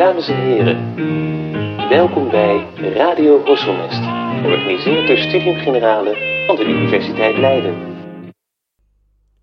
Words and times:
Dames 0.00 0.28
en 0.28 0.36
heren, 0.36 0.94
welkom 1.88 2.30
bij 2.30 2.74
Radio 2.76 3.44
Horselnest, 3.44 4.02
georganiseerd 4.42 5.06
door 5.06 5.16
Studium 5.16 5.58
Generale 5.58 6.44
van 6.46 6.56
de 6.56 6.64
Universiteit 6.64 7.36
Leiden. 7.36 7.74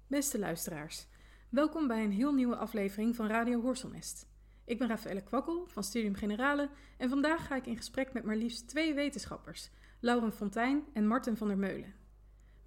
Beste 0.07 0.39
luisteraars, 0.39 1.07
welkom 1.49 1.87
bij 1.87 2.03
een 2.03 2.11
heel 2.11 2.33
nieuwe 2.33 2.55
aflevering 2.55 3.15
van 3.15 3.27
Radio 3.27 3.61
Horselnest. 3.61 4.27
Ik 4.65 4.79
ben 4.79 4.87
Rafaelle 4.87 5.23
Kwakkel 5.23 5.63
van 5.67 5.83
Studium 5.83 6.15
Generale 6.15 6.69
en 6.97 7.09
vandaag 7.09 7.47
ga 7.47 7.55
ik 7.55 7.65
in 7.65 7.77
gesprek 7.77 8.13
met 8.13 8.23
maar 8.23 8.35
liefst 8.35 8.67
twee 8.67 8.93
wetenschappers, 8.93 9.69
Lauren 9.99 10.31
Fontijn 10.31 10.83
en 10.93 11.07
Martin 11.07 11.37
van 11.37 11.47
der 11.47 11.57
Meulen. 11.57 11.93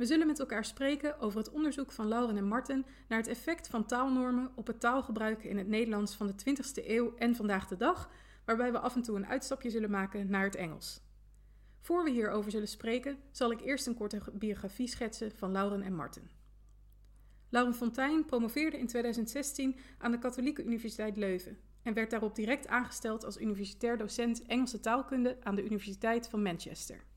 We 0.00 0.06
zullen 0.06 0.26
met 0.26 0.38
elkaar 0.38 0.64
spreken 0.64 1.18
over 1.18 1.38
het 1.38 1.50
onderzoek 1.50 1.92
van 1.92 2.08
Lauren 2.08 2.36
en 2.36 2.48
Martin 2.48 2.84
naar 3.08 3.18
het 3.18 3.28
effect 3.28 3.68
van 3.68 3.86
taalnormen 3.86 4.50
op 4.54 4.66
het 4.66 4.80
taalgebruik 4.80 5.44
in 5.44 5.58
het 5.58 5.68
Nederlands 5.68 6.14
van 6.14 6.26
de 6.26 6.32
20e 6.32 6.86
eeuw 6.86 7.14
en 7.16 7.34
vandaag 7.34 7.68
de 7.68 7.76
dag, 7.76 8.10
waarbij 8.44 8.72
we 8.72 8.78
af 8.78 8.94
en 8.94 9.02
toe 9.02 9.16
een 9.16 9.26
uitstapje 9.26 9.70
zullen 9.70 9.90
maken 9.90 10.30
naar 10.30 10.44
het 10.44 10.54
Engels. 10.54 11.02
Voor 11.80 12.04
we 12.04 12.10
hierover 12.10 12.50
zullen 12.50 12.68
spreken, 12.68 13.18
zal 13.30 13.50
ik 13.50 13.60
eerst 13.60 13.86
een 13.86 13.94
korte 13.94 14.20
biografie 14.32 14.88
schetsen 14.88 15.32
van 15.36 15.52
Lauren 15.52 15.82
en 15.82 15.94
Martin. 15.94 16.30
Lauren 17.48 17.74
Fontijn 17.74 18.24
promoveerde 18.24 18.78
in 18.78 18.86
2016 18.86 19.78
aan 19.98 20.10
de 20.10 20.18
Katholieke 20.18 20.64
Universiteit 20.64 21.16
Leuven 21.16 21.58
en 21.82 21.94
werd 21.94 22.10
daarop 22.10 22.34
direct 22.34 22.66
aangesteld 22.66 23.24
als 23.24 23.40
universitair 23.40 23.98
docent 23.98 24.42
Engelse 24.42 24.80
taalkunde 24.80 25.36
aan 25.42 25.54
de 25.54 25.64
Universiteit 25.64 26.28
van 26.28 26.42
Manchester. 26.42 27.08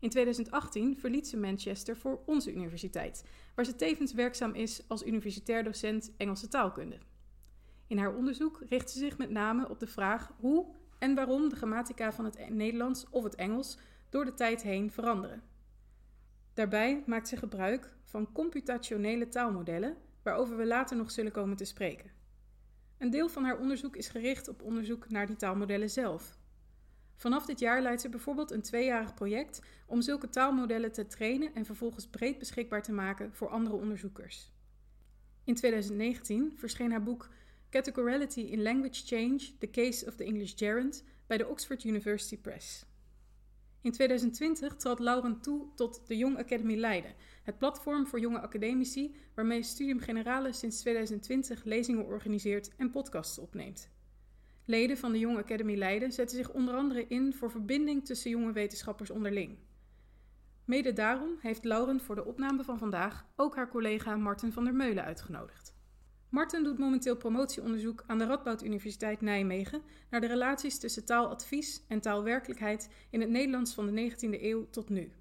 In 0.00 0.10
2018 0.10 0.96
verliet 0.98 1.28
ze 1.28 1.36
Manchester 1.36 1.96
voor 1.96 2.22
onze 2.26 2.52
universiteit, 2.52 3.24
waar 3.54 3.64
ze 3.64 3.76
tevens 3.76 4.12
werkzaam 4.12 4.54
is 4.54 4.88
als 4.88 5.06
universitair 5.06 5.64
docent 5.64 6.12
Engelse 6.16 6.48
taalkunde. 6.48 6.98
In 7.86 7.98
haar 7.98 8.14
onderzoek 8.14 8.62
richt 8.68 8.90
ze 8.90 8.98
zich 8.98 9.18
met 9.18 9.30
name 9.30 9.68
op 9.68 9.80
de 9.80 9.86
vraag 9.86 10.32
hoe 10.38 10.66
en 10.98 11.14
waarom 11.14 11.48
de 11.48 11.56
grammatica 11.56 12.12
van 12.12 12.24
het 12.24 12.48
Nederlands 12.50 13.06
of 13.10 13.24
het 13.24 13.34
Engels 13.34 13.78
door 14.08 14.24
de 14.24 14.34
tijd 14.34 14.62
heen 14.62 14.90
veranderen. 14.90 15.42
Daarbij 16.54 17.02
maakt 17.06 17.28
ze 17.28 17.36
gebruik 17.36 17.96
van 18.04 18.32
computationele 18.32 19.28
taalmodellen, 19.28 19.96
waarover 20.22 20.56
we 20.56 20.66
later 20.66 20.96
nog 20.96 21.10
zullen 21.10 21.32
komen 21.32 21.56
te 21.56 21.64
spreken. 21.64 22.10
Een 22.98 23.10
deel 23.10 23.28
van 23.28 23.44
haar 23.44 23.58
onderzoek 23.58 23.96
is 23.96 24.08
gericht 24.08 24.48
op 24.48 24.62
onderzoek 24.62 25.10
naar 25.10 25.26
die 25.26 25.36
taalmodellen 25.36 25.90
zelf. 25.90 26.38
Vanaf 27.20 27.46
dit 27.46 27.58
jaar 27.58 27.82
leidt 27.82 28.00
ze 28.00 28.08
bijvoorbeeld 28.08 28.50
een 28.50 28.62
tweejarig 28.62 29.14
project 29.14 29.60
om 29.86 30.00
zulke 30.02 30.28
taalmodellen 30.28 30.92
te 30.92 31.06
trainen 31.06 31.54
en 31.54 31.64
vervolgens 31.64 32.06
breed 32.06 32.38
beschikbaar 32.38 32.82
te 32.82 32.92
maken 32.92 33.34
voor 33.34 33.48
andere 33.48 33.76
onderzoekers. 33.76 34.50
In 35.44 35.54
2019 35.54 36.52
verscheen 36.56 36.90
haar 36.90 37.02
boek 37.02 37.28
Categorality 37.70 38.40
in 38.40 38.62
Language 38.62 39.06
Change: 39.06 39.58
The 39.58 39.70
Case 39.70 40.06
of 40.06 40.14
the 40.14 40.24
English 40.24 40.52
Gerund 40.56 41.04
bij 41.26 41.36
de 41.36 41.48
Oxford 41.48 41.84
University 41.84 42.38
Press. 42.38 42.84
In 43.80 43.92
2020 43.92 44.76
trad 44.76 44.98
Lauren 44.98 45.40
toe 45.40 45.66
tot 45.74 46.02
de 46.06 46.16
Young 46.16 46.38
Academy 46.38 46.76
Leiden, 46.76 47.14
het 47.42 47.58
platform 47.58 48.06
voor 48.06 48.20
jonge 48.20 48.40
academici 48.40 49.14
waarmee 49.34 49.62
Studium 49.62 50.00
Generale 50.00 50.52
sinds 50.52 50.80
2020 50.80 51.64
lezingen 51.64 52.04
organiseert 52.04 52.70
en 52.76 52.90
podcasts 52.90 53.38
opneemt. 53.38 53.90
Leden 54.70 54.96
van 54.96 55.12
de 55.12 55.18
Young 55.18 55.38
Academy 55.38 55.76
Leiden 55.76 56.12
zetten 56.12 56.36
zich 56.36 56.50
onder 56.50 56.74
andere 56.74 57.06
in 57.06 57.34
voor 57.34 57.50
verbinding 57.50 58.04
tussen 58.04 58.30
jonge 58.30 58.52
wetenschappers 58.52 59.10
onderling. 59.10 59.58
Mede 60.64 60.92
daarom 60.92 61.36
heeft 61.40 61.64
Lauren 61.64 62.00
voor 62.00 62.14
de 62.14 62.24
opname 62.24 62.64
van 62.64 62.78
vandaag 62.78 63.26
ook 63.36 63.56
haar 63.56 63.68
collega 63.68 64.16
Martin 64.16 64.52
van 64.52 64.64
der 64.64 64.74
Meulen 64.74 65.04
uitgenodigd. 65.04 65.74
Martin 66.28 66.62
doet 66.62 66.78
momenteel 66.78 67.16
promotieonderzoek 67.16 68.04
aan 68.06 68.18
de 68.18 68.26
Radboud 68.26 68.64
Universiteit 68.64 69.20
Nijmegen 69.20 69.82
naar 70.10 70.20
de 70.20 70.26
relaties 70.26 70.78
tussen 70.78 71.04
taaladvies 71.04 71.82
en 71.88 72.00
taalwerkelijkheid 72.00 72.88
in 73.10 73.20
het 73.20 73.30
Nederlands 73.30 73.74
van 73.74 73.86
de 73.86 74.10
19e 74.10 74.42
eeuw 74.42 74.70
tot 74.70 74.88
nu. 74.88 75.12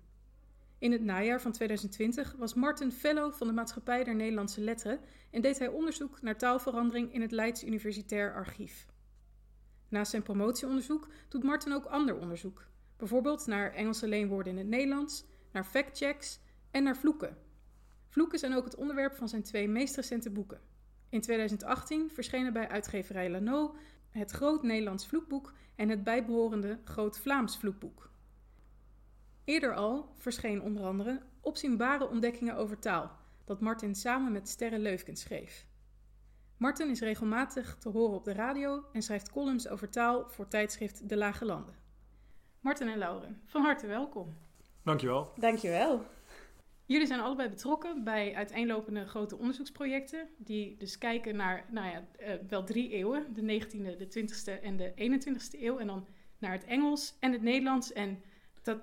In 0.79 0.91
het 0.91 1.03
najaar 1.03 1.41
van 1.41 1.51
2020 1.51 2.35
was 2.37 2.53
Martin 2.53 2.91
fellow 2.91 3.33
van 3.33 3.47
de 3.47 3.53
Maatschappij 3.53 4.03
der 4.03 4.15
Nederlandse 4.15 4.61
Letteren 4.61 4.99
en 5.31 5.41
deed 5.41 5.59
hij 5.59 5.67
onderzoek 5.67 6.21
naar 6.21 6.37
taalverandering 6.37 7.13
in 7.13 7.21
het 7.21 7.31
Leids 7.31 7.63
Universitair 7.63 8.33
Archief. 8.33 8.87
Naast 9.89 10.11
zijn 10.11 10.23
promotieonderzoek 10.23 11.07
doet 11.27 11.43
Martin 11.43 11.73
ook 11.73 11.85
ander 11.85 12.17
onderzoek, 12.17 12.65
bijvoorbeeld 12.97 13.47
naar 13.47 13.73
Engelse 13.73 14.07
leenwoorden 14.07 14.51
in 14.51 14.57
het 14.57 14.67
Nederlands, 14.67 15.25
naar 15.51 15.63
factchecks 15.65 16.39
en 16.71 16.83
naar 16.83 16.97
vloeken. 16.97 17.37
Vloeken 18.07 18.39
zijn 18.39 18.53
ook 18.55 18.65
het 18.65 18.75
onderwerp 18.75 19.15
van 19.15 19.29
zijn 19.29 19.43
twee 19.43 19.67
meest 19.67 19.95
recente 19.95 20.29
boeken. 20.29 20.61
In 21.09 21.21
2018 21.21 22.09
verschenen 22.09 22.53
bij 22.53 22.67
uitgeverij 22.67 23.29
Lano 23.29 23.75
het 24.09 24.31
Groot 24.31 24.63
Nederlands 24.63 25.07
Vloekboek 25.07 25.53
en 25.75 25.89
het 25.89 26.03
bijbehorende 26.03 26.79
Groot 26.83 27.19
Vlaams 27.19 27.57
Vloekboek. 27.57 28.11
Eerder 29.43 29.73
al 29.73 30.13
verscheen 30.17 30.61
onder 30.61 30.83
andere 30.83 31.21
Opzienbare 31.41 32.09
ontdekkingen 32.09 32.55
over 32.55 32.79
taal, 32.79 33.11
dat 33.45 33.61
Martin 33.61 33.95
samen 33.95 34.31
met 34.31 34.49
Sterre 34.49 34.79
Leufkens 34.79 35.21
schreef. 35.21 35.68
Martin 36.59 36.89
is 36.89 36.99
regelmatig 36.99 37.77
te 37.77 37.89
horen 37.89 38.15
op 38.15 38.23
de 38.23 38.33
radio 38.33 38.85
en 38.93 39.01
schrijft 39.01 39.31
columns 39.31 39.67
over 39.67 39.89
taal 39.89 40.29
voor 40.29 40.47
tijdschrift 40.47 41.09
De 41.09 41.17
Lage 41.17 41.45
Landen. 41.45 41.75
Martin 42.59 42.87
en 42.87 42.97
Lauren, 42.97 43.41
van 43.45 43.61
harte 43.61 43.87
welkom. 43.87 44.37
Dankjewel. 44.83 45.31
Dankjewel. 45.35 46.05
Jullie 46.85 47.07
zijn 47.07 47.19
allebei 47.19 47.49
betrokken 47.49 48.03
bij 48.03 48.35
uiteenlopende 48.35 49.05
grote 49.05 49.37
onderzoeksprojecten, 49.37 50.29
die 50.37 50.77
dus 50.77 50.97
kijken 50.97 51.35
naar, 51.35 51.65
nou 51.71 51.87
ja, 51.87 52.07
uh, 52.19 52.33
wel 52.49 52.63
drie 52.63 52.89
eeuwen, 52.91 53.33
de 53.33 53.41
19e, 53.41 53.97
de 53.97 54.07
20e 54.19 54.61
en 54.61 54.77
de 54.77 54.91
21e 54.95 55.59
eeuw, 55.59 55.77
en 55.77 55.87
dan 55.87 56.07
naar 56.37 56.51
het 56.51 56.65
Engels 56.65 57.17
en 57.19 57.31
het 57.31 57.41
Nederlands 57.41 57.93
en 57.93 58.23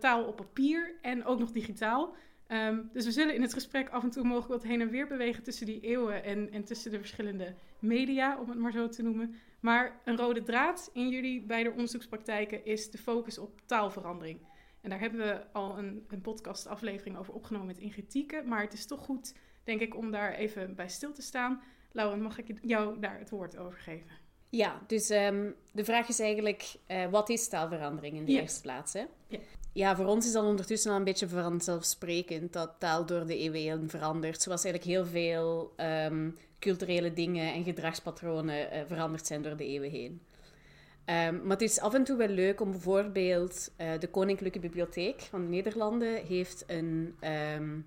taal 0.00 0.24
op 0.24 0.36
papier 0.36 0.98
en 1.02 1.24
ook 1.24 1.38
nog 1.38 1.50
digitaal. 1.50 2.14
Um, 2.48 2.90
dus 2.92 3.04
we 3.04 3.10
zullen 3.10 3.34
in 3.34 3.42
het 3.42 3.52
gesprek 3.52 3.88
af 3.88 4.02
en 4.02 4.10
toe 4.10 4.24
mogelijk 4.24 4.52
wat 4.52 4.70
heen 4.70 4.80
en 4.80 4.90
weer 4.90 5.06
bewegen 5.06 5.42
tussen 5.42 5.66
die 5.66 5.80
eeuwen 5.80 6.24
en, 6.24 6.50
en 6.50 6.64
tussen 6.64 6.90
de 6.90 6.98
verschillende 6.98 7.54
media, 7.78 8.40
om 8.40 8.48
het 8.48 8.58
maar 8.58 8.72
zo 8.72 8.88
te 8.88 9.02
noemen. 9.02 9.34
Maar 9.60 10.00
een 10.04 10.16
rode 10.16 10.42
draad 10.42 10.90
in 10.92 11.08
jullie 11.08 11.42
beide 11.42 11.70
onderzoekspraktijken 11.70 12.64
is 12.64 12.90
de 12.90 12.98
focus 12.98 13.38
op 13.38 13.60
taalverandering. 13.64 14.40
En 14.80 14.90
daar 14.90 15.00
hebben 15.00 15.20
we 15.20 15.52
al 15.52 15.78
een, 15.78 16.04
een 16.08 16.20
podcastaflevering 16.20 17.16
over 17.16 17.34
opgenomen 17.34 17.66
met 17.66 17.78
Ingrid 17.78 18.10
Tieke. 18.10 18.42
Maar 18.46 18.62
het 18.62 18.72
is 18.72 18.86
toch 18.86 19.00
goed, 19.00 19.34
denk 19.64 19.80
ik, 19.80 19.96
om 19.96 20.10
daar 20.10 20.32
even 20.32 20.74
bij 20.74 20.88
stil 20.88 21.12
te 21.12 21.22
staan. 21.22 21.62
Lauren, 21.92 22.22
mag 22.22 22.38
ik 22.38 22.58
jou 22.62 23.00
daar 23.00 23.18
het 23.18 23.30
woord 23.30 23.56
over 23.56 23.78
geven? 23.78 24.10
Ja, 24.48 24.82
dus 24.86 25.10
um, 25.10 25.54
de 25.72 25.84
vraag 25.84 26.08
is 26.08 26.20
eigenlijk, 26.20 26.74
uh, 26.88 27.10
wat 27.10 27.28
is 27.28 27.48
taalverandering 27.48 28.16
in 28.16 28.24
de 28.24 28.32
eerste 28.32 28.60
plaats? 28.60 28.92
Hè? 28.92 29.04
Ja. 29.26 29.38
Ja. 29.76 29.96
voor 29.96 30.06
ons 30.06 30.26
is 30.26 30.32
dat 30.32 30.44
ondertussen 30.44 30.90
al 30.90 30.96
een 30.96 31.04
beetje 31.04 31.28
vanzelfsprekend 31.28 32.52
dat 32.52 32.74
taal 32.78 33.06
door 33.06 33.26
de 33.26 33.36
eeuwen 33.36 33.90
verandert. 33.90 34.42
Zoals 34.42 34.64
eigenlijk 34.64 34.94
heel 34.94 35.06
veel 35.06 35.74
um, 35.76 36.36
culturele 36.58 37.12
dingen 37.12 37.52
en 37.52 37.64
gedragspatronen 37.64 38.56
uh, 38.56 38.80
veranderd 38.86 39.26
zijn 39.26 39.42
door 39.42 39.56
de 39.56 39.66
eeuwen 39.66 39.90
heen. 39.90 40.20
Um, 41.06 41.40
maar 41.42 41.56
het 41.56 41.60
is 41.60 41.80
af 41.80 41.94
en 41.94 42.04
toe 42.04 42.16
wel 42.16 42.28
leuk 42.28 42.60
om 42.60 42.70
bijvoorbeeld 42.70 43.70
uh, 43.80 43.90
de 43.98 44.08
Koninklijke 44.08 44.58
Bibliotheek 44.58 45.20
van 45.20 45.40
de 45.42 45.48
Nederlanden 45.48 46.24
heeft 46.26 46.64
een, 46.66 47.16
um, 47.56 47.86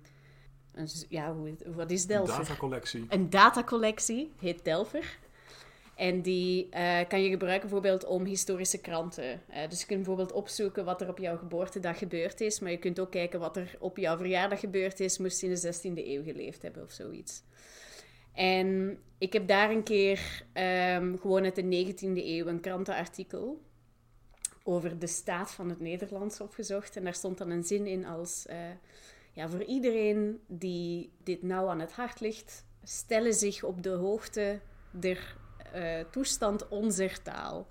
een 0.72 0.88
ja, 1.08 1.34
hoe, 1.34 1.54
wat 1.74 1.90
is 1.90 2.06
Delver? 2.06 2.34
Een 2.34 2.44
datacollectie. 2.44 3.06
Een 3.08 3.30
datacollectie, 3.30 4.32
heet 4.38 4.64
Delver. 4.64 5.18
En 6.00 6.22
die 6.22 6.68
uh, 6.74 6.98
kan 7.08 7.22
je 7.22 7.30
gebruiken 7.30 7.68
bijvoorbeeld 7.68 8.04
om 8.04 8.24
historische 8.24 8.80
kranten. 8.80 9.42
Uh, 9.50 9.68
dus 9.68 9.80
je 9.80 9.86
kunt 9.86 9.98
bijvoorbeeld 9.98 10.32
opzoeken 10.32 10.84
wat 10.84 11.00
er 11.00 11.08
op 11.08 11.18
jouw 11.18 11.36
geboortedag 11.36 11.98
gebeurd 11.98 12.40
is. 12.40 12.60
Maar 12.60 12.70
je 12.70 12.78
kunt 12.78 13.00
ook 13.00 13.10
kijken 13.10 13.40
wat 13.40 13.56
er 13.56 13.76
op 13.78 13.96
jouw 13.96 14.16
verjaardag 14.16 14.60
gebeurd 14.60 15.00
is. 15.00 15.18
Moest 15.18 15.40
je 15.40 15.46
in 15.46 15.54
de 15.54 15.74
16e 15.74 16.06
eeuw 16.06 16.22
geleefd 16.22 16.62
hebben 16.62 16.82
of 16.82 16.90
zoiets. 16.90 17.42
En 18.32 18.98
ik 19.18 19.32
heb 19.32 19.48
daar 19.48 19.70
een 19.70 19.82
keer 19.82 20.44
um, 20.96 21.18
gewoon 21.18 21.44
uit 21.44 21.54
de 21.54 21.92
19e 21.94 22.24
eeuw 22.24 22.46
een 22.46 22.60
krantenartikel 22.60 23.60
over 24.62 24.98
de 24.98 25.06
staat 25.06 25.50
van 25.50 25.68
het 25.68 25.80
Nederlands 25.80 26.40
opgezocht. 26.40 26.96
En 26.96 27.04
daar 27.04 27.14
stond 27.14 27.38
dan 27.38 27.50
een 27.50 27.64
zin 27.64 27.86
in 27.86 28.06
als... 28.06 28.46
Uh, 28.50 28.56
ja, 29.32 29.48
voor 29.48 29.64
iedereen 29.64 30.40
die 30.46 31.12
dit 31.24 31.42
nou 31.42 31.68
aan 31.68 31.80
het 31.80 31.92
hart 31.92 32.20
ligt, 32.20 32.64
stellen 32.82 33.34
zich 33.34 33.62
op 33.62 33.82
de 33.82 33.90
hoogte 33.90 34.60
der 34.90 35.38
uh, 35.74 36.00
toestand 36.10 36.68
onze 36.68 37.10
taal. 37.22 37.68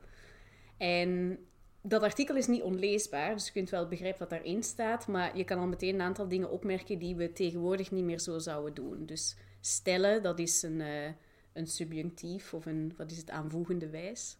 En 0.78 1.40
dat 1.82 2.02
artikel 2.02 2.36
is 2.36 2.48
niet 2.48 2.62
onleesbaar, 2.62 3.34
dus 3.34 3.46
je 3.46 3.52
kunt 3.52 3.70
wel 3.70 3.88
begrijpen 3.88 4.20
wat 4.20 4.30
daarin 4.30 4.64
staat, 4.64 5.08
maar 5.08 5.38
je 5.38 5.44
kan 5.44 5.60
al 5.60 5.68
meteen 5.68 5.94
een 5.94 6.02
aantal 6.02 6.28
dingen 6.28 6.50
opmerken 6.50 7.00
die 7.00 7.16
we 7.16 7.32
tegenwoordig 7.32 7.92
niet 7.92 8.04
meer 8.04 8.20
zo 8.20 8.40
zouden 8.40 8.74
doen. 8.74 9.06
Dus 9.06 9.36
stellen, 9.62 10.24
dat 10.24 10.40
is 10.40 10.62
een, 10.62 10.80
uh, 10.80 11.06
een 11.54 11.68
subjunctief 11.68 12.54
of 12.54 12.66
een, 12.66 12.94
wat 12.98 13.12
is 13.12 13.18
het, 13.18 13.30
aanvoegende 13.30 13.90
wijs. 13.90 14.38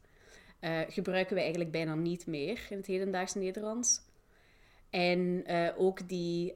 Uh, 0.62 0.80
gebruiken 0.88 1.36
we 1.36 1.42
eigenlijk 1.42 1.72
bijna 1.72 1.96
niet 1.96 2.28
meer 2.28 2.68
in 2.70 2.78
het 2.78 2.86
hedendaags 2.86 3.34
Nederlands. 3.34 4.02
En 4.90 5.44
ook 5.78 6.08
die 6.08 6.56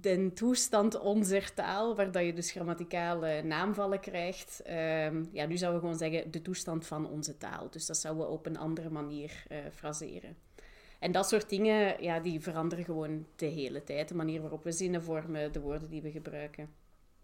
de 0.00 0.32
toestand 0.34 1.00
onze 1.00 1.42
taal, 1.54 1.96
waar 1.96 2.12
dat 2.12 2.24
je 2.24 2.32
dus 2.32 2.50
grammaticale 2.50 3.42
naamvallen 3.42 4.00
krijgt. 4.00 4.62
Ehm, 4.62 5.24
ja, 5.32 5.46
nu 5.46 5.56
zouden 5.56 5.80
we 5.80 5.86
gewoon 5.86 6.10
zeggen 6.10 6.30
de 6.30 6.42
toestand 6.42 6.86
van 6.86 7.10
onze 7.10 7.36
taal. 7.36 7.70
Dus 7.70 7.86
dat 7.86 7.96
zouden 7.96 8.26
we 8.26 8.30
op 8.30 8.46
een 8.46 8.58
andere 8.58 8.90
manier 8.90 9.44
uh, 9.52 9.58
fraseren. 9.72 10.36
En 10.98 11.12
dat 11.12 11.28
soort 11.28 11.48
dingen, 11.48 12.02
ja, 12.02 12.20
die 12.20 12.40
veranderen 12.40 12.84
gewoon 12.84 13.26
de 13.36 13.46
hele 13.46 13.84
tijd. 13.84 14.08
De 14.08 14.14
manier 14.14 14.40
waarop 14.40 14.64
we 14.64 14.72
zinnen 14.72 15.02
vormen, 15.02 15.52
de 15.52 15.60
woorden 15.60 15.90
die 15.90 16.02
we 16.02 16.10
gebruiken. 16.10 16.68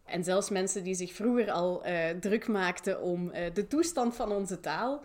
En 0.05 0.25
zelfs 0.25 0.51
mensen 0.51 0.85
die 0.85 0.95
zich 0.95 1.13
vroeger 1.13 1.51
al 1.51 1.87
uh, 1.87 2.09
druk 2.09 2.49
maakten 2.49 3.01
om 3.01 3.29
uh, 3.29 3.55
de 3.55 3.67
toestand 3.67 4.17
van 4.17 4.33
onze 4.33 4.61
taal, 4.61 5.05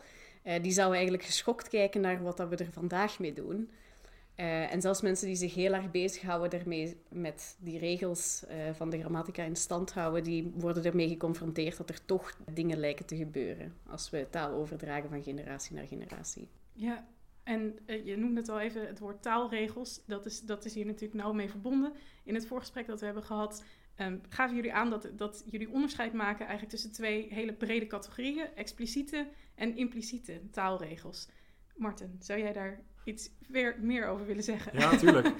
die 0.62 0.72
zouden 0.72 0.96
eigenlijk 0.96 1.28
geschokt 1.28 1.68
kijken 1.68 2.02
naar 2.02 2.24
wat 2.24 2.38
dat 2.38 2.50
we 2.50 2.56
er 2.56 2.72
vandaag 2.72 3.20
mee 3.20 3.34
doen. 3.34 3.70
Uh, 4.38 4.74
en 4.74 4.82
zelfs 4.82 5.02
mensen 5.02 5.28
die 5.28 5.36
zich 5.36 5.54
heel 5.54 5.74
erg 5.74 5.92
bezighouden 5.92 6.60
ermee 6.60 7.02
met 7.10 7.58
die 7.60 7.80
regels 7.80 8.44
uh, 8.50 8.74
van 8.74 8.90
de 8.90 9.00
grammatica 9.00 9.44
in 9.44 9.56
stand 9.56 9.94
houden, 9.94 10.24
die 10.24 10.52
worden 10.56 10.84
ermee 10.84 11.08
geconfronteerd 11.08 11.78
dat 11.78 11.90
er 11.90 12.06
toch 12.06 12.34
dingen 12.54 12.78
lijken 12.78 13.06
te 13.06 13.16
gebeuren 13.16 13.74
als 13.88 14.10
we 14.10 14.28
taal 14.30 14.54
overdragen 14.54 15.10
van 15.10 15.24
generatie 15.24 15.76
naar 15.76 15.88
generatie. 15.88 16.50
Ja, 16.74 17.08
en 17.44 17.80
uh, 17.86 18.06
je 18.06 18.18
noemde 18.18 18.40
het 18.40 18.50
al 18.50 18.60
even, 18.60 18.88
het 18.88 19.00
woord 19.00 19.22
taalregels, 19.22 20.02
dat 20.06 20.26
is, 20.26 20.42
dat 20.42 20.66
is 20.66 20.74
hier 20.74 20.86
natuurlijk 20.86 21.22
nauw 21.22 21.34
mee 21.34 21.50
verbonden. 21.50 21.94
In 22.24 22.34
het 22.34 22.48
voorgesprek 22.48 22.88
dat 22.88 23.00
we 23.00 23.06
hebben 23.06 23.24
gehad, 23.24 23.64
um, 23.98 24.22
gaven 24.30 24.56
jullie 24.56 24.74
aan 24.74 24.90
dat, 24.90 25.10
dat 25.16 25.44
jullie 25.46 25.72
onderscheid 25.72 26.14
maken 26.14 26.40
eigenlijk 26.40 26.70
tussen 26.70 26.92
twee 26.92 27.28
hele 27.34 27.54
brede 27.54 27.88
categorieën, 27.88 28.56
expliciete 28.56 29.28
en 29.56 29.76
impliciete 29.76 30.42
taalregels. 30.52 31.28
Martin, 31.76 32.16
zou 32.20 32.40
jij 32.40 32.54
daar 32.54 32.84
iets 33.08 33.30
weer 33.48 33.76
meer 33.82 34.08
over 34.08 34.26
willen 34.26 34.44
zeggen? 34.44 34.80
Ja, 34.80 34.92
natuurlijk. 34.92 35.34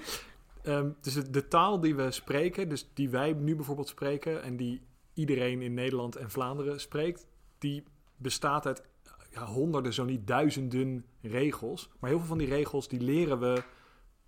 um, 0.62 0.96
dus 1.00 1.14
de, 1.14 1.48
taal 1.48 1.80
die 1.80 1.94
we 1.94 2.10
spreken, 2.10 2.68
dus 2.68 2.90
die 2.94 3.08
wij 3.08 3.32
nu 3.32 3.56
bijvoorbeeld 3.56 3.88
spreken 3.88 4.42
en 4.42 4.56
die 4.56 4.82
iedereen 5.14 5.62
in 5.62 5.74
Nederland 5.74 6.16
en 6.16 6.30
Vlaanderen 6.30 6.80
spreekt, 6.80 7.26
die 7.58 7.84
bestaat 8.16 8.66
uit 8.66 8.82
ja, 9.30 9.44
honderden, 9.44 9.94
zo 9.94 10.04
niet 10.04 10.26
duizenden 10.26 11.04
regels. 11.20 11.90
Maar 11.98 12.10
heel 12.10 12.18
veel 12.18 12.28
van 12.28 12.38
die 12.38 12.48
regels 12.48 12.88
die 12.88 13.00
leren 13.00 13.38
we 13.38 13.62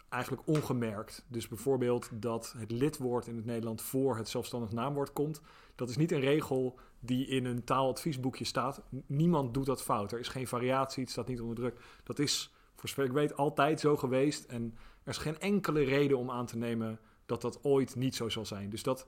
eigenlijk 0.09 0.43
ongemerkt. 0.47 1.25
Dus 1.29 1.49
bijvoorbeeld 1.49 2.09
dat 2.13 2.55
het 2.59 2.71
lidwoord 2.71 3.27
in 3.27 3.37
het 3.37 3.45
Nederland 3.45 3.83
voor 3.83 4.17
het 4.17 4.29
zelfstandig 4.29 4.73
naamwoord 4.73 5.13
komt. 5.13 5.41
Dat 5.75 5.89
is 5.89 5.97
niet 5.97 6.13
een 6.13 6.21
regel 6.21 6.79
die 7.01 7.27
in 7.27 7.45
een 7.45 7.65
taaladviesboekje 7.65 8.45
staat. 8.45 8.83
Niemand 9.07 9.55
doet 9.55 9.67
dat 9.67 9.83
fout. 9.83 10.13
Er 10.13 10.19
is 10.19 10.29
geen 10.29 10.47
variatie, 10.47 11.03
het 11.03 11.13
staat 11.13 11.29
niet 11.29 11.41
onder 11.41 11.57
druk. 11.57 11.81
Dat 12.05 12.19
is 12.19 12.53
voor 12.81 12.89
zover 12.89 13.05
ik 13.05 13.13
weet, 13.13 13.37
altijd 13.37 13.81
zo 13.81 13.97
geweest. 13.97 14.45
En 14.45 14.75
er 15.03 15.11
is 15.11 15.19
geen 15.19 15.41
enkele 15.41 15.83
reden 15.83 16.19
om 16.19 16.31
aan 16.31 16.47
te 16.47 16.57
nemen 16.57 17.01
dat 17.27 17.41
dat 17.41 17.65
ooit 17.65 17.97
niet 17.97 18.15
zo 18.15 18.29
zal 18.29 18.47
zijn. 18.47 18.71
Dus 18.71 18.83
dat, 18.83 19.07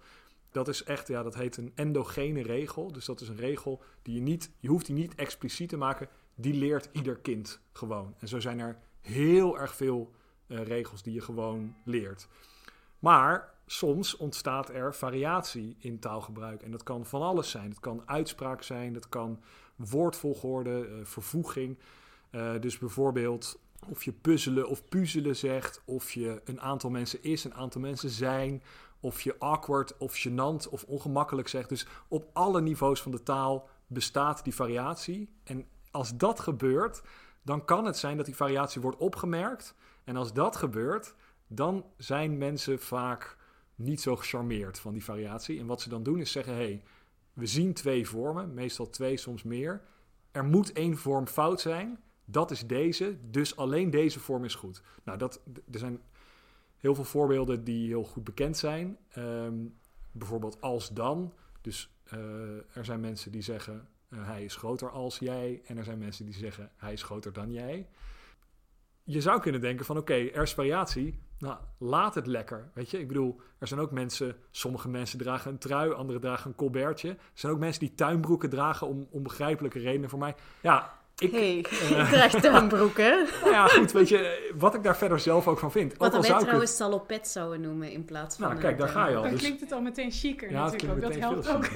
dat 0.50 0.68
is 0.68 0.84
echt, 0.84 1.08
ja, 1.08 1.22
dat 1.22 1.34
heet 1.34 1.56
een 1.56 1.72
endogene 1.74 2.42
regel. 2.42 2.92
Dus 2.92 3.04
dat 3.04 3.20
is 3.20 3.28
een 3.28 3.36
regel 3.36 3.82
die 4.02 4.14
je 4.14 4.20
niet, 4.20 4.50
je 4.58 4.68
hoeft 4.68 4.86
die 4.86 4.94
niet 4.94 5.14
expliciet 5.14 5.68
te 5.68 5.76
maken. 5.76 6.08
Die 6.34 6.54
leert 6.54 6.88
ieder 6.92 7.16
kind 7.16 7.60
gewoon. 7.72 8.14
En 8.18 8.28
zo 8.28 8.40
zijn 8.40 8.58
er 8.58 8.78
heel 9.00 9.58
erg 9.58 9.74
veel 9.74 10.12
uh, 10.46 10.62
regels 10.62 11.02
die 11.02 11.14
je 11.14 11.20
gewoon 11.20 11.74
leert. 11.84 12.28
Maar 12.98 13.54
soms 13.66 14.16
ontstaat 14.16 14.68
er 14.68 14.94
variatie 14.94 15.76
in 15.78 15.98
taalgebruik. 15.98 16.62
En 16.62 16.70
dat 16.70 16.82
kan 16.82 17.06
van 17.06 17.22
alles 17.22 17.50
zijn. 17.50 17.70
Het 17.70 17.80
kan 17.80 18.02
uitspraak 18.06 18.62
zijn, 18.62 18.92
dat 18.92 19.08
kan 19.08 19.40
woordvolgorde, 19.76 20.88
uh, 20.88 21.04
vervoeging. 21.04 21.78
Uh, 22.30 22.60
dus 22.60 22.78
bijvoorbeeld 22.78 23.60
of 23.88 24.04
je 24.04 24.12
puzzelen 24.12 24.68
of 24.68 24.88
puzzelen 24.88 25.36
zegt, 25.36 25.82
of 25.84 26.10
je 26.10 26.40
een 26.44 26.60
aantal 26.60 26.90
mensen 26.90 27.22
is, 27.22 27.44
een 27.44 27.54
aantal 27.54 27.80
mensen 27.80 28.10
zijn, 28.10 28.62
of 29.00 29.20
je 29.20 29.38
awkward 29.38 29.96
of 29.96 30.26
gênant 30.26 30.68
of 30.70 30.84
ongemakkelijk 30.84 31.48
zegt. 31.48 31.68
Dus 31.68 31.86
op 32.08 32.30
alle 32.32 32.60
niveaus 32.60 33.02
van 33.02 33.12
de 33.12 33.22
taal 33.22 33.68
bestaat 33.86 34.44
die 34.44 34.54
variatie. 34.54 35.28
En 35.44 35.66
als 35.90 36.16
dat 36.16 36.40
gebeurt, 36.40 37.02
dan 37.42 37.64
kan 37.64 37.84
het 37.84 37.96
zijn 37.96 38.16
dat 38.16 38.26
die 38.26 38.36
variatie 38.36 38.80
wordt 38.80 38.98
opgemerkt. 38.98 39.74
En 40.04 40.16
als 40.16 40.32
dat 40.32 40.56
gebeurt, 40.56 41.14
dan 41.46 41.84
zijn 41.96 42.38
mensen 42.38 42.78
vaak 42.78 43.36
niet 43.74 44.00
zo 44.00 44.16
gecharmeerd 44.16 44.78
van 44.78 44.92
die 44.92 45.04
variatie. 45.04 45.58
En 45.58 45.66
wat 45.66 45.80
ze 45.80 45.88
dan 45.88 46.02
doen 46.02 46.20
is 46.20 46.32
zeggen: 46.32 46.54
hey, 46.54 46.82
we 47.32 47.46
zien 47.46 47.74
twee 47.74 48.08
vormen, 48.08 48.54
meestal 48.54 48.90
twee, 48.90 49.16
soms 49.16 49.42
meer. 49.42 49.82
Er 50.30 50.44
moet 50.44 50.72
één 50.72 50.96
vorm 50.96 51.26
fout 51.26 51.60
zijn 51.60 51.98
dat 52.24 52.50
is 52.50 52.66
deze, 52.66 53.16
dus 53.30 53.56
alleen 53.56 53.90
deze 53.90 54.20
vorm 54.20 54.44
is 54.44 54.54
goed. 54.54 54.82
Nou, 55.04 55.18
dat, 55.18 55.40
er 55.72 55.78
zijn 55.78 56.00
heel 56.76 56.94
veel 56.94 57.04
voorbeelden 57.04 57.64
die 57.64 57.86
heel 57.86 58.04
goed 58.04 58.24
bekend 58.24 58.56
zijn. 58.56 58.96
Ehm, 59.08 59.54
bijvoorbeeld 60.12 60.60
als 60.60 60.88
dan. 60.88 61.32
Dus 61.60 61.90
uh, 62.14 62.18
er 62.76 62.84
zijn 62.84 63.00
mensen 63.00 63.32
die 63.32 63.42
zeggen 63.42 63.88
uh, 64.08 64.26
hij 64.26 64.44
is 64.44 64.56
groter 64.56 64.90
als 64.90 65.18
jij. 65.18 65.62
En 65.64 65.76
er 65.76 65.84
zijn 65.84 65.98
mensen 65.98 66.24
die 66.24 66.34
zeggen 66.34 66.70
hij 66.76 66.92
is 66.92 67.02
groter 67.02 67.32
dan 67.32 67.52
jij. 67.52 67.88
Je 69.04 69.20
zou 69.20 69.40
kunnen 69.40 69.60
denken 69.60 69.84
van 69.84 69.96
oké, 69.96 70.14
er 70.14 70.42
is 70.42 70.54
variatie. 70.54 71.20
Nou, 71.38 71.58
laat 71.78 72.14
het 72.14 72.26
lekker. 72.26 72.70
Weet 72.74 72.90
je, 72.90 72.98
ik 72.98 73.08
bedoel, 73.08 73.40
er 73.58 73.66
zijn 73.66 73.80
ook 73.80 73.90
mensen, 73.90 74.36
sommige 74.50 74.88
mensen 74.88 75.18
dragen 75.18 75.50
een 75.50 75.58
trui, 75.58 75.92
anderen 75.92 76.20
dragen 76.20 76.50
een 76.50 76.56
colbertje. 76.56 77.08
Er 77.08 77.18
zijn 77.34 77.52
ook 77.52 77.58
mensen 77.58 77.80
die 77.80 77.94
tuinbroeken 77.94 78.50
dragen 78.50 78.86
om 78.86 79.06
onbegrijpelijke 79.10 79.78
redenen 79.78 80.10
voor 80.10 80.18
mij. 80.18 80.34
Ja, 80.60 81.00
ik, 81.18 81.30
hey, 81.30 81.64
uh, 81.72 82.00
ik 82.00 82.06
draag 82.06 82.40
tuinbroeken. 82.40 83.26
nou 83.40 83.52
ja, 83.52 83.66
goed, 83.66 83.92
weet 83.92 84.08
je, 84.08 84.50
wat 84.58 84.74
ik 84.74 84.82
daar 84.82 84.96
verder 84.96 85.20
zelf 85.20 85.48
ook 85.48 85.58
van 85.58 85.70
vind. 85.70 85.96
Wat 85.96 86.12
wij 86.12 86.20
trouwens 86.20 86.58
het... 86.58 86.68
salopet 86.68 87.28
zouden 87.28 87.60
noemen 87.60 87.92
in 87.92 88.04
plaats 88.04 88.36
van... 88.36 88.48
Nou, 88.48 88.60
kijk, 88.60 88.78
daar 88.78 88.88
ga 88.88 89.08
je 89.08 89.16
al. 89.16 89.22
Dan 89.22 89.30
dus... 89.30 89.40
klinkt 89.40 89.60
het 89.60 89.72
al 89.72 89.80
meteen 89.80 90.10
chiquer 90.10 90.50
ja, 90.50 90.64
natuurlijk 90.64 91.04
ook. 91.04 91.12
Dat 91.12 91.20
helpt 91.20 91.48
ook. 91.48 91.72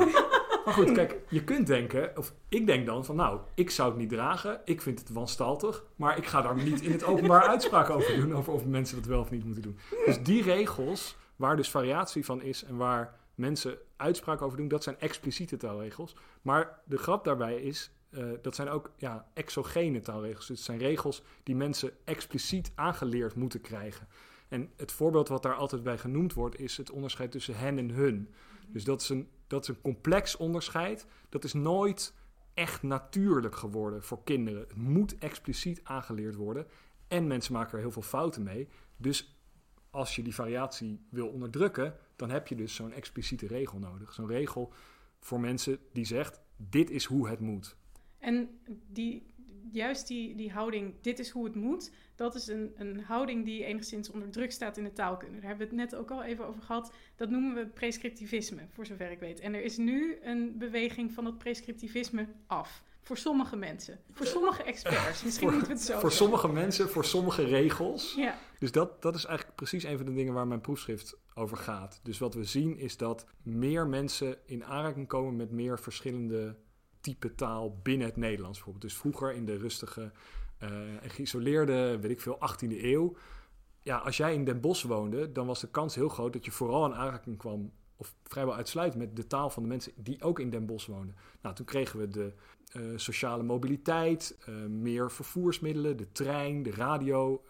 maar 0.65 0.75
goed, 0.75 0.93
kijk, 0.93 1.17
je 1.29 1.45
kunt 1.45 1.67
denken, 1.67 2.13
of 2.17 2.33
ik 2.49 2.67
denk 2.67 2.87
dan 2.87 3.05
van, 3.05 3.17
nou, 3.17 3.41
ik 3.55 3.71
zou 3.71 3.89
het 3.89 3.99
niet 3.99 4.09
dragen. 4.09 4.61
Ik 4.65 4.83
vind 4.83 4.99
het 4.99 5.11
wanstaltig. 5.11 5.85
Maar 5.97 6.17
ik 6.17 6.27
ga 6.27 6.43
daar 6.43 6.63
niet 6.63 6.81
in 6.81 6.93
het 6.93 7.05
openbaar 7.05 7.47
uitspraak 7.55 7.91
over 7.91 8.17
doen, 8.17 8.35
over 8.35 8.53
of 8.53 8.65
mensen 8.65 8.97
dat 8.97 9.07
wel 9.07 9.21
of 9.21 9.31
niet 9.31 9.45
moeten 9.45 9.63
doen. 9.63 9.79
Dus 10.05 10.23
die 10.23 10.43
regels, 10.43 11.17
waar 11.37 11.57
dus 11.57 11.71
variatie 11.71 12.25
van 12.25 12.43
is 12.43 12.65
en 12.65 12.77
waar 12.77 13.15
mensen 13.35 13.79
uitspraak 13.97 14.43
over 14.43 14.57
doen, 14.57 14.69
dat 14.69 14.83
zijn 14.83 14.97
expliciete 14.99 15.57
taalregels. 15.57 16.17
Maar 16.43 16.79
de 16.85 16.97
grap 16.99 17.25
daarbij 17.25 17.57
is, 17.57 17.91
uh, 18.11 18.33
dat 18.43 18.55
zijn 18.55 18.69
ook 18.69 18.93
ja, 18.97 19.31
exogene 19.35 20.01
taalregels. 20.01 20.49
Het 20.49 20.59
zijn 20.59 20.79
regels 20.79 21.23
die 21.43 21.57
mensen 21.57 21.91
expliciet 22.05 22.73
aangeleerd 22.75 23.35
moeten 23.35 23.61
krijgen. 23.61 24.09
En 24.49 24.71
het 24.77 24.93
voorbeeld 24.93 25.29
wat 25.29 25.43
daar 25.43 25.55
altijd 25.55 25.83
bij 25.83 25.99
genoemd 25.99 26.35
wordt, 26.35 26.61
is 26.61 26.77
het 26.77 26.91
onderscheid 26.91 27.31
tussen 27.31 27.57
hen 27.57 27.79
en 27.79 27.91
hun. 27.91 28.35
Dus 28.69 28.85
dat 28.85 29.01
is 29.01 29.09
een, 29.09 29.29
dat 29.47 29.63
is 29.63 29.69
een 29.69 29.81
complex 29.81 30.37
onderscheid. 30.37 31.07
Dat 31.29 31.45
is 31.45 31.53
nooit 31.53 32.15
echt 32.55 32.83
natuurlijk 32.83 33.57
geworden 33.57 34.03
voor 34.03 34.25
kinderen. 34.25 34.61
Het 34.61 34.77
moet 34.77 35.19
expliciet 35.19 35.81
aangeleerd 35.85 36.35
worden. 36.35 36.67
En 37.09 37.27
mensen 37.27 37.53
maken 37.53 37.73
er 37.73 37.81
heel 37.81 37.91
veel 37.91 38.03
fouten 38.03 38.43
mee. 38.43 38.69
Dus 38.97 39.37
als 39.91 40.17
je 40.17 40.23
die 40.23 40.35
variatie 40.35 41.07
wil 41.11 41.29
onderdrukken, 41.29 41.95
dan 42.17 42.31
heb 42.31 42.47
je 42.47 42.55
dus 42.55 42.75
zo'n 42.75 42.93
expliciete 42.93 43.47
regel 43.47 43.79
nodig. 43.79 44.13
Zo'n 44.13 44.27
regel 44.27 44.73
voor 45.21 45.41
mensen 45.41 45.79
die 45.93 46.05
zegt: 46.05 46.41
dit 46.57 46.91
is 46.91 47.05
hoe 47.05 47.29
het 47.29 47.41
moet. 47.41 47.77
En 48.27 48.49
die, 48.93 49.27
juist 49.71 50.07
die, 50.07 50.35
die 50.35 50.53
houding, 50.53 50.95
dit 51.01 51.19
is 51.19 51.31
hoe 51.31 51.45
het 51.45 51.55
moet, 51.55 51.91
dat 52.17 52.35
is 52.35 52.47
een, 52.47 52.73
een 52.77 53.01
houding 53.01 53.45
die 53.45 53.65
enigszins 53.65 54.11
onder 54.11 54.31
druk 54.31 54.53
staat 54.53 54.77
in 54.77 54.85
de 54.85 54.93
taalkunde. 54.93 55.39
Daar 55.39 55.49
hebben 55.49 55.69
we 55.69 55.75
het 55.75 55.91
net 55.91 56.01
ook 56.01 56.11
al 56.11 56.23
even 56.23 56.47
over 56.47 56.63
gehad. 56.63 56.93
Dat 57.17 57.31
noemen 57.31 57.55
we 57.55 57.67
prescriptivisme, 57.67 58.67
voor 58.71 58.87
zover 58.87 59.11
ik 59.11 59.19
weet. 59.19 59.41
En 59.41 59.55
er 59.55 59.63
is 59.63 59.77
nu 59.77 60.19
een 60.23 60.59
beweging 60.59 61.13
van 61.13 61.25
het 61.25 61.39
prescriptivisme 61.39 62.27
af. 62.47 62.83
Voor 63.01 63.17
sommige 63.17 63.57
mensen. 63.57 64.01
Voor 64.13 64.27
sommige 64.27 64.63
experts. 64.63 65.23
Misschien 65.25 65.49
voor, 65.49 65.57
moeten 65.57 65.73
we 65.73 65.79
het 65.79 65.87
zo 65.87 65.99
Voor 65.99 66.13
sommige 66.13 66.49
mensen, 66.49 66.89
voor 66.89 67.05
sommige 67.05 67.45
regels. 67.45 68.15
Ja. 68.15 68.39
Dus 68.59 68.73
dat, 68.73 69.03
dat 69.03 69.15
is 69.15 69.25
eigenlijk 69.25 69.57
precies 69.57 69.85
een 69.85 69.97
van 69.97 70.07
de 70.07 70.15
dingen 70.15 70.33
waar 70.33 70.47
mijn 70.47 70.61
proefschrift 70.61 71.17
over 71.35 71.57
gaat. 71.57 72.01
Dus 72.03 72.19
wat 72.19 72.35
we 72.35 72.45
zien 72.45 72.77
is 72.79 72.97
dat 72.97 73.27
meer 73.43 73.87
mensen 73.87 74.39
in 74.47 74.65
aanraking 74.65 75.07
komen 75.07 75.37
met 75.37 75.51
meer 75.51 75.79
verschillende 75.79 76.57
type 77.07 77.35
taal 77.35 77.79
binnen 77.83 78.07
het 78.07 78.17
Nederlands 78.17 78.57
bijvoorbeeld. 78.57 78.91
Dus 78.91 79.01
vroeger 79.01 79.33
in 79.33 79.45
de 79.45 79.57
rustige 79.57 80.13
en 80.59 81.11
geïsoleerde, 81.11 81.99
weet 82.01 82.11
ik 82.11 82.21
veel, 82.21 82.39
18e 82.39 82.83
eeuw. 82.83 83.17
Ja, 83.83 83.97
als 83.97 84.17
jij 84.17 84.35
in 84.35 84.45
Den 84.45 84.61
Bosch 84.61 84.85
woonde, 84.85 85.33
dan 85.33 85.47
was 85.47 85.61
de 85.61 85.71
kans 85.71 85.95
heel 85.95 86.09
groot 86.09 86.33
dat 86.33 86.45
je 86.45 86.51
vooral 86.51 86.87
in 86.87 86.95
aanraking 86.95 87.39
kwam, 87.39 87.73
of 87.97 88.15
vrijwel 88.25 88.55
uitsluitend 88.55 89.03
met 89.03 89.17
de 89.17 89.27
taal 89.27 89.51
van 89.51 89.63
de 89.63 89.69
mensen 89.69 89.93
die 89.97 90.23
ook 90.23 90.41
in 90.41 90.51
Den 90.51 90.67
Bosch 90.67 90.87
woonden. 90.87 91.17
Nou, 91.41 91.55
toen 91.55 91.67
kregen 91.67 91.99
we 91.99 92.09
de 92.09 92.33
uh, 92.73 92.99
sociale 92.99 93.43
mobiliteit, 93.43 94.39
uh, 94.49 94.55
meer 94.67 95.11
vervoersmiddelen, 95.11 95.97
de 95.97 96.13
trein, 96.13 96.63
de 96.63 96.71
radio, 96.71 97.45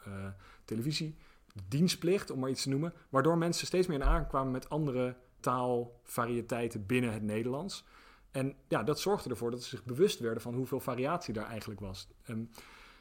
televisie, 0.64 1.16
de 1.52 1.62
dienstplicht, 1.68 2.30
om 2.30 2.38
maar 2.38 2.50
iets 2.50 2.62
te 2.62 2.68
noemen. 2.68 2.92
Waardoor 3.08 3.38
mensen 3.38 3.66
steeds 3.66 3.86
meer 3.86 3.96
in 3.96 4.04
aanraking 4.04 4.28
kwamen 4.28 4.52
met 4.52 4.68
andere 4.68 5.16
taalvarieteiten 5.40 6.86
binnen 6.86 7.12
het 7.12 7.22
Nederlands. 7.22 7.84
En 8.36 8.56
ja, 8.68 8.82
dat 8.82 9.00
zorgde 9.00 9.30
ervoor 9.30 9.50
dat 9.50 9.62
ze 9.62 9.68
zich 9.68 9.84
bewust 9.84 10.18
werden 10.18 10.42
van 10.42 10.54
hoeveel 10.54 10.80
variatie 10.80 11.34
daar 11.34 11.46
eigenlijk 11.46 11.80
was. 11.80 12.08
Um, 12.28 12.50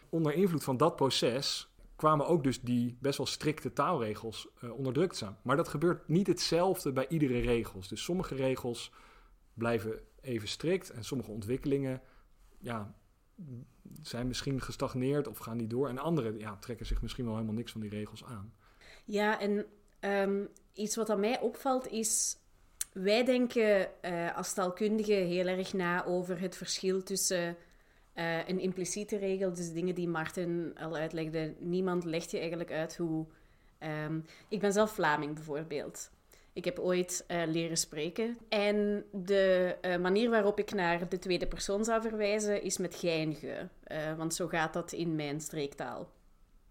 onder 0.10 0.34
invloed 0.34 0.63
van 0.63 0.77
dat 0.77 0.96
proces 0.96 1.70
kwamen 1.96 2.27
ook 2.27 2.44
dus 2.44 2.62
die 2.62 2.98
best 3.00 3.18
wel 3.18 3.27
strikte 3.27 3.74
taalregels 3.74 4.48
onder 4.62 4.94
druk 4.94 5.10
te 5.10 5.15
staan. 5.15 5.38
Maar 5.42 5.56
dat 5.56 5.68
gebeurt 5.68 6.08
niet 6.08 6.27
hetzelfde 6.27 6.92
bij 6.92 7.08
iedere 7.08 7.39
regels. 7.39 7.88
Dus 7.88 8.04
sommige 8.04 8.36
regels 8.36 8.92
blijven 9.54 10.00
even 10.22 10.48
strikt 10.48 10.89
en 10.89 11.04
sommige 11.04 11.32
ontwikkelingen 11.32 12.01
ja, 12.58 12.96
zijn 14.01 14.27
misschien 14.27 14.62
gestagneerd 14.62 15.27
of 15.27 15.38
gaan 15.38 15.58
niet 15.58 15.70
door. 15.70 15.89
En 15.89 15.98
andere 15.98 16.38
ja, 16.38 16.58
trekken 16.58 16.86
zich 16.86 17.01
misschien 17.01 17.25
wel 17.25 17.34
helemaal 17.34 17.56
niks 17.56 17.72
van 17.72 17.82
die 17.82 17.89
regels 17.89 18.24
aan. 18.24 18.54
Ja, 19.06 19.39
en 19.39 19.65
ehm, 20.00 20.46
iets 20.74 20.96
wat 20.96 21.10
aan 21.10 21.20
mij 21.20 21.39
opvalt 21.39 21.88
is 21.88 22.38
wij 22.96 23.25
denken 23.25 23.90
uh, 24.02 24.38
als 24.38 24.54
taalkundigen 24.54 25.25
heel 25.25 25.48
erg 25.48 25.74
na 25.74 26.06
over 26.06 26.40
het 26.40 26.56
verschil 26.56 27.04
tussen 27.04 27.56
uh, 28.16 28.48
een 28.48 28.60
impliciete 28.60 29.18
regel, 29.18 29.54
dus 29.54 29.72
dingen 29.72 29.96
die 29.96 30.08
Martin 30.08 30.75
al 30.78 30.96
uitlegde. 30.96 31.54
Niemand 31.60 32.04
legt 32.04 32.32
je 32.32 32.40
eigenlijk 32.40 32.72
uit 32.72 32.98
hoe. 32.98 33.25
Um, 34.08 34.25
ik 34.50 34.60
ben 34.60 34.74
zelf 34.74 34.92
Vlaming 34.92 35.34
bijvoorbeeld. 35.34 36.12
Ik 36.54 36.66
heb 36.66 36.80
ooit 36.80 37.25
uh, 37.28 37.44
leren 37.46 37.78
spreken. 37.78 38.38
En 38.50 39.06
de 39.12 39.75
manier 40.02 40.30
waarop 40.30 40.60
ik 40.60 40.74
naar 40.74 41.10
de 41.10 41.20
tweede 41.20 41.48
persoon 41.48 41.86
zou 41.86 42.02
verwijzen 42.02 42.62
is 42.62 42.78
met 42.78 42.96
gij 42.96 43.38
ge. 43.40 43.68
want 44.18 44.34
zo 44.34 44.48
gaat 44.48 44.74
dat 44.74 44.92
in 44.92 45.16
mijn 45.16 45.42
streektaal. 45.42 46.12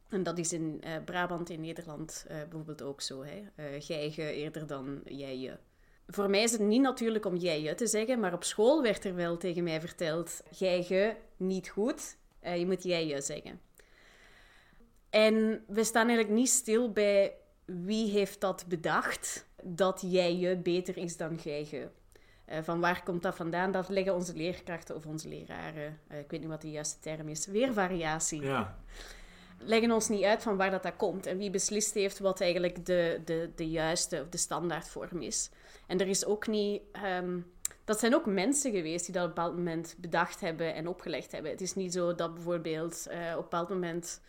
En 0.09 0.23
dat 0.23 0.39
is 0.39 0.53
in 0.53 0.83
Brabant, 1.05 1.51
in 1.51 1.61
Nederland 1.61 2.27
bijvoorbeeld 2.29 2.83
ook 2.83 3.01
zo. 3.01 3.25
Hè? 3.25 3.43
ge 4.11 4.33
eerder 4.33 4.67
dan 4.67 5.01
jij, 5.05 5.39
je 5.39 5.57
voor 6.07 6.31
mij 6.31 6.43
is 6.43 6.53
het 6.53 6.61
niet 6.61 6.81
natuurlijk 6.81 7.25
om 7.25 7.37
jij 7.37 7.63
je 7.63 7.75
te 7.75 7.87
zeggen, 7.87 8.21
maar 8.21 8.33
op 8.33 8.45
school 8.45 8.83
werd 8.83 9.05
er 9.05 9.15
wel 9.15 9.37
tegen 9.37 9.65
mij 9.65 9.81
verteld: 9.81 10.43
jij 10.51 10.85
je 10.89 11.15
niet 11.37 11.69
goed, 11.69 12.17
uh, 12.45 12.57
je 12.57 12.67
moet 12.67 12.83
jij 12.83 13.07
je 13.07 13.21
zeggen. 13.21 13.61
En 15.11 15.65
we 15.67 15.85
staan 15.85 16.07
eigenlijk 16.07 16.39
niet 16.39 16.49
stil 16.49 16.93
bij 16.93 17.35
wie 17.65 18.11
heeft 18.11 18.41
dat 18.41 18.65
bedacht, 18.69 19.47
dat 19.63 20.03
jij 20.07 20.37
je 20.37 20.57
beter 20.57 20.97
is 20.97 21.17
dan 21.17 21.39
jij 21.43 21.67
je. 21.71 21.89
Uh, 22.49 22.59
van 22.63 22.81
waar 22.81 23.03
komt 23.03 23.23
dat 23.23 23.35
vandaan? 23.37 23.73
Dat 23.73 23.89
leggen 23.89 24.15
onze 24.15 24.35
leerkrachten 24.35 24.95
of 24.95 25.07
onze 25.07 25.29
leraren, 25.29 25.99
uh, 26.13 26.19
ik 26.19 26.31
weet 26.31 26.41
niet 26.41 26.49
wat 26.49 26.61
de 26.61 26.71
juiste 26.71 27.01
term 27.01 27.29
is, 27.29 27.47
weer 27.47 27.73
variatie. 27.73 28.43
Ja. 28.43 28.77
Leggen 29.59 29.91
ons 29.91 30.09
niet 30.09 30.23
uit 30.23 30.43
van 30.43 30.57
waar 30.57 30.71
dat, 30.71 30.83
dat 30.83 30.97
komt 30.97 31.27
en 31.27 31.39
wie 31.39 31.51
beslist 31.51 31.95
heeft 31.95 32.19
wat 32.19 32.41
eigenlijk 32.41 32.87
de, 32.87 33.21
de, 33.25 33.51
de 33.55 33.69
juiste 33.69 34.21
of 34.21 34.29
de 34.29 34.39
standaardvorm 34.39 35.23
is. 35.23 35.51
En 35.87 36.01
er 36.01 36.09
is 36.09 36.25
ook 36.25 36.47
niet. 36.47 36.83
Ehm, 36.93 37.39
dat 37.85 38.01
zijn 38.01 38.15
ook 38.15 38.27
mensen 38.27 38.73
geweest 38.73 39.05
die 39.05 39.15
dat 39.15 39.23
op 39.23 39.29
een 39.29 39.35
bepaald 39.35 39.57
moment 39.57 39.95
bedacht 39.99 40.41
hebben 40.41 40.75
en 40.75 40.89
opgelegd 40.89 41.33
hebben. 41.33 41.51
Het 41.51 41.61
is 41.61 41.75
niet 41.75 41.93
zo 41.93 42.15
dat 42.15 42.35
bijvoorbeeld 42.35 43.07
uh, 43.09 43.15
op 43.15 43.37
een 43.37 43.43
bepaald 43.43 43.69
moment 43.69 44.21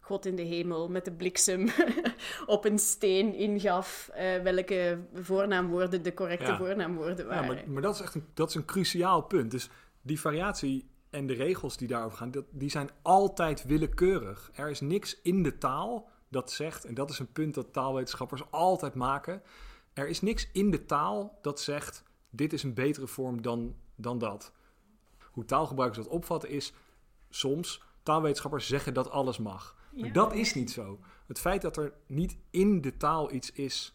God 0.00 0.26
in 0.26 0.36
de 0.36 0.42
hemel 0.42 0.88
met 0.88 1.04
de 1.04 1.12
bliksem 1.12 1.68
op 2.46 2.64
een 2.64 2.78
steen 2.78 3.34
ingaf 3.34 4.10
uh, 4.14 4.42
welke 4.42 4.98
voornaamwoorden 5.14 6.02
de 6.02 6.14
correcte 6.14 6.56
voornaamwoorden 6.56 7.26
waren. 7.26 7.42
Ja, 7.42 7.54
maar, 7.54 7.70
maar, 7.70 7.82
dat 7.82 7.94
is 7.94 8.00
echt 8.00 8.14
een, 8.14 8.26
dat 8.34 8.48
is 8.48 8.54
een 8.54 8.64
cruciaal 8.64 9.22
punt. 9.22 9.50
Dus 9.50 9.70
die 10.02 10.20
variatie 10.20 10.90
en 11.12 11.26
de 11.26 11.34
regels 11.34 11.76
die 11.76 11.88
daarover 11.88 12.18
gaan, 12.18 12.30
dat, 12.30 12.44
die 12.50 12.70
zijn 12.70 12.90
altijd 13.02 13.64
willekeurig. 13.64 14.50
Er 14.54 14.70
is 14.70 14.80
niks 14.80 15.20
in 15.22 15.42
de 15.42 15.58
taal 15.58 16.08
dat 16.28 16.50
zegt, 16.50 16.84
en 16.84 16.94
dat 16.94 17.10
is 17.10 17.18
een 17.18 17.32
punt 17.32 17.54
dat 17.54 17.72
taalwetenschappers 17.72 18.50
altijd 18.50 18.94
maken 18.94 19.42
er 19.92 20.08
is 20.08 20.20
niks 20.20 20.48
in 20.52 20.70
de 20.70 20.84
taal 20.84 21.38
dat 21.42 21.60
zegt: 21.60 22.02
dit 22.30 22.52
is 22.52 22.62
een 22.62 22.74
betere 22.74 23.06
vorm 23.06 23.42
dan, 23.42 23.76
dan 23.94 24.18
dat. 24.18 24.52
Hoe 25.30 25.44
taalgebruikers 25.44 26.04
dat 26.04 26.14
opvatten 26.14 26.48
is 26.48 26.72
soms 27.30 27.82
taalwetenschappers 28.02 28.66
zeggen 28.66 28.94
dat 28.94 29.10
alles 29.10 29.38
mag. 29.38 29.76
Maar 29.92 30.12
dat 30.12 30.34
is 30.34 30.54
niet 30.54 30.70
zo. 30.70 30.98
Het 31.26 31.38
feit 31.38 31.62
dat 31.62 31.76
er 31.76 31.92
niet 32.06 32.36
in 32.50 32.80
de 32.80 32.96
taal 32.96 33.32
iets 33.32 33.52
is 33.52 33.94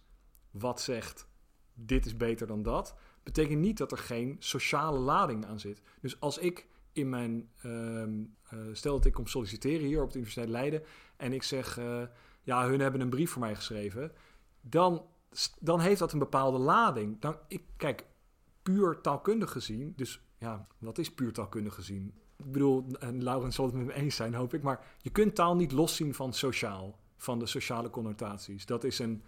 wat 0.51 0.81
zegt: 0.81 1.27
dit 1.73 2.05
is 2.05 2.17
beter 2.17 2.47
dan 2.47 2.63
dat, 2.63 2.95
betekent 3.23 3.59
niet 3.59 3.77
dat 3.77 3.91
er 3.91 3.97
geen 3.97 4.35
sociale 4.39 4.99
lading 4.99 5.45
aan 5.45 5.59
zit. 5.59 5.81
Dus 6.01 6.19
als 6.19 6.37
ik 6.37 6.67
in 6.97 7.09
mijn. 7.09 7.49
Uh, 7.65 8.59
stel 8.71 8.95
dat 8.95 9.05
ik 9.05 9.13
kom 9.13 9.27
solliciteren 9.27 9.85
hier 9.85 10.01
op 10.01 10.11
de 10.11 10.17
Universiteit 10.17 10.49
Leiden 10.49 10.83
en 11.17 11.33
ik 11.33 11.43
zeg: 11.43 11.79
uh, 11.79 12.01
ja, 12.43 12.67
hun 12.67 12.79
hebben 12.79 13.01
een 13.01 13.09
brief 13.09 13.31
voor 13.31 13.41
mij 13.41 13.55
geschreven. 13.55 14.11
Dan 14.61 15.05
dan 15.59 15.79
heeft 15.79 15.99
dat 15.99 16.11
een 16.11 16.19
bepaalde 16.19 16.57
lading. 16.57 17.19
Dan, 17.19 17.37
ik, 17.47 17.63
kijk, 17.77 18.05
puur 18.61 19.01
taalkundig 19.01 19.51
gezien, 19.51 19.93
dus 19.95 20.21
ja, 20.37 20.67
wat 20.77 20.97
is 20.97 21.13
puur 21.13 21.33
taalkundig 21.33 21.73
gezien? 21.73 22.13
Ik 22.37 22.51
bedoel, 22.51 22.85
en 22.99 23.23
Laurens 23.23 23.55
zal 23.55 23.65
het 23.65 23.73
met 23.73 23.85
me 23.85 23.93
eens 23.93 24.15
zijn, 24.15 24.33
hoop 24.33 24.53
ik, 24.53 24.61
maar 24.61 24.85
je 25.01 25.09
kunt 25.09 25.35
taal 25.35 25.55
niet 25.55 25.71
loszien 25.71 26.13
van 26.13 26.33
sociaal, 26.33 26.99
van 27.17 27.39
de 27.39 27.45
sociale 27.45 27.89
connotaties. 27.89 28.65
Dat 28.65 28.83
is 28.83 28.99
een 28.99 29.23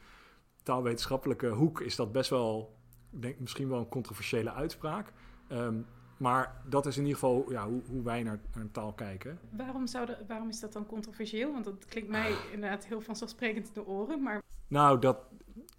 taalwetenschappelijke 0.63 1.47
hoek, 1.47 1.81
is 1.81 1.95
dat 1.95 2.11
best 2.11 2.29
wel, 2.29 2.77
denk 3.09 3.39
misschien 3.39 3.69
wel 3.69 3.79
een 3.79 3.89
controversiële 3.89 4.51
uitspraak. 4.51 5.13
Um, 5.51 5.85
maar 6.19 6.61
dat 6.65 6.85
is 6.85 6.97
in 6.97 7.03
ieder 7.03 7.19
geval 7.19 7.51
ja, 7.51 7.67
hoe, 7.67 7.81
hoe 7.89 8.03
wij 8.03 8.23
naar, 8.23 8.39
naar 8.55 8.71
taal 8.71 8.93
kijken. 8.93 9.39
Waarom, 9.49 9.87
zou 9.87 10.05
de, 10.05 10.17
waarom 10.27 10.49
is 10.49 10.59
dat 10.59 10.73
dan 10.73 10.85
controversieel? 10.85 11.51
Want 11.51 11.65
dat 11.65 11.85
klinkt 11.85 12.09
mij 12.09 12.35
inderdaad 12.51 12.85
heel 12.85 13.01
vanzelfsprekend 13.01 13.67
in 13.67 13.73
de 13.73 13.85
oren. 13.85 14.23
Maar... 14.23 14.41
Nou, 14.67 14.99
dat, 14.99 15.17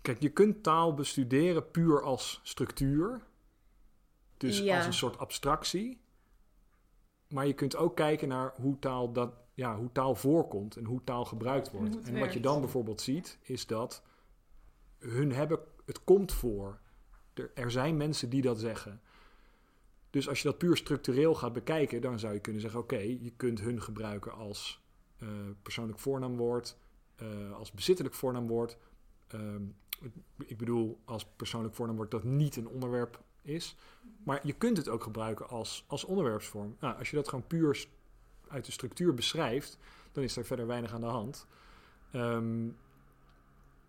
kijk, 0.02 0.20
je 0.20 0.28
kunt 0.28 0.62
taal 0.62 0.94
bestuderen 0.94 1.70
puur 1.70 2.02
als 2.02 2.40
structuur. 2.42 3.20
Dus 4.36 4.68
als 4.68 4.86
een 4.86 4.92
soort 4.92 5.18
abstractie. 5.18 6.00
Maar 7.28 7.46
je 7.46 7.52
kunt 7.52 7.76
ook 7.76 7.96
kijken 7.96 8.28
naar 8.28 8.52
hoe 8.60 8.78
taal, 8.78 9.12
dat, 9.12 9.32
ja, 9.54 9.76
hoe 9.76 9.92
taal 9.92 10.14
voorkomt 10.14 10.76
en 10.76 10.84
hoe 10.84 11.04
taal 11.04 11.24
gebruikt 11.24 11.70
wordt. 11.70 12.02
En, 12.02 12.18
wat 12.18 12.32
je 12.32 12.40
dan 12.40 12.60
bijvoorbeeld 12.60 13.00
ziet, 13.00 13.38
is 13.42 13.66
dat 13.66 14.02
hun 14.98 15.32
hebben, 15.32 15.58
het 15.86 16.04
komt 16.04 16.32
voor. 16.32 16.80
Er, 17.34 17.50
er 17.54 17.70
zijn 17.70 17.96
mensen 17.96 18.30
die 18.30 18.42
dat 18.42 18.58
zeggen. 18.60 19.00
Dus 20.10 20.28
als 20.28 20.42
je 20.42 20.48
dat 20.48 20.58
puur 20.58 20.76
structureel 20.76 21.34
gaat 21.34 21.52
bekijken, 21.52 22.00
dan 22.00 22.18
zou 22.18 22.34
je 22.34 22.40
kunnen 22.40 22.62
zeggen: 22.62 22.80
oké, 22.80 22.98
je 22.98 23.32
kunt 23.36 23.60
hun 23.60 23.82
gebruiken 23.82 24.32
als 24.32 24.80
uh, 25.18 25.28
persoonlijk 25.62 25.98
voornaamwoord, 25.98 26.76
uh, 27.22 27.52
als 27.52 27.72
bezittelijk 27.72 28.14
voornaamwoord. 28.14 28.76
Uh, 29.34 29.54
ik 30.46 30.58
bedoel, 30.58 31.00
als 31.04 31.26
persoonlijk 31.36 31.74
voornaamwoord 31.74 32.10
dat 32.10 32.24
niet 32.24 32.56
een 32.56 32.68
onderwerp 32.68 33.22
is. 33.42 33.76
Maar 34.24 34.46
je 34.46 34.52
kunt 34.52 34.76
het 34.76 34.88
ook 34.88 35.02
gebruiken 35.02 35.48
als, 35.48 35.84
als 35.86 36.04
onderwerpsvorm. 36.04 36.76
Nou, 36.80 36.98
als 36.98 37.10
je 37.10 37.16
dat 37.16 37.28
gewoon 37.28 37.46
puur 37.46 37.86
uit 38.48 38.64
de 38.64 38.72
structuur 38.72 39.14
beschrijft, 39.14 39.78
dan 40.12 40.22
is 40.22 40.36
er 40.36 40.44
verder 40.44 40.66
weinig 40.66 40.92
aan 40.92 41.00
de 41.00 41.06
hand. 41.06 41.46
Um, 42.14 42.76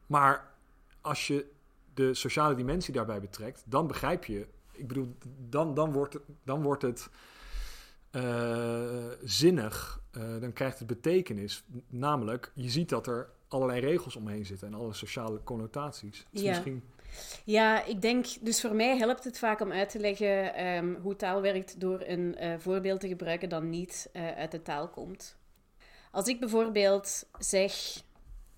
maar 0.05 0.53
als 1.01 1.27
je 1.27 1.51
de 1.93 2.13
sociale 2.13 2.55
dimensie 2.55 2.93
daarbij 2.93 3.21
betrekt, 3.21 3.63
dan 3.65 3.87
begrijp 3.87 4.25
je 4.25 4.47
ik 4.81 4.87
bedoel, 4.87 5.15
dan, 5.49 5.73
dan 5.73 5.91
wordt 5.91 6.13
het, 6.13 6.23
dan 6.43 6.61
wordt 6.61 6.81
het 6.81 7.09
uh, 8.11 9.05
zinnig. 9.23 10.01
Uh, 10.17 10.41
dan 10.41 10.53
krijgt 10.53 10.79
het 10.79 10.87
betekenis. 10.87 11.63
Namelijk, 11.87 12.51
je 12.55 12.69
ziet 12.69 12.89
dat 12.89 13.07
er 13.07 13.29
allerlei 13.47 13.79
regels 13.79 14.15
omheen 14.15 14.45
zitten 14.45 14.67
en 14.67 14.73
alle 14.73 14.93
sociale 14.93 15.43
connotaties. 15.43 16.25
Ja. 16.29 16.49
Misschien... 16.49 16.83
ja, 17.43 17.85
ik 17.85 18.01
denk, 18.01 18.25
dus 18.41 18.61
voor 18.61 18.75
mij 18.75 18.97
helpt 18.97 19.23
het 19.23 19.37
vaak 19.37 19.61
om 19.61 19.71
uit 19.71 19.89
te 19.89 19.99
leggen 19.99 20.65
um, 20.65 20.97
hoe 21.01 21.15
taal 21.15 21.41
werkt 21.41 21.79
door 21.79 22.01
een 22.05 22.37
uh, 22.39 22.53
voorbeeld 22.57 22.99
te 22.99 23.07
gebruiken 23.07 23.49
dat 23.49 23.63
niet 23.63 24.09
uit 24.13 24.51
de 24.51 24.61
taal 24.61 24.89
komt. 24.89 25.37
Als 26.11 26.27
ik 26.27 26.39
bijvoorbeeld 26.39 27.29
zeg, 27.39 27.73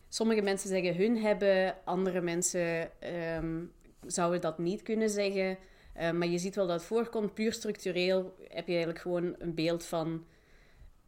sommige 0.10 0.42
mensen 0.42 0.70
zeggen 0.70 0.96
hun 0.96 1.18
hebben, 1.18 1.76
andere 1.86 2.22
mensen 2.22 2.90
um, 3.36 3.72
zouden 4.06 4.42
dat 4.42 4.58
niet 4.58 4.82
kunnen 4.82 5.10
zeggen. 5.10 5.58
Uh, 5.98 6.12
maar 6.12 6.28
je 6.28 6.38
ziet 6.38 6.56
wel 6.56 6.68
dat 6.68 6.76
het 6.76 6.86
voorkomt. 6.86 7.34
Puur 7.34 7.54
structureel 7.54 8.36
heb 8.48 8.66
je 8.66 8.74
eigenlijk 8.74 9.00
gewoon 9.00 9.36
een 9.40 9.54
beeld 9.54 9.86
van 9.86 10.26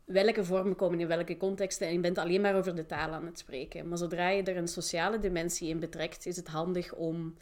welke 0.06 0.44
vormen 0.44 0.76
komen 0.76 1.00
in 1.00 1.08
welke 1.08 1.38
contexten. 1.38 1.88
En 1.88 1.94
je 1.94 2.00
bent 2.00 2.18
alleen 2.18 2.42
maar 2.42 2.56
over 2.56 2.76
de 2.76 2.86
taal 2.86 3.12
aan 3.12 3.26
het 3.26 3.40
spreken. 3.40 3.88
Maar 3.88 3.98
zodra 3.98 4.30
je 4.30 4.44
er 4.44 4.58
een 4.58 4.68
sociale 4.68 5.20
dimensie 5.20 5.70
in 5.70 5.80
betrekt, 5.80 6.26
is 6.26 6.36
het 6.36 6.48
handig 6.48 6.94
om 6.94 7.36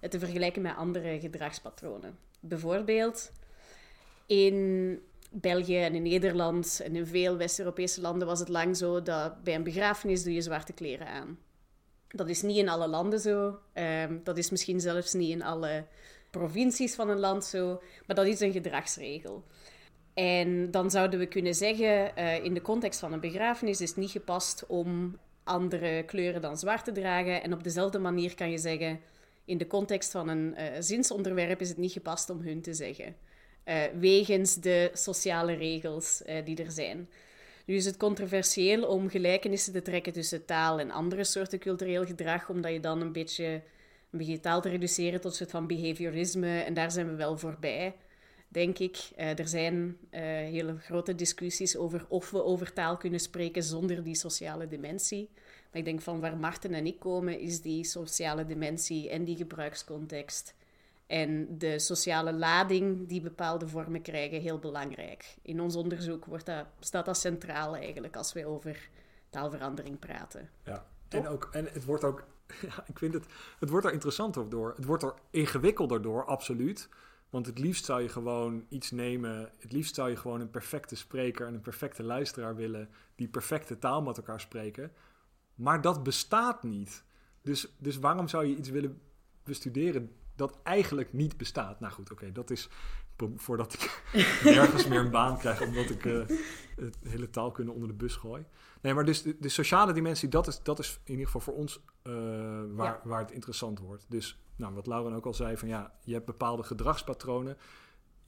het 0.00 0.10
te 0.10 0.18
vergelijken 0.18 0.62
met 0.62 0.76
andere 0.76 1.20
gedragspatronen. 1.20 2.18
Bijvoorbeeld 2.40 3.32
in 4.26 4.98
België 5.30 5.78
en 5.78 5.94
in 5.94 6.02
Nederland 6.02 6.80
en 6.84 6.96
in 6.96 7.06
veel 7.06 7.36
West-Europese 7.36 8.00
landen 8.00 8.26
was 8.26 8.38
het 8.38 8.48
lang 8.48 8.76
zo 8.76 9.02
dat 9.02 9.42
bij 9.42 9.54
een 9.54 9.62
begrafenis 9.62 10.22
doe 10.22 10.34
je 10.34 10.40
zwarte 10.40 10.72
kleren 10.72 11.06
aan. 11.06 11.38
Dat 12.08 12.28
is 12.28 12.42
niet 12.42 12.56
in 12.56 12.68
alle 12.68 12.88
landen 12.88 13.20
zo. 13.20 13.58
Um, 13.74 14.20
dat 14.24 14.38
is 14.38 14.50
misschien 14.50 14.80
zelfs 14.80 15.12
niet 15.12 15.30
in 15.30 15.42
alle 15.42 15.86
provincies 16.36 16.94
van 16.94 17.08
een 17.08 17.18
land 17.18 17.44
zo, 17.44 17.82
maar 18.06 18.16
dat 18.16 18.26
is 18.26 18.40
een 18.40 18.52
gedragsregel. 18.52 19.44
En 20.14 20.70
dan 20.70 20.90
zouden 20.90 21.18
we 21.18 21.26
kunnen 21.26 21.54
zeggen, 21.54 22.12
uh, 22.18 22.44
in 22.44 22.54
de 22.54 22.62
context 22.62 23.00
van 23.00 23.12
een 23.12 23.20
begrafenis 23.20 23.80
is 23.80 23.88
het 23.88 23.98
niet 23.98 24.10
gepast 24.10 24.66
om 24.66 25.18
andere 25.44 26.02
kleuren 26.02 26.40
dan 26.40 26.56
zwart 26.56 26.84
te 26.84 26.92
dragen. 26.92 27.42
En 27.42 27.52
op 27.52 27.64
dezelfde 27.64 27.98
manier 27.98 28.34
kan 28.34 28.50
je 28.50 28.58
zeggen, 28.58 29.00
in 29.44 29.58
de 29.58 29.66
context 29.66 30.10
van 30.10 30.28
een 30.28 30.54
uh, 30.58 30.64
zinsonderwerp 30.78 31.60
is 31.60 31.68
het 31.68 31.78
niet 31.78 31.92
gepast 31.92 32.30
om 32.30 32.40
hun 32.40 32.62
te 32.62 32.74
zeggen. 32.74 33.16
Uh, 33.64 33.82
wegens 33.98 34.54
de 34.54 34.90
sociale 34.92 35.52
regels 35.54 36.22
die 36.44 36.62
er 36.62 36.70
zijn. 36.70 37.08
Nu 37.66 37.74
is 37.74 37.84
het 37.84 37.96
controversieel 37.96 38.86
om 38.86 39.08
gelijkenissen 39.08 39.72
te 39.72 39.82
trekken 39.82 40.12
tussen 40.12 40.44
taal 40.44 40.80
en 40.80 40.90
andere 40.90 41.24
soorten 41.24 41.58
cultureel 41.58 42.04
gedrag, 42.04 42.48
omdat 42.48 42.72
je 42.72 42.80
dan 42.80 43.00
een 43.00 43.12
beetje, 43.12 43.62
een 44.10 44.18
beetje 44.18 44.40
taal 44.40 44.60
te 44.60 44.68
reduceren 44.68 45.20
tot 45.20 45.30
een 45.30 45.36
soort 45.36 45.50
van 45.50 45.66
behaviorisme. 45.66 46.60
En 46.60 46.74
daar 46.74 46.90
zijn 46.90 47.08
we 47.08 47.14
wel 47.14 47.38
voorbij, 47.38 47.96
denk 48.48 48.78
ik. 48.78 49.10
Eh, 49.16 49.38
er 49.38 49.48
zijn 49.48 49.96
eh, 50.10 50.22
hele 50.22 50.78
grote 50.78 51.14
discussies 51.14 51.76
over 51.76 52.06
of 52.08 52.30
we 52.30 52.44
over 52.44 52.72
taal 52.72 52.96
kunnen 52.96 53.20
spreken 53.20 53.62
zonder 53.62 54.02
die 54.02 54.16
sociale 54.16 54.68
dimensie. 54.68 55.30
Maar 55.70 55.80
ik 55.80 55.84
denk 55.84 56.00
van 56.00 56.20
waar 56.20 56.36
Marten 56.36 56.74
en 56.74 56.86
ik 56.86 56.98
komen, 56.98 57.40
is 57.40 57.60
die 57.60 57.84
sociale 57.84 58.46
dimensie 58.46 59.10
en 59.10 59.24
die 59.24 59.36
gebruikscontext 59.36 60.54
en 61.06 61.58
de 61.58 61.78
sociale 61.78 62.32
lading 62.32 63.08
die 63.08 63.20
bepaalde 63.20 63.68
vormen 63.68 64.02
krijgen 64.02 64.40
heel 64.40 64.58
belangrijk. 64.58 65.36
In 65.42 65.60
ons 65.60 65.76
onderzoek 65.76 66.24
wordt 66.24 66.46
dat, 66.46 66.66
staat 66.80 67.04
dat 67.04 67.18
centraal 67.18 67.76
eigenlijk 67.76 68.16
als 68.16 68.32
we 68.32 68.46
over 68.46 68.88
taalverandering 69.30 69.98
praten. 69.98 70.50
Ja, 70.64 70.86
en, 71.08 71.28
ook, 71.28 71.48
en 71.52 71.68
het 71.72 71.84
wordt 71.84 72.04
ook, 72.04 72.26
ja, 72.68 72.84
ik 72.86 72.98
vind 72.98 73.14
het, 73.14 73.26
het 73.58 73.68
wordt 73.68 73.86
er 73.86 73.92
interessanter 73.92 74.48
door. 74.48 74.72
Het 74.76 74.84
wordt 74.84 75.02
er 75.02 75.14
ingewikkelder 75.30 76.02
door, 76.02 76.24
absoluut. 76.24 76.88
Want 77.30 77.46
het 77.46 77.58
liefst 77.58 77.84
zou 77.84 78.02
je 78.02 78.08
gewoon 78.08 78.66
iets 78.68 78.90
nemen, 78.90 79.50
het 79.58 79.72
liefst 79.72 79.94
zou 79.94 80.10
je 80.10 80.16
gewoon 80.16 80.40
een 80.40 80.50
perfecte 80.50 80.96
spreker 80.96 81.46
en 81.46 81.54
een 81.54 81.60
perfecte 81.60 82.02
luisteraar 82.02 82.56
willen, 82.56 82.88
die 83.14 83.28
perfecte 83.28 83.78
taal 83.78 84.02
met 84.02 84.16
elkaar 84.16 84.40
spreken. 84.40 84.92
Maar 85.54 85.80
dat 85.80 86.02
bestaat 86.02 86.62
niet. 86.62 87.04
Dus, 87.42 87.74
dus 87.78 87.98
waarom 87.98 88.28
zou 88.28 88.46
je 88.46 88.56
iets 88.56 88.68
willen 88.68 89.00
bestuderen 89.42 90.12
dat 90.34 90.58
eigenlijk 90.62 91.12
niet 91.12 91.36
bestaat. 91.36 91.80
Nou 91.80 91.92
goed, 91.92 92.12
oké, 92.12 92.32
dat 92.32 92.50
is 92.50 92.68
voordat 93.36 93.72
ik 93.72 94.02
nergens 94.44 94.86
meer 94.86 95.00
een 95.00 95.10
baan 95.10 95.38
krijg, 95.38 95.60
omdat 95.60 95.90
ik 95.90 96.04
uh, 96.04 96.26
het 96.76 96.96
hele 97.08 97.30
taalkunde 97.30 97.72
onder 97.72 97.88
de 97.88 97.94
bus 97.94 98.16
gooi. 98.16 98.44
Nee, 98.86 98.94
maar 98.94 99.04
dus 99.04 99.22
de, 99.22 99.36
de, 99.40 99.48
sociale 99.48 99.92
dimensie, 99.92 100.28
dat 100.28 100.46
is, 100.46 100.62
dat 100.62 100.78
is 100.78 101.00
in 101.04 101.10
ieder 101.10 101.26
geval 101.26 101.40
voor 101.40 101.54
ons 101.54 101.80
uh, 102.02 102.14
waar, 102.68 103.00
waar 103.04 103.20
het 103.20 103.30
interessant 103.30 103.78
wordt. 103.78 104.04
Dus 104.08 104.38
nou, 104.56 104.74
wat 104.74 104.86
Lauren 104.86 105.12
ook 105.12 105.26
al 105.26 105.34
zei, 105.34 105.56
van 105.56 105.68
ja, 105.68 105.92
je 106.04 106.12
hebt 106.12 106.26
bepaalde 106.26 106.62
gedragspatronen. 106.62 107.56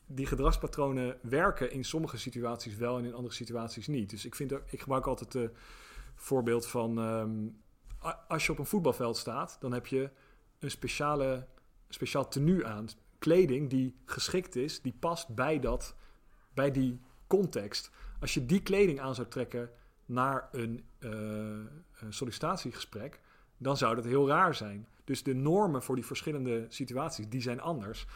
Die 0.07 0.27
gedragspatronen 0.27 1.19
werken 1.23 1.73
in 1.73 1.85
sommige 1.85 2.19
situaties 2.19 2.77
wel 2.77 2.99
en 2.99 3.05
in 3.05 3.15
andere 3.15 3.35
situaties 3.35 3.87
niet. 3.87 4.11
Dus 4.11 4.25
ik, 4.25 4.35
vind, 4.35 4.53
ik 4.53 4.81
gebruik 4.81 5.07
altijd 5.07 5.33
het 5.33 5.53
voorbeeld 6.15 6.67
van 6.67 6.99
um, 6.99 7.62
als 8.29 8.47
je 8.47 8.53
op 8.53 8.59
een 8.59 8.67
voetbalveld 8.67 9.17
staat, 9.17 9.57
dan 9.61 9.73
heb 9.73 9.87
je 9.87 10.11
een 10.59 10.71
speciale 10.71 11.47
speciaal 11.88 12.29
tenue 12.29 12.67
aan. 12.67 12.88
Kleding 13.19 13.71
die 13.71 13.97
geschikt 14.05 14.57
is, 14.57 14.83
die 14.83 14.95
past 14.99 15.29
bij, 15.29 15.61
dat, 15.61 15.95
bij 16.55 16.71
die 16.71 17.00
context. 17.27 17.91
Als 18.21 18.35
je 18.35 18.47
die 18.47 18.62
kleding 18.62 19.00
aan 19.00 19.15
zou 19.15 19.29
trekken 19.29 19.71
naar 20.09 20.49
een, 20.53 20.85
uh, 20.99 21.11
een 21.99 22.12
sollicitatiegesprek, 22.12 23.21
dan 23.57 23.77
zou 23.77 23.95
dat 23.95 24.05
heel 24.05 24.29
raar 24.29 24.55
zijn. 24.55 24.88
Dus 25.05 25.23
de 25.23 25.35
normen 25.35 25.83
voor 25.83 25.95
die 25.95 26.07
verschillende 26.07 26.67
situaties, 26.69 27.29
die 27.29 27.41
zijn 27.41 27.61
anders. 27.61 28.07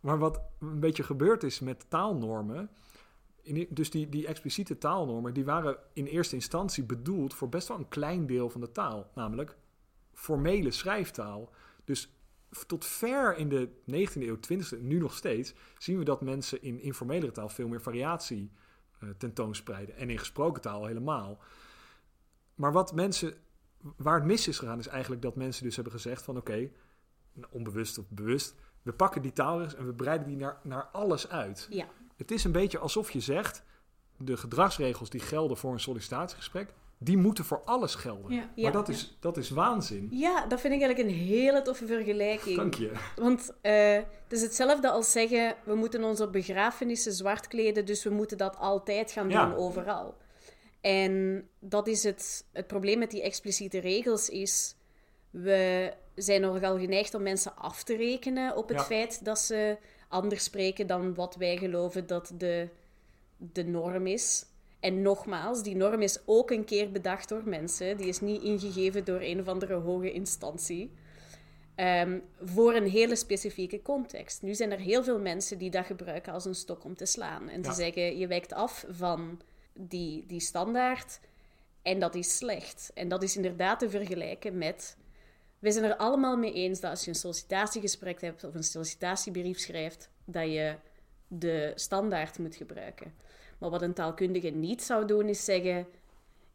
Maar 0.00 0.18
wat 0.18 0.40
een 0.60 0.80
beetje 0.80 1.02
gebeurd 1.02 1.42
is 1.42 1.60
met 1.60 1.84
taalnormen, 1.88 2.70
dus 3.68 3.90
die, 3.90 4.08
die 4.08 4.26
expliciete 4.26 4.78
taalnormen, 4.78 5.34
die 5.34 5.44
waren 5.44 5.76
in 5.92 6.06
eerste 6.06 6.34
instantie 6.34 6.84
bedoeld 6.84 7.34
voor 7.34 7.48
best 7.48 7.68
wel 7.68 7.78
een 7.78 7.88
klein 7.88 8.26
deel 8.26 8.50
van 8.50 8.60
de 8.60 8.72
taal, 8.72 9.10
namelijk 9.14 9.56
formele 10.12 10.70
schrijftaal. 10.70 11.50
Dus 11.84 12.14
tot 12.66 12.84
ver 12.84 13.36
in 13.36 13.48
de 13.48 13.68
19e 13.68 14.22
eeuw, 14.22 14.36
20e, 14.36 14.80
nu 14.80 14.98
nog 14.98 15.14
steeds, 15.14 15.54
zien 15.78 15.98
we 15.98 16.04
dat 16.04 16.20
mensen 16.20 16.62
in 16.62 16.80
informele 16.80 17.30
taal 17.30 17.48
veel 17.48 17.68
meer 17.68 17.82
variatie 17.82 18.50
tentoonspreiden. 19.18 19.96
En 19.96 20.10
in 20.10 20.18
gesproken 20.18 20.62
taal 20.62 20.86
helemaal. 20.86 21.38
Maar 22.54 22.72
wat 22.72 22.94
mensen, 22.94 23.34
waar 23.96 24.14
het 24.14 24.24
mis 24.24 24.48
is 24.48 24.58
gegaan, 24.58 24.78
is 24.78 24.86
eigenlijk 24.86 25.22
dat 25.22 25.36
mensen 25.36 25.64
dus 25.64 25.74
hebben 25.74 25.92
gezegd 25.92 26.22
van 26.22 26.36
oké, 26.36 26.70
onbewust 27.50 27.98
of 27.98 28.04
bewust, 28.08 28.54
we 28.82 28.92
pakken 28.92 29.22
die 29.22 29.32
taal 29.32 29.60
en 29.60 29.86
we 29.86 29.92
breiden 29.92 30.26
die 30.26 30.36
naar, 30.36 30.58
naar 30.62 30.84
alles 30.84 31.28
uit. 31.28 31.66
Ja. 31.70 31.88
Het 32.16 32.30
is 32.30 32.44
een 32.44 32.52
beetje 32.52 32.78
alsof 32.78 33.10
je 33.10 33.20
zegt, 33.20 33.62
de 34.16 34.36
gedragsregels 34.36 35.10
die 35.10 35.20
gelden 35.20 35.56
voor 35.56 35.72
een 35.72 35.80
sollicitatiegesprek, 35.80 36.72
die 37.02 37.16
moeten 37.16 37.44
voor 37.44 37.62
alles 37.64 37.94
gelden. 37.94 38.32
Ja. 38.32 38.50
Maar 38.54 38.72
dat, 38.72 38.88
is, 38.88 39.16
dat 39.20 39.36
is 39.36 39.50
waanzin. 39.50 40.08
Ja, 40.10 40.46
dat 40.46 40.60
vind 40.60 40.74
ik 40.74 40.82
eigenlijk 40.82 41.10
een 41.10 41.26
hele 41.26 41.62
toffe 41.62 41.86
vergelijking. 41.86 42.56
Dank 42.56 42.74
je. 42.74 42.92
Want 43.16 43.52
uh, 43.62 43.94
het 43.94 44.32
is 44.32 44.42
hetzelfde 44.42 44.90
als 44.90 45.12
zeggen, 45.12 45.54
we 45.64 45.74
moeten 45.74 46.04
ons 46.04 46.20
op 46.20 46.32
begrafenissen 46.32 47.12
zwart 47.12 47.48
kleden, 47.48 47.84
dus 47.84 48.04
we 48.04 48.10
moeten 48.10 48.38
dat 48.38 48.56
altijd 48.56 49.12
gaan 49.12 49.28
doen 49.28 49.54
overal. 49.54 50.16
En 50.80 51.44
dat 51.58 51.86
is 51.86 52.02
het, 52.02 52.44
het 52.52 52.66
probleem 52.66 52.98
met 52.98 53.10
die 53.10 53.22
expliciete 53.22 53.78
regels 53.78 54.28
is, 54.28 54.74
we 55.30 55.92
zijn 56.14 56.40
nogal 56.40 56.78
geneigd 56.78 57.14
om 57.14 57.22
mensen 57.22 57.56
af 57.56 57.82
te 57.82 57.96
rekenen 57.96 58.56
op 58.56 58.68
het 58.68 58.82
feit 58.82 59.24
dat 59.24 59.38
ze 59.38 59.78
anders 60.08 60.44
spreken 60.44 60.86
dan 60.86 61.14
wat 61.14 61.36
wij 61.36 61.56
geloven 61.56 62.06
dat 62.06 62.32
de, 62.36 62.68
de 63.36 63.64
norm 63.64 64.06
is. 64.06 64.44
En 64.80 65.02
nogmaals, 65.02 65.62
die 65.62 65.76
norm 65.76 66.02
is 66.02 66.18
ook 66.24 66.50
een 66.50 66.64
keer 66.64 66.90
bedacht 66.90 67.28
door 67.28 67.42
mensen. 67.44 67.96
Die 67.96 68.06
is 68.06 68.20
niet 68.20 68.42
ingegeven 68.42 69.04
door 69.04 69.20
een 69.20 69.40
of 69.40 69.48
andere 69.48 69.74
hoge 69.74 70.12
instantie. 70.12 70.90
Ehm, 71.74 72.18
voor 72.42 72.74
een 72.74 72.88
hele 72.88 73.16
specifieke 73.16 73.82
context. 73.82 74.42
Nu 74.42 74.54
zijn 74.54 74.72
er 74.72 74.78
heel 74.78 75.04
veel 75.04 75.20
mensen 75.20 75.58
die 75.58 75.70
dat 75.70 75.84
gebruiken 75.86 76.32
als 76.32 76.44
een 76.44 76.54
stok 76.54 76.84
om 76.84 76.96
te 76.96 77.06
slaan. 77.06 77.48
En 77.48 77.62
die 77.62 77.72
zeggen, 77.72 78.18
je 78.18 78.26
wijkt 78.26 78.52
af 78.52 78.84
van 78.90 79.40
die, 79.72 80.24
die 80.26 80.40
standaard 80.40 81.20
en 81.82 81.98
dat 81.98 82.14
is 82.14 82.36
slecht. 82.36 82.90
En 82.94 83.08
dat 83.08 83.22
is 83.22 83.36
inderdaad 83.36 83.78
te 83.78 83.90
vergelijken 83.90 84.58
met... 84.58 84.96
We 85.58 85.70
zijn 85.70 85.84
er 85.84 85.96
allemaal 85.96 86.36
mee 86.36 86.52
eens 86.52 86.80
dat 86.80 86.90
als 86.90 87.04
je 87.04 87.10
een 87.10 87.16
sollicitatiegesprek 87.16 88.20
hebt 88.20 88.44
of 88.44 88.54
een 88.54 88.62
sollicitatiebrief 88.62 89.58
schrijft, 89.58 90.10
dat 90.24 90.46
je 90.46 90.74
de 91.28 91.72
standaard 91.74 92.38
moet 92.38 92.54
gebruiken. 92.54 93.14
Maar 93.60 93.70
wat 93.70 93.82
een 93.82 93.94
taalkundige 93.94 94.48
niet 94.48 94.82
zou 94.82 95.06
doen, 95.06 95.28
is 95.28 95.44
zeggen: 95.44 95.86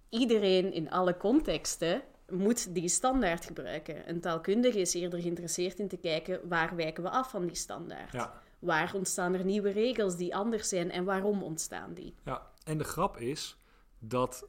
iedereen 0.10 0.74
in 0.74 0.92
alle 0.92 1.18
contexten 1.18 2.02
moet 2.30 2.74
die 2.74 2.90
standaard 2.90 3.46
gebruiken. 3.46 4.10
Een 4.10 4.22
taalkundige 4.22 4.80
is 4.80 4.94
eerder 4.94 5.22
geïnteresseerd 5.22 5.80
in 5.80 5.88
te 5.88 5.98
kijken 5.98 6.48
waar 6.48 6.76
wijken 6.76 7.04
we 7.04 7.10
af 7.10 7.30
van 7.30 7.46
die 7.46 7.56
standaard. 7.56 8.12
Ja. 8.12 8.42
Waar 8.60 8.94
ontstaan 8.94 9.34
er 9.34 9.46
nieuwe 9.46 9.70
regels 9.70 10.16
die 10.16 10.36
anders 10.36 10.70
zijn 10.70 10.92
en 10.92 11.04
waarom 11.04 11.44
ontstaan 11.44 11.94
die? 11.94 12.16
Ja, 12.24 12.52
en 12.64 12.78
de 12.78 12.84
grap 12.84 13.18
is 13.18 13.58
dat 14.00 14.48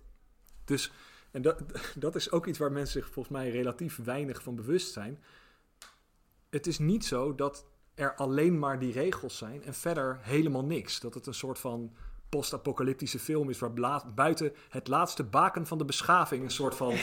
dus, 0.65 0.93
en 1.31 1.43
dat, 1.43 1.63
dat 1.95 2.15
is 2.15 2.31
ook 2.31 2.47
iets 2.47 2.59
waar 2.59 2.73
mensen 2.73 3.01
zich 3.03 3.13
volgens 3.13 3.35
mij 3.37 3.51
relatief 3.51 4.05
weinig 4.05 4.43
van 4.43 4.55
bewust 4.55 4.93
zijn. 4.93 5.23
Het 6.51 6.67
is 6.67 6.79
niet 6.79 7.05
zo 7.05 7.35
dat 7.35 7.67
er 7.95 8.15
alleen 8.15 8.59
maar 8.59 8.79
die 8.79 8.93
regels 8.93 9.37
zijn 9.37 9.63
en 9.63 9.75
verder 9.75 10.19
helemaal 10.21 10.65
niks. 10.65 11.01
Dat 11.01 11.15
het 11.15 11.27
een 11.27 11.35
soort 11.35 11.59
van 11.59 11.97
post-apocalyptische 12.29 13.19
film 13.19 13.51
is 13.51 13.59
waar 13.59 13.73
buiten 14.15 14.53
het 14.69 14.89
laatste 14.89 15.25
baken 15.25 15.67
van 15.67 15.79
de 15.79 15.85
beschaving 15.85 16.43
een 16.43 16.51
soort 16.51 16.75
van 16.75 16.95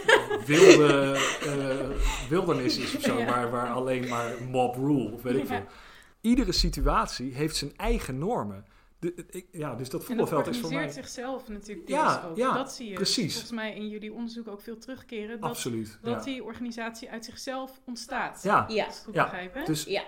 wilde 0.46 1.18
uh, 1.46 2.28
wildernis 2.28 2.78
is 2.78 2.96
of 2.96 3.02
zo, 3.02 3.24
waar, 3.24 3.50
waar 3.50 3.70
alleen 3.70 4.08
maar 4.08 4.34
mob 4.50 4.74
rule 4.74 5.12
of 5.12 5.22
weet 5.22 5.36
ik 5.36 5.46
veel. 5.46 5.64
Iedere 6.20 6.52
situatie 6.52 7.34
heeft 7.34 7.56
zijn 7.56 7.76
eigen 7.76 8.18
normen. 8.18 8.64
De, 8.98 9.44
ja, 9.50 9.74
dus 9.74 9.90
dat 9.90 10.04
voetbalveld 10.04 10.46
is 10.46 10.60
voor 10.60 10.72
mij... 10.72 10.88
zichzelf 10.88 11.48
natuurlijk 11.48 11.88
ja, 11.88 12.24
ook. 12.28 12.36
Ja, 12.36 12.54
dat 12.54 12.72
zie 12.72 12.88
je 12.88 12.94
precies. 12.94 13.32
volgens 13.32 13.52
mij 13.52 13.74
in 13.74 13.88
jullie 13.88 14.12
onderzoek 14.12 14.48
ook 14.48 14.60
veel 14.60 14.78
terugkeren. 14.78 15.40
Dat, 15.40 15.50
Absoluut. 15.50 15.98
Dat 16.02 16.24
die 16.24 16.44
organisatie 16.44 17.10
uit 17.10 17.24
zichzelf 17.24 17.80
ontstaat. 17.84 18.42
Ja, 18.42 18.64
ja. 18.68 18.84
goed 19.04 19.14
ja. 19.14 19.22
begrijpen. 19.22 19.64
Dus 19.64 19.84
ja. 19.84 20.04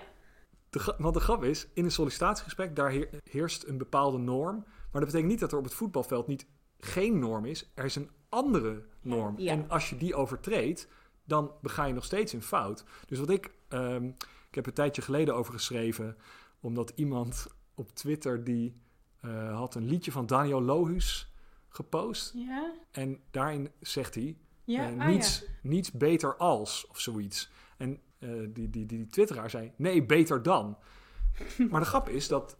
De, 0.69 0.95
want 0.97 1.13
de 1.13 1.19
grap 1.19 1.43
is, 1.43 1.67
in 1.73 1.83
een 1.83 1.91
sollicitatiegesprek, 1.91 2.75
daar 2.75 2.93
heerst 3.23 3.63
een 3.63 3.77
bepaalde 3.77 4.17
norm. 4.17 4.55
Maar 4.65 5.01
dat 5.01 5.05
betekent 5.05 5.31
niet 5.31 5.39
dat 5.39 5.51
er 5.51 5.57
op 5.57 5.63
het 5.63 5.73
voetbalveld 5.73 6.27
niet 6.27 6.45
geen 6.79 7.19
norm 7.19 7.45
is. 7.45 7.71
Er 7.73 7.85
is 7.85 7.95
een 7.95 8.09
andere 8.29 8.83
norm. 9.01 9.37
En 9.37 9.69
als 9.69 9.89
je 9.89 9.97
die 9.97 10.15
overtreedt, 10.15 10.87
dan 11.23 11.51
bega 11.61 11.85
je 11.85 11.93
nog 11.93 12.05
steeds 12.05 12.33
een 12.33 12.41
fout. 12.41 12.83
Dus 13.07 13.19
wat 13.19 13.29
ik, 13.29 13.51
um, 13.69 14.15
ik 14.49 14.55
heb 14.55 14.65
een 14.65 14.73
tijdje 14.73 15.01
geleden 15.01 15.35
over 15.35 15.53
geschreven, 15.53 16.17
omdat 16.59 16.91
iemand 16.95 17.47
op 17.75 17.95
Twitter 17.95 18.43
die 18.43 18.81
uh, 19.25 19.55
had 19.55 19.75
een 19.75 19.85
liedje 19.85 20.11
van 20.11 20.25
Daniel 20.25 20.61
Lohus 20.61 21.33
gepost. 21.69 22.31
Ja. 22.35 22.73
En 22.91 23.19
daarin 23.31 23.71
zegt 23.79 24.15
hij, 24.15 24.37
ja? 24.63 24.91
uh, 24.91 25.05
niets, 25.05 25.43
niets 25.61 25.91
beter 25.91 26.35
als, 26.37 26.87
of 26.87 26.99
zoiets. 26.99 27.51
En 27.77 28.01
uh, 28.19 28.29
die, 28.39 28.69
die, 28.69 28.69
die, 28.69 28.85
die 28.85 29.07
twitteraar 29.07 29.49
zei, 29.49 29.71
nee, 29.75 30.05
beter 30.05 30.43
dan. 30.43 30.77
maar 31.69 31.79
de 31.79 31.85
grap 31.87 32.09
is 32.09 32.27
dat, 32.27 32.57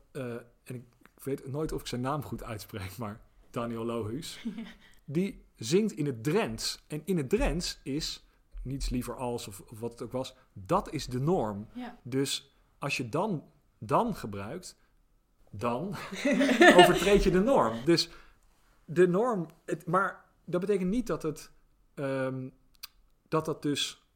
en 0.63 0.75
ik 0.75 0.83
weet 1.23 1.51
nooit 1.51 1.71
of 1.71 1.81
ik 1.81 1.87
zijn 1.87 2.01
naam 2.01 2.23
goed 2.23 2.43
uitspreek, 2.43 2.97
maar 2.97 3.21
Daniel 3.49 3.85
Lohus, 3.85 4.39
ja. 4.55 4.63
die 5.05 5.45
zingt 5.55 5.91
in 5.91 6.05
het 6.05 6.23
Drents. 6.23 6.83
En 6.87 7.01
in 7.05 7.17
het 7.17 7.29
Drents 7.29 7.79
is 7.83 8.25
niets 8.63 8.89
liever 8.89 9.15
als, 9.15 9.47
of, 9.47 9.59
of 9.59 9.79
wat 9.79 9.91
het 9.91 10.01
ook 10.01 10.11
was, 10.11 10.35
dat 10.53 10.93
is 10.93 11.07
de 11.07 11.19
norm. 11.19 11.67
Ja. 11.73 11.99
Dus 12.03 12.57
als 12.77 12.97
je 12.97 13.09
dan, 13.09 13.43
dan 13.77 14.15
gebruikt, 14.15 14.79
dan 15.51 15.95
overtreed 16.77 17.23
je 17.23 17.31
de 17.31 17.41
norm. 17.41 17.85
Dus 17.85 18.09
de 18.85 19.07
norm, 19.07 19.47
het, 19.65 19.85
maar 19.85 20.25
dat 20.45 20.61
betekent 20.61 20.89
niet 20.89 21.07
dat 21.07 21.23
het 21.23 21.51
ehm, 21.93 22.49
dat 23.27 23.45
dat 23.45 23.61
dus 23.61 24.08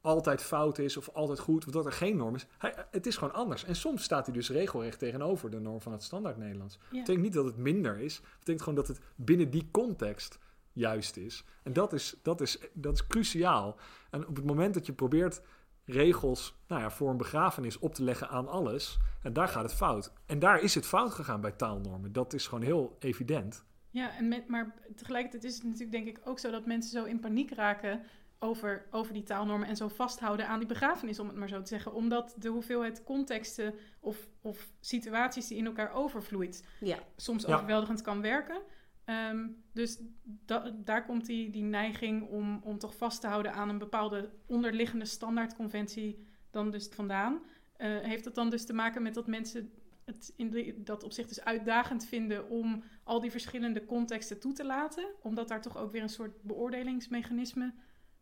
altijd 0.00 0.42
fout 0.42 0.78
is 0.78 0.96
of 0.96 1.08
altijd 1.08 1.38
goed, 1.38 1.66
of 1.66 1.72
dat 1.72 1.86
er 1.86 1.92
geen 1.92 2.16
norm 2.16 2.34
is. 2.34 2.46
Hij, 2.58 2.74
het 2.90 3.06
is 3.06 3.16
gewoon 3.16 3.34
anders. 3.34 3.64
En 3.64 3.76
soms 3.76 4.02
staat 4.02 4.26
hij 4.26 4.34
dus 4.34 4.50
regelrecht 4.50 4.98
tegenover 4.98 5.50
de 5.50 5.60
norm 5.60 5.80
van 5.80 5.92
het 5.92 6.02
standaard 6.02 6.36
Nederlands. 6.36 6.74
Dat 6.78 6.86
Ja. 6.90 6.98
betekent 6.98 7.24
niet 7.24 7.32
dat 7.32 7.44
het 7.44 7.56
minder 7.56 7.98
is. 7.98 8.16
Het 8.16 8.24
betekent 8.38 8.62
gewoon 8.62 8.78
dat 8.78 8.88
het 8.88 9.00
binnen 9.16 9.50
die 9.50 9.68
context 9.70 10.38
juist 10.72 11.16
is. 11.16 11.44
En 11.62 11.72
dat 11.72 11.92
is, 11.92 12.16
dat 12.22 12.40
is, 12.40 12.58
dat 12.72 12.94
is 12.94 13.06
cruciaal. 13.06 13.76
En 14.10 14.26
op 14.26 14.36
het 14.36 14.44
moment 14.44 14.74
dat 14.74 14.86
je 14.86 14.92
probeert 14.92 15.40
regels 15.84 16.54
nou 16.66 16.80
ja, 16.82 16.90
voor 16.90 17.10
een 17.10 17.16
begrafenis 17.16 17.78
op 17.78 17.94
te 17.94 18.02
leggen 18.02 18.28
aan 18.28 18.48
alles, 18.48 18.98
en 19.22 19.32
daar 19.32 19.48
gaat 19.48 19.62
het 19.62 19.74
fout. 19.74 20.12
En 20.26 20.38
daar 20.38 20.60
is 20.62 20.74
het 20.74 20.86
fout 20.86 21.12
gegaan 21.12 21.40
bij 21.40 21.52
taalnormen. 21.52 22.12
Dat 22.12 22.32
is 22.32 22.46
gewoon 22.46 22.64
heel 22.64 22.96
evident. 22.98 23.64
Ja, 23.90 24.16
en 24.16 24.28
met, 24.28 24.48
maar 24.48 24.74
tegelijkertijd 24.96 25.44
is 25.44 25.54
het 25.54 25.64
natuurlijk 25.64 25.92
denk 25.92 26.06
ik 26.06 26.20
ook 26.24 26.38
zo 26.38 26.50
dat 26.50 26.66
mensen 26.66 26.90
zo 26.90 27.04
in 27.04 27.20
paniek 27.20 27.50
raken 27.54 28.00
over, 28.38 28.86
over 28.90 29.12
die 29.12 29.22
taalnormen 29.22 29.68
en 29.68 29.76
zo 29.76 29.88
vasthouden 29.88 30.48
aan 30.48 30.58
die 30.58 30.68
begrafenis, 30.68 31.18
om 31.18 31.26
het 31.26 31.36
maar 31.36 31.48
zo 31.48 31.60
te 31.62 31.68
zeggen. 31.68 31.92
Omdat 31.92 32.34
de 32.38 32.48
hoeveelheid 32.48 33.04
contexten 33.04 33.74
of, 34.00 34.28
of 34.42 34.70
situaties 34.80 35.46
die 35.48 35.58
in 35.58 35.66
elkaar 35.66 35.92
overvloeit, 35.92 36.64
Ja. 36.80 36.98
soms 37.16 37.44
Ja. 37.44 37.54
overweldigend 37.54 38.02
kan 38.02 38.20
werken. 38.20 38.60
Ehm, 39.04 39.48
dus 39.72 39.98
da- 40.24 40.74
daar 40.84 41.04
komt 41.04 41.26
die, 41.26 41.50
die 41.50 41.62
neiging 41.62 42.28
om, 42.28 42.60
om 42.64 42.78
toch 42.78 42.96
vast 42.96 43.20
te 43.20 43.26
houden 43.26 43.52
aan 43.52 43.68
een 43.68 43.78
bepaalde 43.78 44.30
onderliggende 44.46 45.04
standaardconventie 45.04 46.26
dan 46.50 46.70
dus 46.70 46.88
vandaan. 46.88 47.40
Eh, 47.76 47.98
heeft 47.98 48.24
dat 48.24 48.34
dan 48.34 48.50
dus 48.50 48.66
te 48.66 48.72
maken 48.72 49.02
met 49.02 49.14
dat 49.14 49.26
mensen 49.26 49.72
het 50.04 50.32
in 50.36 50.50
de, 50.50 50.82
dat 50.82 51.02
opzicht 51.04 51.28
dus 51.28 51.44
uitdagend 51.44 52.04
vinden 52.06 52.48
om 52.48 52.82
al 53.04 53.20
die 53.20 53.30
verschillende 53.30 53.84
contexten 53.84 54.40
toe 54.40 54.52
te 54.52 54.64
laten? 54.64 55.06
Omdat 55.22 55.48
daar 55.48 55.62
toch 55.62 55.76
ook 55.76 55.92
weer 55.92 56.02
een 56.02 56.08
soort 56.08 56.42
beoordelingsmechanisme 56.42 57.72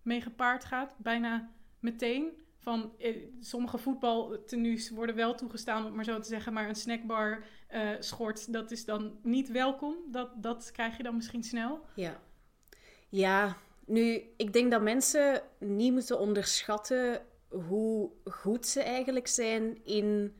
mee 0.06 0.20
gepaard 0.20 0.64
gaat, 0.64 0.94
bijna 0.98 1.50
meteen. 1.78 2.44
Van 2.58 2.92
eh, 2.98 3.16
sommige 3.40 3.78
voetbaltenues 3.78 4.90
worden 4.90 5.14
wel 5.14 5.34
toegestaan, 5.34 5.86
om 5.86 5.94
maar 5.94 6.04
zo 6.04 6.18
te 6.18 6.28
zeggen, 6.28 6.52
maar 6.52 6.68
een 6.68 6.74
snackbar 6.74 7.44
eh, 7.68 7.90
schort, 7.98 8.52
dat 8.52 8.70
is 8.70 8.84
dan 8.84 9.18
niet 9.22 9.50
welkom. 9.50 9.94
Dat, 10.10 10.42
dat 10.42 10.70
krijg 10.72 10.96
je 10.96 11.02
dan 11.02 11.16
misschien 11.16 11.42
snel. 11.42 11.80
Ja. 11.94 12.20
Ja, 13.08 13.56
nu, 13.86 14.22
ik 14.36 14.52
denk 14.52 14.70
dat 14.70 14.82
mensen 14.82 15.42
niet 15.58 15.92
moeten 15.92 16.18
onderschatten 16.18 17.22
hoe 17.48 18.10
goed 18.24 18.66
ze 18.66 18.82
eigenlijk 18.82 19.26
zijn 19.26 19.84
in 19.84 20.34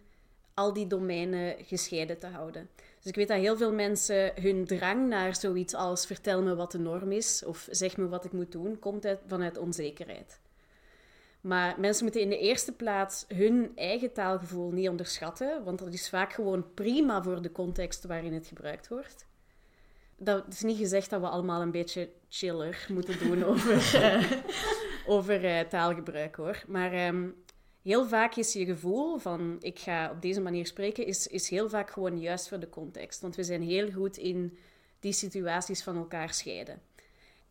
al 0.54 0.72
die 0.72 0.86
domeinen 0.86 1.64
gescheiden 1.64 2.18
te 2.18 2.26
houden. 2.26 2.68
Dus 3.06 3.14
ik 3.14 3.20
weet 3.20 3.36
dat 3.36 3.46
heel 3.46 3.56
veel 3.56 3.72
mensen 3.72 4.32
hun 4.40 4.64
drang 4.64 5.08
naar 5.08 5.36
zoiets 5.36 5.74
als 5.74 6.06
vertel 6.06 6.42
me 6.42 6.54
wat 6.54 6.72
de 6.72 6.78
norm 6.78 7.12
is 7.12 7.44
of 7.44 7.68
zeg 7.70 7.96
me 7.96 8.08
wat 8.08 8.24
ik 8.24 8.32
moet 8.32 8.52
doen, 8.52 8.78
komt 8.78 9.06
uit, 9.06 9.20
vanuit 9.26 9.58
onzekerheid. 9.58 10.40
Maar 11.40 11.80
mensen 11.80 12.04
moeten 12.04 12.22
in 12.22 12.28
de 12.28 12.38
eerste 12.38 12.72
plaats 12.72 13.24
hun 13.28 13.72
eigen 13.74 14.12
taalgevoel 14.12 14.70
niet 14.70 14.88
onderschatten, 14.88 15.64
want 15.64 15.78
dat 15.78 15.92
is 15.92 16.08
vaak 16.08 16.32
gewoon 16.32 16.74
prima 16.74 17.22
voor 17.22 17.42
de 17.42 17.52
context 17.52 18.04
waarin 18.04 18.32
het 18.32 18.46
gebruikt 18.46 18.88
wordt. 18.88 19.26
Dat 20.16 20.44
is 20.48 20.62
niet 20.62 20.78
gezegd 20.78 21.10
dat 21.10 21.20
we 21.20 21.28
allemaal 21.28 21.62
een 21.62 21.70
beetje 21.70 22.08
chiller 22.28 22.86
moeten 22.88 23.18
doen 23.18 23.44
over, 23.52 24.02
eh, 24.02 24.32
over 25.06 25.44
eh, 25.44 25.60
taalgebruik 25.60 26.34
hoor. 26.34 26.64
Maar 26.66 26.92
ehm, 26.92 27.28
heel 27.86 28.06
vaak 28.06 28.34
is 28.34 28.52
je 28.52 28.64
gevoel 28.64 29.18
van 29.18 29.56
ik 29.60 29.78
ga 29.78 30.10
op 30.10 30.22
deze 30.22 30.40
manier 30.40 30.66
spreken, 30.66 31.06
is, 31.06 31.26
is 31.26 31.48
heel 31.48 31.68
vaak 31.68 31.90
gewoon 31.90 32.20
juist 32.20 32.48
voor 32.48 32.58
de 32.60 32.68
context. 32.68 33.20
Want 33.20 33.36
we 33.36 33.44
zijn 33.44 33.62
heel 33.62 33.90
goed 33.90 34.16
in 34.16 34.58
die 35.00 35.12
situaties 35.12 35.82
van 35.82 35.96
elkaar 35.96 36.34
scheiden. 36.34 36.80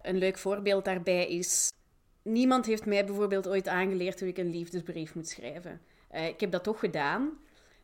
Een 0.02 0.18
leuk 0.18 0.38
voorbeeld 0.38 0.86
daarbij 0.86 1.28
is. 1.28 1.72
Niemand 2.22 2.66
heeft 2.66 2.86
mij 2.86 3.06
bijvoorbeeld 3.06 3.48
ooit 3.48 3.68
aangeleerd 3.68 4.20
hoe 4.20 4.30
ik 4.30 4.38
een 4.38 4.50
liefdesbrief 4.50 5.16
moet 5.16 5.28
schrijven. 5.28 5.82
Eh, 6.08 6.28
ik 6.28 6.40
heb 6.40 6.52
dat 6.52 6.64
toch 6.64 6.80
gedaan. 6.80 7.38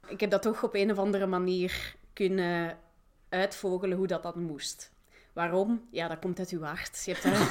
Ik 0.08 0.20
heb 0.20 0.30
dat 0.30 0.42
toch 0.42 0.64
op 0.64 0.76
een 0.76 0.92
of 0.92 0.98
andere 0.98 1.28
manier 1.28 1.96
kunnen 2.14 2.78
uitvogelen 3.30 3.98
hoe 3.98 4.08
dat 4.08 4.24
dan 4.24 4.44
moest. 4.44 4.91
Waarom? 5.34 5.88
Ja, 5.92 6.08
dat 6.08 6.20
komt 6.20 6.40
uit 6.40 6.50
uw 6.50 6.62
hart. 6.62 7.06
Je 7.06 7.12
hebt 7.14 7.24
daar... 7.24 7.50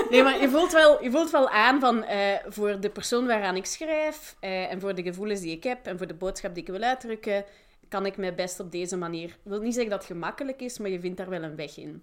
nee, 0.10 0.22
maar 0.22 0.40
je 0.40 0.48
voelt 0.48 0.72
wel, 0.72 1.02
je 1.02 1.10
voelt 1.10 1.30
wel 1.30 1.48
aan 1.48 1.80
van 1.80 2.04
eh, 2.04 2.38
voor 2.46 2.80
de 2.80 2.90
persoon 2.90 3.26
waaraan 3.26 3.56
ik 3.56 3.66
schrijf 3.66 4.36
eh, 4.40 4.72
en 4.72 4.80
voor 4.80 4.94
de 4.94 5.02
gevoelens 5.02 5.40
die 5.40 5.56
ik 5.56 5.62
heb 5.62 5.86
en 5.86 5.98
voor 5.98 6.06
de 6.06 6.14
boodschap 6.14 6.54
die 6.54 6.62
ik 6.62 6.68
wil 6.68 6.82
uitdrukken, 6.82 7.44
kan 7.88 8.06
ik 8.06 8.16
mij 8.16 8.34
best 8.34 8.60
op 8.60 8.72
deze 8.72 8.96
manier. 8.96 9.28
Ik 9.28 9.36
wil 9.42 9.60
niet 9.60 9.72
zeggen 9.74 9.90
dat 9.90 9.98
het 9.98 10.10
gemakkelijk 10.10 10.60
is, 10.60 10.78
maar 10.78 10.90
je 10.90 11.00
vindt 11.00 11.16
daar 11.16 11.28
wel 11.28 11.42
een 11.42 11.56
weg 11.56 11.76
in. 11.76 12.02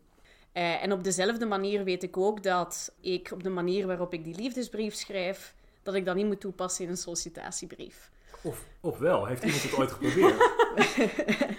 Eh, 0.51 0.83
en 0.83 0.91
op 0.91 1.03
dezelfde 1.03 1.45
manier 1.45 1.83
weet 1.83 2.03
ik 2.03 2.17
ook 2.17 2.43
dat 2.43 2.93
ik 2.99 3.29
op 3.33 3.43
de 3.43 3.49
manier 3.49 3.87
waarop 3.87 4.13
ik 4.13 4.23
die 4.23 4.35
liefdesbrief 4.35 4.93
schrijf, 4.93 5.53
dat 5.83 5.93
ik 5.93 6.05
dat 6.05 6.15
niet 6.15 6.25
moet 6.25 6.41
toepassen 6.41 6.85
in 6.85 6.89
een 6.89 6.97
sollicitatiebrief. 6.97 8.11
Of, 8.43 8.67
of 8.81 8.97
wel, 8.99 9.25
heeft 9.25 9.43
iemand 9.43 9.63
het 9.63 9.77
ooit 9.77 9.91
geprobeerd? 9.91 10.51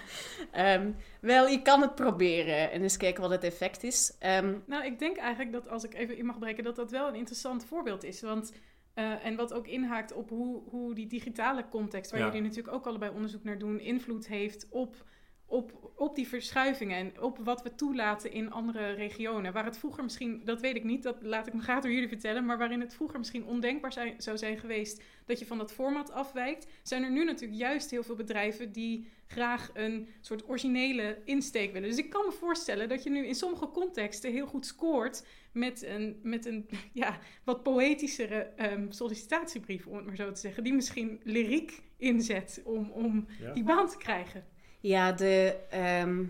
Ehm, 0.51 0.91
wel, 1.21 1.47
je 1.47 1.61
kan 1.61 1.81
het 1.81 1.95
proberen 1.95 2.71
en 2.71 2.81
eens 2.81 2.97
kijken 2.97 3.21
wat 3.21 3.31
het 3.31 3.43
effect 3.43 3.83
is. 3.83 4.15
Ehm, 4.19 4.53
Nou, 4.65 4.85
ik 4.85 4.99
denk 4.99 5.17
eigenlijk 5.17 5.51
dat 5.51 5.69
als 5.69 5.83
ik 5.83 5.93
even 5.93 6.17
in 6.17 6.25
mag 6.25 6.39
breken, 6.39 6.63
dat 6.63 6.75
dat 6.75 6.91
wel 6.91 7.07
een 7.07 7.15
interessant 7.15 7.65
voorbeeld 7.65 8.03
is. 8.03 8.21
Want, 8.21 8.51
eh, 8.93 9.25
en 9.25 9.35
wat 9.35 9.53
ook 9.53 9.67
inhaakt 9.67 10.13
op 10.13 10.29
hoe, 10.29 10.61
hoe 10.69 10.93
die 10.93 11.07
digitale 11.07 11.65
context, 11.69 12.11
waar 12.11 12.19
Ja. 12.19 12.25
jullie 12.25 12.41
natuurlijk 12.41 12.73
ook 12.75 12.85
allebei 12.87 13.11
onderzoek 13.11 13.43
naar 13.43 13.57
doen, 13.57 13.79
invloed 13.79 14.27
heeft 14.27 14.67
op, 14.69 14.95
op, 15.47 15.91
op 15.95 16.15
die 16.15 16.27
verschuivingen 16.27 16.97
en 16.97 17.21
op 17.21 17.37
wat 17.43 17.61
we 17.61 17.75
toelaten 17.75 18.31
in 18.31 18.51
andere 18.51 18.91
regionen. 18.91 19.53
Waar 19.53 19.65
het 19.65 19.77
vroeger 19.77 20.03
misschien, 20.03 20.41
dat 20.43 20.61
weet 20.61 20.75
ik 20.75 20.83
niet, 20.83 21.03
dat 21.03 21.17
laat 21.21 21.47
ik 21.47 21.53
me 21.53 21.61
graag 21.61 21.81
door 21.81 21.91
jullie 21.91 22.07
vertellen, 22.07 22.45
maar 22.45 22.57
waarin 22.57 22.79
het 22.81 22.95
vroeger 22.95 23.19
misschien 23.19 23.45
ondenkbaar 23.45 23.93
zijn, 23.93 24.13
zou 24.17 24.37
zijn 24.37 24.57
geweest 24.57 25.03
dat 25.25 25.39
je 25.39 25.45
van 25.45 25.57
dat 25.57 25.73
format 25.73 26.11
afwijkt, 26.11 26.67
zijn 26.83 27.03
er 27.03 27.11
nu 27.11 27.23
natuurlijk 27.25 27.59
juist 27.59 27.91
heel 27.91 28.03
veel 28.03 28.15
bedrijven 28.15 28.71
die 28.71 29.07
graag 29.27 29.69
een 29.73 30.07
soort 30.21 30.49
originele 30.49 31.21
insteek 31.25 31.73
willen. 31.73 31.89
Dus 31.89 31.97
ik 31.97 32.09
kan 32.09 32.25
me 32.25 32.31
voorstellen 32.31 32.89
dat 32.89 33.03
je 33.03 33.09
nu 33.09 33.25
in 33.25 33.35
sommige 33.35 33.67
contexten 33.71 34.31
heel 34.31 34.47
goed 34.47 34.65
scoort 34.65 35.25
met 35.51 35.83
een, 35.83 36.19
met 36.23 36.45
een 36.45 36.69
ja, 36.93 37.19
wat 37.43 37.63
poëtischere 37.63 38.35
ehm, 38.55 38.91
sollicitatiebrief, 38.91 39.87
om 39.87 39.95
het 39.95 40.05
maar 40.05 40.15
zo 40.15 40.31
te 40.31 40.39
zeggen, 40.39 40.63
die 40.63 40.73
misschien 40.73 41.19
lyriek 41.23 41.81
inzet 41.97 42.61
om, 42.65 42.89
om 42.91 43.25
Ja. 43.39 43.53
die 43.53 43.63
baan 43.63 43.87
te 43.89 43.97
krijgen. 43.97 44.45
Ja, 44.87 45.11
de. 45.11 45.55
ehm, 45.69 46.23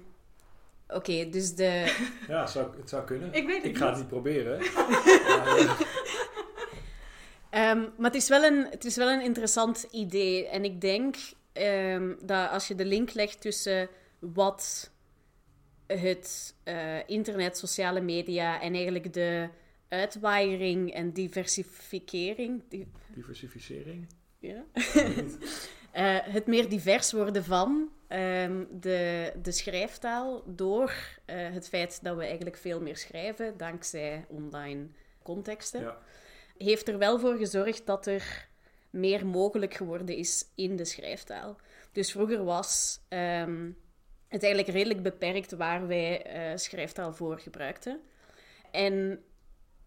Oké, 0.88 1.30
dus 1.30 1.56
de. 1.56 1.96
Ja, 2.28 2.46
zou, 2.48 2.78
het 2.80 2.90
zou 2.90 3.04
kunnen. 3.06 3.34
Ik 3.34 3.46
weet 3.46 3.56
het 3.58 3.66
Ik 3.66 3.78
ga 3.78 3.88
het 3.90 3.98
niet. 3.98 4.08
proberen. 4.08 4.60
Maar, 4.60 5.48
eh, 5.58 5.80
Ehm, 7.50 7.80
maar 7.98 8.12
het 8.12 8.16
is, 8.16 8.30
wel 8.30 8.44
een, 8.44 8.66
het 8.70 8.86
is 8.86 8.96
wel 8.96 9.10
een 9.10 9.22
interessant 9.22 9.88
idee. 9.92 10.48
En 10.48 10.64
ik 10.64 10.82
denk 10.82 11.16
ehm, 11.54 12.14
dat 12.22 12.50
als 12.50 12.68
je 12.68 12.76
de 12.76 12.86
link 12.86 13.14
legt 13.14 13.42
tussen 13.42 13.90
wat 14.20 14.92
het 15.88 16.56
eh, 16.64 17.10
internet, 17.10 17.58
sociale 17.58 18.02
media 18.02 18.62
en 18.62 18.74
eigenlijk 18.74 19.14
de 19.14 19.50
uitwaaiering 19.90 20.94
en 20.94 21.12
diversificering. 21.12 22.64
die- 22.70 22.88
diversificering? 23.08 24.08
ja? 24.40 24.64
Eh, 25.96 26.18
het 26.22 26.48
meer 26.48 26.70
divers 26.70 27.12
worden 27.12 27.44
van 27.44 27.90
ehm, 28.08 28.64
de, 28.72 29.32
de 29.42 29.52
schrijftaal 29.52 30.44
door 30.46 30.94
eh, 31.26 31.36
het 31.52 31.68
feit 31.68 32.04
dat 32.04 32.16
we 32.18 32.24
eigenlijk 32.24 32.58
veel 32.58 32.82
meer 32.82 32.98
schrijven 32.98 33.58
dankzij 33.58 34.26
online 34.30 34.88
contexten, 35.24 35.82
Ja. 35.82 35.98
heeft 36.58 36.88
er 36.88 36.98
wel 36.98 37.20
voor 37.20 37.36
gezorgd 37.36 37.86
dat 37.86 38.08
er 38.08 38.48
meer 38.90 39.26
mogelijk 39.26 39.74
geworden 39.74 40.16
is 40.16 40.46
in 40.56 40.76
de 40.76 40.86
schrijftaal. 40.86 41.56
Dus 41.92 42.12
vroeger 42.12 42.44
was 42.44 43.00
ehm, 43.08 43.72
het 44.28 44.44
eigenlijk 44.44 44.74
redelijk 44.74 45.04
beperkt 45.04 45.52
waar 45.52 45.88
wij 45.88 46.24
eh, 46.24 46.58
schrijftaal 46.58 47.14
voor 47.14 47.40
gebruikten. 47.40 48.02
En 48.72 49.24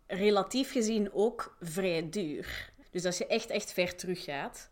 relatief 0.07 0.73
gezien 0.73 1.13
ook 1.13 1.57
vrij 1.61 2.09
duur. 2.09 2.73
Dus 2.91 3.05
als 3.05 3.19
je 3.19 3.27
echt, 3.27 3.51
echt 3.51 3.73
ver 3.73 3.97
teruggaat, 3.97 4.71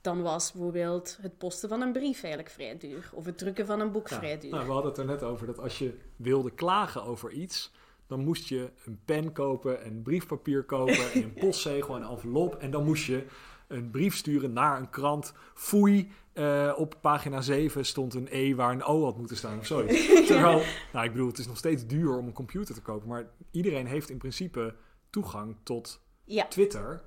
dan 0.00 0.22
was 0.22 0.52
bijvoorbeeld 0.52 1.18
het 1.20 1.38
posten 1.38 1.68
van 1.68 1.80
een 1.80 1.92
brief 1.92 2.22
eigenlijk 2.22 2.52
vrij 2.52 2.78
duur. 2.78 3.10
Of 3.14 3.24
het 3.24 3.38
drukken 3.38 3.66
van 3.66 3.80
een 3.80 3.92
boek 3.92 4.08
Ja. 4.08 4.18
vrij 4.18 4.38
duur. 4.38 4.50
Nou, 4.50 4.66
we 4.66 4.72
hadden 4.72 4.90
het 4.90 5.00
er 5.00 5.06
net 5.06 5.22
over 5.22 5.46
dat 5.46 5.58
als 5.58 5.78
je 5.78 5.98
wilde 6.16 6.50
klagen 6.50 7.02
over 7.04 7.30
iets, 7.30 7.72
dan 8.06 8.20
moest 8.24 8.48
je 8.48 8.70
een 8.84 9.00
pen 9.04 9.32
kopen, 9.32 9.82
en 9.82 10.02
briefpapier 10.02 10.62
kopen, 10.64 11.12
en 11.12 11.22
een 11.24 11.34
postzegel 11.34 11.96
en 11.96 12.02
een 12.02 12.08
envelop. 12.10 12.54
En 12.54 12.70
dan 12.70 12.84
moest 12.84 13.04
je 13.04 13.26
een 13.68 13.90
brief 13.90 14.16
sturen 14.16 14.52
naar 14.52 14.78
een 14.78 14.90
krant. 14.90 15.32
Foei, 15.54 16.12
eh, 16.32 16.72
op 16.76 16.94
pagina 17.00 17.40
7 17.40 17.84
stond 17.86 18.14
een 18.14 18.28
E 18.30 18.54
waar 18.54 18.72
een 18.72 18.82
O 18.82 19.04
had 19.04 19.16
moeten 19.16 19.36
staan 19.36 19.58
of 19.58 19.66
zoiets. 19.66 20.06
Terwijl, 20.26 20.62
nou 20.92 21.04
ik 21.04 21.12
bedoel, 21.12 21.26
het 21.28 21.38
is 21.38 21.46
nog 21.46 21.56
steeds 21.56 21.86
duur 21.86 22.16
om 22.18 22.26
een 22.26 22.32
computer 22.32 22.74
te 22.74 22.82
kopen, 22.82 23.08
maar 23.08 23.26
iedereen 23.50 23.86
heeft 23.86 24.10
in 24.10 24.18
principe 24.18 24.74
toegang 25.10 25.56
tot 25.62 26.00
Ja, 26.24 26.46
Twitter. 26.48 27.02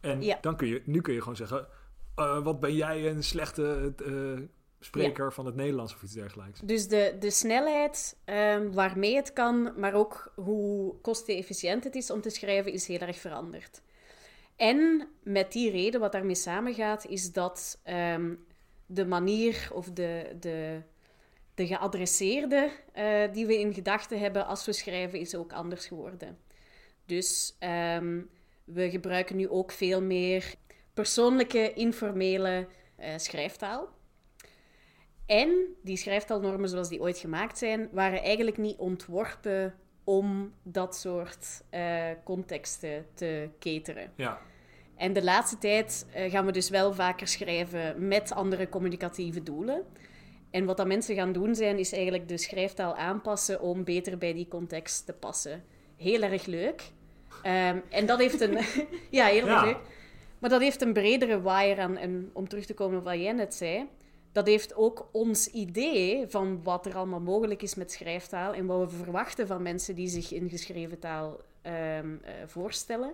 En 0.00 0.22
Ja. 0.22 0.38
dan 0.40 0.56
kun 0.56 0.66
je, 0.68 0.82
nu 0.84 1.00
kun 1.00 1.14
je 1.14 1.20
gewoon 1.20 1.36
zeggen, 1.36 1.66
eh, 2.16 2.42
wat 2.42 2.60
ben 2.60 2.74
jij 2.74 3.06
een 3.10 3.22
slechte 3.22 3.92
eh, 4.06 4.42
spreker 4.80 5.32
van 5.32 5.46
het 5.46 5.54
Nederlands 5.54 5.94
of 5.94 6.02
iets 6.02 6.12
dergelijks. 6.12 6.60
Dus 6.60 6.88
de, 6.88 7.16
de 7.20 7.30
snelheid 7.30 8.16
ehm, 8.24 8.70
waarmee 8.72 9.16
het 9.16 9.32
kan, 9.32 9.72
maar 9.76 9.94
ook 9.94 10.32
hoe 10.34 10.94
kostenefficiënt 11.00 11.84
het 11.84 11.94
is 11.94 12.10
om 12.10 12.20
te 12.20 12.30
schrijven, 12.30 12.72
is 12.72 12.86
heel 12.86 12.98
erg 12.98 13.18
veranderd. 13.18 13.82
En 14.56 15.08
met 15.22 15.52
die 15.52 15.70
reden, 15.70 16.00
wat 16.00 16.12
daarmee 16.12 16.34
samengaat, 16.34 17.06
is 17.06 17.32
dat 17.32 17.80
ehm, 17.82 18.34
de 18.86 19.06
manier 19.06 19.68
of 19.72 19.90
de, 19.90 20.36
de, 20.40 20.80
de 21.54 21.66
geadresseerde 21.66 22.70
eh, 22.92 23.32
die 23.32 23.46
we 23.46 23.58
in 23.58 23.74
gedachten 23.74 24.18
hebben 24.18 24.46
als 24.46 24.66
we 24.66 24.72
schrijven, 24.72 25.18
is 25.18 25.34
ook 25.34 25.52
anders 25.52 25.86
geworden. 25.86 26.38
Dus 27.04 27.56
ehm, 27.58 28.20
we 28.64 28.90
gebruiken 28.90 29.36
nu 29.36 29.48
ook 29.48 29.72
veel 29.72 30.02
meer 30.02 30.54
persoonlijke, 30.96 31.72
informele 31.72 32.66
eh, 32.96 33.12
schrijftaal. 33.16 33.88
En 35.26 35.76
die 35.82 35.96
schrijftaalnormen 35.96 36.68
zoals 36.68 36.88
die 36.88 37.00
ooit 37.00 37.18
gemaakt 37.18 37.58
zijn, 37.58 37.88
waren 37.92 38.22
eigenlijk 38.22 38.56
niet 38.56 38.76
ontworpen 38.76 39.74
om 40.04 40.52
dat 40.62 40.96
soort 40.96 41.62
uh, 41.70 42.04
contexten 42.24 43.06
te 43.14 43.48
cateren. 43.58 44.12
Ja. 44.16 44.38
En 44.96 45.12
de 45.12 45.24
laatste 45.24 45.58
tijd 45.58 46.06
uh, 46.16 46.30
gaan 46.30 46.46
we 46.46 46.52
dus 46.52 46.68
wel 46.70 46.94
vaker 46.94 47.28
schrijven 47.28 48.08
met 48.08 48.32
andere 48.32 48.68
communicatieve 48.68 49.42
doelen. 49.42 49.82
En 50.50 50.64
wat 50.64 50.76
dat 50.76 50.86
mensen 50.86 51.14
gaan 51.14 51.32
doen 51.32 51.54
zijn, 51.54 51.78
is 51.78 51.92
eigenlijk 51.92 52.28
de 52.28 52.38
schrijftaal 52.38 52.96
aanpassen 52.96 53.60
om 53.60 53.84
beter 53.84 54.18
bij 54.18 54.32
die 54.32 54.48
context 54.48 55.06
te 55.06 55.12
passen. 55.12 55.64
Heel 55.96 56.22
erg 56.22 56.46
leuk. 56.46 56.82
Um, 57.42 57.82
en 57.90 58.06
dat 58.06 58.18
heeft 58.18 58.40
een... 58.40 58.58
ja, 59.18 59.26
heel 59.26 59.46
erg 59.48 59.60
Ja. 59.60 59.64
leuk. 59.64 59.78
Maar 60.46 60.54
dat 60.54 60.64
heeft 60.64 60.82
een 60.82 60.92
bredere 60.92 61.40
waaier 61.40 61.80
aan. 61.80 61.96
En 61.96 62.30
om 62.32 62.48
terug 62.48 62.66
te 62.66 62.74
komen 62.74 62.98
op 62.98 63.04
wat 63.04 63.14
jij 63.14 63.32
net 63.32 63.54
zei... 63.54 63.88
Dat 64.32 64.46
heeft 64.46 64.74
ook 64.74 65.08
ons 65.12 65.46
idee 65.46 66.26
van 66.28 66.62
wat 66.62 66.86
er 66.86 66.94
allemaal 66.94 67.20
mogelijk 67.20 67.62
is 67.62 67.74
met 67.74 67.92
schrijftaal 67.92 68.54
en 68.54 68.66
wat 68.66 68.90
we 68.90 68.96
verwachten 68.96 69.46
van 69.46 69.62
mensen 69.62 69.94
die 69.94 70.08
zich 70.08 70.32
in 70.32 70.48
geschreven 70.48 70.98
taal 70.98 71.40
ehm, 71.62 72.16
eh, 72.22 72.32
voorstellen, 72.46 73.12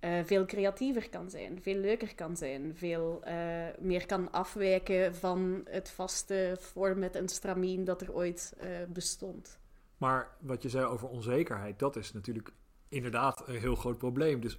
eh, 0.00 0.24
veel 0.24 0.44
creatiever 0.44 1.08
kan 1.08 1.30
zijn, 1.30 1.62
veel 1.62 1.76
leuker 1.76 2.14
kan 2.14 2.36
zijn, 2.36 2.76
veel 2.76 3.20
eh, 3.22 3.34
meer 3.78 4.06
kan 4.06 4.32
afwijken 4.32 5.14
van 5.14 5.60
het 5.70 5.90
vaste 5.90 6.56
format 6.60 7.14
en 7.14 7.28
stramien 7.28 7.84
dat 7.84 8.00
er 8.00 8.14
ooit 8.14 8.56
bestond. 8.88 9.58
Maar 9.96 10.36
wat 10.40 10.62
je 10.62 10.68
zei 10.68 10.84
over 10.84 11.08
onzekerheid, 11.08 11.78
dat 11.78 11.96
is 11.96 12.12
natuurlijk 12.12 12.52
inderdaad 12.88 13.48
een 13.48 13.58
heel 13.58 13.76
groot 13.76 13.98
probleem. 13.98 14.40
Dus 14.40 14.58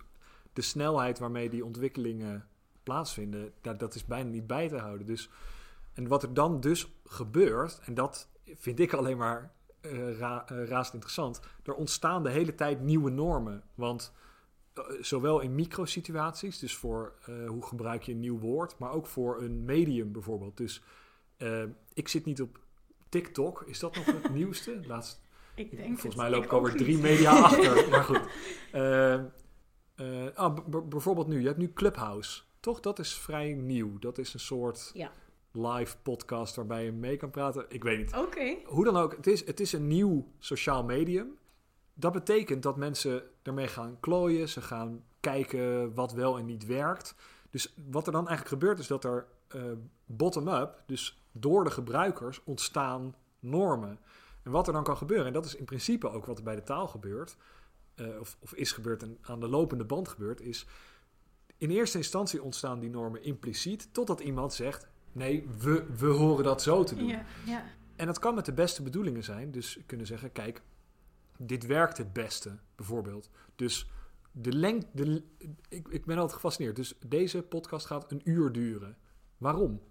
de 0.54 0.62
snelheid 0.62 1.20
waarmee 1.20 1.50
die 1.50 1.66
ontwikkelingen 1.66 2.48
plaatsvinden, 2.84 3.54
dat, 3.62 3.80
dat 3.80 3.96
is 3.96 4.06
bijna 4.06 4.30
niet 4.30 4.48
bij 4.48 4.68
te 4.68 4.78
houden. 4.78 5.08
Dus, 5.08 5.30
en 5.94 6.08
wat 6.08 6.24
er 6.24 6.34
dan 6.34 6.60
dus 6.60 6.92
gebeurt, 7.06 7.80
en 7.86 7.94
dat 7.94 8.30
vind 8.44 8.80
ik 8.80 8.94
alleen 8.94 9.18
maar 9.18 9.54
eh 9.82 10.18
ra, 10.18 10.48
eh, 10.48 10.90
interessant, 10.94 11.40
er 11.64 11.74
ontstaan 11.74 12.24
de 12.24 12.30
hele 12.30 12.56
tijd 12.56 12.82
nieuwe 12.82 13.10
normen. 13.10 13.64
Want 13.76 14.14
eh, 14.74 14.84
zowel 15.02 15.40
in 15.40 15.56
microsituaties, 15.56 16.60
dus 16.60 16.76
voor 16.76 17.14
hoe 17.48 17.66
gebruik 17.66 18.04
je 18.04 18.12
een 18.12 18.20
nieuw 18.20 18.40
woord, 18.40 18.78
maar 18.78 18.92
ook 18.92 19.08
voor 19.08 19.42
een 19.42 19.66
medium 19.66 20.12
bijvoorbeeld. 20.12 20.58
Dus 20.58 20.84
ik 21.94 22.08
zit 22.08 22.26
niet 22.26 22.42
op 22.42 22.60
TikTok, 23.10 23.64
is 23.66 23.80
dat 23.80 23.96
nog 23.96 24.06
het 24.06 24.30
nieuwste? 24.40 24.80
Laatst, 24.88 25.22
Ik 25.56 25.78
denk 25.78 26.00
Volgens 26.00 26.16
mij 26.16 26.30
loop 26.30 26.44
ik 26.44 26.52
alweer 26.52 26.76
drie 26.76 26.98
media 26.98 27.40
achter. 27.40 27.90
Maar 27.90 28.04
goed. 28.04 28.22
Eh, 30.00 30.36
ah, 30.36 30.58
bijvoorbeeld 30.90 31.28
nu, 31.28 31.40
je 31.40 31.46
hebt 31.48 31.58
nu 31.60 31.74
Clubhouse. 31.74 32.42
Toch? 32.60 32.80
Dat 32.80 33.00
is 33.00 33.14
vrij 33.14 33.54
nieuw. 33.54 34.00
Dat 34.00 34.18
is 34.18 34.34
een 34.34 34.40
soort 34.40 34.92
Ja. 34.94 35.12
live 35.52 35.98
podcast 36.02 36.56
waarbij 36.56 36.84
je 36.86 36.92
mee 36.92 37.18
kan 37.18 37.30
praten. 37.30 37.66
Ik 37.70 37.84
weet 37.84 37.98
niet. 37.98 38.16
Oké. 38.16 38.56
Hoe 38.66 38.84
dan 38.86 38.98
ook, 38.98 39.16
het 39.16 39.28
is, 39.28 39.46
het 39.46 39.60
is 39.60 39.74
een 39.74 39.88
nieuw 39.88 40.28
sociaal 40.40 40.84
medium. 40.84 41.38
Dat 41.94 42.14
betekent 42.14 42.64
dat 42.64 42.78
mensen 42.78 43.24
ermee 43.44 43.68
gaan 43.68 43.98
klooien. 44.00 44.50
Ze 44.50 44.62
gaan 44.62 45.04
kijken 45.20 45.94
wat 45.94 46.12
wel 46.14 46.38
en 46.38 46.46
niet 46.46 46.66
werkt. 46.66 47.16
Dus 47.50 47.74
wat 47.90 48.06
er 48.06 48.12
dan 48.12 48.28
eigenlijk 48.28 48.62
gebeurt 48.62 48.80
is 48.80 48.88
dat 48.88 49.04
er 49.04 49.28
eh, 49.48 49.62
bottom-up, 50.06 50.84
dus 50.86 51.22
door 51.32 51.64
de 51.64 51.72
gebruikers, 51.72 52.42
ontstaan 52.44 53.16
normen. 53.40 54.00
En 54.44 54.52
wat 54.52 54.68
er 54.68 54.74
dan 54.74 54.84
kan 54.84 54.98
gebeuren, 54.98 55.26
en 55.28 55.34
dat 55.34 55.46
is 55.46 55.56
in 55.56 55.66
principe 55.66 56.10
ook 56.10 56.26
wat 56.26 56.38
er 56.38 56.44
bij 56.44 56.56
de 56.56 56.64
taal 56.64 56.88
gebeurt, 56.88 57.38
eh, 58.00 58.20
of, 58.20 58.38
of 58.40 58.54
is 58.54 58.72
gebeurd 58.72 59.04
en 59.04 59.18
aan 59.22 59.40
de 59.40 59.48
lopende 59.48 59.86
band 59.86 60.08
gebeurt, 60.08 60.42
is 60.42 60.66
in 61.58 61.70
eerste 61.70 61.98
instantie 61.98 62.44
ontstaan 62.44 62.80
die 62.80 62.90
normen 62.90 63.24
impliciet, 63.24 63.90
totdat 63.92 64.20
iemand 64.20 64.54
zegt, 64.54 64.88
nee, 65.12 65.48
we, 65.60 65.86
we 65.98 66.06
horen 66.06 66.44
dat 66.44 66.62
zo 66.62 66.84
te 66.84 66.96
doen. 66.96 67.08
Ja, 67.08 67.26
ja. 67.46 67.64
En 67.96 68.06
dat 68.06 68.20
kan 68.20 68.36
met 68.36 68.46
de 68.46 68.54
beste 68.54 68.84
bedoelingen 68.84 69.24
zijn. 69.24 69.52
Dus 69.52 69.80
kunnen 69.86 70.06
zeggen, 70.06 70.32
kijk, 70.32 70.62
dit 71.38 71.66
werkt 71.66 71.98
het 71.98 72.14
beste, 72.14 72.58
bijvoorbeeld. 72.76 73.30
Dus 73.56 73.90
de 74.32 74.52
lengte... 74.54 74.88
De, 74.94 75.24
ik, 75.70 75.88
ik 75.88 76.06
ben 76.06 76.18
altijd 76.18 76.34
gefascineerd. 76.34 76.76
Dus 76.76 76.98
deze 77.08 77.42
podcast 77.42 77.86
gaat 77.86 78.12
een 78.12 78.22
uur 78.24 78.52
duren. 78.52 78.98
Waarom? 79.38 79.82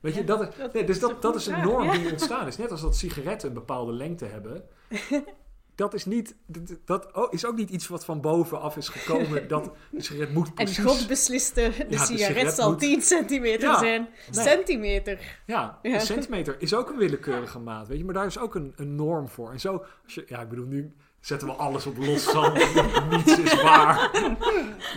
Weet 0.00 0.14
je, 0.14 0.20
Ja, 0.20 0.26
dat, 0.26 0.72
nee, 0.72 0.84
dus 0.84 1.00
dat, 1.00 1.22
dat 1.22 1.34
is 1.34 1.46
een 1.46 1.60
norm 1.60 1.90
die 1.90 2.10
ontstaan 2.10 2.46
is. 2.46 2.56
Net 2.56 2.70
als 2.70 2.80
dat 2.80 2.96
sigaretten 2.96 3.48
een 3.48 3.54
bepaalde 3.54 3.92
lengte 3.92 4.24
hebben. 4.24 4.64
Dat 5.74 5.94
is, 5.94 6.04
niet, 6.04 6.34
dat- 6.46 6.76
dat 6.84 7.12
oh, 7.12 7.32
is 7.32 7.46
ook 7.46 7.56
niet 7.56 7.70
iets 7.70 7.88
wat 7.88 8.04
van 8.04 8.20
bovenaf 8.20 8.76
is 8.76 8.88
gekomen. 8.88 9.48
Dat 9.48 9.70
een 9.92 10.02
sigaret 10.02 10.34
moet 10.34 10.50
En. 10.54 10.76
God 10.84 11.06
besliste, 11.08 11.72
de 11.78 11.86
de 11.88 11.98
sigaret 11.98 12.52
zal 12.54 12.70
moet- 12.70 12.78
10 12.78 13.02
centimeter 13.02 13.68
Ja, 13.68 13.78
zijn. 13.78 14.08
nee. 14.32 14.44
Centimeter. 14.44 15.18
Ja, 15.46 15.78
Ja. 15.82 15.94
een 15.94 16.00
centimeter 16.00 16.56
is 16.58 16.74
ook 16.74 16.88
een 16.90 16.96
willekeurige 16.96 17.58
maat, 17.58 17.86
weet 17.88 17.98
je. 17.98 18.04
Maar 18.04 18.14
daar 18.14 18.26
is 18.26 18.38
ook 18.38 18.54
een, 18.54 18.72
een 18.76 18.94
norm 18.94 19.28
voor. 19.28 19.50
En 19.52 19.60
zo, 19.60 19.84
als 20.04 20.14
je, 20.14 20.24
ja, 20.26 20.40
ik 20.40 20.48
bedoel, 20.48 20.66
nu 20.66 20.94
zetten 21.20 21.48
we 21.48 21.54
alles 21.54 21.86
op 21.86 21.96
los 21.96 22.30
zand. 22.30 22.54
Niets 23.10 23.38
is 23.38 23.62
waar. 23.62 24.10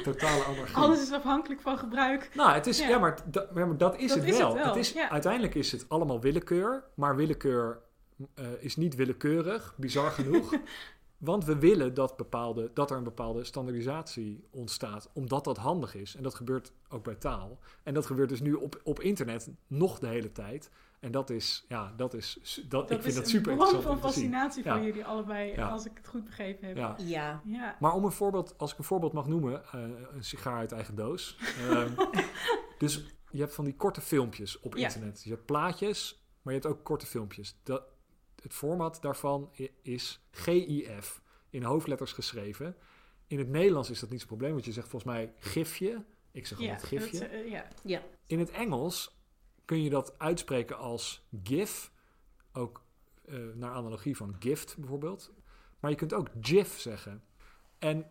Totale 0.03 0.43
anarchie. 0.43 0.75
Alles 0.75 1.01
is 1.01 1.11
afhankelijk 1.11 1.61
van 1.61 1.77
gebruik. 1.77 2.29
Nou, 2.33 2.51
het 2.51 2.67
is, 2.67 2.79
ja. 2.79 2.87
Ja. 2.89 2.99
maar, 2.99 3.17
dat, 3.25 3.47
ja, 3.55 3.65
maar 3.65 3.77
dat 3.77 3.97
is, 3.97 4.07
Dat 4.09 4.17
het, 4.17 4.27
is 4.27 4.37
wel. 4.37 4.55
het 4.55 4.65
wel, 4.65 4.75
is, 4.75 4.91
ja. 4.91 5.09
Uiteindelijk 5.09 5.55
is 5.55 5.71
het 5.71 5.85
allemaal 5.89 6.19
willekeur. 6.21 6.83
Maar 6.95 7.15
willekeur 7.15 7.79
eh, 8.33 8.45
is 8.59 8.75
niet 8.75 8.95
willekeurig, 8.95 9.73
bizar 9.77 10.11
genoeg. 10.11 10.53
Want 11.17 11.45
we 11.45 11.57
willen 11.57 11.93
dat, 11.93 12.17
bepaalde, 12.17 12.71
dat 12.73 12.91
er 12.91 12.97
een 12.97 13.03
bepaalde 13.03 13.43
standaardisatie 13.43 14.47
ontstaat, 14.51 15.09
omdat 15.13 15.43
dat 15.43 15.57
handig 15.57 15.95
is. 15.95 16.15
En 16.15 16.23
dat 16.23 16.35
gebeurt 16.35 16.71
ook 16.89 17.03
bij 17.03 17.15
taal. 17.15 17.59
En 17.83 17.93
dat 17.93 18.05
gebeurt 18.05 18.29
dus 18.29 18.41
nu 18.41 18.53
op, 18.53 18.81
op 18.83 18.99
internet 18.99 19.49
nog 19.67 19.99
de 19.99 20.07
hele 20.07 20.31
tijd. 20.31 20.69
En 20.99 21.11
dat 21.11 21.29
is, 21.29 21.65
ja, 21.67 21.93
dat 21.95 22.13
is, 22.13 22.39
dat, 22.69 22.69
Dat 22.69 22.81
ik 22.91 23.01
vind 23.01 23.05
is 23.05 23.15
dat 23.15 23.27
super 23.27 23.51
interessant 23.51 23.83
van 23.83 23.91
om 23.91 24.01
te 24.01 24.03
zien. 24.09 24.13
fascinatie 24.13 24.63
Ja. 24.63 24.75
voor 24.75 24.85
jullie 24.85 25.05
allebei, 25.05 25.51
Ja. 25.51 25.69
als 25.69 25.85
ik 25.85 25.91
het 25.97 26.07
goed 26.07 26.23
begrepen 26.23 26.67
heb. 26.67 26.77
Ja. 26.77 26.95
Ja. 26.97 27.41
Ja. 27.45 27.75
Maar 27.79 27.93
om 27.93 28.05
een 28.05 28.11
voorbeeld, 28.11 28.53
als 28.57 28.71
ik 28.71 28.77
een 28.77 28.83
voorbeeld 28.83 29.13
mag 29.13 29.27
noemen, 29.27 29.63
eh, 29.65 29.81
een 30.13 30.23
sigaar 30.23 30.57
uit 30.57 30.71
eigen 30.71 30.95
doos. 30.95 31.37
Ehm, 31.69 31.91
dus 32.77 33.03
je 33.31 33.39
hebt 33.39 33.53
van 33.53 33.65
die 33.65 33.75
korte 33.75 34.01
filmpjes 34.01 34.59
op 34.59 34.75
Ja. 34.77 34.85
internet. 34.87 35.13
Dus 35.13 35.23
je 35.23 35.29
hebt 35.31 35.45
plaatjes, 35.45 36.23
maar 36.41 36.53
je 36.53 36.59
hebt 36.59 36.71
ook 36.73 36.83
korte 36.83 37.05
filmpjes. 37.05 37.59
Dat, 37.63 37.83
het 38.47 38.55
format 38.55 39.01
daarvan 39.01 39.51
is 39.81 40.21
GIF, 40.31 41.21
in 41.49 41.63
hoofdletters 41.63 42.11
geschreven. 42.13 42.75
In 43.27 43.37
het 43.37 43.47
Nederlands 43.49 43.89
is 43.89 43.99
dat 43.99 44.09
niet 44.09 44.19
zo'n 44.19 44.27
probleem, 44.27 44.51
want 44.51 44.65
je 44.65 44.71
zegt 44.71 44.87
volgens 44.87 45.11
mij 45.11 45.33
gifje. 45.37 46.05
Ik 46.31 46.47
zeg 46.47 46.59
Ja, 46.59 46.73
altijd 46.73 46.87
gifje. 46.87 47.19
dat, 47.19 47.29
eh, 47.29 47.49
ja. 47.83 48.03
In 48.25 48.39
het 48.39 48.49
Engels 48.51 49.17
kun 49.65 49.83
je 49.83 49.89
dat 49.89 50.19
uitspreken 50.19 50.77
als 50.77 51.27
GIF, 51.43 51.91
ook 52.53 52.83
eh, 53.25 53.39
naar 53.53 53.71
analogie 53.71 54.17
van 54.17 54.35
gift 54.39 54.77
bijvoorbeeld. 54.77 55.31
Maar 55.79 55.91
je 55.91 55.97
kunt 55.97 56.13
ook 56.13 56.29
GIF 56.41 56.79
zeggen. 56.79 57.23
En 57.79 58.09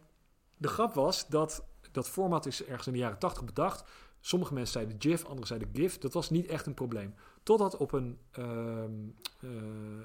de 0.57 0.69
grap 0.69 0.95
was 0.95 1.29
dat 1.29 1.67
dat 1.93 2.09
format 2.09 2.47
is 2.47 2.65
ergens 2.65 2.87
in 2.87 2.93
de 2.93 2.99
jaren 2.99 3.19
80 3.19 3.45
bedacht. 3.45 3.91
Sommige 4.27 4.55
mensen 4.55 4.73
zeiden 4.73 4.97
GIF, 4.99 5.25
anderen 5.25 5.47
zeiden 5.47 5.69
GIF. 5.73 5.99
Dat 5.99 6.13
was 6.13 6.31
niet 6.31 6.47
echt 6.47 6.67
een 6.67 6.75
probleem. 6.75 7.15
Totdat 7.43 7.77
op 7.77 7.93
een, 7.93 8.19
ehm, 8.31 8.93
eh, 9.41 9.51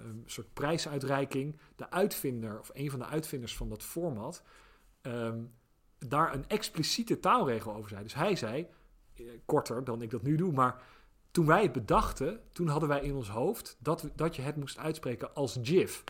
een 0.05 0.23
soort 0.25 0.53
prijsuitreiking 0.53 1.57
de 1.75 1.89
uitvinder, 1.89 2.59
of 2.59 2.69
een 2.73 2.89
van 2.89 2.99
de 2.99 3.05
uitvinders 3.05 3.55
van 3.55 3.69
dat 3.69 3.83
format, 3.83 4.43
ehm, 5.01 5.39
daar 5.97 6.33
een 6.33 6.47
expliciete 6.47 7.19
taalregel 7.19 7.75
over 7.75 7.89
zei. 7.89 8.03
Dus 8.03 8.13
hij 8.13 8.35
zei, 8.35 8.67
eh, 9.13 9.25
korter 9.45 9.83
dan 9.83 10.01
ik 10.01 10.09
dat 10.09 10.21
nu 10.21 10.35
doe, 10.35 10.51
maar 10.51 10.83
toen 11.31 11.45
wij 11.45 11.61
het 11.61 11.71
bedachten, 11.71 12.39
toen 12.51 12.67
hadden 12.67 12.89
wij 12.89 13.01
in 13.01 13.15
ons 13.15 13.29
hoofd 13.29 13.77
dat, 13.79 14.09
dat 14.15 14.35
je 14.35 14.41
het 14.41 14.55
moest 14.55 14.77
uitspreken 14.77 15.35
als 15.35 15.59
GIF. 15.61 16.03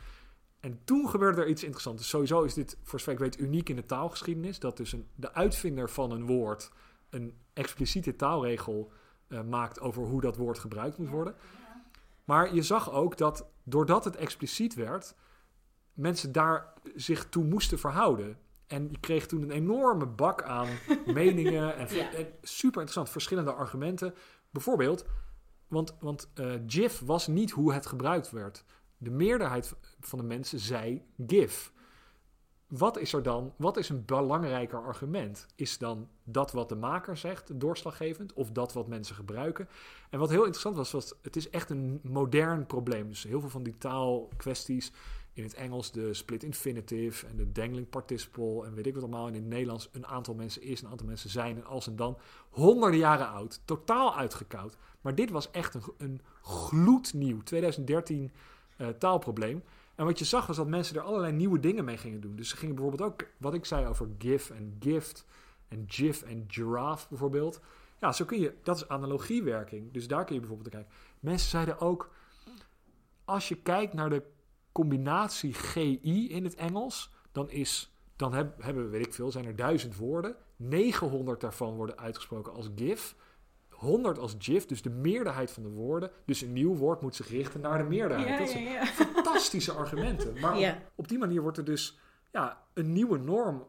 En 0.60 0.80
toen 0.84 1.10
gebeurde 1.10 1.42
er 1.42 1.48
iets 1.48 1.64
interessants. 1.64 2.02
Dus 2.02 2.10
sowieso 2.10 2.44
is 2.44 2.54
dit, 2.54 2.78
voor 2.84 3.00
zover 3.00 3.14
ik 3.14 3.20
weet, 3.20 3.40
uniek 3.40 3.70
in 3.70 3.76
de 3.76 3.86
taalgeschiedenis. 3.86 4.60
Dat 4.60 4.78
dus 4.78 4.92
een, 4.92 5.08
de 5.16 5.34
uitvinder 5.34 5.90
van 5.90 6.12
een 6.12 6.26
woord 6.26 6.72
een 7.12 7.38
expliciete 7.54 8.16
taalregel 8.16 8.92
eh, 9.28 9.42
maakt 9.42 9.80
over 9.80 10.04
hoe 10.04 10.22
dat 10.22 10.38
woord 10.38 10.60
gebruikt 10.60 10.98
moet 10.98 11.10
worden. 11.10 11.36
Maar 12.24 12.56
je 12.56 12.62
zag 12.62 12.92
ook 12.92 13.18
dat 13.18 13.46
doordat 13.64 14.04
het 14.04 14.16
expliciet 14.16 14.74
werd, 14.74 15.16
mensen 15.94 16.32
daar 16.32 16.74
zich 16.96 17.30
toe 17.30 17.44
moesten 17.44 17.80
verhouden. 17.80 18.38
En 18.68 18.88
je 18.92 19.00
kreeg 19.00 19.26
toen 19.28 19.42
een 19.42 19.52
enorme 19.52 20.06
bak 20.06 20.44
aan 20.44 20.68
meningen 21.06 21.76
en, 21.76 21.96
Ja. 21.96 22.12
en 22.14 22.28
super 22.42 22.74
interessant, 22.82 23.10
verschillende 23.10 23.54
argumenten. 23.54 24.14
Bijvoorbeeld, 24.50 25.06
want, 25.68 25.96
want 26.00 26.30
eh, 26.34 26.54
GIF 26.68 27.00
was 27.00 27.28
niet 27.28 27.52
hoe 27.52 27.74
het 27.74 27.86
gebruikt 27.86 28.32
werd. 28.32 28.64
De 28.98 29.10
meerderheid 29.12 29.74
van 30.00 30.20
de 30.20 30.26
mensen 30.26 30.60
zei 30.60 31.06
GIF. 31.28 31.72
Wat 32.72 32.98
is 32.98 33.14
er 33.14 33.24
dan? 33.24 33.54
Wat 33.56 33.78
is 33.78 33.90
een 33.90 34.06
belangrijker 34.06 34.80
argument? 34.86 35.46
Is 35.56 35.78
dan 35.78 36.10
dat 36.24 36.52
wat 36.52 36.70
de 36.70 36.76
maker 36.76 37.18
zegt 37.18 37.60
doorslaggevend 37.60 38.34
of 38.34 38.52
dat 38.52 38.74
wat 38.74 38.88
mensen 38.88 39.16
gebruiken? 39.16 39.70
En 40.10 40.20
wat 40.20 40.30
heel 40.30 40.40
interessant 40.40 40.76
was, 40.76 40.92
was 40.92 41.14
het 41.22 41.36
is 41.36 41.50
echt 41.50 41.70
een 41.70 42.00
modern 42.04 42.66
probleem. 42.66 43.08
Dus 43.08 43.24
heel 43.24 43.40
veel 43.40 43.50
van 43.50 43.64
die 43.64 43.78
taalkwesties 43.78 44.92
in 45.34 45.44
het 45.44 45.54
Engels 45.54 45.92
de 45.92 46.14
split 46.14 46.44
infinitive 46.44 47.28
en 47.28 47.36
de 47.36 47.52
dangling 47.52 47.90
participle 47.90 48.66
en 48.66 48.74
weet 48.74 48.88
ik 48.88 48.94
wat 48.94 49.04
allemaal. 49.04 49.28
En 49.28 49.36
in 49.36 49.42
het 49.42 49.50
Nederlands 49.50 49.90
een 49.92 50.08
aantal 50.08 50.34
mensen 50.34 50.62
is, 50.62 50.82
een 50.82 50.90
aantal 50.90 51.08
mensen 51.08 51.30
zijn 51.30 51.56
en 51.56 51.66
als 51.66 51.88
en 51.88 51.96
dan. 51.96 52.18
Honderden 52.50 53.00
jaren 53.00 53.30
oud, 53.30 53.62
totaal 53.66 54.16
uitgekoud. 54.16 54.78
Maar 55.02 55.16
dit 55.16 55.30
was 55.30 55.52
echt 55.52 55.74
een, 55.74 55.84
een 55.98 56.22
gloednieuw 56.42 57.42
2013 57.44 58.32
uh, 58.78 58.88
taalprobleem. 58.88 59.64
En 59.96 60.06
wat 60.06 60.20
je 60.20 60.26
zag 60.26 60.48
was 60.48 60.56
dat 60.56 60.68
mensen 60.68 60.96
er 60.96 61.02
allerlei 61.02 61.32
nieuwe 61.32 61.60
dingen 61.60 61.86
mee 61.86 61.98
gingen 61.98 62.22
doen. 62.22 62.36
Dus 62.36 62.50
ze 62.50 62.58
gingen 62.58 62.76
bijvoorbeeld 62.76 63.12
ook, 63.12 63.28
wat 63.38 63.54
ik 63.54 63.66
zei 63.66 63.86
over 63.86 64.10
GIF 64.18 64.50
en 64.50 64.76
GIFT 64.80 65.26
en 65.68 65.84
GIF 65.88 66.22
en 66.22 66.46
giraffe 66.48 67.08
bijvoorbeeld. 67.10 67.60
Ja, 68.00 68.12
zo 68.12 68.26
kun 68.26 68.40
je, 68.40 68.54
dat 68.64 68.76
is 68.76 68.88
analogiewerking. 68.88 69.92
Dus 69.92 70.08
daar 70.08 70.26
kun 70.26 70.34
je 70.34 70.40
bijvoorbeeld 70.40 70.74
naar 70.74 70.84
kijken. 70.84 71.00
Mensen 71.20 71.50
zeiden 71.50 71.80
ook, 71.80 72.10
als 73.26 73.48
je 73.48 73.56
kijkt 73.56 73.94
naar 73.94 74.10
de 74.10 74.24
combinatie 74.72 75.54
GI 75.54 76.30
in 76.30 76.44
het 76.44 76.56
Engels, 76.56 77.14
dan 77.32 77.50
is, 77.50 77.96
dan 78.16 78.34
heb, 78.34 78.64
hebben 78.64 78.84
we, 78.84 78.90
weet 78.90 79.06
ik 79.06 79.14
veel, 79.14 79.32
zijn 79.32 79.46
er 79.46 79.56
duizend 79.56 79.96
woorden. 79.96 80.36
900 80.56 81.42
daarvan 81.42 81.76
worden 81.76 81.98
uitgesproken 81.98 82.54
als 82.54 82.70
GIF. 82.76 83.16
100 83.82 84.18
als 84.18 84.36
GIF, 84.38 84.66
dus 84.66 84.82
de 84.82 84.90
meerderheid 84.90 85.52
van 85.52 85.64
de 85.64 85.70
woorden. 85.70 86.12
Dus 86.26 86.42
een 86.42 86.54
nieuw 86.54 86.76
woord 86.76 87.02
moet 87.02 87.16
zich 87.16 87.30
richten 87.30 87.62
naar 87.62 87.78
de 87.78 87.84
meerderheid. 87.84 88.30
Ja, 88.30 88.38
dat 88.38 88.50
zijn 88.50 88.64
ja, 88.64 88.72
ja. 88.72 88.86
fantastische 89.14 89.72
argumenten. 89.72 90.40
Maar 90.40 90.58
op, 90.58 90.92
op 90.96 91.08
die 91.08 91.18
manier 91.18 91.42
wordt 91.42 91.58
er 91.58 91.64
dus 91.66 92.00
ja, 92.32 92.64
een 92.74 92.94
nieuwe 92.94 93.18
norm 93.18 93.68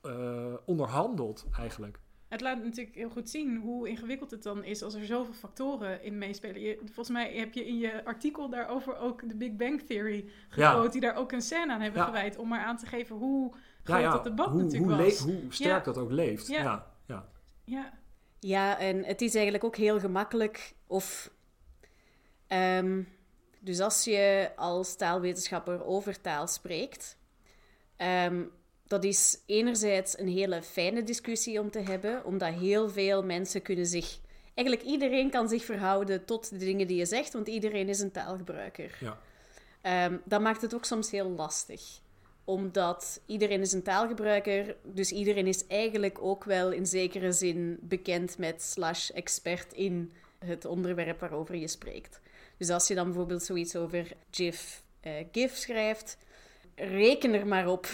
eh, 0.00 0.54
onderhandeld 0.64 1.46
eigenlijk. 1.58 2.00
Het 2.28 2.40
laat 2.40 2.62
natuurlijk 2.62 2.96
heel 2.96 3.10
goed 3.10 3.30
zien 3.30 3.56
hoe 3.56 3.88
ingewikkeld 3.88 4.30
het 4.30 4.42
dan 4.42 4.64
is 4.64 4.82
als 4.82 4.94
er 4.94 5.04
zoveel 5.04 5.34
factoren 5.34 6.02
in 6.02 6.18
meespelen. 6.18 6.60
Je, 6.60 6.78
volgens 6.84 7.08
mij 7.08 7.32
heb 7.34 7.52
je 7.52 7.66
in 7.66 7.78
je 7.78 8.04
artikel 8.04 8.50
daarover 8.50 8.96
ook 8.96 9.28
de 9.28 9.36
Big 9.36 9.56
Bang 9.56 9.82
Theory 9.82 10.28
gequote, 10.48 10.90
die 10.90 11.00
daar 11.00 11.14
ook 11.16 11.32
een 11.32 11.42
scène 11.42 11.72
aan 11.72 11.80
hebben 11.80 12.00
Ja. 12.00 12.06
gewijd. 12.06 12.36
Om 12.36 12.48
maar 12.48 12.64
aan 12.64 12.76
te 12.76 12.86
geven 12.86 13.16
hoe 13.16 13.54
groot 13.82 14.00
ja, 14.00 14.12
dat 14.12 14.24
debat 14.24 14.48
hoe, 14.48 14.62
natuurlijk 14.62 14.92
hoe, 14.92 15.02
was. 15.04 15.18
hoe 15.18 15.40
sterk 15.48 15.84
dat 15.84 15.98
ook 15.98 16.10
leeft. 16.10 16.46
Ja. 16.46 16.90
Ja. 17.64 18.01
Ja, 18.44 18.78
en 18.78 19.04
het 19.04 19.20
is 19.20 19.34
eigenlijk 19.34 19.64
ook 19.64 19.76
heel 19.76 20.00
gemakkelijk 20.00 20.72
of... 20.86 21.30
ehm, 22.46 23.02
dus 23.60 23.80
als 23.80 24.04
je 24.04 24.50
als 24.56 24.96
taalwetenschapper 24.96 25.84
over 25.84 26.20
taal 26.20 26.46
spreekt, 26.46 27.16
ehm, 27.96 28.44
dat 28.86 29.04
is 29.04 29.42
enerzijds 29.46 30.18
een 30.18 30.28
hele 30.28 30.62
fijne 30.62 31.02
discussie 31.02 31.60
om 31.60 31.70
te 31.70 31.80
hebben, 31.80 32.24
omdat 32.24 32.54
heel 32.54 32.90
veel 32.90 33.24
mensen 33.24 33.62
kunnen 33.62 33.86
zich... 33.86 34.18
Eigenlijk 34.54 34.88
iedereen 34.88 35.30
kan 35.30 35.48
zich 35.48 35.64
verhouden 35.64 36.24
tot 36.24 36.50
de 36.50 36.56
dingen 36.56 36.86
die 36.86 36.96
je 36.96 37.06
zegt, 37.06 37.32
want 37.32 37.48
iedereen 37.48 37.88
is 37.88 38.00
een 38.00 38.10
taalgebruiker. 38.10 38.96
Ja. 39.00 39.18
Ehm, 39.80 40.16
dat 40.24 40.40
maakt 40.40 40.62
het 40.62 40.74
ook 40.74 40.84
soms 40.84 41.10
heel 41.10 41.30
lastig. 41.30 42.00
Omdat 42.44 43.20
iedereen 43.26 43.60
is 43.60 43.72
een 43.72 43.82
taalgebruiker, 43.82 44.76
dus 44.82 45.12
iedereen 45.12 45.46
is 45.46 45.66
eigenlijk 45.66 46.22
ook 46.22 46.44
wel 46.44 46.70
in 46.70 46.86
zekere 46.86 47.32
zin 47.32 47.78
bekend 47.80 48.38
met 48.38 48.62
slash 48.62 49.10
expert 49.10 49.72
in 49.72 50.12
het 50.38 50.64
onderwerp 50.64 51.20
waarover 51.20 51.56
je 51.56 51.68
spreekt. 51.68 52.20
Dus 52.56 52.70
als 52.70 52.88
je 52.88 52.94
dan 52.94 53.04
bijvoorbeeld 53.04 53.42
zoiets 53.42 53.76
over 53.76 54.12
GIF, 54.30 54.82
eh, 55.00 55.12
GIF 55.32 55.56
schrijft, 55.56 56.18
reken 56.74 57.34
er 57.34 57.46
maar 57.46 57.68
op 57.68 57.86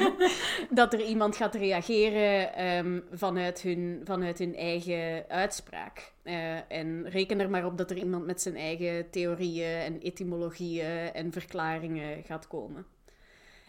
dat 0.70 0.92
er 0.92 1.04
iemand 1.04 1.36
gaat 1.36 1.54
reageren 1.54 2.54
ehm, 2.54 3.00
vanuit, 3.12 3.60
hun, 3.60 4.00
vanuit 4.04 4.38
hun 4.38 4.56
eigen 4.56 5.24
uitspraak. 5.28 6.12
Eh, 6.22 6.72
en 6.72 7.08
reken 7.08 7.40
er 7.40 7.50
maar 7.50 7.66
op 7.66 7.78
dat 7.78 7.90
er 7.90 7.96
iemand 7.96 8.26
met 8.26 8.42
zijn 8.42 8.56
eigen 8.56 9.10
theorieën 9.10 9.78
en 9.78 10.00
etymologieën 10.00 11.12
en 11.12 11.32
verklaringen 11.32 12.24
gaat 12.24 12.46
komen. 12.46 12.86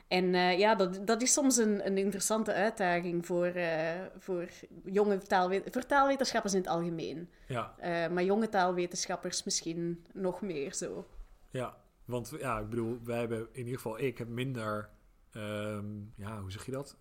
En 0.07 0.35
eh, 0.35 0.59
ja, 0.59 0.75
dat, 0.75 1.07
dat 1.07 1.21
is 1.21 1.33
soms 1.33 1.57
een, 1.57 1.85
een 1.85 1.97
interessante 1.97 2.53
uitdaging 2.53 3.25
voor, 3.25 3.45
eh, 3.45 4.01
voor 4.17 4.49
jonge 4.85 5.17
taalwet 5.17 5.67
voor 5.71 5.85
taalwetenschappers 5.85 6.53
in 6.53 6.59
het 6.59 6.69
algemeen. 6.69 7.29
ja, 7.47 7.75
Eh, 7.77 8.07
maar 8.07 8.23
jonge 8.23 8.49
taalwetenschappers 8.49 9.43
misschien 9.43 10.05
nog 10.13 10.41
meer 10.41 10.73
zo. 10.73 11.07
ja. 11.49 11.85
Want 12.05 12.33
ja, 12.39 12.59
ik 12.59 12.69
bedoel, 12.69 12.99
wij 13.03 13.19
hebben 13.19 13.47
in 13.51 13.59
ieder 13.59 13.75
geval, 13.75 13.99
ik 13.99 14.17
heb 14.17 14.27
minder, 14.27 14.89
ehm, 15.31 15.85
ja, 16.15 16.41
hoe 16.41 16.51
zeg 16.51 16.65
je 16.65 16.71
dat? 16.71 16.97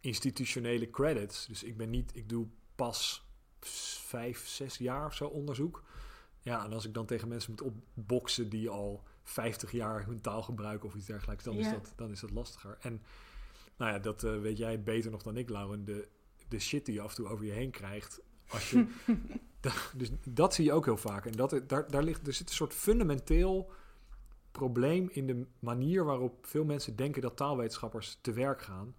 Institutionele 0.00 0.90
credits. 0.90 1.46
Dus 1.46 1.62
ik 1.62 1.76
ben 1.76 1.90
niet, 1.90 2.10
ik 2.14 2.28
doe 2.28 2.46
pas 2.74 3.26
vijf, 4.06 4.46
zes 4.46 4.78
jaar 4.78 5.06
of 5.06 5.14
zo 5.14 5.26
onderzoek. 5.26 5.82
Ja, 6.40 6.64
en 6.64 6.72
als 6.72 6.84
ik 6.84 6.94
dan 6.94 7.06
tegen 7.06 7.28
mensen 7.28 7.50
moet 7.50 7.62
opboksen 7.62 8.48
die 8.48 8.68
al 8.68 9.02
50 9.22 9.70
jaar 9.70 10.06
hun 10.06 10.20
taal 10.20 10.42
gebruiken 10.42 10.88
of 10.88 10.94
iets 10.94 11.06
dergelijks, 11.06 11.44
dan, 11.44 11.54
is, 11.54 11.70
dat, 11.70 11.92
dan 11.96 12.10
is 12.10 12.20
dat 12.20 12.30
lastiger. 12.30 12.76
En 12.80 13.02
nou 13.76 13.92
ja, 13.92 13.98
dat 13.98 14.24
eh, 14.24 14.40
weet 14.40 14.58
jij 14.58 14.82
beter 14.82 15.10
nog 15.10 15.22
dan 15.22 15.36
ik, 15.36 15.48
Lauren. 15.48 15.84
De, 15.84 16.08
de 16.48 16.58
shit 16.58 16.86
die 16.86 16.94
je 16.94 17.00
af 17.00 17.10
en 17.10 17.16
toe 17.16 17.28
over 17.28 17.44
je 17.44 17.52
heen 17.52 17.70
krijgt. 17.70 18.20
Als 18.48 18.70
je, 18.70 18.86
dus 19.96 20.10
dat 20.28 20.54
zie 20.54 20.64
je 20.64 20.72
ook 20.72 20.84
heel 20.84 20.96
vaak. 20.96 21.26
En 21.26 21.32
dat, 21.32 21.60
daar, 21.66 21.90
daar 21.90 22.02
ligt, 22.02 22.26
er 22.26 22.32
zit 22.32 22.48
een 22.48 22.54
soort 22.54 22.74
fundamenteel 22.74 23.72
probleem 24.52 25.08
in 25.12 25.26
de 25.26 25.46
manier 25.58 26.04
waarop 26.04 26.46
veel 26.46 26.64
mensen 26.64 26.96
denken 26.96 27.22
dat 27.22 27.36
taalwetenschappers 27.36 28.18
te 28.20 28.32
werk 28.32 28.62
gaan. 28.62 28.94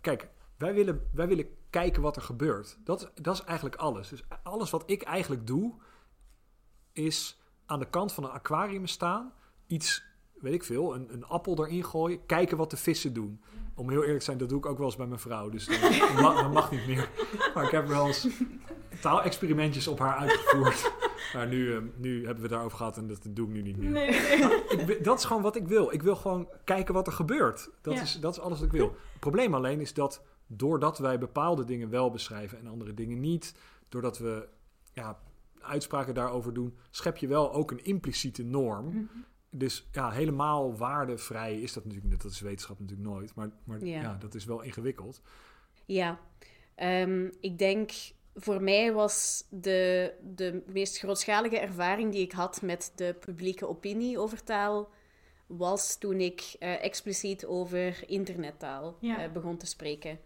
Kijk, 0.00 0.28
wij 0.56 0.74
willen, 0.74 1.08
wij 1.12 1.28
willen 1.28 1.48
kijken 1.70 2.02
wat 2.02 2.16
er 2.16 2.22
gebeurt. 2.22 2.78
Dat, 2.84 3.10
dat 3.14 3.34
is 3.34 3.44
eigenlijk 3.44 3.76
alles. 3.76 4.08
Dus 4.08 4.22
alles 4.42 4.70
wat 4.70 4.82
ik 4.86 5.02
eigenlijk 5.02 5.46
doe, 5.46 5.74
is 6.92 7.40
aan 7.66 7.78
de 7.78 7.90
kant 7.90 8.12
van 8.12 8.24
een 8.24 8.30
aquarium 8.30 8.86
staan, 8.86 9.32
iets, 9.66 10.04
weet 10.40 10.54
ik 10.54 10.64
veel, 10.64 10.94
een, 10.94 11.12
een 11.12 11.24
appel 11.24 11.64
erin 11.66 11.84
gooien, 11.84 12.26
kijken 12.26 12.56
wat 12.56 12.70
de 12.70 12.76
vissen 12.76 13.12
doen. 13.12 13.40
Om 13.74 13.90
heel 13.90 14.00
eerlijk 14.00 14.18
te 14.18 14.24
zijn, 14.24 14.38
dat 14.38 14.48
doe 14.48 14.58
ik 14.58 14.66
ook 14.66 14.76
wel 14.78 14.86
eens 14.86 14.96
bij 14.96 15.06
mijn 15.06 15.20
vrouw. 15.20 15.48
Dus 15.48 15.66
dat, 15.66 15.80
dat 16.16 16.52
mag, 16.52 16.70
niet 16.70 16.86
meer. 16.86 17.10
Maar 17.54 17.64
ik 17.64 17.70
heb 17.70 17.86
wel 17.86 18.06
eens 18.06 18.26
taalexperimentjes 19.00 19.88
op 19.88 19.98
haar 19.98 20.16
uitgevoerd. 20.16 20.92
Maar 21.34 21.48
nu, 21.48 21.74
eh, 21.74 21.82
nu 21.96 22.16
hebben 22.16 22.34
we 22.36 22.42
het 22.42 22.50
daarover 22.50 22.76
gehad 22.78 22.96
en 22.96 23.06
dat 23.06 23.26
doe 23.30 23.46
ik 23.46 23.52
nu 23.52 23.62
niet 23.62 23.76
meer. 23.76 23.90
nee, 23.90 24.10
nee, 24.10 24.38
nee. 24.38 24.64
Ik 24.64 24.80
wi- 24.86 25.00
dat 25.02 25.18
is 25.18 25.24
gewoon 25.24 25.42
wat 25.42 25.56
ik 25.56 25.66
wil. 25.68 25.92
Ik 25.92 26.02
wil 26.02 26.16
gewoon 26.16 26.48
kijken 26.64 26.94
wat 26.94 27.06
er 27.06 27.12
gebeurt. 27.12 27.70
Dat, 27.82 27.94
Ja. 27.94 28.02
is, 28.02 28.20
dat 28.20 28.32
is 28.32 28.40
alles 28.40 28.58
wat 28.58 28.66
ik 28.66 28.72
wil. 28.72 28.86
Het 29.10 29.20
probleem 29.20 29.54
alleen 29.54 29.80
is 29.80 29.94
dat 29.94 30.22
doordat 30.46 30.98
wij 30.98 31.18
bepaalde 31.18 31.64
dingen 31.64 31.90
wel 31.90 32.10
beschrijven 32.10 32.58
en 32.58 32.66
andere 32.66 32.94
dingen 32.94 33.20
niet, 33.20 33.54
doordat 33.88 34.18
we 34.18 34.48
ja, 34.92 35.18
uitspraken 35.60 36.14
daarover 36.14 36.54
doen, 36.54 36.76
schep 36.90 37.16
je 37.16 37.26
wel 37.26 37.52
ook 37.52 37.70
een 37.70 37.84
impliciete 37.84 38.42
norm. 38.42 38.86
Mhm. 38.86 38.98
Dus 39.56 39.88
ja, 39.92 40.10
helemaal 40.10 40.76
waardevrij 40.76 41.60
is 41.60 41.72
dat 41.72 41.84
natuurlijk. 41.84 42.22
Dat 42.22 42.30
is 42.30 42.40
wetenschap 42.40 42.80
natuurlijk 42.80 43.08
nooit. 43.08 43.34
Maar, 43.34 43.50
maar 43.64 43.84
Ja. 43.84 44.00
ja. 44.00 44.16
dat 44.20 44.34
is 44.34 44.44
wel 44.44 44.60
ingewikkeld. 44.62 45.22
Ja, 45.84 46.18
Ehm, 46.74 47.28
ik 47.40 47.58
denk 47.58 47.90
voor 48.34 48.62
mij 48.62 48.92
was 48.92 49.44
de, 49.50 50.12
de 50.34 50.62
meest 50.66 50.98
grootschalige 50.98 51.58
ervaring 51.58 52.12
die 52.12 52.22
ik 52.22 52.32
had 52.32 52.62
met 52.62 52.92
de 52.94 53.14
publieke 53.20 53.68
opinie 53.68 54.18
over 54.18 54.42
taal, 54.44 54.88
was 55.46 55.98
toen 55.98 56.20
ik 56.20 56.56
eh, 56.58 56.84
expliciet 56.84 57.46
over 57.46 58.04
internettaal 58.06 58.96
Ja. 59.00 59.22
eh, 59.24 59.32
begon 59.32 59.56
te 59.56 59.66
spreken. 59.66 60.18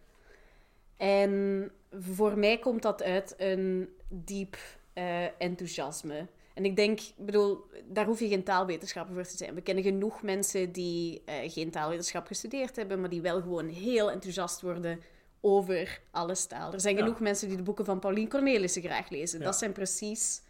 En 0.96 1.70
voor 1.90 2.38
mij 2.38 2.58
komt 2.58 2.82
dat 2.82 3.02
uit 3.02 3.34
een 3.38 3.88
diep 4.08 4.56
eh, 4.92 5.40
enthousiasme. 5.42 6.26
En 6.58 6.64
ik 6.64 6.76
denk, 6.76 7.00
bedoel, 7.16 7.64
daar 7.84 8.06
hoef 8.06 8.20
je 8.20 8.28
geen 8.28 8.42
taalwetenschapper 8.44 9.14
voor 9.14 9.24
te 9.24 9.36
zijn. 9.36 9.54
We 9.54 9.60
kennen 9.60 9.84
genoeg 9.84 10.22
mensen 10.22 10.72
die 10.72 11.22
eh, 11.24 11.50
geen 11.52 11.70
taalwetenschap 11.70 12.26
gestudeerd 12.26 12.76
hebben, 12.76 13.00
maar 13.00 13.08
die 13.10 13.20
wel 13.20 13.40
gewoon 13.40 13.68
heel 13.68 14.10
enthousiast 14.10 14.60
worden 14.60 15.00
over 15.40 16.00
alles 16.10 16.46
taal. 16.46 16.72
Er 16.72 16.80
zijn 16.80 16.96
Ja. 16.96 17.02
genoeg 17.02 17.20
mensen 17.20 17.48
die 17.48 17.56
de 17.56 17.62
boeken 17.62 17.84
van 17.84 17.98
Pauline 17.98 18.28
Cornelissen 18.28 18.82
graag 18.82 19.08
lezen. 19.10 19.38
Ja. 19.38 19.44
Dat 19.44 19.56
zijn 19.58 19.72
precies 19.72 20.42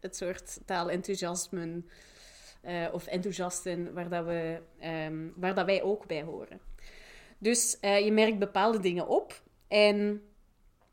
het 0.00 0.16
soort 0.16 0.58
taalenthousiasmen 0.66 1.88
eh, 2.60 2.86
of 2.92 3.06
enthousiasten 3.06 3.92
waar, 3.92 4.08
dat 4.08 4.24
we, 4.24 4.60
ehm, 4.78 5.28
waar 5.36 5.54
dat 5.54 5.66
wij 5.66 5.82
ook 5.82 6.06
bij 6.06 6.22
horen. 6.22 6.60
Dus 7.38 7.80
eh, 7.80 8.04
je 8.04 8.12
merkt 8.12 8.38
bepaalde 8.38 8.80
dingen 8.80 9.06
op. 9.08 9.42
En 9.68 10.22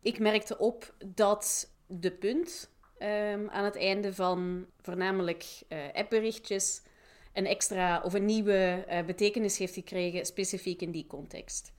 ik 0.01 0.19
merkte 0.19 0.57
op 0.57 0.93
dat 1.05 1.71
de 1.87 2.11
punt 2.11 2.69
ehm, 2.99 3.47
aan 3.49 3.65
het 3.65 3.75
einde 3.75 4.13
van 4.13 4.65
voornamelijk 4.81 5.45
eh, 5.67 5.77
appberichtjes 5.93 6.81
een 7.33 7.45
extra 7.45 8.01
of 8.01 8.13
een 8.13 8.25
nieuwe 8.25 8.83
eh, 8.87 9.05
betekenis 9.05 9.57
heeft 9.57 9.73
gekregen, 9.73 10.25
specifiek 10.25 10.81
in 10.81 10.91
die 10.91 11.07
context. 11.07 11.71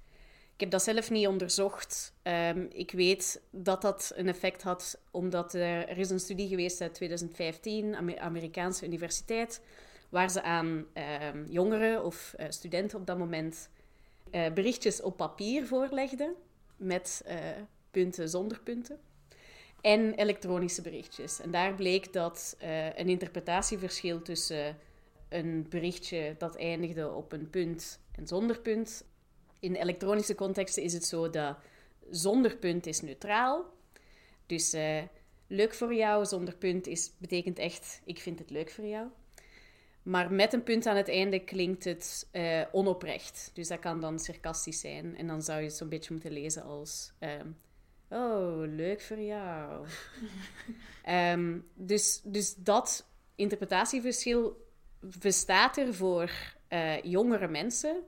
Ik 0.58 0.64
heb 0.64 0.72
dat 0.72 0.82
zelf 0.82 1.10
niet 1.10 1.26
onderzocht. 1.26 2.12
Ehm, 2.22 2.66
ik 2.72 2.90
weet 2.90 3.40
dat 3.50 3.82
dat 3.82 4.12
een 4.14 4.28
effect 4.28 4.62
had, 4.62 5.00
omdat 5.10 5.54
er, 5.54 5.88
er 5.88 5.98
is 5.98 6.10
een 6.10 6.20
studie 6.20 6.48
geweest 6.48 6.80
uit 6.80 6.94
2015, 6.94 7.96
Amer 7.96 8.18
Amerikaanse 8.18 8.86
universiteit, 8.86 9.60
waar 10.08 10.30
ze 10.30 10.42
aan 10.42 10.86
ehm, 10.92 11.44
jongeren 11.48 12.04
of 12.04 12.34
eh, 12.36 12.46
studenten 12.48 12.98
op 12.98 13.06
dat 13.06 13.18
moment 13.18 13.68
eh, 14.30 14.52
berichtjes 14.52 15.02
op 15.02 15.16
papier 15.16 15.66
voorlegden, 15.66 16.34
met 16.76 17.22
eh, 17.24 17.36
punten 17.90 18.28
zonder 18.28 18.60
punten, 18.60 18.98
en 19.80 20.14
elektronische 20.14 20.82
berichtjes. 20.82 21.40
En 21.40 21.50
daar 21.50 21.74
bleek 21.74 22.12
dat 22.12 22.56
een 22.94 23.08
interpretatieverschil 23.08 24.22
tussen 24.22 24.76
een 25.28 25.66
berichtje 25.68 26.34
dat 26.38 26.56
eindigde 26.56 27.10
op 27.10 27.32
een 27.32 27.50
punt 27.50 28.00
en 28.12 28.26
zonder 28.26 28.60
punt 28.60 29.04
in 29.60 29.74
elektronische 29.74 30.34
contexten 30.34 30.82
is 30.82 30.92
het 30.92 31.04
zo 31.04 31.30
dat 31.30 31.56
zonder 32.10 32.56
punt 32.56 32.86
is 32.86 33.00
neutraal. 33.00 33.64
Dus 34.46 34.74
uh, 34.74 35.02
leuk 35.46 35.74
voor 35.74 35.94
jou, 35.94 36.24
zonder 36.24 36.56
punt 36.56 36.86
is, 36.86 37.12
betekent 37.18 37.58
echt 37.58 38.00
ik 38.04 38.18
vind 38.18 38.38
het 38.38 38.50
leuk 38.50 38.70
voor 38.70 38.84
jou. 38.84 39.06
Maar 40.02 40.32
met 40.32 40.52
een 40.52 40.62
punt 40.62 40.86
aan 40.86 40.96
het 40.96 41.08
einde 41.08 41.38
klinkt 41.38 41.84
het 41.84 42.28
uh, 42.32 42.62
onoprecht. 42.72 43.50
Dus 43.54 43.68
dat 43.68 43.78
kan 43.78 44.00
dan 44.00 44.18
sarcastisch 44.18 44.80
zijn. 44.80 45.16
En 45.16 45.26
dan 45.26 45.42
zou 45.42 45.58
je 45.58 45.66
het 45.66 45.76
zo'n 45.76 45.88
beetje 45.88 46.12
moeten 46.12 46.32
lezen 46.32 46.62
als... 46.62 47.12
Oh, 48.10 48.58
leuk 48.66 49.00
voor 49.00 49.20
jou. 49.20 49.86
um, 51.08 51.68
dus, 51.74 52.20
dus 52.24 52.54
dat 52.54 53.06
interpretatieverschil 53.34 54.66
bestaat 55.00 55.76
er 55.76 55.94
voor 55.94 56.30
uh, 56.68 57.02
jongere 57.02 57.48
mensen 57.48 58.02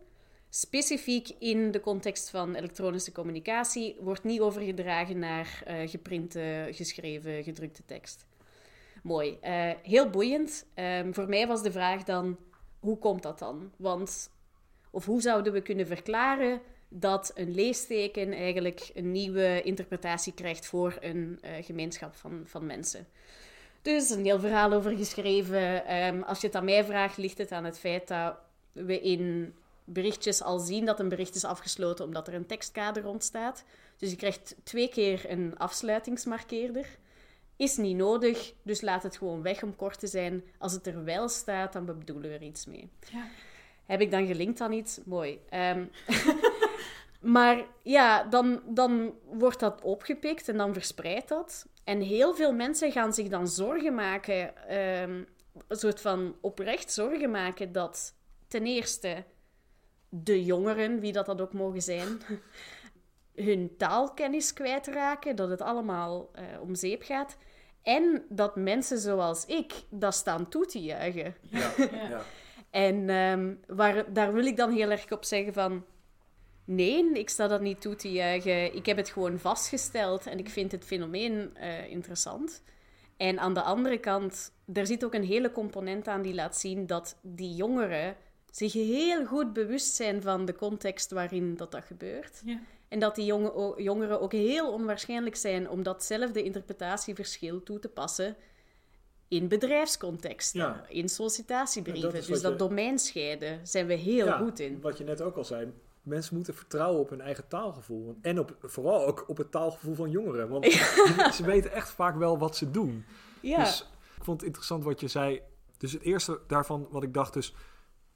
specifiek 0.49 1.29
in 1.39 1.71
de 1.71 1.81
context 1.81 2.31
van 2.31 2.55
elektronische 2.55 3.13
communicatie 3.13 3.97
wordt 4.01 4.25
niet 4.25 4.41
overgedragen 4.41 5.19
naar 5.19 5.63
uh, 5.69 5.89
geprinte, 5.89 6.69
geschreven, 6.71 7.45
gedrukte 7.45 7.83
tekst. 7.87 8.27
Mooi. 9.03 9.39
Uh, 9.43 9.71
heel 9.83 10.11
boeiend. 10.11 10.67
Um, 10.75 11.15
voor 11.15 11.29
mij 11.29 11.47
was 11.47 11.63
de 11.63 11.73
vraag 11.73 12.03
dan, 12.03 12.39
hoe 12.79 12.99
komt 12.99 13.23
dat 13.23 13.39
dan? 13.39 13.73
Want, 13.77 14.31
of 14.91 15.05
hoe 15.05 15.21
zouden 15.21 15.53
we 15.53 15.63
kunnen 15.63 15.87
verklaren 15.87 16.61
dat 16.93 17.31
een 17.35 17.55
leesteken 17.55 18.33
eigenlijk 18.33 18.91
een 18.95 19.13
nieuwe 19.13 19.63
interpretatie 19.63 20.33
krijgt 20.33 20.67
voor 20.67 20.97
een 21.01 21.39
uh, 21.45 21.51
gemeenschap 21.65 22.15
van, 22.15 22.43
van 22.45 22.67
mensen? 22.67 23.07
Dus 23.83 24.11
een 24.11 24.25
heel 24.25 24.41
verhaal 24.41 24.73
over 24.73 24.97
geschreven. 24.97 25.97
Um, 25.97 26.23
als 26.23 26.41
je 26.41 26.47
het 26.47 26.57
aan 26.57 26.65
mij 26.65 26.85
vraagt, 26.85 27.17
ligt 27.17 27.39
het 27.39 27.53
aan 27.53 27.65
het 27.65 27.79
feit 27.79 28.09
dat 28.09 28.35
we 28.73 29.01
in 29.01 29.55
berichtjes 29.85 30.43
al 30.43 30.59
zien 30.59 30.85
dat 30.85 31.01
een 31.01 31.09
bericht 31.09 31.35
is 31.35 31.45
afgesloten 31.45 32.05
omdat 32.05 32.29
er 32.29 32.35
een 32.35 32.47
tekstkader 32.47 33.03
rond 33.03 33.25
staat. 33.25 33.65
Dus 33.97 34.11
je 34.11 34.17
krijgt 34.17 34.57
twee 34.63 34.89
keer 34.89 35.31
een 35.31 35.59
afsluitingsmarkeerder. 35.59 36.99
Is 37.57 37.77
niet 37.77 37.97
nodig, 37.97 38.53
dus 38.63 38.81
laat 38.81 39.03
het 39.03 39.17
gewoon 39.17 39.43
weg 39.43 39.63
om 39.63 39.77
kort 39.77 39.99
te 39.99 40.07
zijn. 40.07 40.43
Als 40.59 40.73
het 40.73 40.87
er 40.87 41.05
wel 41.05 41.29
staat, 41.29 41.73
dan 41.73 41.85
bedoelen 41.85 42.31
we 42.31 42.37
er 42.37 42.43
iets 42.43 42.67
mee. 42.67 42.91
Ja. 43.13 43.27
Heb 43.87 44.01
ik 44.01 44.11
dan 44.11 44.27
gelinkt 44.27 44.61
aan 44.61 44.73
iets? 44.73 45.01
Mooi. 45.05 45.41
Ehm, 45.49 45.85
maar 47.21 47.67
ja, 47.83 48.25
dan, 48.25 48.63
dan 48.67 49.15
wordt 49.25 49.61
dat 49.61 49.83
opgepikt 49.83 50.49
en 50.49 50.57
dan 50.57 50.73
verspreidt 50.73 51.29
dat. 51.29 51.67
En 51.85 52.01
heel 52.01 52.35
veel 52.35 52.53
mensen 52.53 52.93
gaan 52.93 53.15
zich 53.15 53.29
dan 53.29 53.49
zorgen 53.49 53.95
maken, 53.95 54.53
um, 55.03 55.27
een 55.69 55.77
soort 55.77 56.01
van 56.01 56.37
oprecht 56.41 56.93
zorgen 56.93 57.31
maken 57.31 57.73
dat 57.73 58.15
ten 58.49 58.67
eerste 58.67 59.25
de 60.09 60.45
jongeren, 60.45 61.01
wie 61.01 61.13
dat, 61.13 61.27
dat 61.27 61.41
ook 61.41 61.53
mogen 61.53 61.83
zijn, 61.83 62.21
hun 63.35 63.75
taalkennis 63.77 64.53
kwijtraken, 64.53 65.37
dat 65.37 65.51
het 65.51 65.61
allemaal 65.61 66.31
uh, 66.35 66.61
om 66.61 66.75
zeep 66.75 67.03
gaat. 67.03 67.37
En 67.83 68.25
dat 68.29 68.57
mensen 68.57 68.99
zoals 68.99 69.47
ik 69.47 69.73
dat 69.91 70.15
staan 70.15 70.49
toe 70.49 70.67
te 70.67 70.81
juichen. 70.81 71.35
Ja, 71.41 71.71
ja. 72.11 72.23
en 72.71 73.11
um, 73.11 73.61
waar, 73.67 74.13
daar 74.13 74.33
wil 74.33 74.47
ik 74.47 74.57
dan 74.57 74.71
heel 74.71 74.91
erg 74.91 75.11
op 75.11 75.25
zeggen 75.25 75.53
van... 75.53 75.85
Nee, 76.73 77.13
ik 77.13 77.31
sta 77.31 77.49
dat 77.49 77.61
niet 77.61 77.81
toe 77.81 77.97
te 77.97 78.13
juichen. 78.13 78.75
Ik 78.75 78.87
heb 78.87 78.97
het 78.97 79.09
gewoon 79.09 79.39
vastgesteld 79.39 80.27
en 80.27 80.39
ik 80.39 80.49
vind 80.49 80.73
het 80.73 80.85
fenomeen 80.85 81.57
uh, 81.57 81.91
interessant. 81.91 82.63
En 83.17 83.39
aan 83.39 83.55
de 83.55 83.63
andere 83.63 83.99
kant, 83.99 84.53
er 84.73 84.87
zit 84.87 85.05
ook 85.05 85.15
een 85.15 85.25
hele 85.25 85.53
component 85.53 86.09
aan 86.09 86.23
die 86.23 86.35
laat 86.35 86.57
zien 86.57 86.87
dat 86.87 87.19
die 87.23 87.55
jongeren 87.55 88.17
zich 88.51 88.73
heel 88.73 89.27
goed 89.27 89.53
bewust 89.53 89.95
zijn 89.95 90.23
van 90.23 90.45
de 90.45 90.55
context 90.55 91.11
waarin 91.11 91.57
dat, 91.57 91.73
dat 91.73 91.85
gebeurt. 91.85 92.43
Ja. 92.45 92.61
En 92.89 92.99
dat 92.99 93.15
die 93.15 93.25
jonge, 93.25 93.83
jongeren 93.83 94.21
ook 94.21 94.33
heel 94.33 94.73
onwaarschijnlijk 94.73 95.37
zijn 95.37 95.69
om 95.69 95.83
datzelfde 95.83 96.43
interpretatieverschil 96.43 97.63
toe 97.63 97.79
te 97.79 97.89
passen 97.89 98.37
in 99.29 99.49
bedrijfscontext, 99.49 100.57
in 100.89 101.09
sollicitatiebrieven. 101.09 102.27
dus 102.27 102.41
dat 102.41 102.59
domein 102.59 102.99
scheiden 102.99 103.67
zijn 103.67 103.87
we 103.87 103.95
heel 103.95 104.33
goed 104.33 104.59
in. 104.59 104.81
Wat 104.81 104.99
je 104.99 105.05
net 105.05 105.21
ook 105.21 105.37
al 105.37 105.45
zei, 105.45 105.73
mensen 106.03 106.35
moeten 106.35 106.55
vertrouwen 106.55 107.01
op 107.01 107.11
hun 107.11 107.21
eigen 107.21 107.49
taalgevoel. 107.49 108.19
En 108.23 108.39
op, 108.39 108.57
vooral 108.63 109.07
ook 109.07 109.25
op 109.29 109.37
het 109.37 109.51
taalgevoel 109.51 109.95
van 109.95 110.11
jongeren. 110.11 110.49
Want 110.49 110.65
ze 111.37 111.43
weten 111.45 111.73
echt 111.73 111.91
vaak 111.91 112.17
wel 112.17 112.39
wat 112.39 112.57
ze 112.57 112.71
doen. 112.71 113.05
Ja. 113.41 113.59
Dus 113.59 113.91
ik 114.17 114.25
vond 114.25 114.37
het 114.37 114.47
interessant 114.47 114.85
wat 114.85 115.01
je 115.01 115.09
zei. 115.09 115.41
Dus 115.79 115.93
het 115.93 116.03
eerste 116.03 116.41
daarvan 116.47 116.89
wat 116.91 117.03
ik 117.03 117.15
dacht 117.15 117.33
dus 117.33 117.55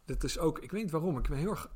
dat 0.05 0.25
is 0.25 0.39
ook, 0.39 0.59
ik 0.59 0.71
weet 0.71 0.83
niet 0.83 0.91
waarom, 0.91 1.19
ik 1.19 1.29
ben 1.29 1.39
heel 1.39 1.51
erg 1.51 1.71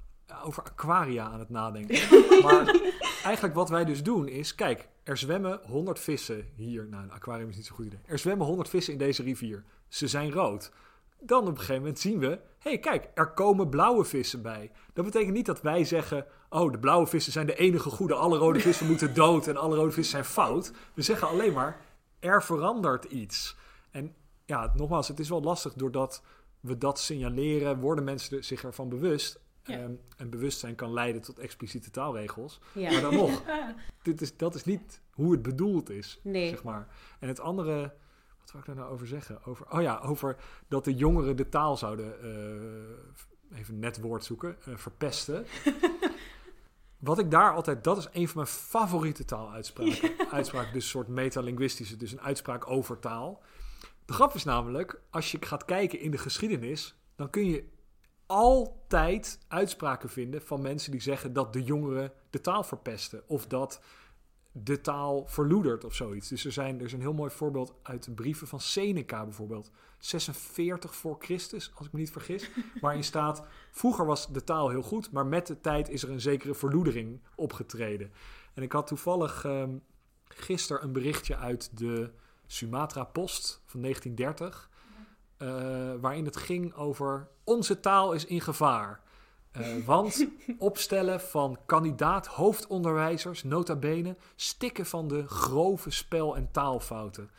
over 0.45 0.63
aquaria 0.63 1.25
aan 1.25 1.39
het 1.39 1.51
nadenken. 1.51 1.99
maar 2.45 2.81
eigenlijk 3.25 3.55
wat 3.55 3.69
wij 3.69 3.85
dus 3.85 4.03
doen 4.03 4.29
is, 4.29 4.55
kijk, 4.55 4.89
er 5.03 5.17
zwemmen 5.17 5.61
100 5.63 5.99
vissen 6.01 6.49
hier. 6.55 6.87
Nou, 6.89 7.03
een 7.03 7.11
aquarium 7.11 7.49
is 7.49 7.57
niet 7.57 7.67
zo'n 7.67 7.77
goed 7.77 7.87
idee. 7.87 8.01
Er 8.07 8.19
zwemmen 8.19 8.47
100 8.47 8.69
vissen 8.69 8.93
in 8.93 8.99
deze 8.99 9.23
rivier. 9.23 9.65
Ze 9.89 10.09
zijn 10.09 10.33
rood. 10.33 10.73
Dan 11.21 11.41
op 11.43 11.49
een 11.49 11.59
gegeven 11.59 11.83
moment 11.83 11.99
zien 11.99 12.19
we, 12.19 12.27
hé 12.27 12.39
hey, 12.59 12.79
kijk, 12.79 13.09
er 13.15 13.33
komen 13.33 13.69
blauwe 13.69 14.05
vissen 14.05 14.43
bij. 14.43 14.71
Dat 14.93 15.05
betekent 15.05 15.33
niet 15.33 15.47
dat 15.47 15.61
wij 15.61 15.85
zeggen, 15.85 16.27
oh, 16.49 16.73
de 16.73 16.79
blauwe 16.79 17.07
vissen 17.07 17.33
zijn 17.33 17.47
de 17.47 17.57
enige 17.57 17.91
goede, 17.91 18.15
alle 18.15 18.39
rode 18.39 18.61
vissen 18.61 18.87
moeten 18.91 19.15
dood 19.15 19.47
en 19.47 19.57
alle 19.57 19.77
rode 19.77 19.93
vissen 19.93 20.13
zijn 20.13 20.25
fout. 20.25 20.73
We 20.95 21.03
zeggen 21.03 21.29
alleen 21.29 21.53
maar, 21.53 21.81
er 22.19 22.43
verandert 22.43 23.05
iets. 23.05 23.57
En 23.91 24.15
ja, 24.45 24.73
nogmaals, 24.77 25.09
het 25.09 25.21
is 25.21 25.29
wel 25.29 25.43
lastig 25.43 25.73
doordat 25.73 26.23
we 26.61 26.79
dat 26.79 26.99
signaleren, 26.99 27.81
worden 27.81 28.05
mensen 28.05 28.45
zich 28.45 28.65
ervan 28.65 28.89
bewust. 28.89 29.41
Ehm, 29.63 29.93
en 30.17 30.31
bewustzijn 30.31 30.75
kan 30.75 30.93
leiden 30.93 31.23
tot 31.23 31.39
expliciete 31.39 31.91
taalregels. 31.91 32.61
Maar 32.73 33.01
dan 33.01 33.15
nog, 33.15 33.43
dit 34.03 34.21
is, 34.21 34.37
dat 34.37 34.55
is 34.55 34.65
niet 34.65 35.01
hoe 35.11 35.33
het 35.33 35.43
bedoeld 35.43 35.91
is, 35.91 36.21
nee. 36.23 36.49
zeg 36.49 36.63
maar. 36.63 36.89
En 37.19 37.29
het 37.29 37.41
andere, 37.41 37.95
wat 38.53 38.65
wil 38.65 38.75
ik 38.75 38.79
daar 38.79 38.85
nou 38.85 38.95
over 38.95 39.07
zeggen? 39.07 39.45
Over, 39.45 39.67
oh 39.71 39.83
ja, 39.83 39.99
over 39.99 40.37
dat 40.69 40.85
de 40.85 40.95
jongeren 40.95 41.37
de 41.37 41.49
taal 41.49 41.77
zouden, 41.77 42.15
uh, 43.51 43.59
even 43.59 43.79
net 43.79 44.01
woord 44.01 44.25
zoeken, 44.25 44.57
uh, 44.69 44.77
verpesten. 44.77 45.47
Wat 46.99 47.19
ik 47.19 47.31
daar 47.31 47.55
altijd, 47.55 47.85
dat 47.85 47.99
is 47.99 48.09
een 48.13 48.29
van 48.29 48.37
mijn 48.37 48.49
favoriete 48.49 49.25
taaluitspraken. 49.25 50.11
Uitspraak, 50.31 50.73
dus 50.73 50.83
een 50.83 50.89
soort 50.89 51.09
metalinguïstische, 51.09 51.97
dus 51.97 52.13
een 52.13 52.21
uitspraak 52.21 52.71
over 52.71 52.99
taal. 52.99 53.43
De 54.05 54.13
grap 54.13 54.35
is 54.35 54.45
namelijk, 54.45 55.01
als 55.11 55.31
je 55.33 55.39
gaat 55.41 55.65
kijken 55.65 56.01
in 56.01 56.11
de 56.11 56.19
geschiedenis, 56.19 56.95
dan 57.17 57.31
kun 57.31 57.47
je 57.47 57.65
altijd 58.27 59.39
uitspraken 59.49 60.09
vinden 60.09 60.43
van 60.43 60.63
mensen 60.63 60.91
die 60.91 61.01
zeggen 61.01 61.33
dat 61.33 61.53
de 61.53 61.63
jongeren 61.63 62.13
de 62.31 62.41
taal 62.41 62.65
verpesten. 62.65 63.23
Of 63.27 63.47
dat 63.47 63.81
de 64.65 64.81
taal 64.81 65.27
verloedert 65.27 65.85
of 65.85 65.95
zoiets. 65.95 66.29
Dus 66.29 66.45
er, 66.45 66.53
zijn, 66.53 66.79
er 66.79 66.85
is 66.85 66.93
een 66.93 67.01
heel 67.01 67.13
mooi 67.13 67.31
voorbeeld 67.31 67.75
uit 67.83 68.05
de 68.05 68.13
brieven 68.13 68.47
van 68.47 68.61
Seneca 68.61 69.25
bijvoorbeeld. 69.25 69.71
46 69.99 70.95
voor 70.95 71.17
Christus, 71.19 71.73
als 71.75 71.87
ik 71.87 71.93
me 71.93 71.99
niet 71.99 72.11
vergis. 72.11 72.51
Waarin 72.81 73.05
staat, 73.05 73.43
vroeger 73.71 74.07
was 74.07 74.33
de 74.33 74.45
taal 74.45 74.69
heel 74.69 74.83
goed, 74.83 75.11
maar 75.11 75.27
met 75.27 75.47
de 75.47 75.61
tijd 75.61 75.89
is 75.89 76.03
er 76.03 76.11
een 76.11 76.21
zekere 76.21 76.55
verloedering 76.55 77.21
opgetreden. 77.35 78.13
En 78.55 78.63
ik 78.63 78.73
had 78.73 78.87
toevallig 78.87 79.45
um, 79.45 79.83
gisteren 80.25 80.83
een 80.83 80.93
berichtje 80.93 81.37
uit 81.37 81.79
de 81.79 82.11
Sumatra 82.47 83.05
Post 83.05 83.63
van 83.65 83.81
1930. 83.81 84.71
Uh, 85.39 85.93
eh, 85.93 86.01
waarin 86.01 86.25
het 86.25 86.37
ging 86.37 86.75
over 86.75 87.29
onze 87.45 87.81
taal 87.81 88.13
is 88.13 88.25
in 88.25 88.41
gevaar. 88.41 89.03
Uh, 89.61 89.85
want 89.87 90.27
opstellen 90.59 91.21
van 91.21 91.59
kandidaat 91.67 92.27
hoofdonderwijzers, 92.27 93.43
nota 93.43 93.77
bene, 93.77 94.17
stikken 94.37 94.87
van 94.87 95.09
de 95.09 95.27
grove 95.27 95.91
spel- 95.91 96.37
en 96.37 96.51
taalfouten. 96.51 97.31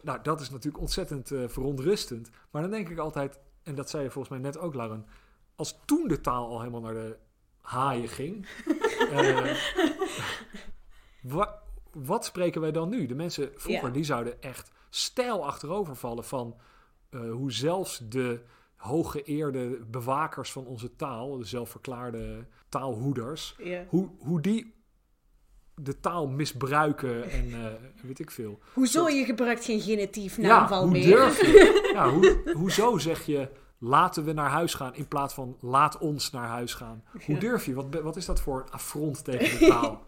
Nou, 0.00 0.18
dat 0.22 0.40
is 0.40 0.50
natuurlijk 0.50 0.82
ontzettend 0.82 1.30
uh, 1.30 1.48
verontrustend. 1.48 2.30
Maar 2.50 2.62
dan 2.62 2.70
denk 2.70 2.88
ik 2.88 2.98
altijd, 2.98 3.38
en 3.62 3.74
dat 3.74 3.90
zei 3.90 4.02
je 4.02 4.10
volgens 4.10 4.38
mij 4.38 4.42
net 4.42 4.58
ook, 4.58 4.74
Lauren, 4.74 5.06
als 5.56 5.78
toen 5.84 6.08
de 6.08 6.20
taal 6.20 6.48
al 6.48 6.58
helemaal 6.58 6.80
naar 6.80 6.94
de 6.94 7.16
haaien 7.60 8.08
ging, 8.08 8.46
uh, 9.12 9.56
wat 11.92 12.24
spreken 12.24 12.60
wij 12.60 12.72
dan 12.72 12.88
nu? 12.88 13.06
De 13.06 13.14
mensen 13.14 13.50
vroeger 13.54 13.92
die 13.92 14.04
zouden 14.04 14.42
echt 14.42 14.70
stijl 14.90 15.46
achterover 15.46 15.96
vallen 15.96 16.24
van 16.24 16.56
hoe 17.10 17.52
zelfs 17.52 18.00
de 18.08 18.42
hooggeëerde 18.80 19.84
bewakers 19.90 20.52
van 20.52 20.66
onze 20.66 20.96
taal, 20.96 21.36
de 21.38 21.44
zelfverklaarde 21.44 22.46
taalhoeders, 22.68 23.54
Ja. 23.58 23.84
hoe, 23.88 24.08
hoe 24.18 24.40
die 24.40 24.74
de 25.74 26.00
taal 26.00 26.28
misbruiken 26.28 27.30
en 27.30 27.52
eh, 27.52 27.72
weet 28.02 28.18
ik 28.18 28.30
veel. 28.30 28.58
Hoezo 28.72 29.00
Soort- 29.00 29.12
je 29.12 29.24
gebruikt 29.24 29.64
geen 29.64 29.80
genitief 29.80 30.36
Ja, 30.36 30.42
naamval 30.42 30.82
hoe 30.82 30.90
meer? 30.90 31.06
durf 31.16 31.40
je? 31.40 31.78
Ja, 31.94 32.10
hoe, 32.10 32.50
hoezo 32.52 32.98
zeg 32.98 33.26
je 33.26 33.48
laten 33.78 34.24
we 34.24 34.32
naar 34.32 34.50
huis 34.50 34.74
gaan 34.74 34.94
in 34.94 35.08
plaats 35.08 35.34
van 35.34 35.56
laat 35.60 35.98
ons 35.98 36.30
naar 36.30 36.46
huis 36.48 36.74
gaan? 36.74 37.04
Hoe 37.26 37.34
Ja. 37.34 37.40
durf 37.40 37.66
je? 37.66 37.74
Wat, 37.74 38.00
wat 38.02 38.16
is 38.16 38.26
dat 38.26 38.40
voor 38.40 38.60
een 38.60 38.70
affront 38.70 39.24
tegen 39.24 39.58
de 39.58 39.66
taal? 39.74 40.02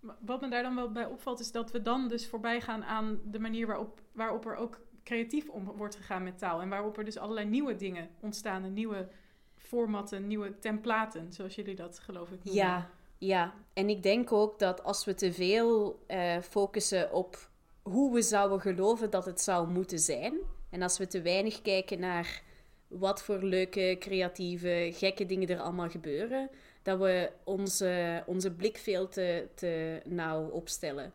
Maar 0.00 0.16
Wat 0.26 0.40
me 0.40 0.48
daar 0.50 0.62
dan 0.62 0.74
wel 0.74 0.92
bij 0.92 1.04
opvalt, 1.06 1.40
is 1.40 1.52
dat 1.52 1.70
we 1.70 1.82
dan 1.82 2.08
dus 2.08 2.28
voorbij 2.28 2.60
gaan 2.60 2.84
aan 2.84 3.18
de 3.24 3.38
manier 3.38 3.66
waarop, 3.66 4.00
waarop 4.12 4.46
er 4.46 4.56
ook 4.56 4.80
creatief 5.04 5.48
om 5.48 5.64
wordt 5.64 5.96
gegaan 5.96 6.22
met 6.22 6.38
taal. 6.38 6.60
En 6.60 6.68
waarop 6.68 6.98
er 6.98 7.04
dus 7.04 7.18
allerlei 7.18 7.46
nieuwe 7.46 7.76
dingen 7.76 8.08
ontstaan. 8.20 8.72
Nieuwe 8.72 9.08
formatten, 9.56 10.26
nieuwe 10.26 10.58
templaten, 10.58 11.32
zoals 11.32 11.54
jullie 11.54 11.74
dat 11.74 11.98
geloof 11.98 12.30
ik 12.30 12.44
noemen. 12.44 12.62
Ja, 12.64 12.90
ja. 13.18 13.54
En 13.72 13.88
ik 13.88 14.02
denk 14.02 14.32
ook 14.32 14.58
dat 14.58 14.82
als 14.82 15.04
we 15.04 15.14
te 15.14 15.32
veel 15.32 16.02
eh, 16.06 16.38
focussen 16.38 17.12
op 17.12 17.48
hoe 17.82 18.14
we 18.14 18.22
zouden 18.22 18.60
geloven 18.60 19.10
dat 19.10 19.24
het 19.24 19.40
zou 19.40 19.68
moeten 19.68 19.98
zijn, 19.98 20.38
en 20.70 20.82
als 20.82 20.98
we 20.98 21.06
te 21.06 21.22
weinig 21.22 21.62
kijken 21.62 22.00
naar 22.00 22.42
wat 22.88 23.22
voor 23.22 23.42
leuke, 23.42 23.96
creatieve, 23.98 24.90
gekke 24.94 25.26
dingen 25.26 25.48
er 25.48 25.60
allemaal 25.60 25.88
gebeuren, 25.88 26.50
dat 26.82 26.98
we 26.98 27.30
onze, 27.44 28.22
onze 28.26 28.52
blik 28.52 28.78
veel 28.78 29.08
te, 29.08 29.48
te 29.54 30.00
nauw 30.04 30.48
opstellen. 30.48 31.12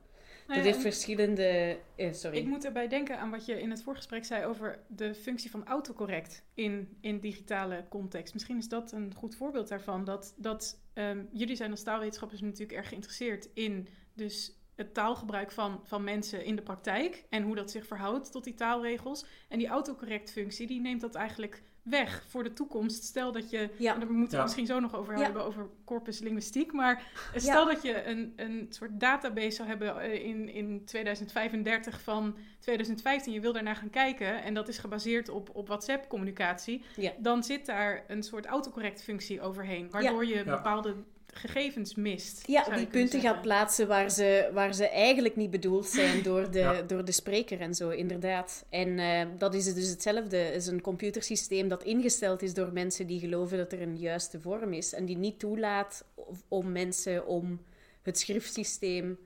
Nou 0.47 0.63
ja, 0.63 0.73
verschillende... 0.73 1.79
eh, 1.95 2.13
sorry. 2.13 2.37
Ik 2.37 2.45
moet 2.45 2.65
erbij 2.65 2.87
denken 2.87 3.19
aan 3.19 3.29
wat 3.29 3.45
je 3.45 3.61
in 3.61 3.69
het 3.69 3.83
voorgesprek 3.83 4.25
zei 4.25 4.45
over 4.45 4.79
de 4.87 5.15
functie 5.15 5.51
van 5.51 5.65
autocorrect 5.65 6.43
in, 6.53 6.97
in 7.01 7.19
digitale 7.19 7.85
context. 7.89 8.33
Misschien 8.33 8.57
is 8.57 8.69
dat 8.69 8.91
een 8.91 9.13
goed 9.15 9.35
voorbeeld 9.35 9.67
daarvan. 9.67 10.03
Dat, 10.03 10.33
dat 10.37 10.79
ehm, 10.93 11.23
jullie 11.31 11.55
zijn 11.55 11.71
als 11.71 11.83
taalwetenschappers 11.83 12.41
natuurlijk 12.41 12.77
erg 12.77 12.87
geïnteresseerd 12.87 13.49
in 13.53 13.87
dus 14.13 14.57
het 14.75 14.93
taalgebruik 14.93 15.51
van, 15.51 15.79
van 15.83 16.03
mensen 16.03 16.45
in 16.45 16.55
de 16.55 16.61
praktijk 16.61 17.25
en 17.29 17.43
hoe 17.43 17.55
dat 17.55 17.71
zich 17.71 17.85
verhoudt 17.85 18.31
tot 18.31 18.43
die 18.43 18.53
taalregels. 18.53 19.25
En 19.49 19.57
die 19.57 19.67
autocorrect 19.67 20.31
functie 20.31 20.67
die 20.67 20.81
neemt 20.81 21.01
dat 21.01 21.15
eigenlijk 21.15 21.63
weg 21.85 22.23
voor 22.27 22.43
de 22.43 22.53
toekomst. 22.53 23.03
Stel 23.03 23.31
dat 23.31 23.49
je, 23.49 23.69
Ja. 23.77 23.93
en 23.93 23.99
daar 23.99 24.09
moeten 24.11 24.29
we 24.29 24.35
Ja. 24.37 24.43
misschien 24.43 24.65
zo 24.65 24.79
nog 24.79 24.95
over 24.95 25.17
Ja. 25.17 25.23
hebben, 25.23 25.45
over 25.45 25.67
corpus 25.83 26.19
linguïstiek, 26.19 26.71
maar 26.73 27.03
stel 27.35 27.65
dat 27.65 27.81
je 27.81 28.03
een, 28.05 28.33
een 28.35 28.65
soort 28.69 28.99
database 28.99 29.51
zou 29.51 29.67
hebben 29.67 29.99
eh, 30.01 30.25
in, 30.25 30.49
in 30.49 30.85
2035 30.85 32.01
van 32.01 32.35
2015, 32.59 33.33
je 33.33 33.39
wil 33.39 33.53
daarnaar 33.53 33.75
gaan 33.75 33.89
kijken 33.89 34.43
en 34.43 34.53
dat 34.53 34.67
is 34.67 34.77
gebaseerd 34.77 35.29
op, 35.29 35.49
op 35.55 35.67
WhatsApp-communicatie, 35.67 36.83
Ja. 36.95 37.11
dan 37.17 37.43
zit 37.43 37.65
daar 37.65 38.03
een 38.07 38.23
soort 38.23 38.45
autocorrect-functie 38.45 39.41
overheen, 39.41 39.89
waardoor 39.89 40.25
je 40.25 40.35
Ja. 40.35 40.43
bepaalde 40.43 40.95
gegevens 41.37 41.95
mist. 41.95 42.43
Ja, 42.47 42.75
die 42.75 42.87
punten 42.87 43.19
gaat 43.21 43.41
plaatsen 43.41 43.87
waar 43.87 44.09
ze, 44.11 44.49
waar 44.53 44.73
ze 44.73 44.87
eigenlijk 44.87 45.35
niet 45.35 45.51
bedoeld 45.51 45.87
zijn 45.87 46.23
door 46.23 46.51
de, 46.51 46.59
Ja. 46.59 46.81
door 46.81 47.05
de 47.05 47.11
spreker 47.11 47.61
en 47.61 47.73
zo, 47.75 47.89
inderdaad. 47.89 48.65
En 48.69 48.99
eh, 48.99 49.25
dat 49.37 49.53
is 49.53 49.73
dus 49.73 49.89
hetzelfde. 49.89 50.37
Het 50.37 50.55
is 50.55 50.67
een 50.67 50.81
computersysteem 50.81 51.67
dat 51.67 51.83
ingesteld 51.83 52.41
is 52.41 52.53
door 52.53 52.73
mensen 52.73 53.07
die 53.07 53.19
geloven 53.19 53.57
dat 53.57 53.71
er 53.71 53.81
een 53.81 53.97
juiste 53.97 54.39
vorm 54.41 54.73
is. 54.73 54.93
En 54.93 55.05
die 55.05 55.17
niet 55.17 55.39
toelaat 55.39 56.05
om 56.47 56.71
mensen 56.71 57.27
om 57.27 57.61
het 58.01 58.19
schriftsysteem 58.19 59.17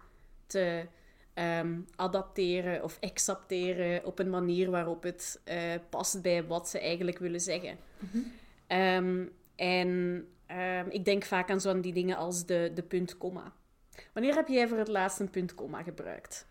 te 0.47 0.85
ehm, 1.33 1.79
adapteren 1.95 2.83
of 2.83 2.97
exapteren 2.99 4.05
op 4.05 4.19
een 4.19 4.29
manier 4.29 4.69
waarop 4.69 5.03
het 5.03 5.39
eh, 5.43 5.57
past 5.89 6.21
bij 6.21 6.43
wat 6.43 6.69
ze 6.69 6.79
eigenlijk 6.79 7.19
willen 7.19 7.41
zeggen. 7.41 7.77
Ehm, 8.67 9.25
en 9.55 10.23
ehm, 10.49 10.85
ik 10.89 11.05
denk 11.05 11.23
vaak 11.23 11.49
aan 11.49 11.61
zo'n 11.61 11.81
die 11.81 11.93
dingen 11.93 12.17
als 12.17 12.45
de, 12.45 12.71
de 12.73 12.83
punt-komma. 12.83 13.53
Wanneer 14.13 14.35
heb 14.35 14.47
jij 14.47 14.67
voor 14.67 14.77
het 14.77 14.87
laatst 14.87 15.19
een 15.19 15.29
punt-komma 15.29 15.83
gebruikt? 15.83 16.47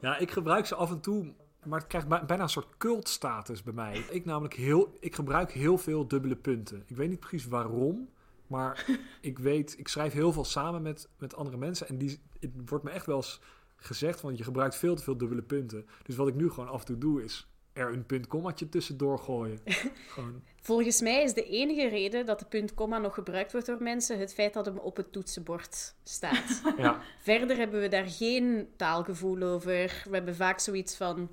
Ja, 0.00 0.18
ik 0.18 0.30
gebruik 0.30 0.66
ze 0.66 0.74
af 0.74 0.90
en 0.90 1.00
toe, 1.00 1.32
maar 1.64 1.78
het 1.78 1.88
krijgt 1.88 2.08
bij- 2.08 2.24
bijna 2.24 2.42
een 2.42 2.48
soort 2.48 2.76
cultstatus 2.78 3.62
bij 3.62 3.72
mij. 3.72 3.98
Ik 4.10 4.24
namelijk 4.24 4.54
heel, 4.54 4.96
ik 5.00 5.14
gebruik 5.14 5.52
heel 5.52 5.78
veel 5.78 6.08
dubbele 6.08 6.36
punten. 6.36 6.82
Ik 6.86 6.96
weet 6.96 7.08
niet 7.08 7.20
precies 7.20 7.46
waarom, 7.46 8.08
maar 8.46 8.86
ik 9.20 9.38
weet, 9.38 9.78
ik 9.78 9.88
schrijf 9.88 10.12
heel 10.12 10.32
veel 10.32 10.44
samen 10.44 10.82
met, 10.82 11.08
met 11.18 11.34
andere 11.34 11.56
mensen 11.56 11.88
en 11.88 11.98
die, 11.98 12.20
het 12.40 12.50
wordt 12.66 12.84
me 12.84 12.90
echt 12.90 13.06
wel 13.06 13.16
eens 13.16 13.40
gezegd 13.76 14.20
van 14.20 14.36
je 14.36 14.44
gebruikt 14.44 14.76
veel 14.76 14.94
te 14.96 15.02
veel 15.02 15.16
dubbele 15.16 15.42
punten. 15.42 15.86
Dus 16.02 16.16
wat 16.16 16.28
ik 16.28 16.34
nu 16.34 16.50
gewoon 16.50 16.68
af 16.68 16.80
en 16.80 16.86
toe 16.86 16.98
doe 16.98 17.24
is 17.24 17.49
er 17.80 17.92
een 17.92 18.06
punt-kommaatje 18.06 18.68
tussendoor 18.68 19.18
gooien. 19.18 19.60
gewoon, 20.14 20.42
Volgens 20.62 21.00
mij 21.00 21.22
is 21.22 21.34
de 21.34 21.44
enige 21.44 21.88
reden 21.88 22.26
dat 22.26 22.38
de 22.38 22.44
punt-komma 22.44 22.98
nog 22.98 23.14
gebruikt 23.14 23.52
wordt 23.52 23.66
door 23.66 23.82
mensen 23.82 24.18
het 24.18 24.34
feit 24.34 24.52
dat 24.54 24.66
hem 24.66 24.78
op 24.78 24.96
het 24.96 25.12
toetsenbord 25.12 25.94
staat. 26.02 26.62
ja, 26.76 27.00
Verder 27.22 27.56
hebben 27.56 27.80
we 27.80 27.88
daar 27.88 28.08
geen 28.08 28.68
taalgevoel 28.76 29.42
over. 29.42 30.02
We 30.08 30.14
hebben 30.16 30.34
vaak 30.36 30.58
zoiets 30.60 30.96
van, 30.96 31.28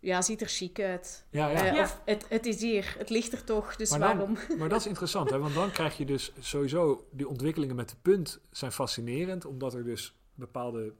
ja, 0.00 0.22
ziet 0.22 0.40
er 0.40 0.48
chic 0.48 0.80
uit. 0.80 1.24
ja, 1.30 1.48
ja. 1.50 1.64
Eh, 1.66 1.74
Ja. 1.74 1.82
Of 1.82 2.00
het, 2.04 2.24
het 2.28 2.46
is 2.46 2.60
hier, 2.60 2.94
het 2.98 3.10
ligt 3.10 3.32
er 3.32 3.44
toch, 3.44 3.76
dus 3.76 3.90
Maar 3.90 3.98
dan- 3.98 4.08
waarom? 4.16 4.36
Maar 4.58 4.68
dat 4.68 4.80
is 4.80 4.86
interessant, 4.86 5.30
hè? 5.30 5.38
want 5.38 5.54
dan 5.54 5.70
krijg 5.70 5.96
je 5.96 6.04
dus 6.04 6.32
sowieso 6.38 7.08
die 7.12 7.28
ontwikkelingen 7.28 7.76
met 7.76 7.88
de 7.88 7.96
punt 8.02 8.40
zijn 8.50 8.72
fascinerend, 8.72 9.44
omdat 9.44 9.74
er 9.74 9.84
dus 9.84 10.16
bepaalde 10.34 10.94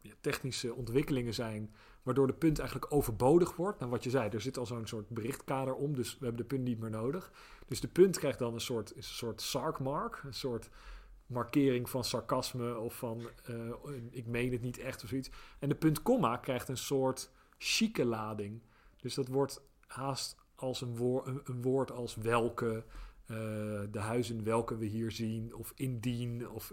ja, 0.00 0.12
technische 0.20 0.74
ontwikkelingen 0.74 1.34
zijn, 1.34 1.74
waardoor 2.06 2.26
de 2.26 2.32
punt 2.32 2.58
eigenlijk 2.58 2.92
overbodig 2.92 3.56
wordt. 3.56 3.78
Nou, 3.78 3.90
wat 3.90 4.04
je 4.04 4.10
zei, 4.10 4.30
er 4.30 4.40
zit 4.40 4.58
al 4.58 4.66
zo'n 4.66 4.86
soort 4.86 5.08
berichtkader 5.08 5.74
om, 5.74 5.94
dus 5.94 6.18
we 6.18 6.24
hebben 6.24 6.42
de 6.42 6.48
punt 6.48 6.64
niet 6.64 6.78
meer 6.78 6.90
nodig. 6.90 7.32
Dus 7.66 7.80
de 7.80 7.88
punt 7.88 8.18
krijgt 8.18 8.38
dan 8.38 8.54
een 8.54 8.60
soort, 8.60 8.96
een 8.96 9.02
soort 9.02 9.40
sarkmark, 9.40 10.22
een 10.24 10.34
soort 10.34 10.68
markering 11.26 11.90
van 11.90 12.04
sarcasme 12.04 12.78
of 12.78 12.94
van 12.94 13.28
eh, 13.44 13.54
ik 14.10 14.26
meen 14.26 14.52
het 14.52 14.62
niet 14.62 14.78
echt 14.78 15.02
of 15.02 15.08
zoiets. 15.08 15.30
En 15.58 15.68
de 15.68 15.74
punt 15.74 16.02
komma 16.02 16.36
krijgt 16.36 16.68
een 16.68 16.76
soort 16.76 17.30
chique 17.58 18.04
lading. 18.04 18.62
Dus 18.96 19.14
dat 19.14 19.28
wordt 19.28 19.62
haast 19.86 20.36
als 20.54 20.80
een, 20.80 20.96
woor- 20.96 21.42
een, 21.44 21.62
woord 21.62 21.90
als 21.90 22.14
welke, 22.14 22.84
eh, 23.26 23.36
de 23.90 23.98
huizen 23.98 24.44
welke 24.44 24.76
we 24.76 24.84
hier 24.86 25.10
zien, 25.10 25.54
of 25.54 25.72
indien, 25.76 26.48
of 26.50 26.70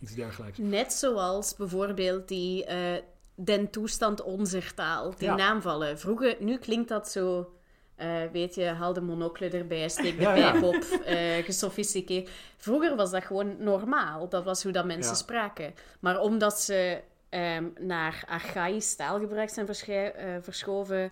iets 0.00 0.14
dergelijks. 0.14 0.58
Net 0.58 0.92
zoals 0.92 1.56
bijvoorbeeld 1.56 2.28
die 2.28 2.64
eh, 2.64 3.02
den 3.34 3.70
toestand 3.70 4.22
onze 4.22 4.62
taal, 4.74 5.14
die 5.16 5.28
Ja. 5.28 5.34
naamvallen. 5.34 5.98
Vroeger, 5.98 6.36
nu 6.40 6.58
klinkt 6.58 6.88
dat 6.88 7.10
zo, 7.10 7.54
eh, 7.96 8.22
weet 8.32 8.54
je, 8.54 8.64
haal 8.64 8.92
de 8.92 9.00
monocle 9.00 9.48
erbij, 9.48 9.88
steek 9.88 10.16
de 10.16 10.22
Ja, 10.22 10.34
ja. 10.34 10.50
pijp 10.50 10.62
op, 10.62 10.74
eh 11.04 11.44
gesofisticeerd. 11.44 12.30
Vroeger 12.56 12.96
was 12.96 13.10
dat 13.10 13.24
gewoon 13.24 13.56
normaal. 13.58 14.28
Dat 14.28 14.44
was 14.44 14.62
hoe 14.62 14.72
dat 14.72 14.84
mensen 14.84 15.12
Ja. 15.12 15.18
spraken. 15.18 15.74
Maar 16.00 16.20
omdat 16.20 16.60
ze 16.60 17.02
ehm, 17.28 17.64
naar 17.80 18.24
archaïsch 18.28 18.94
taalgebruik 18.96 19.48
zijn 19.50 19.66
eh, 19.68 20.36
verschoven, 20.40 21.10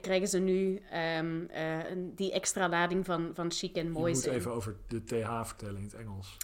krijgen 0.00 0.28
ze 0.28 0.38
nu 0.38 0.82
ehm, 0.90 1.44
eh, 1.50 1.78
die 1.96 2.32
extra 2.32 2.68
lading 2.68 3.04
van, 3.04 3.30
van 3.34 3.50
chic 3.52 3.76
en 3.76 3.84
Je 3.84 3.90
mooi 3.90 4.12
moet 4.12 4.22
zijn. 4.22 4.34
even 4.34 4.52
over 4.52 4.76
de 4.88 5.04
TH 5.04 5.40
vertellen 5.46 5.76
in 5.76 5.82
het 5.82 5.94
Engels. 5.94 6.36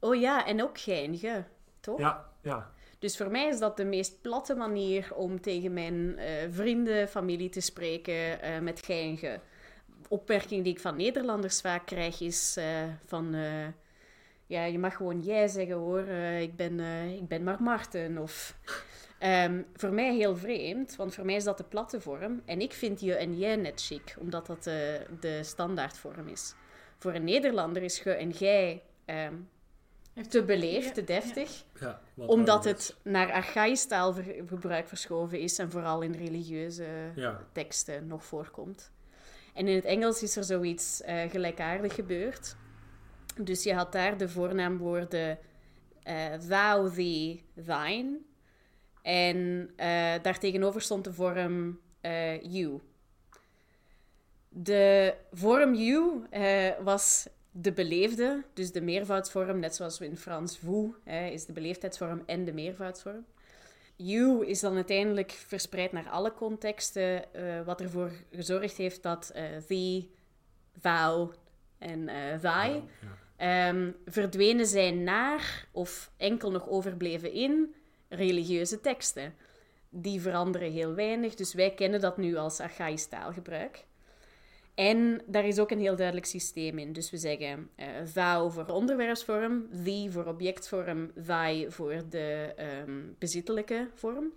Oh 0.00 0.14
ja, 0.20 0.46
en 0.46 0.62
ook 0.62 0.78
geinige, 0.78 1.44
toch? 1.80 1.98
Ja, 1.98 2.28
ja. 2.42 2.70
Dus 3.02 3.16
voor 3.16 3.30
mij 3.30 3.48
is 3.48 3.58
dat 3.58 3.76
de 3.76 3.84
meest 3.84 4.20
platte 4.20 4.54
manier 4.54 5.14
om 5.14 5.40
tegen 5.40 5.72
mijn 5.72 6.18
eh, 6.18 6.32
vrienden, 6.50 7.08
familie 7.08 7.48
te 7.48 7.60
spreken 7.60 8.42
eh, 8.42 8.58
met 8.58 8.84
geinge. 8.84 9.40
Opmerking 10.08 10.64
die 10.64 10.72
ik 10.72 10.80
van 10.80 10.96
Nederlanders 10.96 11.60
vaak 11.60 11.86
krijg 11.86 12.20
is 12.20 12.56
eh, 12.56 12.82
van... 13.06 13.34
ja, 14.46 14.64
je 14.64 14.78
mag 14.78 14.96
gewoon 14.96 15.20
jij 15.20 15.48
zeggen 15.48 15.76
hoor, 15.76 16.08
ik, 16.40 16.56
ben, 16.56 16.80
ik 17.16 17.28
ben 17.28 17.42
maar 17.42 17.62
Marten. 17.62 18.18
Of, 18.18 18.56
Ehm, 19.18 19.62
voor 19.74 19.92
mij 19.92 20.14
heel 20.14 20.36
vreemd, 20.36 20.96
want 20.96 21.14
voor 21.14 21.24
mij 21.24 21.34
is 21.34 21.44
dat 21.44 21.58
de 21.58 21.64
platte 21.64 22.00
vorm. 22.00 22.42
En 22.44 22.60
ik 22.60 22.72
vind 22.72 23.00
je 23.00 23.14
en 23.14 23.38
jij 23.38 23.56
net 23.56 23.82
chic, 23.82 24.16
omdat 24.18 24.46
dat 24.46 24.64
de, 25.20 25.38
standaardvorm 25.42 26.28
is. 26.28 26.54
Voor 26.98 27.14
een 27.14 27.24
Nederlander 27.24 27.82
is 27.82 27.98
ge 27.98 28.10
en 28.10 28.30
jij 28.30 28.82
ehm, 29.04 29.34
te 30.28 30.44
beleefd, 30.44 30.86
Ja, 30.86 30.92
te 30.92 31.04
deftig 31.04 31.64
ja 31.80 32.00
omdat 32.14 32.64
het 32.64 32.96
naar 33.02 33.32
archaïsch 33.32 33.86
taalgebruik 33.86 34.88
verschoven 34.88 35.40
is 35.40 35.58
en 35.58 35.70
vooral 35.70 36.00
in 36.00 36.12
religieuze 36.12 36.86
Ja, 37.14 37.46
teksten 37.52 38.06
nog 38.06 38.24
voorkomt. 38.24 38.90
En 39.54 39.68
in 39.68 39.74
het 39.74 39.84
Engels 39.84 40.22
is 40.22 40.36
er 40.36 40.44
zoiets 40.44 41.02
eh 41.02 41.30
gelijkaardig 41.30 41.94
gebeurd. 41.94 42.56
Dus 43.40 43.62
je 43.62 43.74
had 43.74 43.92
daar 43.92 44.16
de 44.16 44.28
voornaamwoorden 44.28 45.38
eh 46.02 46.34
thou, 46.48 46.90
thee, 46.94 47.44
thine. 47.54 48.18
En 49.02 49.70
eh 49.76 50.14
daartegenover 50.22 50.80
stond 50.80 51.04
de 51.04 51.12
vorm 51.12 51.80
eh, 52.00 52.42
you. 52.42 52.80
De 54.48 55.14
vorm 55.32 55.74
you 55.74 56.26
eh, 56.30 56.70
was 56.80 57.28
de 57.52 57.72
beleefde, 57.72 58.44
dus 58.52 58.72
de 58.72 58.80
meervoudsvorm, 58.80 59.58
net 59.58 59.74
zoals 59.74 59.98
we 59.98 60.04
in 60.04 60.16
Frans 60.16 60.58
vous, 60.58 60.94
hè, 61.04 61.26
is 61.26 61.44
de 61.46 61.52
beleefdheidsvorm 61.52 62.22
en 62.26 62.44
de 62.44 62.52
meervoudsvorm. 62.52 63.24
you 63.96 64.46
is 64.46 64.60
dan 64.60 64.74
uiteindelijk 64.74 65.30
verspreid 65.30 65.92
naar 65.92 66.08
alle 66.08 66.32
contexten, 66.32 67.34
eh, 67.34 67.64
wat 67.64 67.80
ervoor 67.80 68.10
gezorgd 68.30 68.76
heeft 68.76 69.02
dat 69.02 69.30
eh 69.34 69.42
thee, 69.66 70.10
thou 70.80 71.32
en 71.78 72.08
eh 72.08 72.38
thy 72.40 72.80
Ja. 72.80 72.86
ehm, 73.36 73.90
verdwenen 74.06 74.66
zijn 74.66 75.02
naar 75.02 75.66
of 75.72 76.10
enkel 76.16 76.50
nog 76.50 76.68
overbleven 76.68 77.32
in 77.32 77.74
religieuze 78.08 78.80
teksten. 78.80 79.34
Die 79.88 80.20
veranderen 80.20 80.72
heel 80.72 80.94
weinig, 80.94 81.34
dus 81.34 81.54
wij 81.54 81.74
kennen 81.74 82.00
dat 82.00 82.16
nu 82.16 82.36
als 82.36 82.60
archaïsch 82.60 83.06
taalgebruik. 83.08 83.84
En 84.74 85.22
daar 85.26 85.46
is 85.46 85.58
ook 85.58 85.70
een 85.70 85.80
heel 85.80 85.96
duidelijk 85.96 86.26
systeem 86.26 86.78
in. 86.78 86.92
Dus 86.92 87.10
we 87.10 87.16
zeggen 87.16 87.70
eh 87.74 87.86
thou 88.14 88.50
voor 88.50 88.66
onderwerpsvorm, 88.66 89.68
thee 89.84 90.10
voor 90.10 90.24
objectvorm, 90.24 91.12
thy 91.26 91.70
voor 91.70 92.02
de 92.08 92.52
ehm, 92.56 93.00
bezittelijke 93.18 93.88
vorm. 93.94 94.32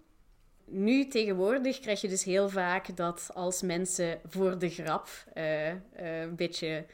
Nu 0.65 1.07
tegenwoordig 1.07 1.79
krijg 1.79 2.01
je 2.01 2.07
dus 2.07 2.23
heel 2.23 2.49
vaak 2.49 2.97
dat 2.97 3.29
als 3.33 3.61
mensen 3.61 4.19
voor 4.25 4.59
de 4.59 4.69
grap 4.69 5.07
eh, 5.33 5.69
eh, 5.69 5.77
een 6.21 6.35
beetje 6.35 6.85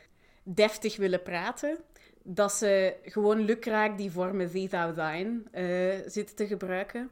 deftig 0.44 0.98
willen 0.98 1.24
praten, 1.24 1.78
dat 2.24 2.54
ze 2.54 2.96
gewoon 3.04 3.40
lukraak 3.40 3.98
die 3.98 4.12
vormen 4.12 4.52
thee, 4.52 4.70
thou, 4.70 4.94
thine 4.94 5.42
eh, 5.52 6.10
zitten 6.10 6.36
te 6.36 6.48
gebruiken. 6.48 7.10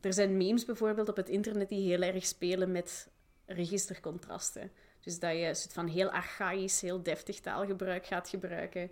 Er 0.00 0.12
zijn 0.12 0.36
memes 0.36 0.64
bijvoorbeeld 0.64 1.08
op 1.08 1.16
het 1.16 1.28
internet 1.28 1.68
die 1.68 1.88
heel 1.88 2.02
erg 2.02 2.26
spelen 2.26 2.72
met 2.72 3.08
registercontrasten. 3.46 4.70
Dus 5.00 5.18
dat 5.18 5.32
je 5.32 5.46
een 5.46 5.56
soort 5.56 5.72
van 5.72 5.86
heel 5.86 6.10
archaïs, 6.10 6.80
heel 6.80 7.02
deftig 7.02 7.40
taalgebruik 7.40 8.06
gaat 8.06 8.28
gebruiken 8.28 8.90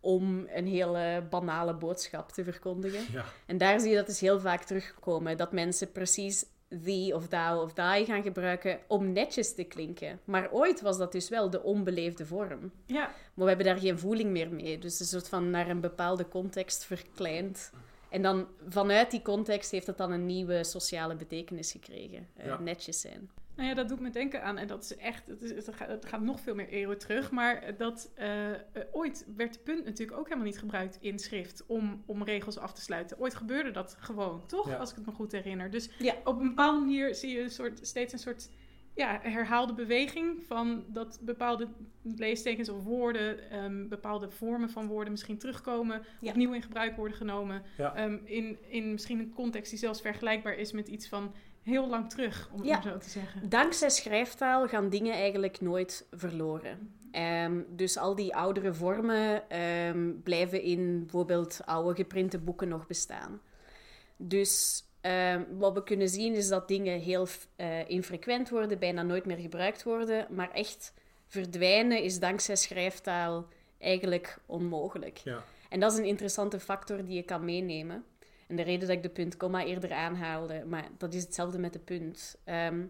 om 0.00 0.46
een 0.54 0.66
hele 0.66 1.26
banale 1.30 1.74
boodschap 1.74 2.32
te 2.32 2.44
verkondigen. 2.44 3.04
Ja. 3.12 3.24
En 3.46 3.58
daar 3.58 3.80
zie 3.80 3.90
je 3.90 3.96
dat 3.96 4.06
dus 4.06 4.20
heel 4.20 4.40
vaak 4.40 4.62
terugkomen. 4.62 5.36
Dat 5.36 5.52
mensen 5.52 5.92
precies 5.92 6.44
thee 6.82 7.14
of 7.14 7.28
thou 7.28 7.62
of 7.62 7.72
thy 7.72 8.04
gaan 8.04 8.22
gebruiken 8.22 8.78
om 8.86 9.12
netjes 9.12 9.54
te 9.54 9.64
klinken. 9.64 10.20
Maar 10.24 10.52
ooit 10.52 10.80
was 10.80 10.98
dat 10.98 11.12
dus 11.12 11.28
wel 11.28 11.50
de 11.50 11.62
onbeleefde 11.62 12.26
vorm. 12.26 12.72
Ja, 12.86 13.02
Maar 13.04 13.44
we 13.44 13.48
hebben 13.48 13.66
daar 13.66 13.78
geen 13.78 13.98
voeling 13.98 14.30
meer 14.30 14.50
mee. 14.50 14.78
Dus 14.78 15.00
een 15.00 15.06
soort 15.06 15.28
van 15.28 15.50
naar 15.50 15.68
een 15.68 15.80
bepaalde 15.80 16.28
context 16.28 16.84
verkleind. 16.84 17.70
En 18.08 18.22
dan 18.22 18.46
vanuit 18.68 19.10
die 19.10 19.22
context 19.22 19.70
heeft 19.70 19.86
het 19.86 19.96
dan 19.96 20.12
een 20.12 20.26
nieuwe 20.26 20.64
sociale 20.64 21.16
betekenis 21.16 21.72
gekregen. 21.72 22.28
Eh. 22.36 22.58
Netjes 22.58 23.00
zijn. 23.00 23.30
Nou 23.56 23.68
ja, 23.68 23.74
dat 23.74 23.88
doet 23.88 24.00
me 24.00 24.10
denken 24.10 24.42
aan, 24.42 24.58
en 24.58 24.66
dat 24.66 24.82
is 24.82 24.96
echt, 24.96 25.26
het, 25.26 25.42
is, 25.42 25.66
het, 25.66 25.74
gaat, 25.76 25.88
het 25.88 26.06
gaat 26.06 26.20
nog 26.20 26.40
veel 26.40 26.54
meer 26.54 26.68
eeuwen 26.68 26.98
terug, 26.98 27.30
maar 27.30 27.76
dat 27.76 28.12
eh, 28.14 28.50
eh, 28.52 28.58
ooit 28.92 29.26
werd 29.36 29.52
de 29.52 29.58
punt 29.58 29.84
natuurlijk 29.84 30.18
ook 30.18 30.24
helemaal 30.24 30.46
niet 30.46 30.58
gebruikt 30.58 30.98
in 31.00 31.18
schrift 31.18 31.64
om, 31.66 32.02
om 32.06 32.22
regels 32.22 32.58
af 32.58 32.72
te 32.72 32.80
sluiten. 32.80 33.18
Ooit 33.18 33.34
gebeurde 33.34 33.70
dat 33.70 33.96
gewoon, 34.00 34.46
toch? 34.46 34.68
Ja. 34.68 34.76
Als 34.76 34.90
ik 34.90 34.96
het 34.96 35.06
me 35.06 35.12
goed 35.12 35.32
herinner. 35.32 35.70
Dus 35.70 35.90
Ja. 35.98 36.14
op 36.24 36.40
een 36.40 36.48
bepaalde 36.48 36.78
manier 36.80 37.14
zie 37.14 37.30
je 37.32 37.40
een 37.40 37.50
soort, 37.50 37.86
steeds 37.86 38.12
een 38.12 38.18
soort 38.18 38.50
ja, 38.94 39.18
herhaalde 39.22 39.74
beweging 39.74 40.42
van 40.46 40.84
dat 40.88 41.18
bepaalde 41.22 41.68
leestekens 42.02 42.68
of 42.68 42.82
woorden, 42.84 43.50
ehm, 43.50 43.88
bepaalde 43.88 44.30
vormen 44.30 44.70
van 44.70 44.86
woorden 44.86 45.12
misschien 45.12 45.38
terugkomen, 45.38 46.02
Ja. 46.20 46.30
opnieuw 46.30 46.52
in 46.52 46.62
gebruik 46.62 46.96
worden 46.96 47.16
genomen. 47.16 47.62
Ja. 47.76 47.94
Ehm, 47.94 48.18
in, 48.24 48.58
in 48.68 48.92
misschien 48.92 49.18
een 49.18 49.32
context 49.32 49.70
die 49.70 49.78
zelfs 49.78 50.00
vergelijkbaar 50.00 50.54
is 50.54 50.72
met 50.72 50.88
iets 50.88 51.08
van 51.08 51.34
heel 51.64 51.88
lang 51.88 52.10
terug, 52.10 52.48
om 52.52 52.58
het 52.58 52.66
Ja. 52.68 52.74
maar 52.74 52.82
zo 52.82 52.98
te 52.98 53.10
zeggen. 53.10 53.48
Dankzij 53.48 53.90
schrijftaal 53.90 54.68
gaan 54.68 54.88
dingen 54.88 55.14
eigenlijk 55.14 55.60
nooit 55.60 56.06
verloren. 56.10 56.94
Ehm, 57.10 57.60
dus 57.68 57.96
al 57.96 58.14
die 58.14 58.34
oudere 58.36 58.74
vormen 58.74 59.50
ehm, 59.50 60.10
blijven 60.22 60.62
in 60.62 60.98
bijvoorbeeld 61.00 61.60
oude 61.64 61.94
geprinte 61.94 62.38
boeken 62.38 62.68
nog 62.68 62.86
bestaan. 62.86 63.40
Dus 64.16 64.84
ehm, 65.00 65.42
wat 65.58 65.74
we 65.74 65.82
kunnen 65.82 66.08
zien 66.08 66.34
is 66.34 66.48
dat 66.48 66.68
dingen 66.68 67.00
heel 67.00 67.26
eh, 67.56 67.88
infrequent 67.88 68.48
worden, 68.50 68.78
bijna 68.78 69.02
nooit 69.02 69.24
meer 69.24 69.36
gebruikt 69.38 69.82
worden, 69.82 70.26
maar 70.30 70.50
echt 70.50 70.92
verdwijnen 71.26 72.02
is 72.02 72.18
dankzij 72.18 72.56
schrijftaal 72.56 73.46
eigenlijk 73.78 74.38
onmogelijk. 74.46 75.16
Ja. 75.18 75.44
En 75.68 75.80
dat 75.80 75.92
is 75.92 75.98
een 75.98 76.04
interessante 76.04 76.60
factor 76.60 77.04
die 77.04 77.14
je 77.14 77.22
kan 77.22 77.44
meenemen. 77.44 78.04
En 78.46 78.56
de 78.56 78.62
reden 78.62 78.88
dat 78.88 78.96
ik 78.96 79.02
de 79.02 79.08
punt 79.08 79.36
komma 79.36 79.64
eerder 79.64 79.92
aanhaalde, 79.92 80.64
maar 80.66 80.88
dat 80.98 81.14
is 81.14 81.22
hetzelfde 81.22 81.58
met 81.58 81.72
de 81.72 81.78
punt. 81.78 82.36
Ehm, 82.44 82.82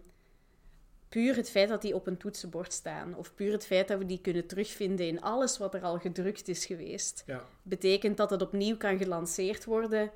puur 1.09 1.35
het 1.35 1.49
feit 1.49 1.69
dat 1.69 1.81
die 1.81 1.95
op 1.95 2.07
een 2.07 2.17
toetsenbord 2.17 2.73
staan, 2.73 3.15
of 3.15 3.33
puur 3.35 3.51
het 3.51 3.65
feit 3.65 3.87
dat 3.87 3.97
we 3.97 4.05
die 4.05 4.21
kunnen 4.21 4.47
terugvinden 4.47 5.07
in 5.07 5.21
alles 5.21 5.57
wat 5.57 5.73
er 5.73 5.81
al 5.81 5.97
gedrukt 5.99 6.47
is 6.47 6.65
geweest, 6.65 7.23
Ja. 7.25 7.43
betekent 7.63 8.17
dat 8.17 8.29
het 8.29 8.41
opnieuw 8.41 8.77
kan 8.77 8.97
gelanceerd 8.97 9.65
worden 9.65 10.11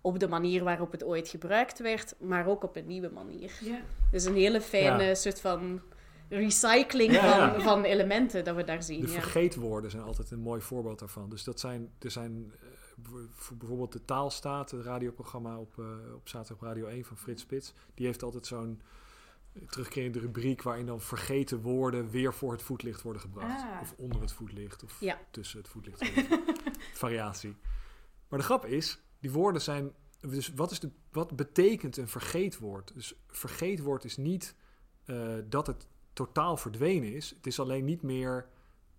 op 0.00 0.18
de 0.18 0.28
manier 0.28 0.64
waarop 0.64 0.92
het 0.92 1.04
ooit 1.04 1.28
gebruikt 1.28 1.78
werd, 1.78 2.14
maar 2.18 2.46
ook 2.46 2.62
op 2.62 2.76
een 2.76 2.86
nieuwe 2.86 3.08
manier. 3.10 3.52
Ja. 3.60 3.80
Dus 4.10 4.24
een 4.24 4.34
hele 4.34 4.60
fijne 4.60 5.02
Ja. 5.02 5.14
soort 5.14 5.40
van 5.40 5.80
recycling 6.28 7.12
Ja, 7.12 7.24
ja. 7.26 7.52
Van, 7.52 7.62
van 7.62 7.84
elementen 7.84 8.44
dat 8.44 8.56
we 8.56 8.64
daar 8.64 8.82
zien. 8.82 9.00
De 9.00 9.06
ja. 9.06 9.12
vergeetwoorden 9.12 9.90
zijn 9.90 10.02
altijd 10.02 10.30
een 10.30 10.38
mooi 10.40 10.60
voorbeeld 10.60 10.98
daarvan. 10.98 11.28
Dus 11.30 11.44
dat 11.44 11.60
zijn, 11.60 11.90
er 11.98 12.10
zijn 12.10 12.52
voor 13.34 13.56
bijvoorbeeld 13.56 13.92
de 13.92 14.04
Taalstaat, 14.04 14.70
het 14.70 14.84
radioprogramma 14.84 15.58
op, 15.58 15.78
eh, 15.78 16.14
op 16.14 16.28
zaterdag 16.28 16.68
Radio 16.68 16.86
1 16.86 17.04
van 17.04 17.16
Frits 17.16 17.42
Spits. 17.42 17.72
Die 17.94 18.06
heeft 18.06 18.22
altijd 18.22 18.46
zo'n 18.46 18.80
terugkerende 19.68 20.18
rubriek 20.18 20.62
waarin 20.62 20.86
dan 20.86 21.00
vergeten 21.00 21.60
woorden 21.60 22.10
weer 22.10 22.34
voor 22.34 22.52
het 22.52 22.62
voetlicht 22.62 23.02
worden 23.02 23.22
gebracht. 23.22 23.62
Ah. 23.62 23.80
Of 23.80 23.94
onder 23.96 24.20
het 24.20 24.32
voetlicht, 24.32 24.84
of 24.84 25.00
Ja. 25.00 25.18
tussen 25.30 25.58
het 25.58 25.68
voetlicht. 25.68 26.10
Variatie. 26.94 27.56
Maar 28.28 28.38
de 28.38 28.44
grap 28.44 28.64
is, 28.64 29.00
die 29.20 29.30
woorden 29.30 29.62
zijn... 29.62 29.92
Dus 30.20 30.48
wat, 30.54 30.70
is 30.70 30.80
de, 30.80 30.90
wat 31.12 31.36
betekent 31.36 31.96
een 31.96 32.08
vergeetwoord? 32.08 32.94
Dus 32.94 33.14
vergeetwoord 33.28 34.04
is 34.04 34.16
niet 34.16 34.54
eh, 35.04 35.34
dat 35.48 35.66
het 35.66 35.86
totaal 36.12 36.56
verdwenen 36.56 37.12
is. 37.12 37.30
Het 37.30 37.46
is 37.46 37.60
alleen 37.60 37.84
niet 37.84 38.02
meer 38.02 38.48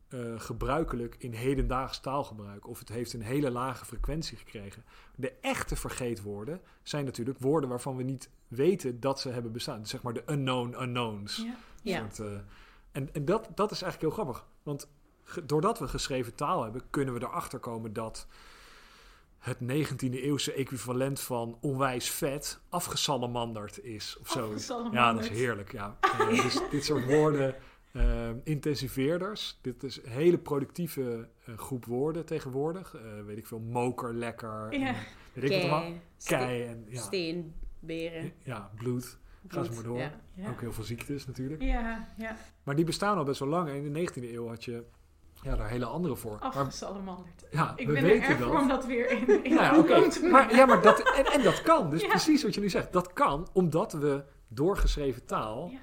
eh, 0.08 0.40
gebruikelijk 0.40 1.16
in 1.20 1.34
hedendaags 1.34 2.00
taalgebruik. 2.00 2.68
Of 2.68 2.80
het 2.80 2.90
heeft 2.90 3.14
een 3.14 3.22
hele 3.22 3.52
lage 3.52 3.86
frequentie 3.86 4.38
gekregen. 4.38 4.84
De 5.16 5.34
echte 5.42 5.76
vergeetwoorden 5.76 6.62
zijn 6.84 7.06
natuurlijk 7.06 7.40
woorden 7.40 7.70
waarvan 7.70 7.96
we 7.96 8.04
niet 8.04 8.30
weten 8.48 9.00
dat 9.00 9.20
ze 9.20 9.30
hebben 9.30 9.52
bestaan. 9.52 9.80
Dus 9.80 9.90
zeg 9.90 10.02
maar 10.02 10.14
de 10.14 10.24
unknown 10.30 10.82
unknowns. 10.82 11.38
Ja. 11.38 11.56
Ja. 11.82 12.00
Soort, 12.00 12.20
eh, 12.20 12.38
en 12.92 13.14
en 13.14 13.26
dat, 13.26 13.50
dat 13.56 13.72
is 13.72 13.82
eigenlijk 13.82 14.14
heel 14.14 14.24
grappig. 14.24 14.46
Want 14.64 14.90
doordat 15.44 15.80
we 15.80 15.88
geschreven 15.88 16.36
taal 16.36 16.64
hebben, 16.64 16.82
kunnen 16.90 17.14
we 17.14 17.22
erachter 17.22 17.60
komen 17.60 17.94
dat 17.94 18.28
het 19.38 19.58
19e 19.60 20.22
eeuwse 20.22 20.54
equivalent 20.54 21.20
van 21.20 21.58
onwijs 21.62 22.10
vet 22.10 22.60
afgesalamanderd 22.70 23.84
is. 23.84 24.18
Of 24.22 24.30
zo. 24.30 24.54
Ja, 24.92 25.14
dat 25.14 25.24
is 25.24 25.30
heerlijk. 25.30 25.72
Ja. 25.72 25.98
Dus 26.30 26.60
dit 26.72 26.86
soort 26.86 27.06
woorden, 27.06 27.56
eh, 27.92 28.30
intensiveerders. 28.44 29.60
Dit 29.62 29.84
is 29.84 30.04
een 30.04 30.12
hele 30.12 30.38
productieve 30.38 31.28
eh, 31.46 31.58
groep 31.58 31.86
woorden 31.86 32.26
tegenwoordig. 32.26 32.96
Eh, 32.96 33.02
weet 33.26 33.38
ik 33.38 33.46
veel, 33.48 33.60
moker, 33.60 34.14
lekker. 34.14 34.80
Ja. 34.80 34.94
en. 35.34 36.02
Kei, 36.26 36.64
en 36.64 36.86
ja, 36.90 37.02
steen, 37.02 37.54
beren. 37.80 38.32
ja, 38.44 38.72
bloed. 38.76 39.18
Ga 39.48 39.64
ze 39.64 39.72
maar 39.74 39.84
door. 39.84 39.98
ja. 39.98 40.12
Ja. 40.34 40.50
Ook 40.50 40.62
heel 40.62 40.74
veel 40.74 40.84
ziektes 40.84 41.28
natuurlijk. 41.28 41.62
Ja, 41.62 42.08
ja. 42.18 42.36
Maar 42.64 42.76
die 42.76 42.86
bestaan 42.86 43.18
al 43.18 43.24
best 43.24 43.40
wel 43.40 43.50
lang. 43.50 43.70
En 43.70 43.76
in 43.76 43.94
de 43.94 44.00
19e 44.00 44.24
eeuw 44.34 44.48
had 44.48 44.64
je 44.66 44.84
ja, 45.42 45.56
daar 45.56 45.70
hele 45.70 45.86
andere 45.86 46.16
voor. 46.16 46.38
Maar, 46.40 46.52
Afgesalamanderd. 46.52 47.46
ja, 47.52 47.74
Ik 47.76 47.88
we 47.88 47.94
ben 47.94 48.02
er 48.04 48.08
weten 48.10 48.28
erg 48.30 48.38
dat. 48.40 48.48
voor 48.48 48.60
om 48.60 48.68
dat 48.68 48.86
weer 48.86 49.12
in, 49.12 49.44
in 49.44 49.54
Nou 49.54 49.64
ja, 49.64 49.78
oké. 49.80 50.10
te 50.10 50.20
brengen. 50.20 50.32
Maar, 50.32 50.56
ja, 50.56 50.66
maar 50.66 50.82
dat, 50.82 51.00
en, 51.14 51.26
en 51.26 51.44
dat 51.44 51.62
kan. 51.62 51.90
Dus 51.90 52.02
Ja. 52.02 52.08
precies 52.08 52.44
wat 52.44 52.54
je 52.56 52.62
nu 52.62 52.70
zegt. 52.70 52.94
Dat 52.94 53.14
kan 53.14 53.48
omdat 53.54 53.94
we 53.94 54.24
doorgeschreven 54.48 55.26
taal 55.26 55.70
Ja. 55.72 55.80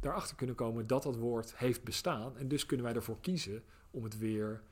Daarachter 0.00 0.36
kunnen 0.36 0.56
komen 0.56 0.86
dat 0.86 1.02
dat 1.02 1.16
woord 1.16 1.56
heeft 1.56 1.84
bestaan. 1.84 2.36
En 2.38 2.48
dus 2.48 2.66
kunnen 2.66 2.86
wij 2.86 2.94
ervoor 2.94 3.20
kiezen 3.20 3.62
om 3.90 4.04
het 4.04 4.18
weer... 4.18 4.62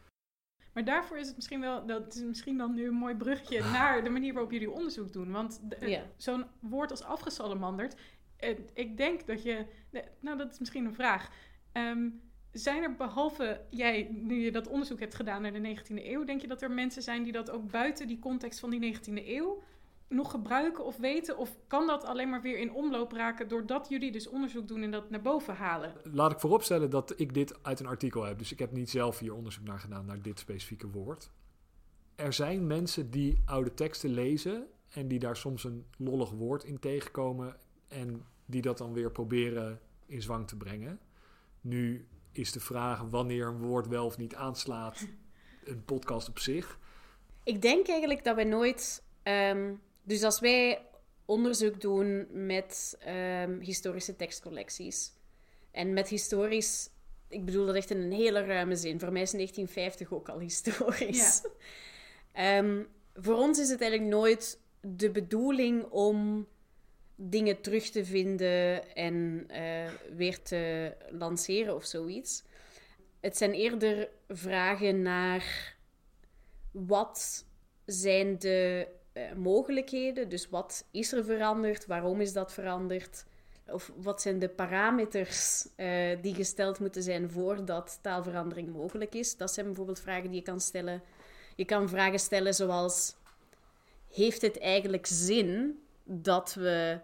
Maar 0.73 0.85
daarvoor 0.85 1.19
is 1.19 1.27
het 1.27 1.37
misschien 1.37 1.61
wel, 1.61 1.87
dat 1.87 2.15
is 2.15 2.23
misschien 2.23 2.59
dan 2.59 2.75
nu 2.75 2.87
een 2.87 2.95
mooi 2.95 3.15
bruggetje 3.15 3.61
naar 3.79 4.05
de 4.05 4.11
manier 4.11 4.33
waarop 4.33 4.53
jullie 4.53 4.71
onderzoek 4.71 5.13
doen. 5.13 5.31
Want 5.33 5.61
eh, 5.69 5.89
Ja. 5.89 6.03
zo'n 6.17 6.45
woord 6.61 6.91
als 6.91 7.03
afgesalamanderd, 7.03 7.97
eh, 8.37 8.59
ik 8.73 8.97
denk 8.97 9.27
dat 9.27 9.43
je, 9.43 9.67
nou 10.21 10.39
dat 10.39 10.53
is 10.53 10.59
misschien 10.59 10.85
een 10.85 10.95
vraag. 10.95 11.31
Ehm, 11.73 12.09
zijn 12.53 12.83
er 12.83 12.95
behalve 12.97 13.61
jij, 13.71 14.09
nu 14.11 14.35
je 14.45 14.53
dat 14.53 14.69
onderzoek 14.69 15.01
hebt 15.01 15.15
gedaan 15.15 15.43
naar 15.43 15.53
de 15.53 15.59
19e 15.59 16.05
eeuw, 16.07 16.25
denk 16.25 16.41
je 16.41 16.47
dat 16.49 16.63
er 16.63 16.71
mensen 16.71 17.03
zijn 17.03 17.23
die 17.23 17.33
dat 17.33 17.51
ook 17.51 17.71
buiten 17.71 18.07
die 18.07 18.19
context 18.19 18.61
van 18.61 18.71
die 18.71 18.81
19e 18.81 19.27
eeuw 19.27 19.63
nog 20.09 20.31
gebruiken 20.31 20.85
of 20.85 20.97
weten? 20.97 21.39
Of 21.39 21.57
kan 21.67 21.87
dat 21.87 22.05
alleen 22.05 22.31
maar 22.31 22.43
weer 22.43 22.59
in 22.59 22.73
omloop 22.73 23.13
raken 23.13 23.49
doordat 23.49 23.89
jullie 23.89 24.13
dus 24.13 24.29
onderzoek 24.29 24.69
doen 24.69 24.83
en 24.83 24.91
dat 24.91 25.11
naar 25.11 25.23
boven 25.23 25.55
halen? 25.55 25.93
Laat 26.03 26.33
ik 26.33 26.41
vooropstellen 26.41 26.91
dat 26.91 27.21
ik 27.21 27.35
dit 27.35 27.63
uit 27.65 27.81
een 27.81 27.87
artikel 27.87 28.25
heb. 28.25 28.39
Dus 28.39 28.53
ik 28.53 28.59
heb 28.59 28.73
niet 28.73 28.91
zelf 28.91 29.19
hier 29.19 29.35
onderzoek 29.35 29.65
naar 29.65 29.79
gedaan 29.79 30.07
naar 30.07 30.23
dit 30.23 30.39
specifieke 30.39 30.91
woord. 30.91 31.31
Er 32.15 32.33
zijn 32.33 32.67
mensen 32.67 33.11
die 33.11 33.43
oude 33.45 33.75
teksten 33.75 34.11
lezen 34.11 34.67
en 34.89 35.09
die 35.09 35.19
daar 35.19 35.37
soms 35.37 35.65
een 35.65 35.87
lollig 35.99 36.31
woord 36.31 36.65
in 36.65 36.79
tegenkomen 36.79 37.57
en 37.89 38.25
die 38.47 38.63
dat 38.63 38.79
dan 38.79 38.93
weer 38.93 39.11
proberen 39.11 39.81
in 40.07 40.23
zwang 40.23 40.49
te 40.49 40.57
brengen. 40.57 41.01
Nu 41.61 42.07
is 42.33 42.53
de 42.53 42.61
vraag 42.61 43.01
wanneer 43.01 43.47
een 43.47 43.59
woord 43.59 43.87
wel 43.87 44.07
of 44.07 44.19
niet 44.19 44.35
aanslaat 44.35 45.07
een 45.65 45.85
podcast 45.85 46.29
op 46.29 46.39
zich. 46.39 46.79
Ik 47.43 47.63
denk 47.63 47.89
eigenlijk 47.89 48.25
dat 48.25 48.35
wij 48.35 48.45
nooit... 48.45 49.05
ehm, 49.23 49.75
dus 50.07 50.23
als 50.23 50.41
wij 50.41 50.87
onderzoek 51.25 51.81
doen 51.81 52.27
met 52.31 52.97
ehm, 53.01 53.59
historische 53.61 54.17
tekstcollecties. 54.17 55.13
En 55.71 55.93
met 55.93 56.09
historisch, 56.09 56.89
ik 57.29 57.45
bedoel 57.45 57.67
dat 57.67 57.75
echt 57.75 57.91
in 57.91 58.01
een 58.01 58.13
hele 58.13 58.45
ruime 58.45 58.77
zin. 58.77 59.01
Voor 59.01 59.13
mij 59.13 59.23
is 59.23 59.31
1950 59.31 60.13
ook 60.13 60.29
al 60.29 60.39
historisch. 60.39 61.43
Ehm, 62.33 62.83
voor 63.15 63.35
ons 63.35 63.59
is 63.59 63.69
het 63.69 63.81
eigenlijk 63.81 64.11
nooit 64.11 64.61
de 64.81 65.11
bedoeling 65.11 65.85
om 65.85 66.49
dingen 67.15 67.61
terug 67.61 67.91
te 67.91 68.05
vinden 68.05 68.95
en 68.95 69.45
eh, 69.49 69.91
weer 70.17 70.43
te 70.43 70.93
lanceren 71.11 71.75
of 71.75 71.85
zoiets. 71.85 72.45
Het 73.21 73.37
zijn 73.37 73.53
eerder 73.53 74.09
vragen 74.29 75.03
naar 75.03 75.77
wat 76.71 77.45
zijn 77.85 78.39
de 78.39 78.89
uh, 79.17 79.33
mogelijkheden, 79.33 80.29
dus 80.29 80.49
wat 80.49 80.85
is 80.91 81.13
er 81.13 81.25
veranderd, 81.25 81.87
waarom 81.87 82.21
is 82.21 82.33
dat 82.33 82.53
veranderd, 82.53 83.25
of 83.69 83.93
wat 83.97 84.23
zijn 84.23 84.39
de 84.39 84.49
parameters 84.49 85.67
uh, 85.77 86.23
die 86.23 86.35
gesteld 86.35 86.79
moeten 86.79 87.03
zijn 87.03 87.31
voordat 87.31 87.99
taalverandering 88.03 88.73
mogelijk 88.73 89.15
is. 89.15 89.37
Dat 89.37 89.53
zijn 89.53 89.67
bijvoorbeeld 89.67 90.01
vragen 90.01 90.31
die 90.31 90.39
je 90.39 90.43
kan 90.43 90.61
stellen. 90.61 91.03
Je 91.57 91.65
kan 91.65 91.89
vragen 91.89 92.19
stellen 92.19 92.55
zoals: 92.55 93.17
heeft 94.13 94.43
het 94.43 94.59
eigenlijk 94.59 95.07
zin 95.07 95.83
dat 96.05 96.55
we 96.55 97.01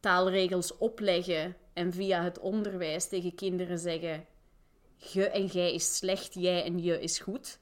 taalregels 0.00 0.76
opleggen 0.76 1.56
en 1.72 1.92
via 1.92 2.22
het 2.22 2.38
onderwijs 2.38 3.08
tegen 3.08 3.34
kinderen 3.34 3.78
zeggen: 3.78 4.26
ge 4.98 5.28
en 5.28 5.50
gij 5.50 5.74
is 5.74 5.96
slecht, 5.96 6.34
jij 6.34 6.64
en 6.64 6.82
je 6.82 7.00
is 7.00 7.18
goed? 7.18 7.58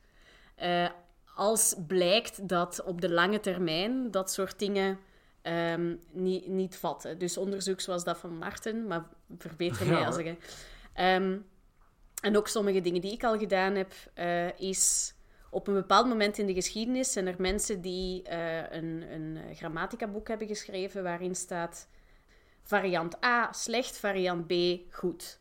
Uh, 0.63 0.91
als 1.35 1.75
blijkt 1.87 2.49
dat 2.49 2.83
op 2.85 3.01
de 3.01 3.11
lange 3.11 3.41
termijn 3.41 4.11
dat 4.11 4.33
soort 4.33 4.59
dingen 4.59 4.99
um, 5.43 6.01
niet, 6.13 6.47
niet 6.47 6.77
vatten. 6.77 7.19
Dus 7.19 7.37
onderzoek 7.37 7.81
zoals 7.81 8.05
dat 8.05 8.19
van 8.19 8.39
Marten, 8.39 8.87
maar 8.87 9.05
verbeter 9.39 9.87
mij 9.93 10.07
als 10.07 10.17
ik. 10.17 10.27
Um, 11.01 11.47
en 12.21 12.37
ook 12.37 12.49
sommige 12.49 12.81
dingen 12.81 13.01
die 13.01 13.13
ik 13.13 13.25
al 13.25 13.39
gedaan 13.39 13.75
heb, 13.75 13.93
uh, 14.19 14.59
is 14.59 15.15
op 15.51 15.67
een 15.67 15.75
bepaald 15.75 16.07
moment 16.07 16.39
in 16.39 16.47
de 16.47 16.55
geschiedenis 16.55 17.13
zijn 17.13 17.27
er 17.27 17.35
mensen 17.39 17.81
die 17.81 18.23
uh, 18.29 18.71
een, 18.71 19.05
een 19.13 19.39
grammatica-boek 19.55 20.29
hebben 20.29 20.47
geschreven 20.47 21.03
waarin 21.03 21.35
staat 21.35 21.89
variant 22.63 23.25
A 23.25 23.53
slecht, 23.53 23.99
variant 23.99 24.47
B 24.47 24.53
goed. 24.91 25.39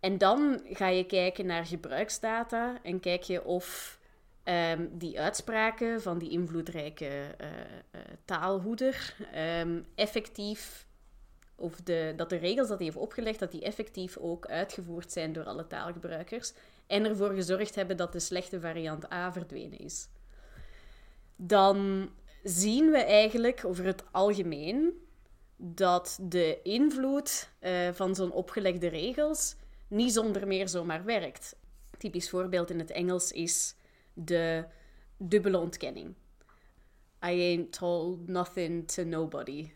En 0.00 0.18
dan 0.18 0.60
ga 0.64 0.86
je 0.86 1.04
kijken 1.04 1.46
naar 1.46 1.66
gebruiksdata 1.66 2.78
en 2.82 3.00
kijk 3.00 3.22
je 3.22 3.44
of 3.44 3.97
um, 4.48 4.98
die 4.98 5.20
uitspraken 5.20 6.02
van 6.02 6.18
die 6.18 6.30
invloedrijke 6.30 7.04
uh, 7.04 7.46
uh, 7.48 8.00
taalhoeder 8.24 9.14
um, 9.60 9.86
effectief, 9.94 10.86
of 11.54 11.80
de, 11.80 12.12
dat 12.16 12.30
de 12.30 12.36
regels 12.36 12.68
dat 12.68 12.76
hij 12.76 12.86
heeft 12.86 12.98
opgelegd, 12.98 13.38
dat 13.38 13.50
die 13.50 13.62
effectief 13.62 14.16
ook 14.16 14.46
uitgevoerd 14.46 15.12
zijn 15.12 15.32
door 15.32 15.44
alle 15.44 15.66
taalgebruikers 15.66 16.52
en 16.86 17.04
ervoor 17.04 17.30
gezorgd 17.30 17.74
hebben 17.74 17.96
dat 17.96 18.12
de 18.12 18.20
slechte 18.20 18.60
variant 18.60 19.12
A 19.12 19.32
verdwenen 19.32 19.78
is. 19.78 20.08
Dan 21.36 22.10
zien 22.42 22.90
we 22.90 22.98
eigenlijk 22.98 23.64
over 23.64 23.84
het 23.84 24.04
algemeen 24.10 24.92
dat 25.56 26.18
de 26.22 26.60
invloed 26.62 27.50
uh, 27.60 27.88
van 27.92 28.14
zo'n 28.14 28.32
opgelegde 28.32 28.88
regels 28.88 29.56
niet 29.88 30.12
zonder 30.12 30.46
meer 30.46 30.68
zomaar 30.68 31.04
werkt. 31.04 31.56
Typisch 31.98 32.30
voorbeeld 32.30 32.70
in 32.70 32.78
het 32.78 32.90
Engels 32.90 33.32
is 33.32 33.74
de 34.24 34.64
dubbele 35.16 35.58
ontkenning. 35.58 36.14
I 37.24 37.40
ain't 37.40 37.72
told 37.72 38.28
nothing 38.28 38.88
to 38.88 39.04
nobody. 39.04 39.70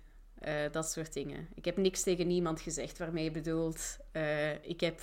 Uh, 0.47 0.55
dat 0.71 0.91
soort 0.91 1.13
dingen. 1.13 1.49
Ik 1.55 1.65
heb 1.65 1.77
niks 1.77 2.03
tegen 2.03 2.27
niemand 2.27 2.61
gezegd, 2.61 2.99
waarmee 2.99 3.25
je 3.25 3.31
bedoelt, 3.31 3.97
uh, 4.13 4.53
ik 4.65 4.81
heb 4.81 5.01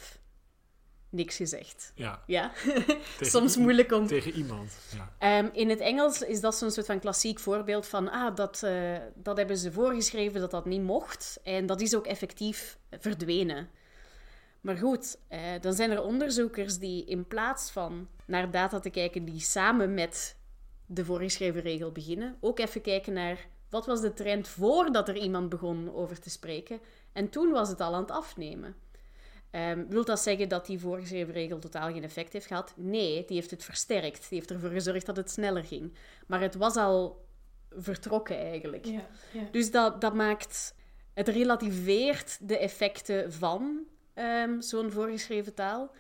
niks 1.10 1.36
gezegd. 1.36 1.92
Ja. 1.96 2.24
ja? 2.28 2.52
Soms 3.22 3.58
moeilijk 3.58 3.92
om... 3.92 4.08
Tegen 4.08 4.32
iemand, 4.32 4.74
ja. 5.20 5.40
Um, 5.40 5.50
in 5.54 5.70
het 5.70 5.80
Engels 5.80 6.22
is 6.22 6.42
dat 6.42 6.56
zo'n 6.56 6.72
soort 6.72 6.86
van 6.86 7.00
klassiek 7.00 7.40
voorbeeld 7.40 7.88
van... 7.88 8.10
Ah, 8.10 8.36
dat, 8.36 8.62
uh, 8.66 8.98
dat 9.16 9.38
hebben 9.38 9.58
ze 9.58 9.72
voorgeschreven 9.72 10.40
dat 10.40 10.52
dat 10.52 10.66
niet 10.66 10.82
mocht. 10.82 11.40
En 11.44 11.66
dat 11.66 11.82
is 11.82 11.96
ook 11.96 12.08
effectief 12.08 12.78
verdwenen. 13.00 13.70
Maar 14.62 14.78
goed, 14.78 15.18
eh, 15.28 15.40
dan 15.62 15.74
zijn 15.74 15.92
er 15.92 16.04
onderzoekers 16.04 16.78
die 16.78 17.06
in 17.06 17.28
plaats 17.28 17.72
van 17.72 18.08
naar 18.26 18.52
data 18.52 18.80
te 18.80 18.90
kijken 18.90 19.26
die 19.26 19.40
samen 19.40 19.94
met 19.94 20.38
de 20.86 21.06
voorgeschreven 21.06 21.62
regel 21.62 21.92
beginnen, 21.92 22.38
ook 22.40 22.60
even 22.60 22.82
kijken 22.82 23.14
naar 23.14 23.48
wat 23.70 23.86
was 23.86 24.02
de 24.02 24.14
trend 24.14 24.48
voordat 24.48 25.08
er 25.08 25.18
iemand 25.18 25.50
begon 25.50 25.94
over 25.94 26.20
te 26.20 26.30
spreken. 26.30 26.80
En 27.14 27.30
toen 27.30 27.52
was 27.52 27.70
het 27.70 27.82
al 27.82 27.94
aan 27.94 28.02
het 28.02 28.12
afnemen. 28.12 28.76
Um, 29.52 29.88
wil 29.90 30.06
dat 30.06 30.20
zeggen 30.20 30.50
dat 30.50 30.66
die 30.66 30.80
voorgeschreven 30.80 31.34
regel 31.34 31.60
totaal 31.60 31.92
geen 31.92 32.04
effect 32.04 32.34
heeft 32.34 32.46
gehad? 32.46 32.74
Nee, 32.78 33.26
die 33.26 33.36
heeft 33.36 33.52
het 33.52 33.64
versterkt. 33.64 34.30
Die 34.30 34.38
heeft 34.38 34.52
ervoor 34.52 34.70
gezorgd 34.70 35.06
dat 35.06 35.16
het 35.16 35.32
sneller 35.32 35.64
ging. 35.64 35.94
Maar 36.28 36.42
het 36.42 36.56
was 36.56 36.76
al 36.76 37.26
vertrokken 37.70 38.38
eigenlijk. 38.38 38.86
Ja, 38.86 39.08
ja. 39.34 39.48
Dus 39.52 39.72
dat, 39.72 40.02
dat 40.02 40.14
maakt... 40.14 40.78
Het 41.14 41.28
relativeert 41.28 42.38
de 42.48 42.58
effecten 42.58 43.34
van 43.34 43.86
um, 44.20 44.62
zo'n 44.62 44.92
voorgeschreven 44.92 45.54
taal. 45.54 45.92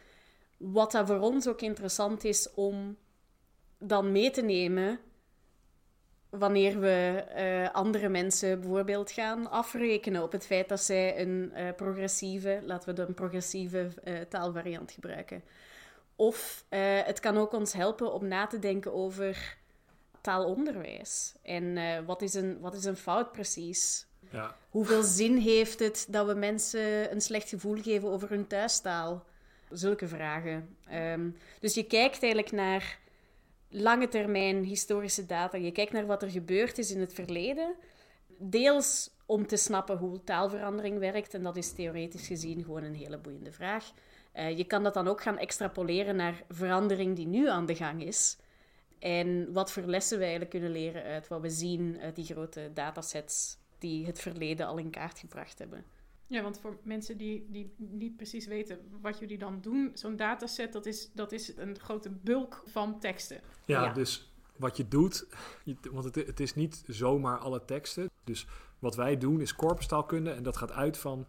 Wat 0.58 0.92
dat 0.92 1.08
voor 1.08 1.20
ons 1.20 1.48
ook 1.48 1.62
interessant 1.62 2.24
is 2.24 2.54
om 2.54 2.98
dan 3.78 4.12
mee 4.12 4.32
te 4.32 4.42
nemen 4.42 5.00
wanneer 6.30 6.80
we 6.80 7.26
uh, 7.38 7.76
andere 7.76 8.10
mensen 8.10 8.60
bijvoorbeeld 8.60 9.12
gaan 9.12 9.50
afrekenen 9.50 10.24
op 10.24 10.32
het 10.32 10.46
feit 10.46 10.70
dat 10.70 10.82
zij 10.82 11.22
een 11.22 11.52
uh, 11.56 11.70
progressieve, 11.76 12.62
laten 12.64 12.96
we 12.96 13.02
een 13.02 13.14
progressieve 13.14 13.90
uh, 14.04 14.20
taalvariant 14.20 14.92
gebruiken. 14.92 15.44
Of 16.16 16.66
het 17.06 17.20
kan 17.20 17.38
ook 17.38 17.54
ons 17.54 17.74
helpen 17.74 18.14
om 18.14 18.28
na 18.28 18.48
te 18.48 18.60
denken 18.60 18.94
over 18.94 19.58
taalonderwijs. 20.22 21.36
En 21.44 21.78
wat, 22.06 22.22
is 22.22 22.34
een, 22.34 22.60
wat 22.60 22.74
is 22.74 22.86
een 22.86 22.98
fout 22.98 23.32
precies? 23.32 24.09
Ja. 24.32 24.56
Hoeveel 24.70 25.04
zin 25.04 25.38
heeft 25.38 25.80
het 25.80 26.08
dat 26.10 26.28
we 26.28 26.34
mensen 26.34 27.12
een 27.12 27.22
slecht 27.22 27.50
gevoel 27.50 27.82
geven 27.82 28.10
over 28.10 28.30
hun 28.30 28.48
thuistaal? 28.48 29.26
Zulke 29.70 30.08
vragen. 30.08 30.78
Um, 30.94 31.38
dus 31.60 31.74
je 31.74 31.84
kijkt 31.84 32.22
eigenlijk 32.22 32.52
naar 32.52 33.00
lange 33.70 34.08
termijn 34.08 34.64
historische 34.64 35.26
data. 35.26 35.58
Je 35.58 35.72
kijkt 35.72 35.92
naar 35.92 36.06
wat 36.06 36.22
er 36.22 36.30
gebeurd 36.30 36.78
is 36.78 36.92
in 36.92 37.00
het 37.00 37.14
verleden. 37.14 37.76
Deels 38.38 39.10
om 39.26 39.48
te 39.48 39.58
snappen 39.58 39.98
hoe 39.98 40.24
taalverandering 40.24 41.00
werkt. 41.00 41.34
En 41.34 41.44
dat 41.44 41.56
is 41.56 41.72
theoretisch 41.72 42.28
gezien 42.28 42.64
gewoon 42.64 42.84
een 42.84 42.96
hele 42.96 43.18
boeiende 43.18 43.52
vraag. 43.52 43.92
Uh, 44.36 44.58
je 44.58 44.64
kan 44.64 44.84
dat 44.84 44.94
dan 44.94 45.08
ook 45.08 45.22
gaan 45.22 45.38
extrapoleren 45.38 46.16
naar 46.16 46.44
verandering 46.50 47.16
die 47.16 47.28
nu 47.28 47.50
aan 47.50 47.66
de 47.66 47.76
gang 47.76 48.04
is. 48.04 48.38
En 49.00 49.54
wat 49.54 49.72
voor 49.72 49.84
lessen 49.84 50.18
we 50.18 50.24
eigenlijk 50.24 50.52
kunnen 50.52 50.72
leren 50.72 51.04
uit 51.04 51.28
wat 51.28 51.42
we 51.42 51.50
zien 51.50 51.98
uit 52.02 52.16
die 52.16 52.26
grote 52.26 52.72
datasets 52.74 53.58
die 53.80 54.06
het 54.06 54.20
verleden 54.20 54.68
al 54.68 54.78
in 54.78 54.90
kaart 54.90 55.20
gebracht 55.20 55.60
hebben. 55.60 55.86
Ja, 56.28 56.42
want 56.42 56.60
voor 56.60 56.78
mensen 56.84 57.18
die, 57.18 57.48
die 57.50 57.74
niet 57.78 58.16
precies 58.16 58.46
weten 58.46 58.80
wat 59.02 59.20
jullie 59.20 59.38
dan 59.38 59.62
doen, 59.62 59.92
zo'n 59.94 60.16
dataset, 60.16 60.74
dat 60.74 60.86
is, 60.86 61.12
dat 61.14 61.32
is 61.32 61.58
een 61.58 61.80
grote 61.80 62.10
bulk 62.10 62.64
van 62.66 63.00
teksten. 63.00 63.42
Ja, 63.66 63.84
ja. 63.84 63.94
dus 63.94 64.34
wat 64.58 64.78
je 64.78 64.88
doet, 64.88 65.28
want 65.92 66.04
het, 66.04 66.16
het 66.16 66.40
is 66.40 66.56
niet 66.56 66.84
zomaar 66.88 67.38
alle 67.38 67.66
teksten. 67.66 68.10
Dus 68.24 68.48
wat 68.80 68.96
wij 68.96 69.18
doen 69.18 69.42
is 69.42 69.56
corpustaalkunde 69.56 70.32
en 70.32 70.44
dat 70.44 70.58
gaat 70.58 70.72
uit 70.72 70.98
van 70.98 71.28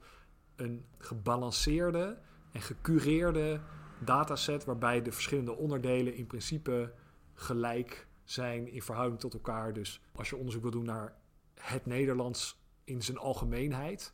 een 0.57 0.85
gebalanceerde 0.99 2.19
en 2.53 2.61
gecureerde 2.61 3.61
dataset 4.05 4.65
waarbij 4.65 5.03
de 5.03 5.13
verschillende 5.13 5.57
onderdelen 5.57 6.15
in 6.15 6.27
principe 6.27 6.93
gelijk 7.35 8.07
zijn 8.25 8.73
in 8.73 8.83
verhouding 8.83 9.21
tot 9.21 9.35
elkaar. 9.35 9.73
Dus 9.73 10.01
als 10.15 10.31
je 10.31 10.37
onderzoek 10.37 10.63
wil 10.63 10.71
doen 10.71 10.85
naar 10.85 11.15
het 11.61 11.87
Nederlands 11.87 12.61
in 12.85 13.03
zijn 13.03 13.19
algemeenheid 13.19 14.13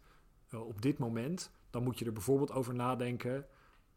uh, 0.51 0.67
op 0.67 0.83
dit 0.83 0.99
moment, 0.99 1.51
dan 1.71 1.83
moet 1.83 1.99
je 1.99 2.05
er 2.05 2.13
bijvoorbeeld 2.13 2.53
over 2.53 2.75
nadenken 2.75 3.47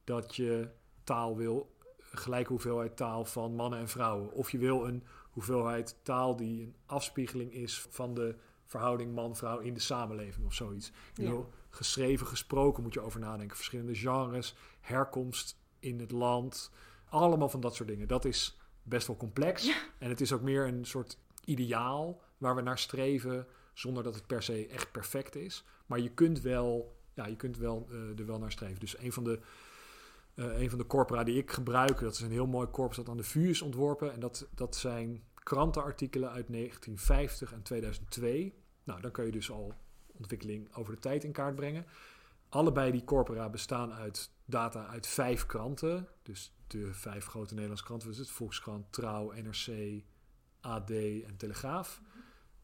dat 0.03 0.35
je 0.35 0.69
taal 1.03 1.37
wil, 1.37 1.75
gelijke 1.99 2.49
hoeveelheid 2.49 2.97
taal 2.97 3.25
van 3.25 3.55
mannen 3.55 3.79
en 3.79 3.89
vrouwen. 3.89 4.31
Of 4.31 4.51
je 4.51 4.57
wil 4.57 4.87
een 4.87 5.03
hoeveelheid 5.29 5.99
taal 6.03 6.35
die 6.35 6.61
een 6.61 6.75
afspiegeling 6.85 7.53
is 7.53 7.81
van 7.89 8.13
de 8.13 8.35
verhouding 8.65 9.15
man-vrouw 9.15 9.59
in 9.59 9.73
de 9.73 9.79
samenleving 9.79 10.45
of 10.45 10.53
zoiets. 10.53 10.91
Je 11.13 11.23
ja. 11.23 11.29
wil 11.29 11.49
geschreven, 11.69 12.27
gesproken 12.27 12.83
moet 12.83 12.93
je 12.93 12.99
over 12.99 13.19
nadenken. 13.19 13.55
Verschillende 13.55 13.95
genres, 13.95 14.55
herkomst 14.81 15.59
in 15.79 15.99
het 15.99 16.11
land, 16.11 16.71
allemaal 17.09 17.49
van 17.49 17.59
dat 17.59 17.75
soort 17.75 17.89
dingen. 17.89 18.07
Dat 18.07 18.25
is 18.25 18.57
best 18.83 19.07
wel 19.07 19.17
complex. 19.17 19.65
Ja. 19.65 19.77
En 19.99 20.09
het 20.09 20.21
is 20.21 20.33
ook 20.33 20.41
meer 20.41 20.67
een 20.67 20.85
soort 20.85 21.17
ideaal 21.45 22.21
waar 22.39 22.55
we 22.55 22.61
naar 22.61 22.79
streven, 22.79 23.47
zonder 23.73 24.03
dat 24.03 24.15
het 24.15 24.27
per 24.27 24.43
se 24.43 24.67
echt 24.67 24.91
perfect 24.91 25.35
is. 25.35 25.65
Maar 25.85 25.99
je 25.99 26.09
kunt 26.09 26.41
wel, 26.41 26.97
ja, 27.13 27.27
je 27.27 27.35
kunt 27.35 27.57
wel 27.57 27.87
uh, 27.91 28.19
er 28.19 28.25
wel 28.25 28.39
naar 28.39 28.51
streven. 28.51 28.79
Dus 28.79 28.97
een 28.97 29.13
van 29.13 29.23
de, 29.23 29.39
uh, 30.35 30.59
een 30.61 30.69
van 30.69 30.79
de 30.79 30.85
corpora 30.85 31.23
die 31.23 31.37
ik 31.37 31.51
gebruik, 31.51 31.99
dat 31.99 32.13
is 32.13 32.19
een 32.19 32.31
heel 32.31 32.47
mooi 32.47 32.67
corpus 32.69 32.95
dat 32.95 33.09
aan 33.09 33.17
de 33.17 33.23
VU 33.23 33.49
is 33.49 33.61
ontworpen. 33.61 34.13
En 34.13 34.19
dat, 34.19 34.47
dat 34.55 34.75
zijn 34.75 35.23
krantenartikelen 35.33 36.29
uit 36.31 36.47
1950 36.47 37.53
en 37.53 37.61
2002. 37.61 38.53
Nou, 38.83 39.01
dan 39.01 39.11
kun 39.11 39.25
je 39.25 39.31
dus 39.31 39.51
al 39.51 39.73
ontwikkeling 40.17 40.75
over 40.75 40.93
de 40.93 40.99
tijd 40.99 41.23
in 41.23 41.31
kaart 41.31 41.55
brengen. 41.55 41.85
Allebei 42.49 42.91
die 42.91 43.03
corpora 43.03 43.49
bestaan 43.49 43.93
uit 43.93 44.31
data 44.45 44.87
uit 44.87 45.07
vijf 45.07 45.45
kranten. 45.45 46.07
Dus 46.23 46.53
de 46.67 46.93
vijf 46.93 47.25
grote 47.25 47.53
Nederlandse 47.53 47.85
kranten. 47.85 48.07
Dus 48.07 48.17
het 48.17 48.29
Volkskrant, 48.29 48.85
Trouw, 48.89 49.31
NRC, 49.31 50.03
AD 50.61 50.89
en 50.91 51.37
Telegraaf. 51.37 52.01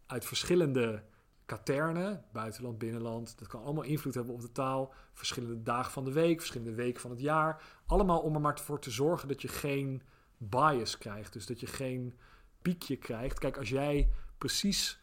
Uit 0.05 0.25
verschillende 0.25 1.03
katernen, 1.45 2.23
buitenland, 2.31 2.77
binnenland. 2.77 3.39
Dat 3.39 3.47
kan 3.47 3.63
allemaal 3.63 3.83
invloed 3.83 4.13
hebben 4.13 4.33
op 4.33 4.41
de 4.41 4.51
taal. 4.51 4.93
Verschillende 5.13 5.63
dagen 5.63 5.91
van 5.91 6.05
de 6.05 6.11
week, 6.11 6.37
verschillende 6.37 6.73
weken 6.73 7.01
van 7.01 7.11
het 7.11 7.21
jaar. 7.21 7.63
Allemaal 7.85 8.19
om 8.19 8.35
er 8.35 8.41
maar 8.41 8.59
voor 8.59 8.79
te 8.79 8.91
zorgen 8.91 9.27
dat 9.27 9.41
je 9.41 9.47
geen 9.47 10.01
bias 10.37 10.97
krijgt. 10.97 11.33
Dus 11.33 11.45
dat 11.45 11.59
je 11.59 11.67
geen 11.67 12.13
piekje 12.61 12.95
krijgt. 12.95 13.39
Kijk, 13.39 13.57
als 13.57 13.69
jij 13.69 14.09
precies 14.37 14.99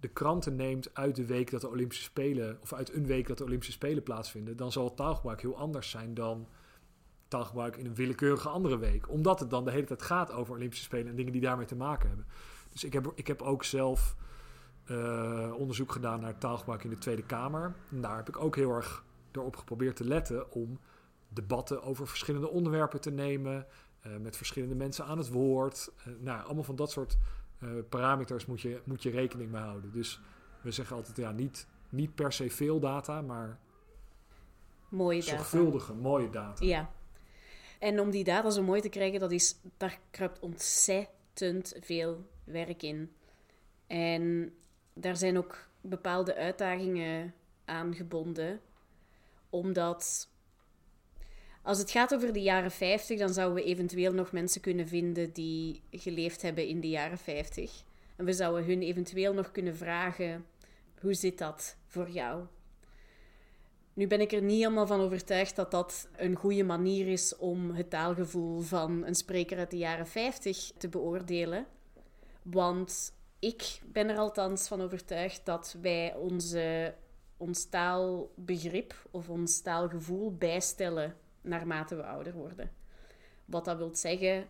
de 0.00 0.08
kranten 0.08 0.56
neemt 0.56 0.94
uit 0.94 1.16
de 1.16 1.26
week 1.26 1.50
dat 1.50 1.60
de 1.60 1.68
Olympische 1.68 2.04
Spelen, 2.04 2.58
of 2.62 2.72
uit 2.72 2.94
een 2.94 3.06
week 3.06 3.26
dat 3.26 3.38
de 3.38 3.44
Olympische 3.44 3.72
Spelen 3.72 4.02
plaatsvinden, 4.02 4.56
dan 4.56 4.72
zal 4.72 4.84
het 4.84 4.96
taalgebruik 4.96 5.40
heel 5.40 5.56
anders 5.56 5.90
zijn 5.90 6.14
dan 6.14 6.48
taalgebruik 7.28 7.76
in 7.76 7.86
een 7.86 7.94
willekeurige 7.94 8.48
andere 8.48 8.78
week. 8.78 9.08
Omdat 9.08 9.40
het 9.40 9.50
dan 9.50 9.64
de 9.64 9.70
hele 9.70 9.86
tijd 9.86 10.02
gaat 10.02 10.32
over 10.32 10.54
Olympische 10.54 10.84
Spelen 10.84 11.06
en 11.06 11.16
dingen 11.16 11.32
die 11.32 11.40
daarmee 11.40 11.66
te 11.66 11.76
maken 11.76 12.08
hebben. 12.08 12.26
Dus 12.72 12.84
ik 12.84 12.92
heb, 12.92 13.12
ik 13.14 13.26
heb 13.26 13.42
ook 13.42 13.64
zelf 13.64 14.16
uh, 14.86 15.54
onderzoek 15.58 15.92
gedaan 15.92 16.20
naar 16.20 16.38
taalgebruik 16.38 16.84
in 16.84 16.90
de 16.90 16.98
Tweede 16.98 17.22
Kamer. 17.22 17.74
En 17.90 18.00
daar 18.00 18.16
heb 18.16 18.28
ik 18.28 18.42
ook 18.42 18.56
heel 18.56 18.70
erg 18.70 19.04
erop 19.32 19.56
geprobeerd 19.56 19.96
te 19.96 20.04
letten 20.04 20.52
om 20.52 20.78
debatten 21.28 21.82
over 21.82 22.06
verschillende 22.06 22.50
onderwerpen 22.50 23.00
te 23.00 23.10
nemen. 23.10 23.66
Uh, 24.06 24.16
met 24.16 24.36
verschillende 24.36 24.74
mensen 24.74 25.04
aan 25.04 25.18
het 25.18 25.30
woord. 25.30 25.92
Uh, 25.98 26.14
nou, 26.20 26.44
allemaal 26.44 26.64
van 26.64 26.76
dat 26.76 26.90
soort 26.90 27.16
parameters 27.88 28.46
moet 28.46 28.60
je, 28.60 28.80
moet 28.84 29.02
je 29.02 29.10
rekening 29.10 29.50
mee 29.50 29.62
houden. 29.62 29.92
Dus 29.92 30.20
we 30.60 30.70
zeggen 30.70 30.96
altijd, 30.96 31.16
ja, 31.16 31.30
niet, 31.30 31.66
niet 31.88 32.14
per 32.14 32.32
se 32.32 32.50
veel 32.50 32.80
data, 32.80 33.20
maar 33.20 33.58
mooie 34.88 35.20
data. 35.20 35.30
zorgvuldige, 35.36 35.94
mooie 35.94 36.30
data. 36.30 36.64
Ja. 36.64 36.90
En 37.78 38.00
om 38.00 38.10
die 38.10 38.24
data 38.24 38.50
zo 38.50 38.62
mooi 38.62 38.80
te 38.80 38.88
krijgen, 38.88 39.20
dat 39.20 39.30
is, 39.32 39.56
daar 39.76 40.00
kruipt 40.10 40.40
ontzettend 40.40 41.74
veel 41.80 42.26
werk 42.44 42.82
in. 42.82 43.12
En 43.86 44.54
daar 44.94 45.16
zijn 45.16 45.36
ook 45.36 45.68
bepaalde 45.80 46.34
uitdagingen 46.34 47.34
aan 47.64 47.94
gebonden. 47.94 48.60
Omdat 49.50 50.30
als 51.62 51.78
het 51.78 51.90
gaat 51.90 52.14
over 52.14 52.32
de 52.32 52.42
jaren 52.42 52.70
50, 52.70 53.18
dan 53.18 53.32
zouden 53.32 53.62
we 53.62 53.70
eventueel 53.70 54.12
nog 54.12 54.32
mensen 54.32 54.60
kunnen 54.60 54.88
vinden 54.88 55.32
die 55.32 55.82
geleefd 55.90 56.42
hebben 56.42 56.66
in 56.66 56.80
de 56.80 56.88
jaren 56.88 57.18
50. 57.18 57.84
En 58.16 58.24
we 58.24 58.32
zouden 58.32 58.64
hun 58.64 58.82
eventueel 58.82 59.34
nog 59.34 59.50
kunnen 59.50 59.76
vragen: 59.76 60.46
hoe 61.00 61.14
zit 61.14 61.38
dat 61.38 61.76
voor 61.86 62.10
jou? 62.10 62.44
Nu 63.94 64.06
ben 64.06 64.20
ik 64.20 64.32
er 64.32 64.42
niet 64.42 64.58
helemaal 64.58 64.86
van 64.86 65.00
overtuigd 65.00 65.56
dat 65.56 65.70
dat 65.70 66.08
een 66.16 66.36
goede 66.36 66.64
manier 66.64 67.08
is 67.08 67.36
om 67.36 67.70
het 67.70 67.90
taalgevoel 67.90 68.60
van 68.60 69.06
een 69.06 69.14
spreker 69.14 69.58
uit 69.58 69.70
de 69.70 69.76
jaren 69.76 70.06
50 70.06 70.72
te 70.78 70.88
beoordelen. 70.88 71.66
Want 72.42 73.14
ik 73.42 73.80
ben 73.84 74.08
er 74.08 74.16
althans 74.16 74.68
van 74.68 74.80
overtuigd 74.80 75.46
dat 75.46 75.76
wij 75.80 76.14
onze, 76.14 76.94
ons 77.36 77.64
taalbegrip 77.64 79.06
of 79.10 79.28
ons 79.28 79.60
taalgevoel 79.60 80.34
bijstellen 80.36 81.16
naarmate 81.40 81.96
we 81.96 82.02
ouder 82.02 82.32
worden. 82.32 82.70
Wat 83.44 83.64
dat 83.64 83.76
wil 83.76 83.94
zeggen, 83.94 84.46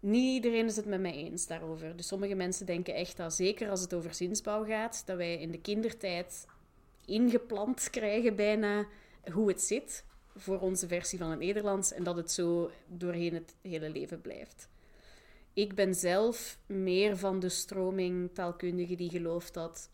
niet 0.00 0.34
iedereen 0.34 0.66
is 0.66 0.76
het 0.76 0.86
met 0.86 1.00
mij 1.00 1.14
eens 1.14 1.46
daarover. 1.46 1.96
Dus 1.96 2.06
sommige 2.06 2.34
mensen 2.34 2.66
denken 2.66 2.94
echt 2.94 3.16
dat, 3.16 3.34
zeker 3.34 3.70
als 3.70 3.80
het 3.80 3.94
over 3.94 4.14
zinsbouw 4.14 4.64
gaat, 4.64 5.02
dat 5.06 5.16
wij 5.16 5.40
in 5.40 5.50
de 5.50 5.60
kindertijd 5.60 6.46
ingeplant 7.04 7.90
krijgen 7.90 8.36
bijna 8.36 8.86
hoe 9.32 9.48
het 9.48 9.62
zit 9.62 10.04
voor 10.36 10.60
onze 10.60 10.88
versie 10.88 11.18
van 11.18 11.30
het 11.30 11.38
Nederlands 11.38 11.92
en 11.92 12.02
dat 12.02 12.16
het 12.16 12.30
zo 12.30 12.70
doorheen 12.86 13.34
het 13.34 13.54
hele 13.62 13.90
leven 13.90 14.20
blijft. 14.20 14.68
Ik 15.54 15.74
ben 15.74 15.94
zelf 15.94 16.58
meer 16.66 17.16
van 17.16 17.40
de 17.40 17.48
stroming 17.48 18.30
taalkundige 18.32 18.94
die 18.94 19.10
gelooft 19.10 19.54
dat 19.54 19.90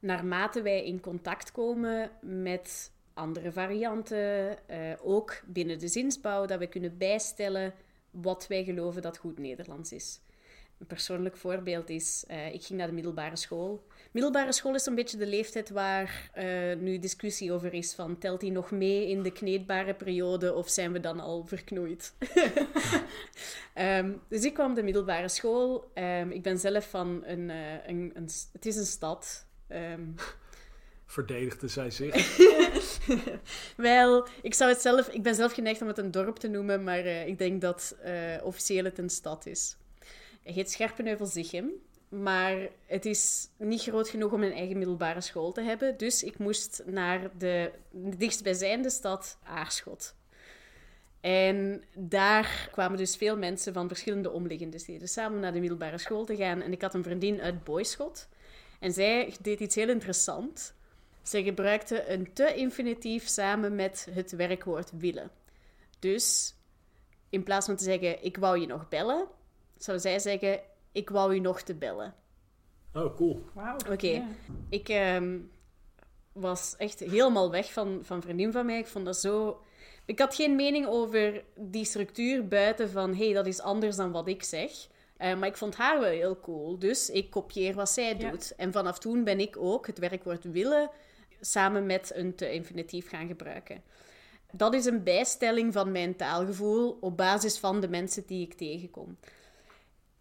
naarmate 0.00 0.62
wij 0.62 0.84
in 0.84 1.00
contact 1.00 1.52
komen 1.52 2.10
met 2.20 2.92
andere 3.14 3.52
varianten, 3.52 4.68
eh, 4.68 4.92
ook 5.02 5.42
binnen 5.46 5.78
de 5.78 5.88
zinsbouw, 5.88 6.46
dat 6.46 6.58
we 6.58 6.66
kunnen 6.66 6.98
bijstellen 6.98 7.74
wat 8.10 8.46
wij 8.46 8.64
geloven 8.64 9.02
dat 9.02 9.18
goed 9.18 9.38
Nederlands 9.38 9.92
is. 9.92 10.20
Een 10.82 10.88
persoonlijk 10.88 11.36
voorbeeld 11.36 11.90
is, 11.90 12.24
uh, 12.30 12.54
ik 12.54 12.62
ging 12.62 12.78
naar 12.78 12.88
de 12.88 12.94
middelbare 12.94 13.36
school. 13.36 13.86
Middelbare 14.10 14.52
school 14.52 14.74
is 14.74 14.86
een 14.86 14.94
beetje 14.94 15.16
de 15.16 15.26
leeftijd 15.26 15.70
waar 15.70 16.30
uh, 16.38 16.76
nu 16.76 16.98
discussie 16.98 17.52
over 17.52 17.74
is 17.74 17.94
van 17.94 18.18
telt 18.18 18.40
hij 18.40 18.50
nog 18.50 18.70
mee 18.70 19.08
in 19.08 19.22
de 19.22 19.30
kneedbare 19.30 19.94
periode 19.94 20.54
of 20.54 20.68
zijn 20.68 20.92
we 20.92 21.00
dan 21.00 21.20
al 21.20 21.44
verknoeid? 21.44 22.14
um, 23.78 24.20
dus 24.28 24.44
ik 24.44 24.54
kwam 24.54 24.74
de 24.74 24.82
middelbare 24.82 25.28
school. 25.28 25.90
Um, 25.94 26.30
ik 26.30 26.42
ben 26.42 26.58
zelf 26.58 26.90
van 26.90 27.22
een, 27.24 27.48
uh, 27.48 27.86
een, 27.86 28.10
een, 28.14 28.28
het 28.52 28.66
is 28.66 28.76
een 28.76 28.86
stad. 28.86 29.46
Um, 29.68 30.14
Verdedigde 31.06 31.68
zij 31.68 31.90
zich? 31.90 32.36
Wel, 33.76 34.26
ik, 34.42 34.54
zou 34.54 34.70
het 34.70 34.80
zelf, 34.80 35.08
ik 35.08 35.22
ben 35.22 35.34
zelf 35.34 35.52
geneigd 35.52 35.82
om 35.82 35.88
het 35.88 35.98
een 35.98 36.10
dorp 36.10 36.36
te 36.36 36.48
noemen, 36.48 36.84
maar 36.84 37.04
uh, 37.04 37.26
ik 37.26 37.38
denk 37.38 37.60
dat 37.60 37.96
officieel 38.42 38.84
het 38.84 38.98
een 38.98 39.10
stad 39.10 39.46
is. 39.46 39.76
Heet 40.42 40.70
Scherpenheuvel-Zichem. 40.70 41.70
Maar 42.08 42.68
het 42.86 43.06
is 43.06 43.48
niet 43.56 43.82
groot 43.82 44.08
genoeg 44.08 44.32
om 44.32 44.42
een 44.42 44.52
eigen 44.52 44.78
middelbare 44.78 45.20
school 45.20 45.52
te 45.52 45.62
hebben. 45.62 45.96
Dus 45.96 46.22
ik 46.22 46.38
moest 46.38 46.82
naar 46.86 47.30
de, 47.38 47.72
de 47.90 48.16
dichtstbijzijnde 48.16 48.90
stad 48.90 49.38
Aarschot. 49.42 50.14
En 51.20 51.84
daar 51.94 52.68
kwamen 52.72 52.98
dus 52.98 53.16
veel 53.16 53.36
mensen 53.36 53.72
van 53.72 53.88
verschillende 53.88 54.30
omliggende 54.30 54.78
steden 54.78 55.08
samen 55.08 55.40
naar 55.40 55.52
de 55.52 55.60
middelbare 55.60 55.98
school 55.98 56.24
te 56.24 56.36
gaan. 56.36 56.62
En 56.62 56.72
ik 56.72 56.82
had 56.82 56.94
een 56.94 57.02
vriendin 57.02 57.40
uit 57.40 57.64
Boyschot. 57.64 58.28
En 58.80 58.92
zij 58.92 59.34
deed 59.40 59.60
iets 59.60 59.74
heel 59.74 59.88
interessants. 59.88 60.72
Zij 61.22 61.42
gebruikte 61.42 62.10
een 62.10 62.32
te-infinitief 62.32 63.28
samen 63.28 63.74
met 63.74 64.08
het 64.10 64.30
werkwoord 64.32 64.90
willen. 64.98 65.30
Dus 65.98 66.54
in 67.28 67.42
plaats 67.42 67.66
van 67.66 67.76
te 67.76 67.84
zeggen, 67.84 68.24
ik 68.24 68.36
wou 68.36 68.60
je 68.60 68.66
nog 68.66 68.88
bellen, 68.88 69.28
zou 69.84 69.98
zij 69.98 70.18
zeggen: 70.18 70.60
Ik 70.92 71.10
wou 71.10 71.34
u 71.34 71.38
nog 71.38 71.62
te 71.62 71.74
bellen. 71.74 72.14
Oh, 72.94 73.16
cool. 73.16 73.44
Wauw. 73.52 73.76
Oké. 73.90 74.22
Ik 74.68 74.88
ehm, 74.88 75.38
was 76.32 76.74
echt 76.78 77.00
helemaal 77.00 77.50
weg 77.50 77.72
van, 77.72 78.00
van 78.02 78.22
vriendin 78.22 78.52
van 78.52 78.66
mij. 78.66 78.78
Ik 78.78 78.86
vond 78.86 79.04
dat 79.04 79.16
zo. 79.16 79.62
Ik 80.04 80.18
had 80.18 80.34
geen 80.34 80.56
mening 80.56 80.86
over 80.86 81.44
die 81.56 81.84
structuur 81.84 82.48
buiten 82.48 82.90
van: 82.90 83.14
hey, 83.14 83.32
dat 83.32 83.46
is 83.46 83.60
anders 83.60 83.96
dan 83.96 84.12
wat 84.12 84.28
ik 84.28 84.42
zeg. 84.42 84.70
Uh, 85.18 85.38
maar 85.38 85.48
ik 85.48 85.56
vond 85.56 85.76
haar 85.76 86.00
wel 86.00 86.10
heel 86.10 86.40
cool. 86.40 86.78
Dus 86.78 87.10
ik 87.10 87.30
kopieer 87.30 87.74
wat 87.74 87.90
zij 87.90 88.16
doet. 88.16 88.54
En 88.56 88.72
vanaf 88.72 88.98
toen 88.98 89.24
ben 89.24 89.40
ik 89.40 89.56
ook 89.56 89.86
het 89.86 89.98
werkwoord 89.98 90.44
willen 90.44 90.90
samen 91.40 91.86
met 91.86 92.12
een 92.14 92.34
te 92.34 92.52
infinitief 92.52 93.08
gaan 93.08 93.26
gebruiken. 93.26 93.82
Dat 94.52 94.74
is 94.74 94.84
een 94.84 95.02
bijstelling 95.02 95.72
van 95.72 95.92
mijn 95.92 96.16
taalgevoel 96.16 96.98
op 97.00 97.16
basis 97.16 97.58
van 97.58 97.80
de 97.80 97.88
mensen 97.88 98.26
die 98.26 98.46
ik 98.46 98.54
tegenkom. 98.54 99.16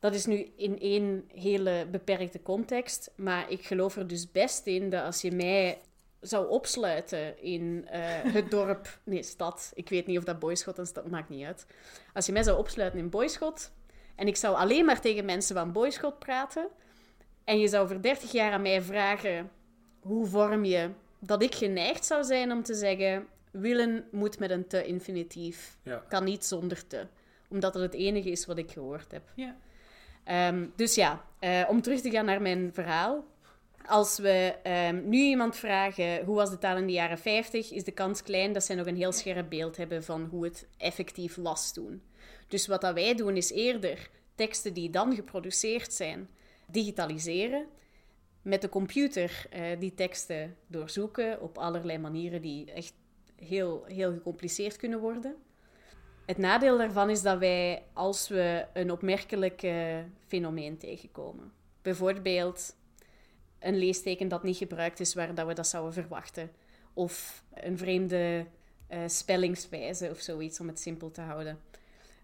Dat 0.02 0.14
is 0.14 0.26
nu 0.26 0.52
in 0.56 0.80
één 0.80 1.30
hele 1.34 1.88
beperkte 1.92 2.42
context. 2.42 3.12
Maar 3.16 3.52
ik 3.52 3.66
geloof 3.66 3.96
er 3.96 4.08
dus 4.08 4.32
best 4.32 4.68
in 4.68 4.90
dat 4.90 5.04
als 5.04 5.22
je 5.22 5.32
mij 5.32 5.82
zou 6.22 6.50
opsluiten 6.50 7.44
in 7.44 7.86
uh, 7.86 7.90
het 8.34 8.52
dorp... 8.52 9.00
Nee, 9.04 9.24
stad. 9.24 9.72
Ik 9.74 9.90
weet 9.90 10.08
niet 10.08 10.18
of 10.18 10.24
dat 10.24 10.40
Boyschot 10.40 10.78
een 10.78 10.86
stad... 10.86 11.10
Maakt 11.10 11.30
niet 11.30 11.46
uit. 11.46 11.66
Als 12.14 12.26
je 12.26 12.32
mij 12.32 12.44
zou 12.44 12.58
opsluiten 12.58 13.00
in 13.00 13.10
Boyschot... 13.10 13.72
En 14.16 14.28
ik 14.28 14.36
zou 14.36 14.56
alleen 14.56 14.86
maar 14.86 15.02
tegen 15.02 15.26
mensen 15.26 15.56
van 15.56 15.72
Boyschot 15.72 16.20
praten... 16.20 16.68
En 17.44 17.60
je 17.60 17.68
zou 17.68 17.88
voor 17.88 18.02
30 18.02 18.32
jaar 18.32 18.52
aan 18.52 18.62
mij 18.62 18.82
vragen... 18.82 19.52
Hoe 20.00 20.26
vorm 20.26 20.66
je... 20.66 20.90
Dat 21.20 21.44
ik 21.44 21.56
geneigd 21.56 22.06
zou 22.06 22.24
zijn 22.24 22.52
om 22.52 22.64
te 22.64 22.74
zeggen... 22.74 23.28
Willen 23.52 24.06
moet 24.12 24.40
met 24.40 24.50
een 24.50 24.68
te 24.68 24.86
infinitief. 24.86 25.78
Ja. 25.84 26.04
Kan 26.10 26.24
niet 26.24 26.46
zonder 26.46 26.88
te. 26.88 27.08
Omdat 27.50 27.74
het 27.74 27.84
het 27.84 27.94
enige 27.94 28.30
is 28.30 28.46
wat 28.46 28.58
ik 28.58 28.72
gehoord 28.72 29.12
heb. 29.12 29.24
Ja. 29.36 29.56
Um, 30.26 30.74
dus 30.76 30.96
ja, 30.96 31.26
uh, 31.40 31.64
om 31.70 31.82
terug 31.82 32.02
te 32.02 32.10
gaan 32.10 32.26
naar 32.26 32.42
mijn 32.42 32.74
verhaal. 32.74 33.26
Als 33.86 34.18
we 34.18 34.56
um, 34.90 35.10
nu 35.10 35.18
iemand 35.18 35.56
vragen 35.56 36.26
hoe 36.26 36.36
was 36.36 36.50
de 36.50 36.58
taal 36.58 36.78
in 36.78 36.86
de 36.86 36.92
jaren 36.92 37.18
50, 37.18 37.72
is 37.72 37.84
de 37.84 37.92
kans 37.92 38.24
klein 38.24 38.54
dat 38.54 38.64
zij 38.64 38.76
nog 38.76 38.88
een 38.88 38.96
heel 38.96 39.12
scherp 39.12 39.50
beeld 39.50 39.78
hebben 39.78 40.04
van 40.04 40.28
hoe 40.32 40.44
het 40.44 40.68
effectief 40.78 41.36
was 41.36 41.74
toen. 41.74 42.02
Dus 42.48 42.68
wat 42.68 42.82
dat 42.82 42.94
wij 42.94 43.16
doen 43.16 43.38
is 43.38 43.52
eerder 43.52 44.10
teksten 44.36 44.74
die 44.74 44.90
dan 44.90 45.16
geproduceerd 45.16 45.94
zijn 45.94 46.30
digitaliseren, 46.68 47.66
met 48.42 48.62
de 48.62 48.70
computer 48.70 49.46
uh, 49.54 49.80
die 49.80 49.94
teksten 49.94 50.56
doorzoeken 50.68 51.42
op 51.42 51.58
allerlei 51.58 51.98
manieren 51.98 52.42
die 52.42 52.72
echt 52.72 52.94
heel, 53.36 53.84
heel 53.88 54.12
gecompliceerd 54.12 54.76
kunnen 54.76 55.00
worden. 55.00 55.36
Het 56.26 56.38
nadeel 56.38 56.78
daarvan 56.78 57.10
is 57.10 57.22
dat 57.22 57.40
wij, 57.40 57.84
als 57.94 58.28
we 58.28 58.66
een 58.74 58.92
opmerkelijk 58.92 59.68
fenomeen 60.28 60.78
tegenkomen, 60.78 61.52
bijvoorbeeld 61.82 62.76
een 63.60 63.78
leesteken 63.78 64.28
dat 64.28 64.44
niet 64.44 64.58
gebruikt 64.58 65.00
is 65.00 65.14
waar 65.14 65.36
dat 65.36 65.48
we 65.48 65.54
dat 65.54 65.68
zouden 65.68 65.94
verwachten. 65.94 66.52
Of 66.94 67.44
een 67.54 67.78
vreemde 67.78 68.46
eh, 68.88 69.00
spellingswijze 69.06 70.10
of 70.10 70.20
zoiets, 70.20 70.60
om 70.60 70.68
het 70.68 70.80
simpel 70.80 71.12
te 71.12 71.22
houden. 71.22 71.60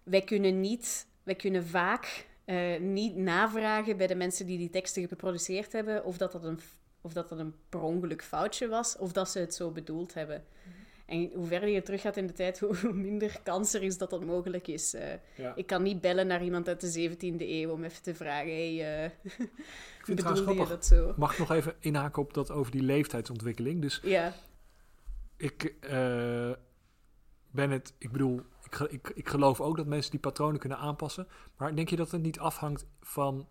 Wij 0.02 0.22
kunnen, 0.22 0.60
niet, 0.60 1.06
wij 1.22 1.34
kunnen 1.34 1.66
vaak 1.66 2.26
eh, 2.44 2.80
niet 2.80 3.16
navragen 3.16 3.96
bij 3.96 4.06
de 4.06 4.14
mensen 4.14 4.46
die 4.46 4.58
die 4.58 4.70
teksten 4.70 5.08
geproduceerd 5.08 5.72
hebben 5.72 6.04
of 6.04 6.16
dat 6.16 6.32
dat 6.32 6.44
een, 6.44 6.60
of 7.00 7.12
dat 7.12 7.28
dat 7.28 7.38
een 7.38 7.54
per 7.68 7.80
ongeluk 7.80 8.22
foutje 8.22 8.68
was 8.68 8.96
of 8.96 9.12
dat 9.12 9.28
ze 9.30 9.38
het 9.38 9.54
zo 9.54 9.70
bedoeld 9.70 10.14
hebben. 10.14 10.44
En 11.08 11.30
hoe 11.34 11.46
verder 11.46 11.68
je 11.68 11.82
terug 11.82 12.00
gaat 12.00 12.16
in 12.16 12.26
de 12.26 12.32
tijd, 12.32 12.58
hoe 12.82 12.92
minder 12.92 13.40
kans 13.42 13.74
er 13.74 13.82
is 13.82 13.98
dat 13.98 14.10
dat 14.10 14.24
mogelijk 14.24 14.68
is. 14.68 14.94
Eh, 14.94 15.12
Ja. 15.36 15.54
Ik 15.54 15.66
kan 15.66 15.82
niet 15.82 16.00
bellen 16.00 16.26
naar 16.26 16.42
iemand 16.44 16.68
uit 16.68 16.80
de 16.80 17.10
17e 17.10 17.40
eeuw 17.40 17.70
om 17.70 17.84
even 17.84 18.02
te 18.02 18.14
vragen: 18.14 18.50
hey, 18.50 19.04
eh 19.04 19.10
Ik 19.98 20.04
vind 20.16 20.22
het 20.22 20.38
grappig. 20.38 20.68
dat 20.68 20.86
zo? 20.86 21.14
Mag 21.16 21.32
ik 21.32 21.38
nog 21.38 21.50
even 21.52 21.74
inhaken 21.80 22.22
op 22.22 22.34
dat 22.34 22.50
over 22.50 22.72
die 22.72 22.82
leeftijdsontwikkeling? 22.82 23.82
Dus 23.82 24.00
Ja, 24.02 24.34
ik 25.36 25.74
eh, 25.80 26.50
ben 27.50 27.70
het, 27.70 27.94
ik 27.98 28.12
bedoel, 28.12 28.40
ik, 28.64 28.78
ik, 28.78 29.08
ik 29.14 29.28
geloof 29.28 29.60
ook 29.60 29.76
dat 29.76 29.86
mensen 29.86 30.10
die 30.10 30.20
patronen 30.20 30.60
kunnen 30.60 30.78
aanpassen. 30.78 31.28
Maar 31.56 31.76
denk 31.76 31.88
je 31.88 31.96
dat 31.96 32.10
het 32.10 32.22
niet 32.22 32.38
afhangt 32.38 32.86
van 33.00 33.48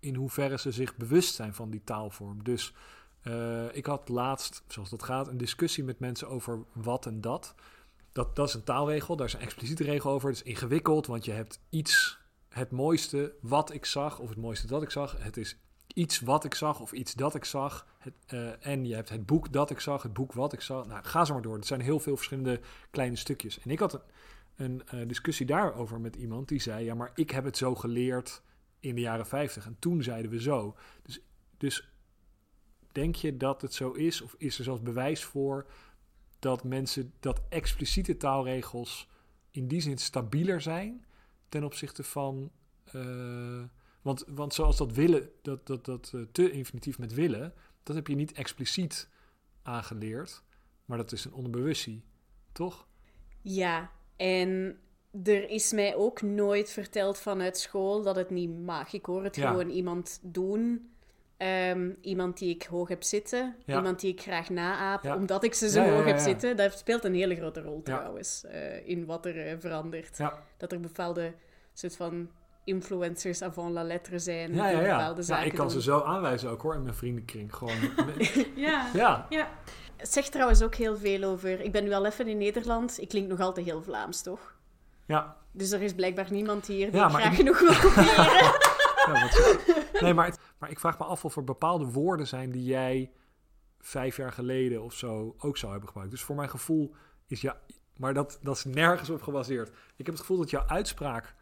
in 0.00 0.14
hoeverre 0.14 0.58
ze 0.58 0.70
zich 0.72 0.96
bewust 0.96 1.34
zijn 1.34 1.54
van 1.54 1.70
die 1.70 1.82
taalvorm? 1.84 2.44
Dus 2.44 2.74
eh, 3.24 3.76
ik 3.76 3.86
had 3.86 4.08
laatst, 4.08 4.62
zoals 4.68 4.90
dat 4.90 5.02
gaat, 5.02 5.28
een 5.28 5.36
discussie 5.36 5.84
met 5.84 5.98
mensen 5.98 6.28
over 6.28 6.64
wat 6.72 7.06
en 7.06 7.20
dat. 7.20 7.54
Dat, 8.12 8.36
dat 8.36 8.48
is 8.48 8.54
een 8.54 8.64
taalregel, 8.64 9.16
daar 9.16 9.26
is 9.26 9.32
een 9.32 9.40
expliciete 9.40 9.84
regel 9.84 10.10
over. 10.10 10.28
Het 10.28 10.36
is 10.36 10.42
ingewikkeld, 10.42 11.06
want 11.06 11.24
je 11.24 11.32
hebt 11.32 11.60
iets, 11.70 12.18
het 12.48 12.70
mooiste 12.70 13.34
wat 13.40 13.72
ik 13.72 13.84
zag, 13.84 14.18
of 14.18 14.28
het 14.28 14.38
mooiste 14.38 14.66
dat 14.66 14.82
ik 14.82 14.90
zag. 14.90 15.16
Het 15.18 15.36
is 15.36 15.58
iets 15.94 16.20
wat 16.20 16.44
ik 16.44 16.54
zag 16.54 16.80
of 16.80 16.92
iets 16.92 17.14
dat 17.14 17.34
ik 17.34 17.44
zag. 17.44 17.86
Het, 17.98 18.14
eh, 18.26 18.66
en 18.66 18.86
je 18.86 18.94
hebt 18.94 19.08
het 19.08 19.26
boek 19.26 19.52
dat 19.52 19.70
ik 19.70 19.80
zag, 19.80 20.02
het 20.02 20.12
boek 20.12 20.32
wat 20.32 20.52
ik 20.52 20.60
zag. 20.60 20.86
Nou, 20.86 21.04
ga 21.04 21.24
zo 21.24 21.32
maar 21.32 21.42
door. 21.42 21.56
Er 21.56 21.64
zijn 21.64 21.80
heel 21.80 22.00
veel 22.00 22.16
verschillende 22.16 22.60
kleine 22.90 23.16
stukjes. 23.16 23.60
En 23.60 23.70
ik 23.70 23.78
had 23.78 23.92
een, 23.92 24.02
een 24.56 24.82
eh, 24.86 25.08
discussie 25.08 25.46
daarover 25.46 26.00
met 26.00 26.16
iemand 26.16 26.48
die 26.48 26.60
zei: 26.60 26.84
Ja, 26.84 26.94
maar 26.94 27.12
ik 27.14 27.30
heb 27.30 27.44
het 27.44 27.56
zo 27.56 27.74
geleerd 27.74 28.42
in 28.80 28.94
de 28.94 29.00
jaren 29.00 29.26
50. 29.26 29.66
En 29.66 29.76
toen 29.78 30.02
zeiden 30.02 30.30
we 30.30 30.40
zo. 30.40 30.76
Dus, 31.02 31.20
dus 31.56 31.93
denk 32.94 33.14
je 33.14 33.36
dat 33.36 33.62
het 33.62 33.74
zo 33.74 33.90
is, 33.92 34.20
of 34.20 34.34
is 34.38 34.58
er 34.58 34.64
zelfs 34.64 34.82
bewijs 34.82 35.24
voor 35.24 35.66
dat 36.38 36.64
mensen 36.64 37.12
dat 37.20 37.40
expliciete 37.48 38.16
taalregels 38.16 39.08
in 39.50 39.68
die 39.68 39.80
zin 39.80 39.98
stabieler 39.98 40.60
zijn 40.60 41.04
ten 41.48 41.64
opzichte 41.64 42.02
van. 42.04 42.50
eh, 42.92 43.62
want, 44.02 44.24
want 44.28 44.54
zoals 44.54 44.76
dat 44.76 44.92
willen, 44.92 45.30
dat, 45.42 45.66
dat, 45.66 45.84
dat 45.84 46.12
eh, 46.14 46.20
te 46.32 46.50
infinitief 46.50 46.98
met 46.98 47.14
willen, 47.14 47.52
dat 47.82 47.96
heb 47.96 48.06
je 48.06 48.14
niet 48.14 48.32
expliciet 48.32 49.08
aangeleerd, 49.62 50.42
maar 50.84 50.98
dat 50.98 51.12
is 51.12 51.24
een 51.24 51.32
onderbewustie, 51.32 52.02
toch? 52.52 52.86
ja. 53.42 53.90
En 54.16 54.78
er 55.24 55.50
is 55.50 55.72
mij 55.72 55.94
ook 55.96 56.22
nooit 56.22 56.70
verteld 56.70 57.18
vanuit 57.18 57.58
school 57.58 58.02
dat 58.02 58.16
het 58.16 58.30
niet 58.30 58.58
mag. 58.58 58.92
Ik 58.92 59.04
hoor 59.06 59.24
het 59.24 59.36
Ja. 59.36 59.50
gewoon 59.50 59.68
iemand 59.68 60.18
doen. 60.22 60.93
Ehm, 61.36 61.90
iemand 62.00 62.38
die 62.38 62.54
ik 62.54 62.62
hoog 62.62 62.88
heb 62.88 63.02
zitten. 63.02 63.56
Ja. 63.64 63.76
Iemand 63.76 64.00
die 64.00 64.12
ik 64.12 64.20
graag 64.20 64.50
naaap, 64.50 65.02
Ja. 65.02 65.16
omdat 65.16 65.44
ik 65.44 65.54
ze 65.54 65.68
zo 65.68 65.82
Ja, 65.82 65.90
hoog 65.90 66.04
heb 66.04 66.18
zitten. 66.18 66.56
Dat 66.56 66.78
speelt 66.78 67.04
een 67.04 67.14
hele 67.14 67.36
grote 67.36 67.62
rol 67.62 67.82
trouwens, 67.82 68.44
eh, 68.44 68.88
in 68.88 69.06
wat 69.06 69.26
er 69.26 69.46
eh, 69.46 69.54
verandert. 69.58 70.18
Dat 70.56 70.72
er 70.72 70.80
bepaalde 70.80 71.32
soort 71.72 71.96
van 71.96 72.28
influencers 72.64 73.42
avant 73.42 73.72
la 73.72 73.82
lettre 73.82 74.18
zijn 74.18 74.54
ja, 74.54 74.68
ja. 74.68 74.80
ja. 74.80 74.96
bepaalde 74.96 75.20
Ja, 75.20 75.26
zaken 75.26 75.46
ik 75.46 75.54
kan 75.54 75.60
doen. 75.68 75.74
ze 75.74 75.82
zo 75.82 76.00
aanwijzen 76.00 76.50
ook 76.50 76.62
hoor, 76.62 76.74
in 76.74 76.82
mijn 76.82 76.94
vriendenkring. 76.94 77.54
Gewoon, 77.54 77.74
Ja. 78.54 78.86
ja, 78.94 79.26
Ja. 79.28 79.48
Zegt 80.02 80.32
trouwens 80.32 80.62
ook 80.62 80.74
heel 80.74 80.96
veel 80.96 81.22
over... 81.22 81.60
Ik 81.60 81.72
ben 81.72 81.84
nu 81.84 81.92
al 81.92 82.06
even 82.06 82.28
in 82.28 82.38
Nederland. 82.38 83.00
Ik 83.00 83.08
klink 83.08 83.28
nog 83.28 83.40
altijd 83.40 83.66
heel 83.66 83.82
Vlaams, 83.82 84.22
toch? 84.22 84.54
ja. 85.06 85.36
Dus 85.52 85.70
er 85.70 85.82
is 85.82 85.94
blijkbaar 85.94 86.26
niemand 86.30 86.66
hier 86.66 86.90
die 86.90 87.00
Ja, 87.00 87.06
ik 87.06 87.12
maar 87.12 87.20
graag 87.20 87.32
ik- 87.32 87.38
genoeg 87.38 87.60
wil 87.60 87.74
kopiëren. 87.90 88.24
Ja, 89.06 89.12
wat- 89.12 89.83
nee, 90.00 90.14
maar, 90.14 90.26
het- 90.26 90.38
maar 90.58 90.70
ik 90.70 90.78
vraag 90.80 90.98
me 90.98 91.04
af 91.04 91.24
of 91.24 91.36
er 91.36 91.44
bepaalde 91.44 91.84
woorden 91.86 92.26
zijn 92.26 92.50
die 92.50 92.64
jij 92.64 93.10
vijf 93.80 94.16
jaar 94.16 94.32
geleden 94.32 94.82
of 94.82 94.92
zo 94.94 95.34
ook 95.38 95.56
zou 95.56 95.70
hebben 95.70 95.88
gebruikt. 95.88 96.12
Dus 96.14 96.22
voor 96.22 96.36
mijn 96.36 96.48
gevoel 96.50 96.94
is 97.26 97.40
ja, 97.40 97.60
maar 97.96 98.14
dat, 98.14 98.38
dat 98.42 98.56
is 98.56 98.64
nergens 98.64 99.10
op 99.10 99.22
gebaseerd. 99.22 99.68
Ik 99.68 100.06
heb 100.06 100.06
het 100.06 100.20
gevoel 100.20 100.36
dat 100.38 100.50
jouw 100.50 100.66
uitspraak 100.66 101.34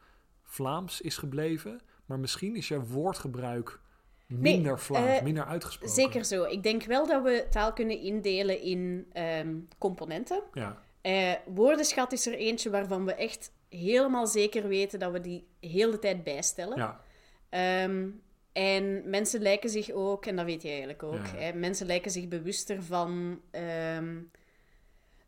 Vlaams 0.42 1.00
is 1.00 1.16
gebleven, 1.16 1.80
maar 2.07 2.18
misschien 2.18 2.57
is 2.57 2.68
jouw 2.68 2.80
woordgebruik 2.82 3.80
minder 4.26 4.78
Vlaams, 4.80 5.16
eh, 5.18 5.22
minder 5.22 5.44
uitgesproken. 5.44 5.94
Zeker 5.94 6.24
zo. 6.24 6.42
Ik 6.44 6.62
denk 6.62 6.82
wel 6.84 7.07
dat 7.07 7.22
we 7.22 7.46
taal 7.50 7.72
kunnen 7.72 7.98
indelen 8.00 8.61
in 8.62 9.07
ehm, 9.12 9.57
componenten. 9.78 10.42
Ja, 10.53 10.82
Eh, 11.00 11.32
woordenschat 11.46 12.12
is 12.12 12.26
er 12.26 12.34
eentje 12.34 12.70
waarvan 12.70 13.05
we 13.05 13.14
echt 13.14 13.53
helemaal 13.68 14.26
zeker 14.26 14.68
weten 14.68 14.98
dat 14.98 15.12
we 15.12 15.20
die 15.20 15.46
heel 15.61 15.90
de 15.90 15.98
tijd 15.98 16.24
bijstellen. 16.24 16.76
ja, 16.78 17.00
Ehm, 17.48 18.09
en 18.53 19.11
mensen 19.11 19.40
lijken 19.42 19.70
zich 19.70 19.90
ook, 19.90 20.26
en 20.26 20.36
dat 20.36 20.44
weet 20.44 20.62
je 20.62 20.68
eigenlijk 20.68 21.03
ook, 21.03 21.26
Ja. 21.26 21.36
hè, 21.36 21.53
mensen 21.53 21.86
lijken 21.86 22.11
zich 22.11 22.28
bewuster 22.28 22.82
van. 22.82 23.40
ehm, 23.50 24.16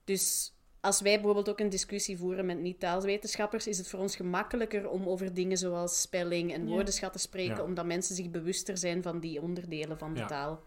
dus 0.05 0.53
als 0.81 1.01
wij 1.01 1.15
bijvoorbeeld 1.15 1.49
ook 1.49 1.61
een 1.61 1.69
discussie 1.69 2.19
voeren 2.19 2.47
met 2.47 2.59
niet-taalwetenschappers, 2.61 3.67
is 3.67 3.79
het 3.79 3.89
voor 3.89 4.01
ons 4.01 4.17
gemakkelijker 4.17 4.89
om 4.89 5.09
over 5.09 5.35
dingen 5.35 5.57
zoals 5.57 6.01
spelling 6.01 6.53
en 6.53 6.63
Ja. 6.63 6.69
woordenschat 6.69 7.13
te 7.13 7.19
spreken, 7.19 7.57
Ja. 7.57 7.63
omdat 7.63 7.85
mensen 7.87 8.15
zich 8.15 8.31
bewuster 8.31 8.79
zijn 8.79 9.03
van 9.03 9.21
die 9.21 9.43
onderdelen 9.43 9.99
van 9.99 10.15
de 10.15 10.21
Ja. 10.21 10.27
taal. 10.27 10.63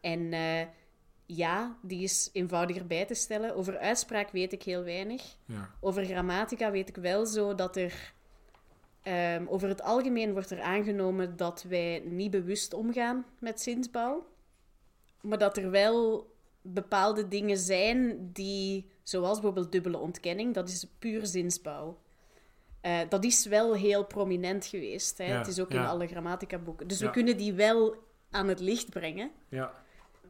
En 0.00 0.32
eh, 0.32 0.60
ja, 1.26 1.78
die 1.82 2.02
is 2.02 2.30
eenvoudiger 2.32 2.86
bij 2.86 3.04
te 3.04 3.14
stellen. 3.14 3.54
Over 3.56 3.78
uitspraak 3.78 4.30
weet 4.30 4.52
ik 4.52 4.62
heel 4.62 4.82
weinig. 4.84 5.36
ja, 5.46 5.70
Over 5.80 6.04
grammatica 6.04 6.70
weet 6.70 6.88
ik 6.88 6.96
wel 6.96 7.26
zo 7.26 7.54
dat 7.54 7.76
er. 7.76 8.12
Ehm, 9.04 9.46
over 9.48 9.68
het 9.68 9.82
algemeen 9.82 10.32
wordt 10.32 10.50
er 10.50 10.60
aangenomen 10.60 11.36
dat 11.36 11.62
wij 11.68 12.02
niet 12.04 12.30
bewust 12.30 12.74
omgaan 12.74 13.24
met 13.38 13.60
zinsbouw. 13.60 14.26
Maar 15.20 15.38
dat 15.38 15.56
er 15.56 15.70
wel 15.70 16.26
bepaalde 16.62 17.28
dingen 17.28 17.56
zijn 17.58 18.30
die, 18.32 18.90
zoals 19.02 19.32
bijvoorbeeld 19.34 19.72
dubbele 19.72 19.98
ontkenning, 19.98 20.54
dat 20.54 20.68
is 20.68 20.86
puur 20.98 21.26
zinsbouw. 21.26 21.98
Eh, 22.80 22.98
dat 23.08 23.24
is 23.24 23.46
wel 23.46 23.74
heel 23.74 24.04
prominent 24.04 24.66
geweest. 24.66 25.18
Hè? 25.18 25.24
Ja, 25.24 25.38
het 25.38 25.46
is 25.46 25.60
ook 25.60 25.70
in 25.70 25.78
alle 25.86 26.06
grammatica 26.06 26.58
boeken. 26.58 26.88
Dus 26.88 26.98
Ja. 26.98 27.06
we 27.06 27.12
kunnen 27.12 27.36
die 27.36 27.52
wel 27.52 27.96
aan 28.30 28.48
het 28.48 28.60
licht 28.60 28.90
brengen. 28.90 29.30
ja, 29.48 29.83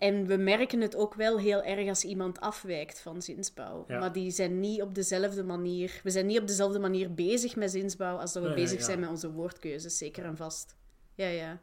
En 0.04 0.26
we 0.26 0.36
merken 0.36 0.80
het 0.80 0.96
ook 0.96 1.14
wel 1.14 1.38
heel 1.38 1.62
erg 1.62 1.88
als 1.88 2.04
iemand 2.04 2.40
afwijkt 2.40 3.00
van 3.00 3.22
zinsbouw. 3.22 3.84
Ja. 3.88 3.98
Maar 3.98 4.12
die 4.12 4.30
zijn 4.30 4.60
niet 4.60 4.82
op 4.82 4.94
dezelfde 4.94 5.44
manier... 5.44 6.00
We 6.02 6.10
zijn 6.10 6.26
niet 6.26 6.40
op 6.40 6.46
dezelfde 6.46 6.78
manier 6.78 7.14
bezig 7.14 7.56
met 7.56 7.70
zinsbouw 7.70 8.16
als 8.16 8.32
dat 8.32 8.42
we 8.42 8.48
Nee, 8.48 8.58
bezig 8.58 8.78
ja. 8.78 8.84
zijn 8.84 9.00
met 9.00 9.08
onze 9.08 9.30
woordkeuzes. 9.30 9.98
Zeker 9.98 10.24
en 10.24 10.36
vast. 10.36 10.76
Ja, 11.14 11.26
ja. 11.26 11.60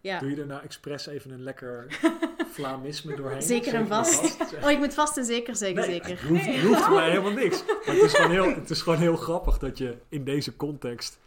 Ja, 0.00 0.18
Doe 0.18 0.30
je 0.30 0.36
er 0.40 0.46
nou 0.46 0.62
expres 0.62 1.06
even 1.06 1.30
een 1.30 1.42
lekker 1.42 1.86
Vlaamisme 2.56 3.16
doorheen? 3.16 3.42
zeker 3.42 3.74
en 3.74 3.86
vast. 3.86 4.36
Oh, 4.64 4.70
ik 4.70 4.78
moet 4.78 4.94
vast 4.94 5.16
en 5.16 5.24
zeker 5.24 5.56
zeggen, 5.56 5.76
Nee, 5.80 5.90
zeker. 5.90 6.08
Het 6.10 6.20
hoeft, 6.28 6.60
hoeft 6.62 6.88
mij 6.98 7.08
helemaal 7.10 7.32
niks. 7.32 7.64
Maar 7.66 7.94
het 7.94 8.02
is, 8.04 8.12
gewoon 8.14 8.30
heel, 8.30 8.54
het 8.54 8.70
is 8.70 8.82
gewoon 8.82 8.98
heel 8.98 9.16
grappig 9.16 9.58
dat 9.58 9.78
je 9.78 9.96
in 10.08 10.24
deze 10.24 10.56
context... 10.56 11.18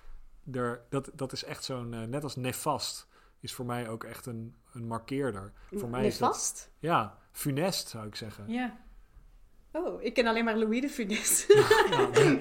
Er, 0.54 0.82
dat, 0.90 1.10
dat 1.14 1.32
is 1.32 1.44
echt 1.44 1.64
zo'n... 1.64 1.94
eh, 1.94 2.04
net 2.04 2.24
als 2.24 2.36
nefast 2.36 3.08
is 3.40 3.54
voor 3.54 3.66
mij 3.66 3.90
ook 3.90 4.04
echt 4.04 4.26
een, 4.26 4.56
een 4.74 4.88
markeerder. 4.88 5.54
Voor 5.72 5.90
mij 5.90 6.06
is 6.08 6.18
dat... 6.18 6.30
vast? 6.36 6.72
Ja, 6.80 7.18
funest 7.32 7.88
zou 7.90 8.08
ik 8.08 8.16
zeggen. 8.16 8.50
Ja. 8.52 8.78
Oh, 9.72 10.04
ik 10.04 10.14
ken 10.14 10.28
alleen 10.28 10.44
maar 10.46 10.58
Louis 10.58 10.82
de 10.82 10.90
Funès. 10.90 11.46
Ja, 11.90 12.08
nee, 12.08 12.40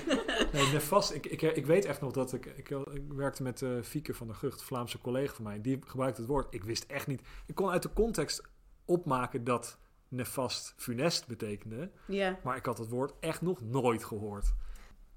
nee, 0.53 0.73
nefast. 0.73 1.13
Ik, 1.13 1.27
ik, 1.27 1.43
ik 1.43 1.67
weet 1.67 1.85
echt 1.85 2.01
nog 2.01 2.13
dat 2.13 2.33
ik... 2.33 2.47
Ik, 2.47 2.69
ik 2.71 3.13
werkte 3.13 3.43
met 3.43 3.63
eh 3.63 3.71
Fieke 3.83 4.15
van 4.15 4.27
der 4.27 4.37
Gucht, 4.37 4.63
Vlaamse 4.63 4.99
collega 5.01 5.35
van 5.35 5.45
mij. 5.45 5.61
Die 5.61 5.79
gebruikte 5.87 6.21
het 6.21 6.31
woord. 6.31 6.55
Ik 6.55 6.65
wist 6.65 6.85
echt 6.85 7.07
niet... 7.07 7.23
Ik 7.47 7.55
kon 7.55 7.71
uit 7.71 7.83
de 7.83 7.93
context 7.93 8.43
opmaken 8.85 9.45
dat 9.45 9.79
nefast 10.09 10.75
funest 10.77 11.27
betekende. 11.27 11.91
ja. 12.07 12.39
Maar 12.45 12.57
ik 12.57 12.67
had 12.67 12.79
het 12.79 12.89
woord 12.89 13.13
echt 13.21 13.41
nog 13.41 13.61
nooit 13.61 14.05
gehoord. 14.05 14.53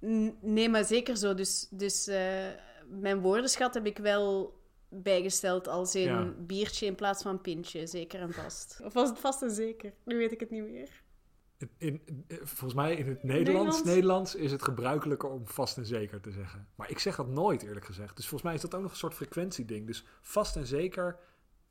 N- 0.05 0.37
Nee, 0.41 0.69
maar 0.69 0.83
zeker 0.85 1.17
zo. 1.17 1.33
Dus, 1.33 1.67
dus 1.69 2.07
eh, 2.07 2.47
mijn 2.89 3.19
woordenschat 3.19 3.73
heb 3.73 3.85
ik 3.85 3.97
wel 3.97 4.59
bijgesteld 4.93 5.67
als 5.67 5.95
in 5.95 6.01
Ja. 6.01 6.33
biertje 6.37 6.85
in 6.85 6.95
plaats 6.95 7.21
van 7.21 7.41
pintje. 7.41 7.87
Zeker 7.87 8.19
en 8.19 8.33
vast. 8.33 8.79
Of 8.83 8.93
was 8.93 9.09
het 9.09 9.19
vast 9.19 9.41
en 9.41 9.51
zeker? 9.51 9.93
Nu 10.05 10.17
weet 10.17 10.31
ik 10.31 10.39
het 10.39 10.49
niet 10.49 10.63
meer. 10.63 11.01
In, 11.57 12.01
in- 12.05 12.25
volgens 12.27 12.73
mij 12.73 12.95
in 12.95 13.07
het 13.07 13.23
Nederlands, 13.23 13.43
Nederlands? 13.43 13.83
Nederlands 13.83 14.35
is 14.35 14.51
het 14.51 14.63
gebruikelijker 14.63 15.29
om 15.29 15.47
vast 15.47 15.77
en 15.77 15.85
zeker 15.85 16.21
te 16.21 16.31
zeggen. 16.31 16.67
Maar 16.75 16.89
ik 16.89 16.99
zeg 16.99 17.15
dat 17.15 17.27
nooit 17.27 17.63
eerlijk 17.63 17.85
gezegd. 17.85 18.15
Dus 18.15 18.25
volgens 18.27 18.43
mij 18.43 18.53
is 18.53 18.61
dat 18.61 18.75
ook 18.75 18.81
nog 18.81 18.91
een 18.91 18.97
soort 18.97 19.13
frequentieding. 19.13 19.87
Dus 19.87 20.05
vast 20.21 20.55
en 20.55 20.65
zeker, 20.67 21.17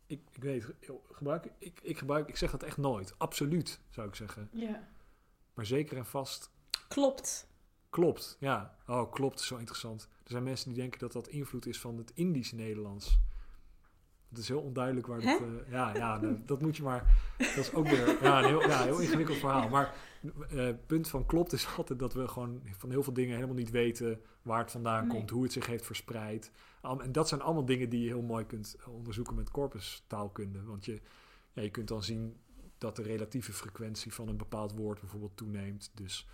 ik, 0.07 0.21
ik 0.33 0.43
weet, 0.43 0.66
gebruik, 1.11 1.47
ik, 1.59 1.81
ik 1.83 1.99
gebruik, 1.99 2.29
ik 2.29 2.37
zeg 2.37 2.51
dat 2.51 2.62
echt 2.62 2.77
nooit. 2.77 3.14
Absoluut, 3.18 3.81
zou 3.91 4.09
ik 4.09 4.14
zeggen. 4.14 4.49
Ja. 4.53 4.89
Maar 5.55 5.66
zeker 5.66 5.97
en 5.97 6.07
vast 6.07 6.51
Klopt. 6.89 7.49
klopt. 7.91 8.37
Ja, 8.41 8.77
oh 8.87 9.12
klopt, 9.12 9.41
is 9.41 9.47
zo 9.47 9.57
interessant. 9.57 10.09
Er 10.31 10.37
zijn 10.37 10.49
mensen 10.49 10.68
die 10.68 10.78
denken 10.81 10.99
dat 10.99 11.12
dat 11.12 11.28
invloed 11.28 11.66
is 11.66 11.81
van 11.81 11.97
het 11.99 12.11
Indisch 12.14 12.53
Nederlands. 12.53 13.18
Het 14.28 14.39
is 14.39 14.49
heel 14.49 14.61
onduidelijk 14.61 15.07
waar 15.07 15.20
dat... 15.20 15.41
eh, 15.41 15.72
ja, 15.72 15.95
ja 15.95 16.18
nou, 16.20 16.43
dat 16.47 16.61
moet 16.62 16.76
je 16.76 16.83
maar... 16.83 17.16
Dat 17.39 17.57
is 17.57 17.72
ook 17.72 17.89
weer 17.89 18.22
ja, 18.22 18.39
een 18.39 18.45
heel, 18.45 18.61
ja, 18.68 18.83
heel 18.83 19.01
ingewikkeld 19.01 19.39
verhaal. 19.39 19.68
Maar 19.68 19.95
eh, 20.51 20.57
het 20.57 20.87
punt 20.87 21.09
van 21.09 21.26
klopt 21.26 21.53
is 21.53 21.66
altijd 21.76 21.99
dat 21.99 22.12
we 22.12 22.28
gewoon 22.28 22.62
van 22.76 22.91
heel 22.91 23.03
veel 23.03 23.12
dingen 23.12 23.35
helemaal 23.35 23.57
niet 23.57 23.70
weten 23.70 24.20
waar 24.43 24.59
het 24.59 24.70
vandaan 24.70 25.07
Nee. 25.07 25.16
komt, 25.16 25.31
hoe 25.31 25.43
het 25.43 25.53
zich 25.53 25.66
heeft 25.66 25.87
verspreid. 25.87 26.51
En 26.83 27.12
dat 27.12 27.28
zijn 27.28 27.41
allemaal 27.41 27.64
dingen 27.64 27.89
die 27.89 28.01
je 28.01 28.07
heel 28.09 28.22
mooi 28.22 28.47
kunt 28.47 28.76
onderzoeken 28.89 29.35
met 29.35 29.51
corpustaalkunde. 29.51 30.62
Want 30.62 30.85
je, 30.85 31.01
ja, 31.53 31.62
je 31.62 31.70
kunt 31.70 31.89
dan 31.89 32.03
zien 32.03 32.37
dat 32.78 32.97
de 32.97 33.03
relatieve 33.03 33.53
frequentie 33.53 34.14
van 34.14 34.28
een 34.28 34.37
bepaald 34.37 34.72
woord 34.72 35.01
bijvoorbeeld 35.01 35.37
toeneemt. 35.37 35.91
Dus, 35.95 36.26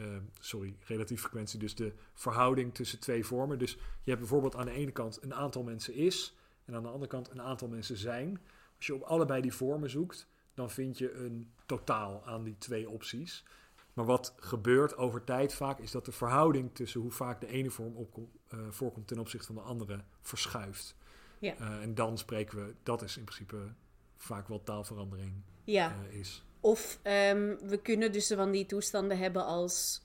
eh, 0.00 0.16
sorry, 0.40 0.76
relatieve 0.80 1.22
frequentie, 1.22 1.58
dus 1.58 1.74
de 1.74 1.92
verhouding 2.14 2.74
tussen 2.74 3.00
twee 3.00 3.24
vormen. 3.26 3.58
Dus 3.58 3.72
je 3.72 3.78
hebt 4.10 4.18
bijvoorbeeld 4.18 4.56
aan 4.56 4.64
de 4.66 4.72
ene 4.72 4.90
kant 4.90 5.22
een 5.22 5.34
aantal 5.34 5.62
mensen 5.62 5.94
is 5.94 6.34
en 6.64 6.74
aan 6.74 6.82
de 6.82 6.88
andere 6.88 7.10
kant 7.10 7.30
een 7.30 7.42
aantal 7.42 7.68
mensen 7.68 7.96
zijn. 7.96 8.40
Als 8.76 8.86
je 8.86 8.94
op 8.94 9.02
allebei 9.02 9.42
die 9.42 9.52
vormen 9.54 9.90
zoekt, 9.90 10.26
dan 10.54 10.70
vind 10.70 10.98
je 10.98 11.12
een 11.14 11.50
totaal 11.66 12.26
aan 12.26 12.42
die 12.44 12.58
twee 12.58 12.88
opties. 12.90 13.44
Maar 13.92 14.04
wat 14.04 14.34
gebeurt 14.36 14.96
over 14.96 15.24
tijd 15.24 15.54
vaak, 15.54 15.78
is 15.78 15.90
dat 15.90 16.04
de 16.04 16.12
verhouding 16.12 16.74
tussen 16.74 17.00
hoe 17.00 17.10
vaak 17.10 17.40
de 17.40 17.46
ene 17.46 17.70
vorm 17.70 17.96
opkom- 17.96 18.30
eh, 18.48 18.58
voorkomt 18.70 19.06
ten 19.08 19.18
opzichte 19.18 19.46
van 19.46 19.54
de 19.54 19.60
andere 19.60 20.04
verschuift. 20.20 20.96
Ja. 21.38 21.56
Eh, 21.56 21.82
en 21.82 21.94
dan 21.94 22.18
spreken 22.18 22.66
we, 22.66 22.74
dat 22.82 23.02
is 23.02 23.16
in 23.16 23.24
principe 23.24 23.72
vaak 24.16 24.48
wel 24.48 24.62
taalverandering 24.62 25.32
Ja. 25.64 25.96
eh, 26.10 26.18
is. 26.18 26.44
Of 26.60 26.98
ehm, 27.02 27.56
we 27.62 27.80
kunnen 27.82 28.12
dus 28.12 28.26
van 28.26 28.50
die 28.50 28.66
toestanden 28.66 29.18
hebben 29.18 29.44
als 29.44 30.02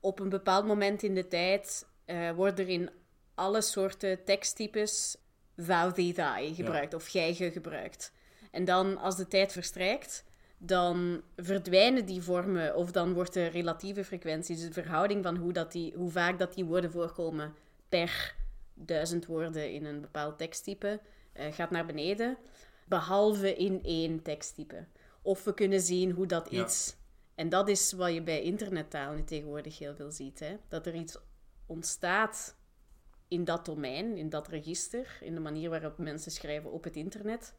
op 0.00 0.20
een 0.20 0.28
bepaald 0.28 0.66
moment 0.66 1.02
in 1.02 1.14
de 1.14 1.28
tijd 1.28 1.86
eh 2.04 2.30
worden 2.30 2.64
er 2.64 2.70
in 2.70 2.90
alle 3.34 3.60
soorten 3.60 4.24
teksttypes 4.24 5.16
thou, 5.56 5.92
thee, 5.92 6.12
thy 6.12 6.54
gebruikt 6.54 6.94
of 6.94 7.06
gij, 7.06 7.34
ge 7.34 7.50
gebruikt. 7.50 8.12
En 8.50 8.64
dan 8.64 8.98
als 8.98 9.16
de 9.16 9.28
tijd 9.28 9.52
verstrijkt, 9.52 10.24
dan 10.58 11.22
verdwijnen 11.36 12.06
die 12.06 12.22
vormen 12.22 12.76
of 12.76 12.90
dan 12.90 13.12
wordt 13.12 13.32
de 13.32 13.46
relatieve 13.46 14.04
frequentie, 14.04 14.56
dus 14.56 14.64
de 14.64 14.72
verhouding 14.72 15.22
van 15.22 15.36
hoe, 15.36 15.52
dat 15.52 15.72
die, 15.72 15.94
hoe 15.96 16.10
vaak 16.10 16.38
dat 16.38 16.54
die 16.54 16.64
woorden 16.64 16.90
voorkomen 16.90 17.54
per 17.88 18.34
duizend 18.74 19.26
woorden 19.26 19.72
in 19.72 19.84
een 19.84 20.00
bepaald 20.00 20.38
teksttype, 20.38 21.00
eh, 21.32 21.52
gaat 21.52 21.70
naar 21.70 21.86
beneden. 21.86 22.36
Behalve 22.86 23.54
in 23.54 23.80
één 23.84 24.22
teksttype. 24.22 24.84
Of 25.22 25.44
we 25.44 25.54
kunnen 25.54 25.80
zien 25.80 26.10
hoe 26.10 26.26
dat 26.26 26.50
Ja. 26.50 26.62
iets. 26.64 26.96
En 27.34 27.48
dat 27.48 27.68
is 27.68 27.92
wat 27.92 28.12
je 28.14 28.22
bij 28.22 28.42
internettaal 28.42 29.14
nu 29.14 29.24
tegenwoordig 29.24 29.78
heel 29.78 29.94
veel 29.94 30.10
ziet. 30.10 30.38
Hè? 30.40 30.56
Dat 30.68 30.86
er 30.86 30.94
iets 30.94 31.16
ontstaat 31.66 32.56
in 33.28 33.44
dat 33.44 33.64
domein, 33.66 34.16
in 34.16 34.28
dat 34.28 34.48
register, 34.48 35.18
in 35.20 35.34
de 35.34 35.40
manier 35.40 35.70
waarop 35.70 35.98
mensen 35.98 36.30
schrijven 36.32 36.70
op 36.72 36.84
het 36.84 36.96
internet. 36.96 37.54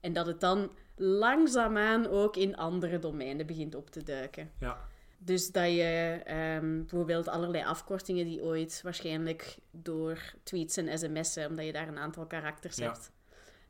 En 0.00 0.12
dat 0.12 0.26
het 0.26 0.40
dan 0.40 0.72
langzaamaan 0.96 2.06
ook 2.06 2.36
in 2.36 2.56
andere 2.56 2.98
domeinen 2.98 3.46
begint 3.46 3.74
op 3.74 3.90
te 3.90 4.02
duiken. 4.02 4.50
Ja, 4.60 4.88
Dus 5.18 5.50
dat 5.52 5.66
je 5.70 6.20
ehm, 6.24 6.76
bijvoorbeeld 6.78 7.28
allerlei 7.28 7.64
afkortingen 7.64 8.24
die 8.24 8.42
ooit 8.42 8.80
waarschijnlijk 8.82 9.58
door 9.70 10.18
tweets 10.42 10.76
en 10.76 10.98
sms'en, 10.98 11.48
omdat 11.48 11.64
je 11.64 11.72
daar 11.72 11.88
een 11.88 11.98
aantal 11.98 12.26
karakters 12.26 12.76
Ja. 12.76 12.86
hebt, 12.86 13.10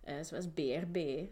eh, 0.01 0.14
zoals 0.22 0.47
BRB. 0.55 1.26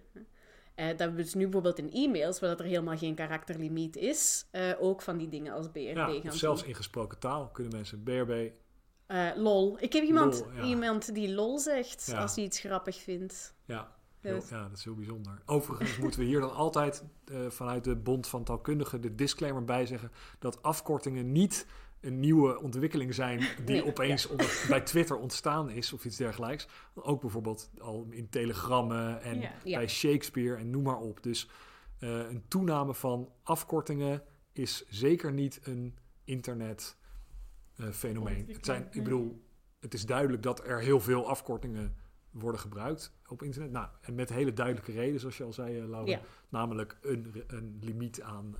Eh, 0.74 0.96
dat 0.96 1.10
we 1.10 1.16
dus 1.16 1.34
nu 1.34 1.42
bijvoorbeeld 1.42 1.78
in 1.78 1.90
e-mails, 1.92 2.40
waar 2.40 2.50
dat 2.50 2.60
er 2.60 2.66
helemaal 2.66 2.96
geen 2.96 3.14
karakterlimiet 3.14 3.96
is, 3.96 4.46
eh, 4.50 4.70
ook 4.80 5.02
van 5.02 5.16
die 5.18 5.28
dingen 5.28 5.52
als 5.52 5.66
BRB 5.66 5.82
ja 5.96 6.06
gaan 6.06 6.26
of 6.26 6.34
zelfs 6.34 6.62
in 6.62 6.74
gesproken 6.74 7.18
taal 7.18 7.48
kunnen 7.48 7.72
mensen 7.72 8.02
BRB. 8.02 8.50
Eh, 9.06 9.30
lol. 9.36 9.76
Ik 9.80 9.92
heb 9.92 10.04
iemand, 10.04 10.34
Lol, 10.40 10.52
ja. 10.52 10.62
iemand 10.62 11.14
die 11.14 11.34
lol 11.34 11.58
zegt 11.58 12.06
Ja. 12.06 12.20
als 12.20 12.34
hij 12.34 12.44
iets 12.44 12.60
grappig 12.60 12.96
vindt. 13.00 13.54
Ja, 13.64 13.94
Dus- 14.20 14.48
ja, 14.48 14.62
dat 14.68 14.78
is 14.78 14.84
heel 14.84 14.94
bijzonder. 14.94 15.42
Overigens 15.46 15.98
moeten 15.98 16.20
we 16.20 16.26
hier 16.26 16.40
dan 16.40 16.54
altijd 16.54 17.04
vanuit 17.48 17.84
de 17.84 17.96
Bond 17.96 18.26
van 18.26 18.44
Taalkundigen 18.44 19.00
de 19.00 19.14
disclaimer 19.14 19.64
bij 19.64 19.86
zeggen 19.86 20.10
dat 20.38 20.62
afkortingen 20.62 21.32
niet 21.32 21.66
een 22.02 22.20
nieuwe 22.20 22.60
ontwikkeling 22.60 23.14
zijn 23.14 23.38
die 23.38 23.48
Nee, 23.64 23.86
opeens 23.86 24.26
onder- 24.26 24.64
bij 24.68 24.80
Twitter 24.80 25.16
ontstaan 25.16 25.70
is 25.70 25.92
of 25.92 26.04
iets 26.04 26.16
dergelijks. 26.16 26.68
Ook 26.94 27.20
bijvoorbeeld 27.20 27.70
al 27.78 28.06
in 28.10 28.28
telegrammen 28.28 29.20
en 29.22 29.40
Ja. 29.40 29.52
Ja. 29.64 29.76
bij 29.78 29.88
Shakespeare 29.88 30.56
en 30.56 30.70
noem 30.70 30.82
maar 30.82 30.98
op. 30.98 31.22
Dus 31.22 31.48
eh, 31.98 32.18
een 32.18 32.42
toename 32.48 32.94
van 32.94 33.32
afkortingen 33.42 34.22
is 34.52 34.84
zeker 34.88 35.32
niet 35.32 35.60
een 35.62 35.96
internet 36.24 36.96
eh, 37.76 37.88
fenomeen. 37.88 38.48
Het 38.52 38.64
zijn, 38.64 38.88
ik 38.90 39.02
bedoel, 39.04 39.42
het 39.80 39.94
is 39.94 40.06
duidelijk 40.06 40.42
dat 40.42 40.66
er 40.66 40.80
heel 40.80 41.00
veel 41.00 41.28
afkortingen 41.28 41.96
worden 42.30 42.60
gebruikt 42.60 43.12
op 43.26 43.42
internet. 43.42 43.70
Nou, 43.70 43.88
en 44.00 44.14
met 44.14 44.28
hele 44.28 44.52
duidelijke 44.52 44.92
reden, 44.92 45.20
zoals 45.20 45.36
je 45.36 45.44
al 45.44 45.52
zei, 45.52 45.78
eh, 45.80 45.88
Laura. 45.88 46.20
Namelijk 46.48 46.98
een, 47.02 47.44
een 47.46 47.78
limiet 47.80 48.22
aan 48.22 48.56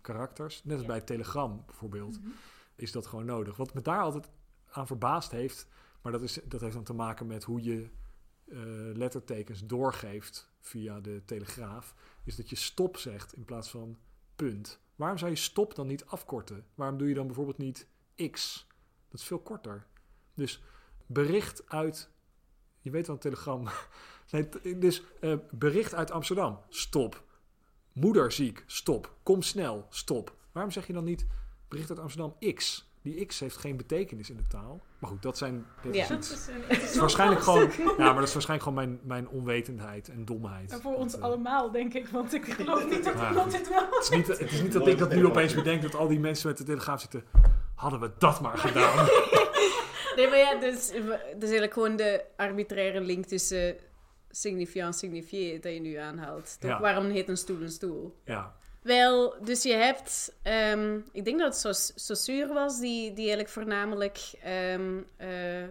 karakters. 0.00 0.64
Net 0.64 0.76
als 0.76 0.86
bij 0.86 1.00
Telegram 1.00 1.62
bijvoorbeeld, 1.66 2.20
Mhm. 2.20 2.28
Is 2.76 2.92
dat 2.92 3.06
gewoon 3.06 3.24
nodig. 3.24 3.56
Wat 3.56 3.74
me 3.74 3.80
daar 3.80 4.00
altijd 4.00 4.28
aan 4.70 4.86
verbaasd 4.86 5.30
heeft, 5.30 5.68
maar 6.02 6.12
dat, 6.12 6.22
is, 6.22 6.38
dat 6.44 6.60
heeft 6.60 6.74
dan 6.74 6.84
te 6.84 6.92
maken 6.92 7.26
met 7.26 7.44
hoe 7.44 7.62
je 7.62 7.88
eh, 8.44 8.58
lettertekens 8.94 9.66
doorgeeft 9.66 10.50
via 10.60 11.00
de 11.00 11.22
telegraaf, 11.24 11.94
is 12.24 12.36
dat 12.36 12.50
je 12.50 12.56
stop 12.56 12.96
zegt 12.96 13.34
in 13.34 13.44
plaats 13.44 13.70
van 13.70 13.98
punt. 14.36 14.80
Waarom 14.96 15.18
zou 15.18 15.30
je 15.30 15.36
stop 15.36 15.74
dan 15.74 15.86
niet 15.86 16.06
afkorten? 16.06 16.66
Waarom 16.74 16.98
doe 16.98 17.08
je 17.08 17.14
dan 17.14 17.26
bijvoorbeeld 17.26 17.58
niet 17.58 17.86
x? 18.30 18.66
Dat 19.08 19.20
is 19.20 19.26
veel 19.26 19.38
korter. 19.38 19.86
Dus 20.34 20.62
bericht 21.06 21.70
uit, 21.70 22.10
je 22.80 22.90
weet 22.90 23.06
wel, 23.06 23.16
een 23.16 23.22
telegram. 23.22 23.68
Dus 24.78 25.02
eh, 25.20 25.36
bericht 25.50 25.94
uit 25.94 26.10
Amsterdam, 26.10 26.60
stop. 26.68 27.24
Moeder 27.92 28.32
ziek, 28.32 28.64
stop. 28.66 29.16
Kom 29.22 29.42
snel, 29.42 29.86
stop. 29.88 30.36
Waarom 30.52 30.72
zeg 30.72 30.86
je 30.86 30.92
dan 30.92 31.04
niet 31.04 31.26
bericht 31.74 31.90
uit 31.90 31.98
Amsterdam 31.98 32.34
X? 32.54 32.88
Die 33.02 33.24
X 33.26 33.40
heeft 33.40 33.56
geen 33.56 33.76
betekenis 33.76 34.30
in 34.30 34.36
de 34.36 34.46
taal. 34.48 34.80
Maar 34.98 35.10
goed, 35.10 35.22
dat 35.22 35.38
zijn. 35.38 35.66
Dat 35.82 35.94
Ja. 35.94 36.02
is, 36.02 36.08
Dat 36.08 36.18
iets- 36.18 36.32
is, 36.32 36.46
een- 36.46 36.62
het 36.66 36.82
is 36.82 36.96
waarschijnlijk 36.96 37.40
gewoon. 37.40 37.70
Ja, 37.78 37.94
maar 37.96 38.14
dat 38.14 38.28
is 38.28 38.32
waarschijnlijk 38.32 38.62
gewoon 38.68 38.74
mijn, 38.74 39.00
mijn 39.02 39.28
onwetendheid 39.28 40.08
en 40.08 40.24
domheid. 40.24 40.72
En 40.72 40.80
voor 40.80 40.94
ons 40.94 41.16
eh, 41.16 41.22
allemaal, 41.22 41.70
denk 41.70 41.94
ik. 41.94 42.08
Want 42.08 42.34
ik 42.34 42.44
geloof 42.44 42.90
niet 42.90 43.04
dat 43.04 43.14
iemand 43.28 43.50
dit 43.52 43.68
wel... 43.68 43.84
Het 43.90 44.02
is, 44.02 44.08
niet, 44.10 44.26
het 44.26 44.40
is 44.52 44.62
niet 44.62 44.72
dat 44.72 44.86
ik 44.86 44.98
dat 44.98 45.14
nu 45.14 45.26
opeens 45.26 45.54
bedenk 45.54 45.82
dat 45.82 45.94
al 45.94 46.08
die 46.08 46.20
mensen 46.20 46.48
met 46.48 46.58
de 46.58 46.64
telegraaf 46.64 47.00
zitten. 47.00 47.24
Hadden 47.74 48.00
we 48.00 48.10
dat 48.18 48.40
maar 48.40 48.58
gedaan? 48.58 49.06
Nee, 50.16 50.28
maar 50.28 50.38
ja, 50.38 50.60
dus, 50.60 50.86
dat 50.90 51.42
is 51.42 51.42
eigenlijk 51.42 51.72
gewoon 51.72 51.96
de 51.96 52.24
arbitraire 52.36 53.00
link 53.00 53.24
tussen 53.24 53.76
signifiant 54.30 54.96
signifié 54.96 55.58
dat 55.58 55.72
je 55.72 55.80
nu 55.80 55.94
aanhaalt. 55.94 56.56
Toch? 56.60 56.70
Ja. 56.70 56.80
Waarom 56.80 57.04
heet 57.10 57.28
een 57.28 57.36
stoel 57.36 57.60
een 57.62 57.68
stoel? 57.70 58.20
Ja, 58.24 58.56
Wel, 58.84 59.44
dus 59.44 59.62
je 59.62 59.72
hebt... 59.72 60.34
ehm, 60.42 61.00
ik 61.12 61.24
denk 61.24 61.38
dat 61.38 61.62
het 61.62 61.92
Saussure 61.94 62.52
was, 62.52 62.80
die, 62.80 63.08
die 63.08 63.16
eigenlijk 63.16 63.48
voornamelijk... 63.48 64.18
ehm, 64.42 64.98
eh, 65.16 65.64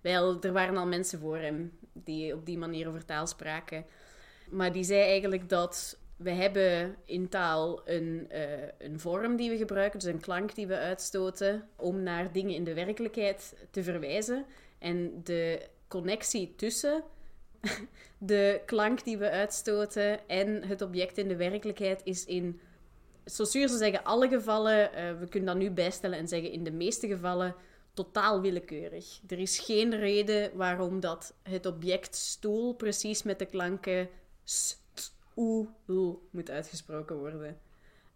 wel, 0.00 0.40
er 0.40 0.52
waren 0.52 0.76
al 0.76 0.86
mensen 0.86 1.18
voor 1.18 1.36
hem 1.36 1.78
die 1.92 2.34
op 2.34 2.46
die 2.46 2.58
manier 2.58 2.88
over 2.88 3.04
taal 3.04 3.26
spraken. 3.26 3.84
Maar 4.50 4.72
die 4.72 4.84
zei 4.84 5.00
eigenlijk 5.00 5.48
dat 5.48 5.98
we 6.16 6.30
hebben 6.30 6.96
in 7.04 7.28
taal 7.28 7.80
een, 7.84 8.26
eh, 8.30 8.68
een 8.78 9.00
vorm 9.00 9.36
die 9.36 9.50
we 9.50 9.56
gebruiken, 9.56 9.98
dus 9.98 10.08
een 10.08 10.20
klank 10.20 10.54
die 10.54 10.66
we 10.66 10.76
uitstoten, 10.76 11.68
om 11.76 12.02
naar 12.02 12.32
dingen 12.32 12.54
in 12.54 12.64
de 12.64 12.74
werkelijkheid 12.74 13.54
te 13.70 13.82
verwijzen. 13.82 14.44
En 14.78 15.20
de 15.24 15.66
connectie 15.88 16.54
tussen 16.56 17.04
de 18.18 18.60
klank 18.66 19.04
die 19.04 19.18
we 19.18 19.30
uitstoten 19.30 20.28
en 20.28 20.62
het 20.62 20.82
object 20.82 21.18
in 21.18 21.28
de 21.28 21.36
werkelijkheid 21.36 22.00
is 22.04 22.24
in, 22.24 22.60
zou 23.24 23.68
zeggen, 23.68 24.04
alle 24.04 24.28
gevallen, 24.28 24.92
eh, 24.92 25.18
we 25.18 25.28
kunnen 25.28 25.48
dat 25.54 25.62
nu 25.62 25.70
bijstellen 25.70 26.18
en 26.18 26.28
zeggen 26.28 26.52
in 26.52 26.64
de 26.64 26.70
meeste 26.70 27.06
gevallen 27.06 27.54
totaal 27.92 28.40
willekeurig. 28.40 29.20
Er 29.26 29.38
is 29.38 29.58
geen 29.58 29.96
reden 29.96 30.56
waarom 30.56 31.00
dat 31.00 31.34
het 31.42 31.66
object 31.66 32.14
stoel 32.14 32.74
precies 32.74 33.22
met 33.22 33.38
de 33.38 33.46
klanken 33.46 34.08
s, 34.44 34.76
t, 34.94 35.12
oe, 35.36 35.68
l 35.86 36.10
moet 36.30 36.50
uitgesproken 36.50 37.16
worden. 37.16 37.58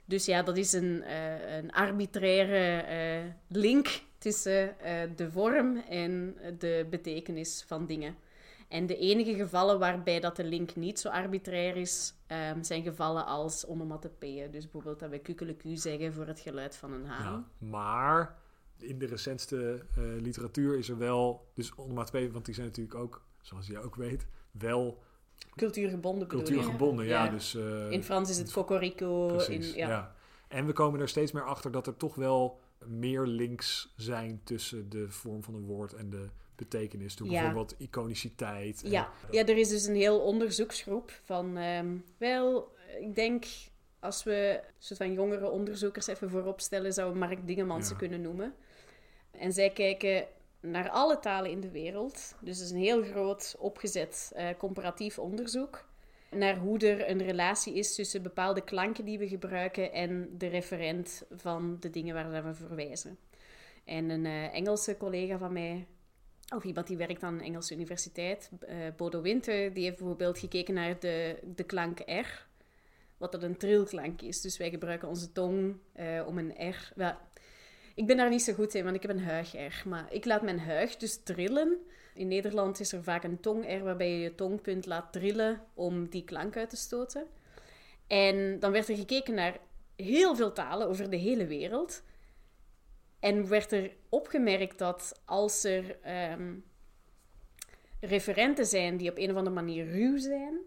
Dus 0.05 0.25
ja, 0.25 0.43
dat 0.43 0.57
is 0.57 0.73
een, 0.73 1.03
eh, 1.03 1.57
een 1.57 1.73
arbitraire 1.73 2.83
eh, 2.83 3.33
link 3.49 4.01
tussen 4.19 4.77
de 5.17 5.31
vorm 5.31 5.77
en 5.77 6.37
de 6.59 6.87
betekenis 6.91 7.65
van 7.67 7.87
dingen. 7.87 8.17
En 8.73 8.87
de 8.87 8.97
enige 8.97 9.35
gevallen 9.35 9.79
waarbij 9.79 10.21
dat 10.21 10.37
de 10.37 10.45
link 10.45 10.77
niet 10.77 11.01
zo 11.01 11.09
arbitrair 11.09 11.77
is, 11.77 12.15
ehm, 12.27 12.63
zijn 12.63 12.83
gevallen 12.83 13.27
als 13.27 13.67
onomatopeeën. 13.67 14.51
Dus 14.51 14.63
bijvoorbeeld 14.63 14.99
dat 15.01 15.11
we 15.11 15.19
kukeleku 15.19 15.77
zeggen 15.77 16.13
voor 16.13 16.27
het 16.27 16.41
geluid 16.41 16.77
van 16.77 16.93
een 16.93 17.05
haan. 17.07 17.47
ja. 17.59 17.67
Maar 17.69 18.37
in 18.79 18.99
de 18.99 19.07
recentste 19.07 19.85
eh, 19.97 20.03
literatuur 20.21 20.79
is 20.79 20.89
er 20.89 20.99
wel. 20.99 21.51
Dus 21.55 21.75
onomatopee, 21.77 22.33
want 22.33 22.45
die 22.45 22.55
zijn 22.55 22.67
natuurlijk 22.67 22.95
ook, 22.97 23.25
zoals 23.41 23.67
je 23.67 23.79
ook 23.79 23.95
weet, 23.97 24.27
wel 24.51 25.03
Cultuurgebonden 25.57 26.29
bedoel 26.29 26.41
je? 26.47 26.53
cultuurgebonden. 26.53 27.07
Ja, 27.07 27.25
Ja. 27.25 27.31
dus. 27.31 27.55
eh, 27.55 27.91
In 27.91 28.03
Frans 28.03 28.31
is 28.31 28.39
het 28.39 28.53
cocorico. 28.53 29.27
Precies, 29.27 29.73
in, 29.73 29.79
ja. 29.79 29.89
ja. 29.89 30.15
En 30.49 30.67
we 30.67 30.73
komen 30.73 31.01
er 31.01 31.09
steeds 31.09 31.33
meer 31.33 31.45
achter 31.45 31.71
dat 31.71 31.87
er 31.87 31.97
toch 31.97 32.15
wel 32.15 32.61
meer 32.87 33.27
links 33.27 33.93
zijn 33.97 34.41
tussen 34.45 34.89
de 34.91 35.11
vorm 35.11 35.43
van 35.43 35.55
een 35.55 35.65
woord 35.67 35.93
en 35.93 36.11
de 36.11 36.29
betekenis 36.57 37.15
toe. 37.15 37.27
Ja. 37.31 37.33
Bijvoorbeeld 37.33 37.75
iconiciteit. 37.79 38.83
en- 38.85 38.91
Ja. 38.91 39.11
ja, 39.31 39.41
er 39.47 39.59
is 39.59 39.69
dus 39.69 39.85
een 39.87 39.95
heel 39.95 40.21
onderzoeksgroep 40.21 41.11
van, 41.23 41.57
ehm, 41.57 41.97
wel, 42.19 42.69
ik 43.01 43.15
denk 43.15 43.45
als 44.01 44.23
we 44.23 44.61
soort 44.79 44.99
van 44.99 45.13
jongere 45.13 45.51
onderzoekers 45.51 46.07
even 46.07 46.31
voorop 46.31 46.61
stellen, 46.61 46.93
zouden 46.93 47.21
we 47.21 47.27
Mark 47.27 47.47
Dingemansen 47.47 47.93
Ja. 47.93 47.99
kunnen 47.99 48.21
noemen. 48.21 48.55
En 49.31 49.53
zij 49.53 49.71
kijken 49.71 50.27
naar 50.61 50.91
alle 50.91 51.19
talen 51.19 51.51
in 51.51 51.61
de 51.61 51.71
wereld. 51.71 52.35
Dus 52.41 52.57
het 52.57 52.67
is 52.67 52.71
een 52.73 52.79
heel 52.79 53.03
groot 53.03 53.57
opgezet 53.59 54.33
eh, 54.35 54.49
comparatief 54.59 55.19
onderzoek. 55.19 55.85
Naar 56.31 56.57
hoe 56.57 56.79
er 56.79 57.11
een 57.11 57.23
relatie 57.23 57.75
is 57.75 57.95
tussen 57.95 58.23
bepaalde 58.23 58.61
klanken 58.61 59.05
die 59.05 59.19
we 59.19 59.29
gebruiken 59.29 59.93
en 59.93 60.35
de 60.39 60.47
referent 60.47 61.23
van 61.31 61.77
de 61.81 61.91
dingen 61.91 62.15
waar 62.15 62.45
we 62.45 62.55
verwijzen. 62.55 63.19
En 63.85 64.11
een 64.11 64.27
eh, 64.27 64.55
Engelse 64.55 64.97
collega 64.97 65.39
van 65.39 65.53
mij, 65.53 65.87
of 66.55 66.65
iemand 66.65 66.87
die 66.87 66.97
werkt 66.97 67.23
aan 67.23 67.35
een 67.35 67.45
Engelse 67.45 67.75
universiteit, 67.75 68.51
eh, 68.61 68.77
Bodo 68.97 69.21
Winter, 69.21 69.73
die 69.73 69.85
heeft 69.85 69.97
bijvoorbeeld 69.97 70.39
gekeken 70.39 70.75
naar 70.75 71.01
de, 71.01 71.39
de 71.55 71.65
klank 71.65 71.99
R, 71.99 72.47
wat 73.17 73.33
dat 73.33 73.43
een 73.43 73.57
trilklank 73.57 74.23
is. 74.23 74.41
Dus 74.41 74.57
wij 74.57 74.71
gebruiken 74.71 75.09
onze 75.09 75.33
tong 75.33 75.77
eh, 75.93 76.23
om 76.27 76.39
een 76.39 76.71
R. 76.71 76.93
Ik 77.95 78.07
ben 78.07 78.17
daar 78.17 78.31
niet 78.31 78.43
zo 78.43 78.53
goed 78.53 78.75
in, 78.75 78.85
want 78.85 78.97
ik 78.97 79.03
heb 79.03 79.11
een 79.11 79.25
huig-R. 79.25 79.89
Maar 79.89 80.13
ik 80.13 80.25
laat 80.25 80.43
mijn 80.43 80.61
huig 80.61 80.97
dus 80.97 81.23
trillen. 81.23 81.79
In 82.15 82.29
Nederland 82.29 82.81
is 82.81 82.93
er 82.93 83.03
vaak 83.03 83.25
een 83.25 83.41
tong-R 83.41 83.85
waarbij 83.85 84.11
je 84.11 84.19
je 84.19 84.35
tongpunt 84.35 84.87
laat 84.87 85.13
trillen 85.13 85.61
om 85.75 86.09
die 86.09 86.25
klank 86.25 86.57
uit 86.57 86.71
te 86.71 86.77
stoten. 86.77 87.27
En 88.07 88.59
dan 88.59 88.73
werd 88.73 88.89
er 88.89 88.97
gekeken 88.97 89.35
naar 89.35 89.59
heel 89.97 90.37
veel 90.37 90.53
talen 90.53 90.89
over 90.89 91.11
de 91.11 91.17
hele 91.17 91.47
wereld. 91.47 92.03
En 93.23 93.49
werd 93.49 93.73
er 93.73 93.91
opgemerkt 94.09 94.79
dat 94.79 95.23
als 95.25 95.65
er 95.65 96.01
ehm, 96.01 96.55
referenten 98.01 98.67
zijn 98.67 98.97
die 98.97 99.11
op 99.11 99.19
een 99.19 99.31
of 99.31 99.37
andere 99.37 99.55
manier 99.55 99.91
ruw 99.91 100.19
zijn, 100.19 100.59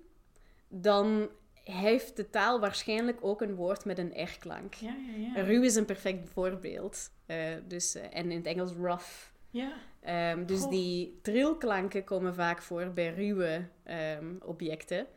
dan 0.68 1.30
heeft 1.64 2.15
de 2.15 2.30
taal 2.30 2.60
waarschijnlijk 2.60 3.18
ook 3.22 3.41
een 3.41 3.56
woord 3.56 3.86
met 3.86 3.98
een 3.98 4.23
R-klank. 4.23 4.73
Ja, 4.73 4.95
ja, 5.18 5.32
ja. 5.36 5.41
Ruw 5.41 5.61
is 5.61 5.76
een 5.76 5.86
perfect 5.86 6.30
voorbeeld. 6.30 7.11
Eh, 7.26 7.38
dus, 7.68 7.95
eh, 7.95 8.03
en 8.11 8.32
in 8.32 8.38
het 8.38 8.45
Engels 8.45 8.72
rough. 8.72 9.34
Ja, 9.49 9.73
Ehm, 10.06 10.45
dus 10.45 10.68
die 10.68 11.19
trilklanken 11.22 12.03
komen 12.03 12.36
vaak 12.36 12.61
voor 12.61 12.91
bij 12.94 13.14
ruwe 13.14 13.68
ehm, 13.84 14.36
objecten. 14.41 15.07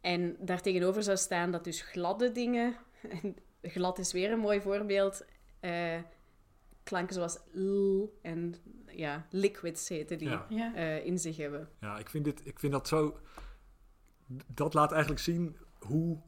En 0.00 0.36
daartegenover 0.38 1.02
zou 1.02 1.16
staan 1.16 1.50
dat 1.50 1.64
dus 1.64 1.80
gladde 1.80 2.32
dingen, 2.32 2.76
en 3.22 3.36
glad 3.62 3.98
is 3.98 4.12
weer 4.12 4.32
een 4.32 4.38
mooi 4.38 4.60
voorbeeld, 4.60 5.24
eh, 5.60 5.98
klanken 6.88 7.14
zoals 7.14 7.38
l 7.52 8.02
en 8.22 8.54
ja, 8.86 9.26
liquids 9.30 9.88
heten 9.88 10.18
die, 10.18 10.28
Ja. 10.28 10.74
eh, 10.74 11.06
in 11.06 11.18
zich 11.18 11.36
hebben. 11.36 11.68
Ja, 11.80 11.98
ik 11.98 12.08
vind, 12.10 12.24
dit, 12.24 12.40
ik 12.44 12.58
vind 12.58 12.72
dat 12.72 12.88
zo. 12.88 13.18
Dat 14.46 14.74
laat 14.74 14.90
eigenlijk 14.92 15.20
zien 15.22 15.56
hoe 15.78 16.22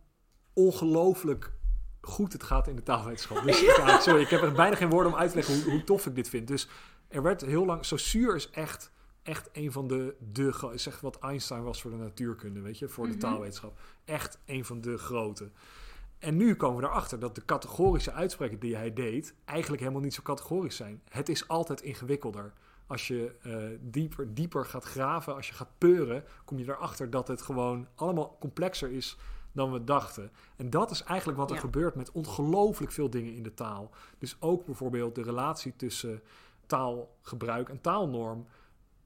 ongelooflijk 0.53 1.53
goed 2.01 2.33
het 2.33 2.43
gaat 2.43 2.69
in 2.69 2.77
de 2.77 2.83
taalwetenschap. 2.83 3.43
Dus 3.43 3.61
ja, 3.77 4.01
sorry, 4.01 4.21
ik 4.21 4.29
heb 4.29 4.43
er 4.43 4.53
bijna 4.53 4.77
geen 4.77 4.91
woorden 4.91 5.13
om 5.13 5.19
uit 5.19 5.31
te 5.31 5.37
leggen 5.37 5.63
hoe, 5.63 5.73
hoe 5.73 5.85
tof 5.85 6.07
ik 6.07 6.15
dit 6.15 6.29
vind. 6.29 6.49
Dus 6.49 6.69
er 7.09 7.23
werd 7.23 7.41
heel 7.41 7.67
lang. 7.67 7.85
Saussure 7.85 8.35
is 8.35 8.51
echt, 8.51 8.91
echt 9.23 9.49
een 9.53 9.73
van 9.73 9.87
de. 9.89 10.17
de 10.33 10.77
echt 10.85 11.01
wat 11.01 11.19
Einstein 11.19 11.63
was 11.63 11.81
voor 11.83 11.91
de 11.91 11.97
natuurkunde, 11.97 12.61
weet 12.61 12.79
je, 12.79 12.89
voor 12.89 13.05
de 13.07 13.11
Mhm. 13.11 13.21
taalwetenschap. 13.21 13.79
Echt 14.05 14.39
een 14.47 14.65
van 14.65 14.81
de 14.81 14.99
grote. 14.99 15.51
En 16.21 16.37
nu 16.37 16.57
komen 16.57 16.81
we 16.81 16.87
erachter 16.89 17.19
dat 17.19 17.35
de 17.35 17.45
categorische 17.45 18.13
uitspraken 18.13 18.59
die 18.59 18.77
hij 18.77 18.93
deed 18.93 19.35
eigenlijk 19.45 19.81
helemaal 19.83 20.03
niet 20.03 20.15
zo 20.15 20.23
categorisch 20.23 20.77
zijn. 20.77 21.03
Het 21.09 21.29
is 21.29 21.49
altijd 21.49 21.81
ingewikkelder. 21.81 22.53
Als 22.87 23.09
je 23.09 23.35
eh, 23.43 23.79
dieper, 23.81 24.35
dieper 24.35 24.67
gaat 24.67 24.85
graven, 24.85 25.35
als 25.35 25.49
je 25.49 25.55
gaat 25.55 25.79
peuren, 25.79 26.25
kom 26.45 26.59
je 26.59 26.65
erachter 26.65 27.11
dat 27.11 27.29
het 27.29 27.43
gewoon 27.43 27.87
allemaal 27.95 28.37
complexer 28.41 28.91
is 28.91 29.17
dan 29.53 29.73
we 29.73 29.85
dachten. 29.85 30.31
En 30.57 30.71
dat 30.71 30.91
is 30.91 31.03
eigenlijk 31.03 31.39
wat 31.39 31.49
er 31.51 31.55
Ja. 31.57 31.61
gebeurt 31.63 31.95
met 31.95 32.13
ongelooflijk 32.13 32.93
veel 32.93 33.11
dingen 33.11 33.35
in 33.35 33.43
de 33.43 33.55
taal. 33.55 33.91
Dus 34.19 34.37
ook 34.41 34.65
bijvoorbeeld 34.65 35.15
de 35.15 35.23
relatie 35.23 35.77
tussen 35.77 36.23
taalgebruik 36.67 37.69
en 37.69 37.81
taalnorm. 37.81 38.47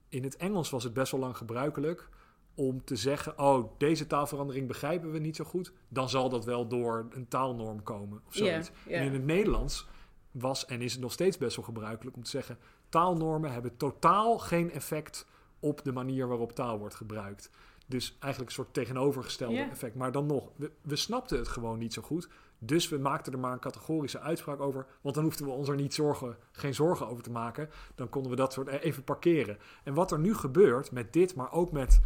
In 0.09 0.23
het 0.23 0.35
Engels 0.35 0.69
was 0.69 0.83
het 0.83 0.93
best 0.93 1.11
wel 1.11 1.21
lang 1.21 1.37
gebruikelijk 1.37 2.09
om 2.55 2.83
te 2.83 2.95
zeggen: 2.95 3.39
Oh, 3.39 3.71
deze 3.77 4.07
taalverandering 4.07 4.67
begrijpen 4.67 5.11
we 5.11 5.19
niet 5.19 5.35
zo 5.35 5.43
goed. 5.43 5.71
Dan 5.87 6.09
zal 6.09 6.29
dat 6.29 6.45
wel 6.45 6.67
door 6.67 7.07
een 7.09 7.27
taalnorm 7.27 7.83
komen 7.83 8.21
of 8.27 8.35
zoiets. 8.35 8.71
En 8.87 9.05
in 9.05 9.13
het 9.13 9.25
Nederlands 9.25 9.87
was 10.31 10.65
en 10.65 10.81
is 10.81 10.91
het 10.91 11.01
nog 11.01 11.11
steeds 11.11 11.37
best 11.37 11.55
wel 11.55 11.65
gebruikelijk 11.65 12.15
om 12.15 12.23
te 12.23 12.29
zeggen: 12.29 12.57
taalnormen 12.89 13.51
hebben 13.51 13.77
totaal 13.77 14.37
geen 14.37 14.71
effect 14.71 15.27
op 15.59 15.83
de 15.83 15.91
manier 15.91 16.27
waarop 16.27 16.51
taal 16.51 16.79
wordt 16.79 16.95
gebruikt. 16.95 17.49
Dus 17.87 18.17
eigenlijk 18.19 18.51
een 18.51 18.63
soort 18.63 18.73
tegenovergestelde 18.73 19.59
effect. 19.59 19.95
Maar 19.95 20.11
dan 20.11 20.25
nog, 20.25 20.51
we, 20.55 20.71
we 20.81 20.95
snapten 20.95 21.37
het 21.37 21.47
gewoon 21.47 21.77
niet 21.77 21.93
zo 21.93 22.01
goed. 22.01 22.29
Dus 22.59 22.89
we 22.89 22.97
maakten 22.97 23.33
er 23.33 23.39
maar 23.39 23.51
een 23.51 23.59
categorische 23.59 24.19
uitspraak 24.19 24.59
over. 24.59 24.85
Want 25.01 25.15
dan 25.15 25.23
hoefden 25.23 25.45
we 25.45 25.51
ons 25.51 25.67
er 25.67 25.75
niet 25.75 25.93
zorgen, 25.93 26.37
geen 26.51 26.73
zorgen 26.73 27.07
over 27.07 27.23
te 27.23 27.31
maken. 27.31 27.69
Dan 27.95 28.09
konden 28.09 28.31
we 28.31 28.37
dat 28.37 28.53
soort 28.53 28.67
e- 28.67 28.77
even 28.77 29.03
parkeren. 29.03 29.57
En 29.83 29.93
wat 29.93 30.11
er 30.11 30.19
nu 30.19 30.35
gebeurt 30.35 30.91
met 30.91 31.13
dit, 31.13 31.35
maar 31.35 31.51
ook 31.51 31.71
met. 31.71 32.01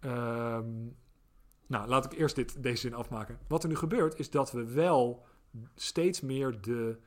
Ehm, 0.00 0.86
nou, 1.66 1.88
laat 1.88 2.04
ik 2.04 2.18
eerst 2.18 2.34
dit, 2.34 2.62
deze 2.62 2.80
zin 2.80 2.94
afmaken. 2.94 3.38
Wat 3.48 3.62
er 3.62 3.68
nu 3.68 3.76
gebeurt, 3.76 4.18
is 4.18 4.30
dat 4.30 4.52
we 4.52 4.72
wel 4.72 5.26
steeds 5.74 6.20
meer 6.20 6.60
de 6.60 6.98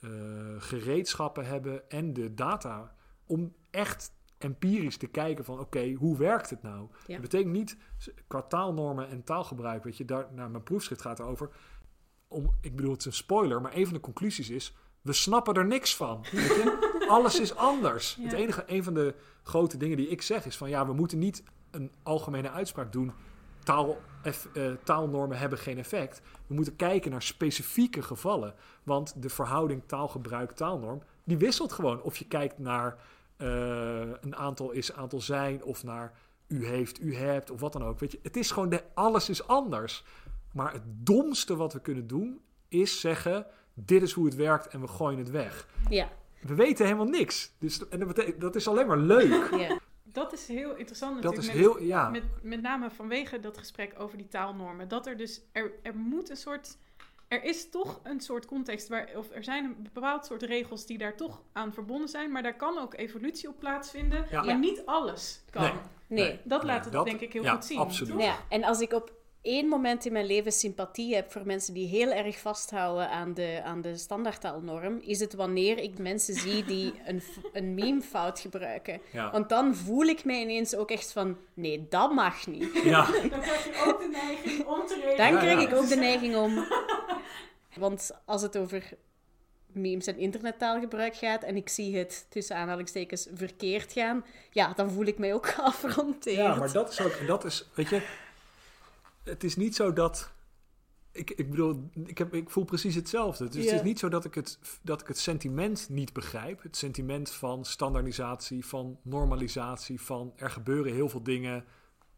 eh, 0.00 0.10
gereedschappen 0.58 1.46
hebben 1.46 1.90
en 1.90 2.12
de 2.12 2.34
data 2.34 2.94
om 3.26 3.54
echt 3.70 4.12
empirisch 4.38 4.96
te 4.96 5.06
kijken 5.06 5.44
van 5.44 5.58
oké, 5.58 5.92
hoe 5.92 6.16
werkt 6.16 6.50
het 6.50 6.62
nou? 6.62 6.88
Ja. 7.06 7.12
Dat 7.12 7.20
betekent 7.20 7.52
niet 7.52 7.76
qua 8.26 8.42
taalnormen 8.42 9.08
en 9.08 9.24
taalgebruik, 9.24 9.84
weet 9.84 9.96
je, 9.96 10.04
daar, 10.04 10.26
nou, 10.32 10.50
mijn 10.50 10.62
proefschrift 10.62 11.00
gaat 11.00 11.18
erover. 11.18 11.50
Om, 12.28 12.54
ik 12.60 12.76
bedoel, 12.76 12.90
het 12.90 13.00
is 13.00 13.06
een 13.06 13.12
spoiler, 13.12 13.60
maar 13.60 13.74
een 13.74 13.84
van 13.84 13.94
de 13.94 14.00
conclusies 14.00 14.50
is, 14.50 14.74
we 15.00 15.12
snappen 15.12 15.54
er 15.54 15.66
niks 15.66 15.96
van. 15.96 16.24
Alles 17.08 17.40
is 17.40 17.56
anders. 17.56 18.14
Ja. 18.14 18.22
Het 18.22 18.32
enige, 18.32 18.64
een 18.66 18.84
van 18.84 18.94
de 18.94 19.14
grote 19.42 19.76
dingen 19.76 19.96
die 19.96 20.08
ik 20.08 20.22
zeg 20.22 20.46
is 20.46 20.56
van 20.56 20.68
ja, 20.68 20.86
we 20.86 20.92
moeten 20.92 21.18
niet 21.18 21.42
een 21.70 21.90
algemene 22.02 22.50
uitspraak 22.50 22.92
doen. 22.92 23.12
Taal, 23.64 23.98
eff- 24.22 24.48
eh, 24.54 24.72
taalnormen 24.84 25.38
hebben 25.38 25.58
geen 25.58 25.78
effect. 25.78 26.20
We 26.46 26.54
moeten 26.54 26.76
kijken 26.76 27.10
naar 27.10 27.22
specifieke 27.22 28.02
gevallen. 28.02 28.54
Want 28.82 29.22
de 29.22 29.28
verhouding 29.28 29.82
taalgebruik-taalnorm, 29.86 31.02
die 31.24 31.36
wisselt 31.36 31.72
gewoon. 31.72 32.02
Of 32.02 32.16
je 32.16 32.24
kijkt 32.24 32.58
naar 32.58 32.96
eh, 33.36 33.48
een 34.20 34.36
aantal 34.36 34.70
is, 34.70 34.92
aantal 34.92 35.20
zijn, 35.20 35.62
of 35.64 35.84
naar 35.84 36.12
u 36.46 36.66
heeft, 36.66 37.00
u 37.00 37.14
hebt, 37.16 37.50
of 37.50 37.60
wat 37.60 37.72
dan 37.72 37.84
ook. 37.84 37.98
Weet 38.00 38.12
je, 38.12 38.18
het 38.22 38.36
is 38.36 38.50
gewoon, 38.50 38.68
de, 38.68 38.82
alles 38.94 39.28
is 39.28 39.46
anders. 39.46 40.04
Maar 40.52 40.72
het 40.72 40.82
domste 40.86 41.56
wat 41.56 41.72
we 41.72 41.80
kunnen 41.80 42.06
doen, 42.06 42.40
is 42.68 43.00
zeggen, 43.00 43.46
dit 43.74 44.02
is 44.02 44.12
hoe 44.12 44.24
het 44.24 44.34
werkt 44.34 44.66
en 44.68 44.80
we 44.80 44.86
gooien 44.88 45.18
het 45.18 45.30
weg. 45.30 45.66
Ja, 45.88 46.08
We 46.40 46.54
weten 46.54 46.84
helemaal 46.84 47.06
niks. 47.06 47.52
Dus, 47.58 47.88
en 47.88 47.98
dat, 47.98 48.24
dat 48.38 48.56
is 48.56 48.68
alleen 48.68 48.86
maar 48.86 48.98
leuk. 48.98 49.50
ja. 49.56 49.78
Dat 50.12 50.32
is 50.32 50.46
heel 50.48 50.74
interessant 50.76 51.22
Dat 51.22 51.34
natuurlijk. 51.34 51.58
is 51.58 51.64
met- 51.64 51.74
heel, 51.78 51.86
ja. 51.86 52.08
Met, 52.08 52.22
met 52.42 52.62
name 52.62 52.90
vanwege 52.90 53.40
dat 53.40 53.58
gesprek 53.58 53.94
over 53.98 54.16
die 54.18 54.28
taalnormen. 54.28 54.88
Dat 54.88 55.06
er 55.06 55.16
dus, 55.16 55.40
er, 55.52 55.72
er 55.82 55.94
moet 55.96 56.30
een 56.30 56.36
soort, 56.36 56.76
er 57.28 57.44
is 57.44 57.70
toch 57.70 58.00
een 58.02 58.20
soort 58.20 58.46
context 58.46 58.88
waar, 58.88 59.08
of 59.16 59.30
er 59.30 59.44
zijn 59.44 59.64
een 59.64 59.88
bepaald 59.92 60.26
soort 60.26 60.42
regels 60.42 60.86
die 60.86 60.98
daar 60.98 61.16
toch 61.16 61.42
aan 61.52 61.72
verbonden 61.72 62.08
zijn. 62.08 62.32
Maar 62.32 62.42
daar 62.42 62.56
kan 62.56 62.78
ook 62.78 62.94
evolutie 62.94 63.48
op 63.48 63.58
plaatsvinden. 63.58 64.26
Ja. 64.30 64.36
Maar 64.40 64.48
Ja. 64.48 64.56
niet 64.56 64.82
alles 64.84 65.44
kan. 65.50 65.62
Nee. 65.62 65.72
Nee. 66.06 66.40
Dat 66.44 66.62
Nee, 66.62 66.70
laat 66.70 66.84
het 66.84 66.92
dat- 66.92 67.04
denk 67.06 67.20
ik 67.20 67.32
heel 67.32 67.42
ja, 67.42 67.54
goed 67.54 67.64
zien. 67.64 67.78
absoluut. 67.78 68.20
Ja, 68.22 68.36
en 68.48 68.64
als 68.64 68.80
ik 68.80 68.92
op 68.92 69.12
één 69.42 69.68
moment 69.68 70.04
in 70.06 70.12
mijn 70.12 70.26
leven 70.26 70.52
sympathie 70.52 71.14
heb 71.14 71.32
voor 71.32 71.46
mensen 71.46 71.74
die 71.74 71.88
heel 71.88 72.12
erg 72.12 72.38
vasthouden 72.38 73.10
aan 73.10 73.34
de, 73.34 73.60
aan 73.64 73.80
de 73.80 73.96
standaardtaalnorm, 73.96 74.98
is 75.00 75.20
het 75.20 75.34
wanneer 75.34 75.78
ik 75.78 75.98
mensen 75.98 76.34
zie 76.34 76.64
die 76.64 76.92
een, 77.06 77.22
een 77.52 77.74
meme-fout 77.74 78.40
gebruiken. 78.40 79.00
Ja. 79.12 79.30
Want 79.30 79.48
dan 79.48 79.74
voel 79.74 80.04
ik 80.04 80.24
mij 80.24 80.40
ineens 80.40 80.74
ook 80.76 80.90
echt 80.90 81.12
van, 81.12 81.36
nee, 81.54 81.86
dat 81.88 82.12
mag 82.12 82.46
niet. 82.46 82.82
ja. 82.84 83.06
Dan 83.30 83.40
krijg 83.40 83.64
je 83.64 83.84
ook 83.86 84.00
de 84.00 84.08
neiging 84.08 84.66
om 84.66 84.86
te 84.86 84.94
reageren. 84.94 85.16
Dan 85.16 85.32
Ja, 85.32 85.38
krijg 85.38 85.60
ja. 85.60 85.68
ik 85.68 85.74
ook 85.74 85.88
de 85.88 85.96
neiging 85.96 86.36
om... 86.36 86.54
Want 87.78 88.10
als 88.24 88.42
het 88.42 88.58
over 88.58 88.92
memes 89.72 90.06
en 90.06 90.16
internettaalgebruik 90.16 91.16
gaat 91.16 91.42
en 91.42 91.56
ik 91.56 91.68
zie 91.68 91.96
het 91.96 92.26
tussen 92.28 92.56
aanhalingstekens 92.56 93.28
verkeerd 93.34 93.92
gaan, 93.92 94.24
ja, 94.50 94.72
dan 94.76 94.90
voel 94.90 95.04
ik 95.04 95.18
mij 95.18 95.34
ook 95.34 95.46
geaffronteerd. 95.54 96.36
Ja, 96.36 96.54
maar 96.54 96.72
dat 96.72 96.90
is 96.90 97.00
ook, 97.00 97.26
dat 97.26 97.44
is, 97.44 97.68
weet 97.74 97.88
je, 97.88 98.02
het 99.28 99.44
is 99.44 99.56
niet 99.56 99.74
zo 99.74 99.92
dat, 99.92 100.32
ik, 101.12 101.30
ik 101.30 101.50
bedoel, 101.50 101.90
ik, 102.04 102.18
heb, 102.18 102.34
ik 102.34 102.50
voel 102.50 102.64
precies 102.64 102.94
hetzelfde. 102.94 103.48
Dus 103.48 103.64
het 103.64 103.74
is 103.74 103.82
niet 103.82 103.98
zo 103.98 104.08
dat 104.08 104.24
ik 104.24 104.34
het, 104.34 104.58
dat 104.82 105.00
ik 105.00 105.06
het 105.06 105.18
sentiment 105.18 105.88
niet 105.88 106.12
begrijp. 106.12 106.62
Het 106.62 106.76
sentiment 106.76 107.30
van 107.30 107.64
standaardisatie, 107.64 108.66
van 108.66 108.98
normalisatie, 109.02 110.00
van 110.00 110.32
er 110.36 110.50
gebeuren 110.50 110.92
heel 110.92 111.08
veel 111.08 111.22
dingen, 111.22 111.64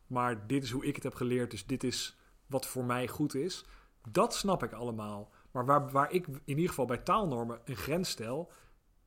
maar 0.07 0.47
dit 0.47 0.63
is 0.63 0.71
hoe 0.71 0.87
ik 0.87 0.95
het 0.95 1.05
heb 1.05 1.15
geleerd, 1.15 1.51
dus 1.51 1.67
dit 1.67 1.85
is 1.85 2.19
wat 2.47 2.67
voor 2.67 2.85
mij 2.85 3.09
goed 3.09 3.35
is. 3.35 3.65
Dat 4.09 4.35
snap 4.35 4.63
ik 4.63 4.73
allemaal. 4.73 5.31
Maar 5.51 5.67
waar, 5.67 5.91
waar 5.91 6.13
ik 6.13 6.27
in 6.27 6.41
ieder 6.45 6.69
geval 6.69 6.87
bij 6.87 6.99
taalnormen 6.99 7.61
een 7.65 7.77
grens 7.77 8.09
stel, 8.09 8.53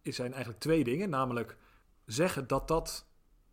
is 0.02 0.16
zijn 0.16 0.32
eigenlijk 0.32 0.62
twee 0.62 0.84
dingen. 0.84 1.10
Namelijk 1.10 1.58
zeggen 2.06 2.48
dat 2.48 2.68
dat 2.68 3.06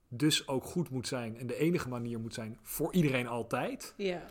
dus 0.09 0.49
ook 0.49 0.65
goed 0.65 0.91
moet 0.91 1.09
zijn 1.09 1.37
en 1.37 1.47
de 1.47 1.57
enige 1.57 1.89
manier 1.89 2.21
moet 2.21 2.35
zijn 2.35 2.59
voor 2.63 2.93
iedereen 2.93 3.27
altijd. 3.27 3.95
Ja. 3.97 4.23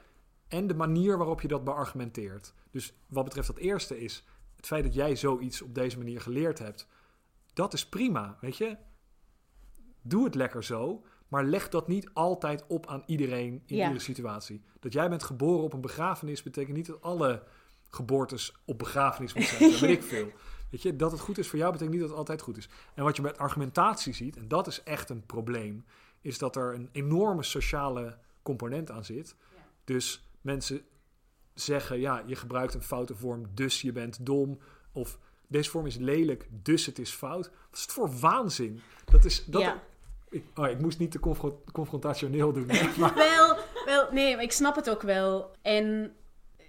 En 0.49 0.67
de 0.67 0.73
manier 0.76 1.17
waarop 1.17 1.41
je 1.41 1.47
dat 1.47 1.63
beargumenteert. 1.63 2.53
Dus 2.71 2.93
wat 3.07 3.23
betreft 3.23 3.47
dat 3.47 3.57
eerste 3.57 3.99
is 3.99 4.23
het 4.55 4.65
feit 4.65 4.84
dat 4.84 4.93
jij 4.93 5.15
zoiets 5.15 5.61
op 5.61 5.76
deze 5.76 5.97
manier 5.97 6.21
geleerd 6.21 6.59
hebt. 6.59 6.88
Dat 7.53 7.73
is 7.73 7.85
prima, 7.89 8.38
weet 8.41 8.57
je. 8.57 8.77
Doe 10.01 10.23
het 10.23 10.35
lekker 10.35 10.63
zo, 10.63 11.05
maar 11.27 11.43
leg 11.43 11.69
dat 11.69 11.88
niet 11.88 12.09
altijd 12.13 12.67
op 12.67 12.88
aan 12.88 13.03
iedereen 13.05 13.63
in 13.65 13.76
Ja. 13.76 13.84
iedere 13.84 14.03
situatie. 14.03 14.61
Dat 14.80 14.93
jij 14.93 15.09
bent 15.09 15.23
geboren 15.23 15.63
op 15.63 15.73
een 15.73 15.81
begrafenis 15.81 16.43
betekent 16.43 16.76
niet 16.77 16.85
dat 16.85 17.01
alle 17.01 17.43
geboortes 17.89 18.55
op 18.65 18.77
begrafenis 18.80 19.34
moeten 19.34 19.57
zijn. 19.57 19.71
Dat 19.71 19.80
weet 19.80 19.97
ik 19.97 20.03
veel. 20.03 20.31
Weet 20.71 20.81
je, 20.81 20.95
dat 20.95 21.11
het 21.11 21.19
goed 21.19 21.38
is 21.38 21.47
voor 21.47 21.59
jou 21.59 21.71
betekent 21.71 21.91
niet 21.93 22.01
dat 22.01 22.09
het 22.09 22.19
altijd 22.19 22.41
goed 22.41 22.57
is. 22.57 22.69
En 22.93 23.03
wat 23.03 23.15
je 23.15 23.21
met 23.21 23.38
argumentatie 23.38 24.13
ziet, 24.13 24.38
en 24.38 24.47
dat 24.47 24.67
is 24.67 24.84
echt 24.84 25.09
een 25.09 25.26
probleem, 25.26 25.85
is 26.21 26.38
dat 26.38 26.55
er 26.55 26.73
een 26.73 26.89
enorme 26.91 27.43
sociale 27.43 28.17
component 28.41 28.91
aan 28.91 29.05
zit. 29.05 29.35
Dus 29.84 30.28
mensen 30.41 30.82
zeggen, 31.53 31.99
ja, 31.99 32.24
je 32.26 32.36
gebruikt 32.36 32.74
een 32.74 32.82
foute 32.84 33.16
vorm, 33.16 33.45
dus 33.53 33.82
je 33.82 33.91
bent 33.91 34.26
dom. 34.26 34.60
Of 34.94 35.20
deze 35.48 35.70
vorm 35.70 35.86
is 35.86 35.95
lelijk, 35.98 36.48
dus 36.52 36.86
het 36.86 36.99
is 36.99 37.11
fout. 37.11 37.45
Wat 37.70 37.78
is 37.78 37.82
het 37.82 37.91
voor 37.91 38.20
waanzin? 38.20 38.82
Dat 39.06 39.26
is, 39.26 39.45
dat 39.45 39.61
Ja. 39.61 39.84
ik, 40.30 40.44
oh, 40.56 40.70
ik 40.70 40.80
moest 40.80 40.99
niet 40.99 41.11
te 41.11 41.20
confro- 41.20 41.64
confrontationeel 41.72 42.53
doen. 42.53 42.66
maar, 42.99 43.16
Wel, 43.16 43.57
wel, 43.86 44.11
nee, 44.11 44.36
maar 44.36 44.44
ik 44.44 44.52
snap 44.52 44.76
het 44.76 44.90
ook 44.90 45.02
wel. 45.02 45.52
En 45.61 46.14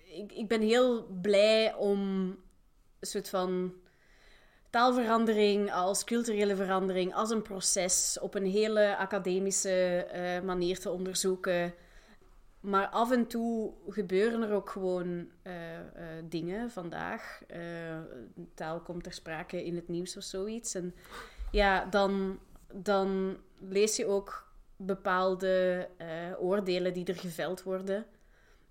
ik, 0.05 0.33
ik 0.33 0.49
ben 0.49 0.61
heel 0.61 1.07
blij 1.23 1.75
om 1.75 2.01
een 3.01 3.07
soort 3.07 3.29
van 3.29 3.73
taalverandering 4.71 5.73
als 5.73 6.05
culturele 6.05 6.57
verandering, 6.57 7.15
als 7.15 7.31
een 7.31 7.43
proces 7.43 8.19
op 8.21 8.35
een 8.35 8.47
hele 8.47 8.97
academische 8.97 10.05
eh, 10.05 10.43
manier 10.43 10.79
te 10.79 10.91
onderzoeken. 10.91 11.75
Maar 12.61 12.87
af 12.87 13.11
en 13.11 13.27
toe 13.27 13.73
gebeuren 13.89 14.43
er 14.43 14.53
ook 14.53 14.70
gewoon 14.70 15.28
eh, 15.43 15.78
eh, 15.78 15.85
dingen 16.24 16.70
vandaag. 16.70 17.43
Eh, 17.47 17.99
taal 18.55 18.81
komt 18.81 19.03
ter 19.03 19.12
sprake 19.12 19.65
in 19.65 19.74
het 19.74 19.89
nieuws 19.89 20.16
of 20.16 20.23
zoiets. 20.23 20.74
En 20.74 20.95
ja, 21.51 21.85
dan, 21.85 22.39
dan 22.73 23.37
lees 23.59 23.97
je 23.97 24.07
ook 24.07 24.49
bepaalde 24.77 25.89
oordelen 26.39 26.93
die 26.93 27.05
er 27.05 27.16
geveld 27.16 27.62
worden. 27.62 28.07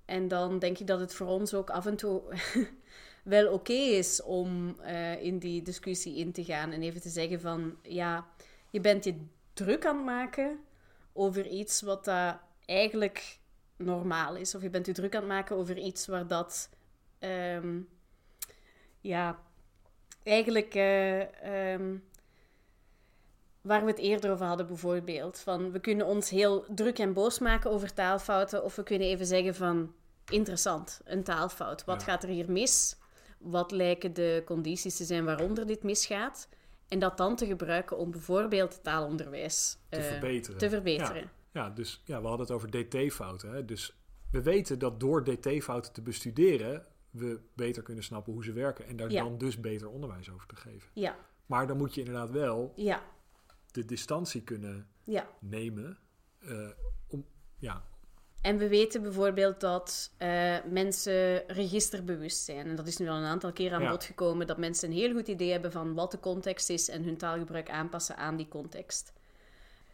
En 0.05 0.27
dan 0.27 0.59
denk 0.59 0.77
ik 0.77 0.87
dat 0.87 0.99
het 0.99 1.13
voor 1.13 1.27
ons 1.27 1.53
ook 1.53 1.69
af 1.69 1.85
en 1.85 1.95
toe 1.95 2.21
wel 3.23 3.53
oké 3.53 3.73
is 3.73 4.21
om 4.23 4.81
in 5.19 5.39
die 5.39 5.61
discussie 5.61 6.15
in 6.15 6.31
te 6.31 6.43
gaan 6.43 6.71
en 6.71 6.81
even 6.81 7.01
te 7.01 7.09
zeggen 7.09 7.41
van 7.41 7.77
ja, 7.81 8.27
je 8.69 8.81
bent 8.81 9.03
je 9.03 9.25
druk 9.53 9.85
aan 9.85 9.95
het 9.95 10.05
maken 10.05 10.59
over 11.13 11.47
iets 11.47 11.81
wat 11.81 12.05
dat 12.05 12.37
eigenlijk 12.65 13.39
normaal 13.79 14.35
is. 14.35 14.55
Of 14.55 14.61
je 14.61 14.69
bent 14.69 14.85
je 14.85 14.91
druk 14.91 15.15
aan 15.15 15.21
het 15.21 15.29
maken 15.29 15.55
over 15.55 15.77
iets 15.77 16.07
waar 16.07 16.27
dat 16.27 16.69
ehm, 17.19 17.79
ja, 18.99 19.39
eigenlijk 20.23 20.75
eh, 20.75 21.73
ehm, 21.73 21.95
waar 23.61 23.81
we 23.85 23.89
het 23.91 23.99
eerder 23.99 24.31
over 24.31 24.45
hadden 24.45 24.67
bijvoorbeeld. 24.67 25.39
Van 25.39 25.71
we 25.71 25.79
kunnen 25.79 26.05
ons 26.05 26.29
heel 26.29 26.65
druk 26.75 26.99
en 26.99 27.13
boos 27.13 27.39
maken 27.39 27.71
over 27.71 27.93
taalfouten. 27.93 28.63
Of 28.63 28.75
we 28.75 28.83
kunnen 28.83 29.07
even 29.07 29.25
zeggen 29.25 29.55
van 29.55 29.93
interessant, 30.29 31.01
een 31.03 31.23
taalfout. 31.23 31.85
Wat 31.85 31.99
Ja. 31.99 32.05
gaat 32.07 32.23
er 32.23 32.29
hier 32.29 32.51
mis? 32.51 32.97
Wat 33.37 33.71
lijken 33.71 34.13
de 34.13 34.41
condities 34.45 34.97
te 34.97 35.03
zijn 35.03 35.25
waaronder 35.25 35.67
dit 35.67 35.83
misgaat? 35.83 36.47
En 36.87 36.99
dat 36.99 37.17
dan 37.17 37.35
te 37.35 37.45
gebruiken 37.45 37.97
om 37.97 38.11
bijvoorbeeld 38.11 38.83
taalonderwijs 38.83 39.77
te 39.89 39.97
eh, 39.97 40.03
verbeteren. 40.03 40.59
te 40.59 40.69
verbeteren. 40.69 41.21
Ja, 41.21 41.29
ja, 41.59 41.69
dus 41.69 42.01
ja, 42.05 42.21
we 42.21 42.27
hadden 42.27 42.45
het 42.45 42.55
over 42.55 42.69
dt-fouten. 42.69 43.65
Dus 43.65 43.93
we 44.31 44.41
weten 44.41 44.79
dat 44.79 44.99
door 44.99 45.23
dt-fouten 45.23 45.93
te 45.93 46.01
bestuderen, 46.01 46.85
we 47.09 47.39
beter 47.55 47.83
kunnen 47.83 48.03
snappen 48.03 48.33
hoe 48.33 48.43
ze 48.43 48.51
werken. 48.53 48.87
En 48.87 48.95
daar 48.95 49.11
Ja. 49.11 49.23
dan 49.23 49.37
dus 49.37 49.59
beter 49.59 49.89
onderwijs 49.89 50.29
over 50.31 50.47
te 50.47 50.55
geven. 50.55 50.89
Ja, 50.93 51.15
Maar 51.45 51.67
dan 51.67 51.77
moet 51.77 51.93
je 51.95 51.99
inderdaad 52.01 52.31
wel 52.31 52.73
ja, 52.75 53.03
de 53.71 53.85
distantie 53.85 54.41
kunnen 54.43 54.87
ja. 55.03 55.27
nemen. 55.39 55.97
eh, 56.39 56.69
om, 57.07 57.25
ja, 57.57 57.83
En 58.41 58.57
we 58.57 58.67
weten 58.67 59.01
bijvoorbeeld 59.01 59.59
dat 59.59 60.11
eh, 60.17 60.57
mensen 60.65 61.47
registerbewust 61.47 62.43
zijn. 62.43 62.67
En 62.67 62.75
dat 62.75 62.87
is 62.87 62.97
nu 62.97 63.07
al 63.09 63.15
een 63.17 63.23
aantal 63.23 63.53
keer 63.53 63.73
aan 63.73 63.89
bod 63.89 64.03
gekomen. 64.03 64.47
Dat 64.47 64.57
mensen 64.57 64.89
een 64.89 64.95
heel 64.97 65.13
goed 65.13 65.27
idee 65.27 65.51
hebben 65.51 65.71
van 65.71 65.93
wat 65.93 66.11
de 66.11 66.19
context 66.19 66.69
is 66.69 66.89
en 66.89 67.03
hun 67.03 67.17
taalgebruik 67.17 67.69
aanpassen 67.69 68.17
aan 68.17 68.35
die 68.37 68.47
context. 68.47 69.13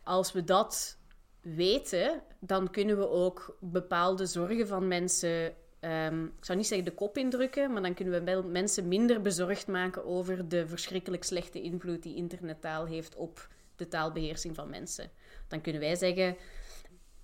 Als 0.03 0.31
we 0.31 0.43
dat 0.43 0.97
weten, 1.45 2.21
dan 2.39 2.69
kunnen 2.69 2.97
we 2.97 3.09
ook 3.09 3.57
bepaalde 3.59 4.25
zorgen 4.25 4.67
van 4.67 4.87
mensen. 4.87 5.53
ehm, 5.79 6.23
ik 6.23 6.45
zou 6.45 6.57
niet 6.57 6.67
zeggen 6.67 6.87
de 6.87 6.93
kop 6.93 7.17
indrukken, 7.17 7.71
maar 7.71 7.81
dan 7.81 7.93
kunnen 7.93 8.25
we 8.25 8.41
mensen 8.47 8.87
minder 8.87 9.21
bezorgd 9.21 9.67
maken 9.67 10.05
over 10.05 10.47
de 10.49 10.67
verschrikkelijk 10.67 11.23
slechte 11.23 11.61
invloed 11.61 12.03
die 12.03 12.15
internettaal 12.15 12.85
heeft 12.85 13.15
op 13.15 13.47
de 13.75 13.87
taalbeheersing 13.87 14.55
van 14.55 14.69
mensen. 14.69 15.11
Dan 15.47 15.61
kunnen 15.61 15.81
wij 15.81 15.95
zeggen: 15.95 16.37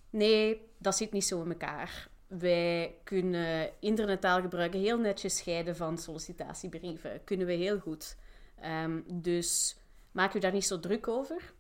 Nee, 0.10 0.62
dat 0.78 0.96
zit 0.96 1.12
niet 1.12 1.26
zo 1.26 1.42
in 1.44 1.50
elkaar. 1.50 2.10
Wij 2.28 2.96
kunnen 3.04 3.70
internettaal 3.80 4.42
gebruiken 4.42 4.80
heel 4.80 4.98
netjes 4.98 5.38
scheiden 5.38 5.76
van 5.76 5.98
sollicitatiebrieven. 5.98 7.24
Kunnen 7.24 7.48
we 7.48 7.54
heel 7.54 7.80
goed. 7.80 8.18
Ehm, 8.60 9.02
dus 9.08 9.78
maak 10.12 10.34
u 10.34 10.40
daar 10.40 10.54
niet 10.54 10.66
zo 10.66 10.80
druk 10.80 11.08
over. 11.08 11.54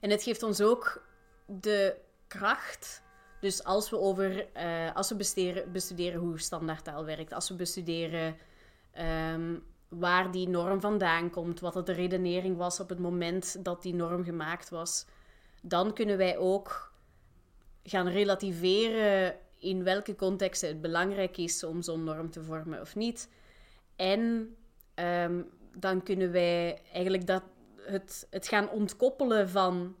En 0.00 0.10
het 0.10 0.22
geeft 0.22 0.42
ons 0.42 0.60
ook 0.60 1.08
de 1.50 1.96
kracht. 2.26 3.02
Dus 3.40 3.64
als 3.64 3.90
we, 3.90 3.98
over, 3.98 4.52
eh, 4.52 4.94
als 4.94 5.08
we 5.08 5.16
bestuderen, 5.72 6.20
hoe 6.20 6.40
standaardtaal 6.40 7.04
werkt, 7.04 7.32
als 7.32 7.48
we 7.48 7.54
bestuderen 7.54 8.36
ehm, 8.92 9.58
waar 9.88 10.30
die 10.30 10.48
norm 10.48 10.80
vandaan 10.80 11.30
komt, 11.30 11.60
wat 11.60 11.86
de 11.86 11.92
redenering 11.92 12.56
was 12.56 12.80
op 12.80 12.88
het 12.88 12.98
moment 12.98 13.64
dat 13.64 13.82
die 13.82 13.94
norm 13.94 14.24
gemaakt 14.24 14.68
was, 14.68 15.06
dan 15.62 15.92
kunnen 15.92 16.16
wij 16.16 16.38
ook 16.38 16.92
gaan 17.82 18.08
relativeren 18.08 19.36
in 19.58 19.84
welke 19.84 20.14
contexten 20.14 20.68
het 20.68 20.80
belangrijk 20.80 21.36
is 21.36 21.64
om 21.64 21.82
zo'n 21.82 22.04
norm 22.04 22.30
te 22.30 22.42
vormen 22.42 22.80
of 22.80 22.96
niet. 22.96 23.28
En 23.96 24.54
ehm, 24.94 25.42
dan 25.76 26.02
kunnen 26.02 26.32
wij 26.32 26.82
eigenlijk 26.92 27.26
dat, 27.26 27.42
het, 27.76 28.26
het 28.30 28.48
gaan 28.48 28.70
ontkoppelen 28.70 29.48
van 29.48 29.96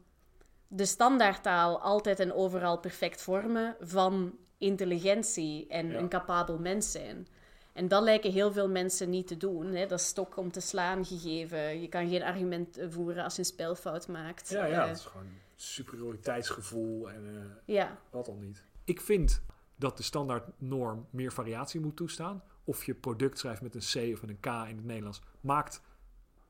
de 0.72 0.84
standaardtaal 0.86 1.80
altijd 1.80 2.20
en 2.20 2.32
overal 2.32 2.78
perfect 2.78 3.22
vormen 3.22 3.76
van 3.80 4.36
intelligentie 4.58 5.66
en 5.68 5.88
Ja. 5.90 5.98
een 5.98 6.08
capabel 6.08 6.58
mens 6.58 6.90
zijn. 6.90 7.26
En 7.72 7.88
dat 7.88 8.02
lijken 8.02 8.32
heel 8.32 8.52
veel 8.52 8.68
mensen 8.68 9.10
niet 9.10 9.26
te 9.26 9.36
doen. 9.36 9.66
Hè? 9.74 9.86
Dat 9.86 10.00
is 10.00 10.06
stok 10.06 10.36
om 10.36 10.50
te 10.52 10.60
slaan 10.60 11.04
gegeven. 11.04 11.80
Je 11.80 11.88
kan 11.88 12.08
geen 12.08 12.22
argument 12.22 12.78
eh, 12.78 12.86
voeren 12.90 13.24
als 13.24 13.32
je 13.34 13.38
een 13.38 13.44
spelfout 13.44 14.08
maakt. 14.08 14.48
ja, 14.48 14.64
ja, 14.64 14.82
Eh, 14.82 14.88
het 14.88 14.96
is 14.98 15.04
gewoon 15.04 15.26
superioriteitsgevoel 15.56 17.10
en 17.10 17.26
eh, 17.36 17.74
ja. 17.74 17.98
wat 18.10 18.28
al 18.28 18.34
niet. 18.36 18.64
Ik 18.84 19.00
vind 19.00 19.42
dat 19.76 19.96
de 19.96 20.02
standaardnorm 20.02 21.06
meer 21.10 21.32
variatie 21.32 21.80
moet 21.80 21.96
toestaan. 21.96 22.42
Of 22.64 22.84
je 22.84 22.94
product 22.94 23.38
schrijft 23.38 23.62
met 23.62 23.74
een 23.74 23.80
C 23.80 24.12
of 24.14 24.20
met 24.20 24.30
een 24.30 24.40
K 24.40 24.46
in 24.68 24.76
het 24.76 24.84
Nederlands, 24.84 25.20
maakt 25.40 25.82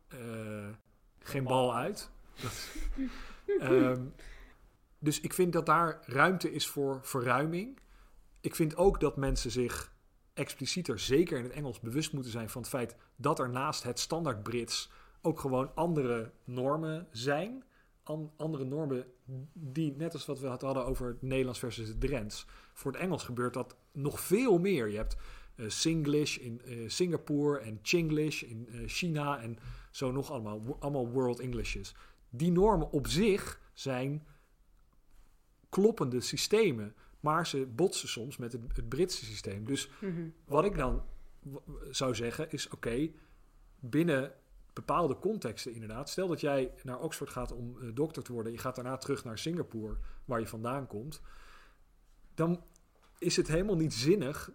eh, 0.08 0.18
geen 1.18 1.44
bal 1.44 1.74
uit. 1.76 2.10
Dat, 2.42 2.68
Ehm, 3.58 4.04
dus 4.98 5.20
ik 5.20 5.32
vind 5.32 5.52
dat 5.52 5.66
daar 5.66 6.02
ruimte 6.06 6.52
is 6.52 6.66
voor 6.66 6.98
verruiming. 7.02 7.78
Ik 8.40 8.54
vind 8.54 8.76
ook 8.76 9.00
dat 9.00 9.16
mensen 9.16 9.50
zich 9.50 9.92
explicieter, 10.34 10.98
zeker 10.98 11.38
in 11.38 11.44
het 11.44 11.52
Engels, 11.52 11.80
bewust 11.80 12.12
moeten 12.12 12.32
zijn 12.32 12.50
van 12.50 12.60
het 12.60 12.70
feit 12.70 12.96
dat 13.16 13.38
er 13.38 13.50
naast 13.50 13.82
het 13.82 13.98
standaard 13.98 14.42
Brits 14.42 14.90
ook 15.22 15.40
gewoon 15.40 15.74
andere 15.74 16.32
normen 16.44 17.06
zijn. 17.10 17.64
An- 18.02 18.32
andere 18.36 18.64
normen 18.64 19.06
die, 19.52 19.96
net 19.96 20.12
als 20.12 20.26
wat 20.26 20.40
we 20.40 20.46
hadden 20.46 20.86
over 20.86 21.08
het 21.08 21.22
Nederlands 21.22 21.58
versus 21.58 21.88
het 21.88 22.00
Drents. 22.00 22.46
Voor 22.72 22.92
het 22.92 23.00
Engels 23.00 23.22
gebeurt 23.22 23.54
dat 23.54 23.76
nog 23.92 24.20
veel 24.20 24.58
meer. 24.58 24.88
Je 24.88 24.96
hebt 24.96 25.16
eh, 25.56 25.68
Singlish 25.68 26.36
in 26.36 26.62
eh, 26.64 26.88
Singapore 26.88 27.58
en 27.58 27.78
Chinglish 27.82 28.42
in 28.42 28.68
eh, 28.72 28.80
China 28.86 29.40
en 29.40 29.58
zo 29.90 30.12
nog 30.12 30.30
allemaal. 30.30 30.76
Allemaal 30.78 31.08
World 31.08 31.40
Englishes. 31.40 31.94
Die 32.30 32.52
normen 32.52 32.90
op 32.90 33.06
zich 33.06 33.60
zijn 33.72 34.26
kloppende 35.68 36.20
systemen. 36.20 36.94
Maar 37.20 37.46
ze 37.46 37.66
botsen 37.66 38.08
soms 38.08 38.36
met 38.36 38.52
het, 38.52 38.62
het 38.74 38.88
Britse 38.88 39.24
systeem. 39.24 39.64
Dus 39.64 39.90
Mhm. 40.00 40.28
wat 40.44 40.64
ik 40.64 40.76
dan 40.76 41.02
zou 41.90 42.14
zeggen 42.14 42.50
is: 42.50 42.68
oké, 42.68 43.10
binnen 43.80 44.32
bepaalde 44.72 45.18
contexten 45.18 45.72
inderdaad. 45.72 46.10
Stel 46.10 46.28
dat 46.28 46.40
jij 46.40 46.72
naar 46.82 47.00
Oxford 47.00 47.30
gaat 47.30 47.52
om 47.52 47.80
eh, 47.80 47.88
dokter 47.94 48.22
te 48.22 48.32
worden. 48.32 48.52
Je 48.52 48.58
gaat 48.58 48.74
daarna 48.74 48.96
terug 48.96 49.24
naar 49.24 49.38
Singapore, 49.38 49.96
waar 50.24 50.40
je 50.40 50.46
vandaan 50.46 50.86
komt. 50.86 51.20
Dan 52.34 52.62
is 53.18 53.36
het 53.36 53.48
helemaal 53.48 53.76
niet 53.76 53.94
zinnig 53.94 54.50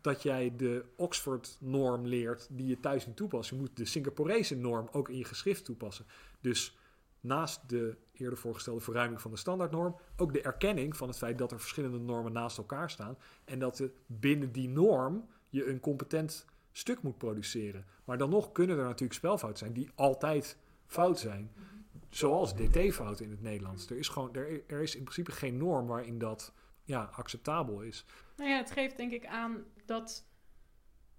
dat 0.00 0.22
jij 0.22 0.56
de 0.56 0.84
Oxford-norm 0.96 2.06
leert 2.06 2.46
die 2.50 2.66
je 2.66 2.80
thuis 2.80 3.06
niet 3.06 3.16
toepast. 3.16 3.50
Je 3.50 3.56
moet 3.56 3.76
de 3.76 3.84
Singaporese 3.84 4.56
norm 4.56 4.88
ook 4.92 5.08
in 5.08 5.16
je 5.16 5.24
geschrift 5.24 5.64
toepassen. 5.64 6.06
Dus 6.40 6.78
naast 7.20 7.68
de 7.68 7.96
eerder 8.12 8.38
voorgestelde 8.38 8.80
verruiming 8.80 9.20
van 9.20 9.30
de 9.30 9.36
standaardnorm, 9.36 9.96
ook 10.16 10.32
de 10.32 10.42
erkenning 10.42 10.96
van 10.96 11.08
het 11.08 11.16
feit 11.16 11.38
dat 11.38 11.52
er 11.52 11.60
verschillende 11.60 11.98
normen 11.98 12.32
naast 12.32 12.58
elkaar 12.58 12.90
staan 12.90 13.18
en 13.44 13.58
dat 13.58 13.78
je 13.78 13.90
binnen 14.06 14.52
die 14.52 14.68
norm 14.68 15.28
je 15.48 15.66
een 15.66 15.80
competent 15.80 16.46
stuk 16.72 17.02
moet 17.02 17.18
produceren. 17.18 17.84
Maar 18.04 18.18
dan 18.18 18.30
nog 18.30 18.52
kunnen 18.52 18.78
er 18.78 18.84
natuurlijk 18.84 19.12
spelfouten 19.12 19.58
zijn 19.58 19.72
die 19.72 19.90
altijd 19.94 20.56
fout 20.86 21.18
zijn. 21.18 21.52
Zoals 22.08 22.54
dt-fouten 22.54 23.24
in 23.24 23.30
het 23.30 23.42
Nederlands. 23.42 23.90
Er 23.90 23.98
is, 23.98 24.08
gewoon, 24.08 24.34
er, 24.34 24.62
er 24.66 24.82
is 24.82 24.96
in 24.96 25.02
principe 25.02 25.32
geen 25.32 25.56
norm 25.56 25.86
waarin 25.86 26.18
dat 26.18 26.52
ja, 26.84 27.10
acceptabel 27.12 27.80
is. 27.80 28.04
Nou 28.36 28.50
ja, 28.50 28.56
het 28.56 28.70
geeft 28.70 28.96
denk 28.96 29.12
ik 29.12 29.26
aan 29.26 29.64
dat 29.84 30.24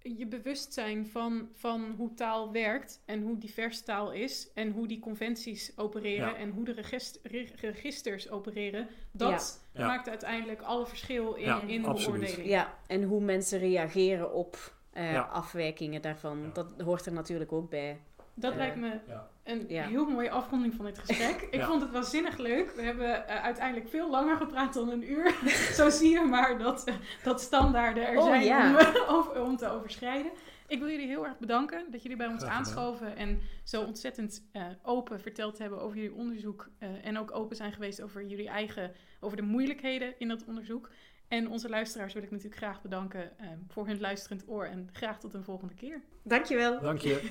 je 0.02 0.26
bewustzijn 0.26 1.06
van, 1.06 1.48
van 1.52 1.94
hoe 1.96 2.14
taal 2.14 2.52
werkt 2.52 3.02
en 3.04 3.22
hoe 3.22 3.38
divers 3.38 3.82
taal 3.82 4.12
is 4.12 4.50
en 4.54 4.70
hoe 4.72 4.86
die 4.88 5.00
conventies 5.00 5.72
opereren 5.76 6.28
Ja. 6.28 6.34
en 6.34 6.50
hoe 6.50 6.64
de 6.64 6.72
regist- 6.72 7.20
re- 7.22 7.48
registers 7.60 8.30
opereren, 8.30 8.88
dat 9.12 9.66
Ja. 9.72 9.86
maakt 9.86 10.08
uiteindelijk 10.08 10.62
alle 10.62 10.86
verschil 10.86 11.34
in, 11.34 11.44
Ja, 11.44 11.62
in 11.62 11.84
absoluut. 11.84 12.20
beoordeling. 12.20 12.48
Ja, 12.50 12.78
en 12.86 13.02
hoe 13.02 13.20
mensen 13.20 13.58
reageren 13.58 14.32
op 14.32 14.74
eh, 14.92 15.12
Ja. 15.12 15.20
afwijkingen 15.22 16.02
daarvan. 16.02 16.42
Ja. 16.42 16.48
Dat 16.52 16.74
hoort 16.84 17.06
er 17.06 17.12
natuurlijk 17.12 17.52
ook 17.52 17.70
bij. 17.70 18.00
Dat 18.34 18.50
Eh, 18.52 18.56
lijkt 18.58 18.76
me 18.76 18.98
Ja. 19.08 19.28
Een 19.44 19.64
Ja. 19.68 19.86
heel 19.86 20.04
mooie 20.06 20.30
afronding 20.30 20.74
van 20.74 20.84
dit 20.84 20.98
gesprek. 20.98 21.40
Ik 21.50 21.54
Ja. 21.60 21.66
vond 21.66 21.82
het 21.82 21.90
waanzinnig 21.90 22.36
leuk. 22.38 22.70
We 22.70 22.82
hebben 22.82 23.28
eh, 23.28 23.42
uiteindelijk 23.42 23.88
veel 23.88 24.10
langer 24.10 24.36
gepraat 24.36 24.74
dan 24.74 24.88
een 24.90 25.10
uur. 25.10 25.34
Zo 25.78 25.90
zie 25.90 26.10
je 26.10 26.20
maar 26.24 26.58
dat, 26.58 26.84
eh, 26.84 26.94
dat 27.22 27.40
standaarden 27.40 28.06
er 28.08 28.18
Oh, 28.18 28.24
zijn 28.24 28.44
ja. 28.44 28.70
om, 28.70 28.76
eh, 28.96 29.12
over- 29.12 29.42
om 29.42 29.56
te 29.56 29.68
overschrijden. 29.68 30.30
Ik 30.66 30.78
wil 30.78 30.88
jullie 30.88 31.06
heel 31.06 31.26
erg 31.26 31.38
bedanken 31.38 31.84
dat 31.90 32.02
jullie 32.02 32.16
bij 32.18 32.26
ons 32.26 32.42
aanschoven 32.44 33.16
en 33.16 33.40
zo 33.64 33.82
ontzettend 33.82 34.48
eh, 34.52 34.66
open 34.82 35.20
verteld 35.20 35.58
hebben 35.58 35.80
over 35.80 35.96
jullie 35.96 36.14
onderzoek. 36.14 36.68
eh, 36.78 36.88
en 37.06 37.18
ook 37.18 37.34
open 37.34 37.56
zijn 37.56 37.72
geweest 37.72 38.02
over 38.02 38.24
jullie 38.26 38.48
eigen, 38.48 38.92
over 39.20 39.36
de 39.36 39.42
moeilijkheden 39.42 40.14
in 40.18 40.28
dat 40.28 40.44
onderzoek. 40.44 40.90
En 41.28 41.48
onze 41.48 41.68
luisteraars 41.68 42.12
wil 42.14 42.22
ik 42.22 42.30
natuurlijk 42.30 42.56
graag 42.56 42.82
bedanken 42.82 43.38
eh, 43.38 43.46
voor 43.68 43.86
hun 43.86 44.00
luisterend 44.00 44.44
oor 44.48 44.64
en 44.64 44.88
graag 44.92 45.18
tot 45.20 45.34
een 45.34 45.44
volgende 45.44 45.74
keer. 45.74 46.00
Dankjewel. 46.22 46.80
Dank 46.80 46.98
je. 46.98 47.30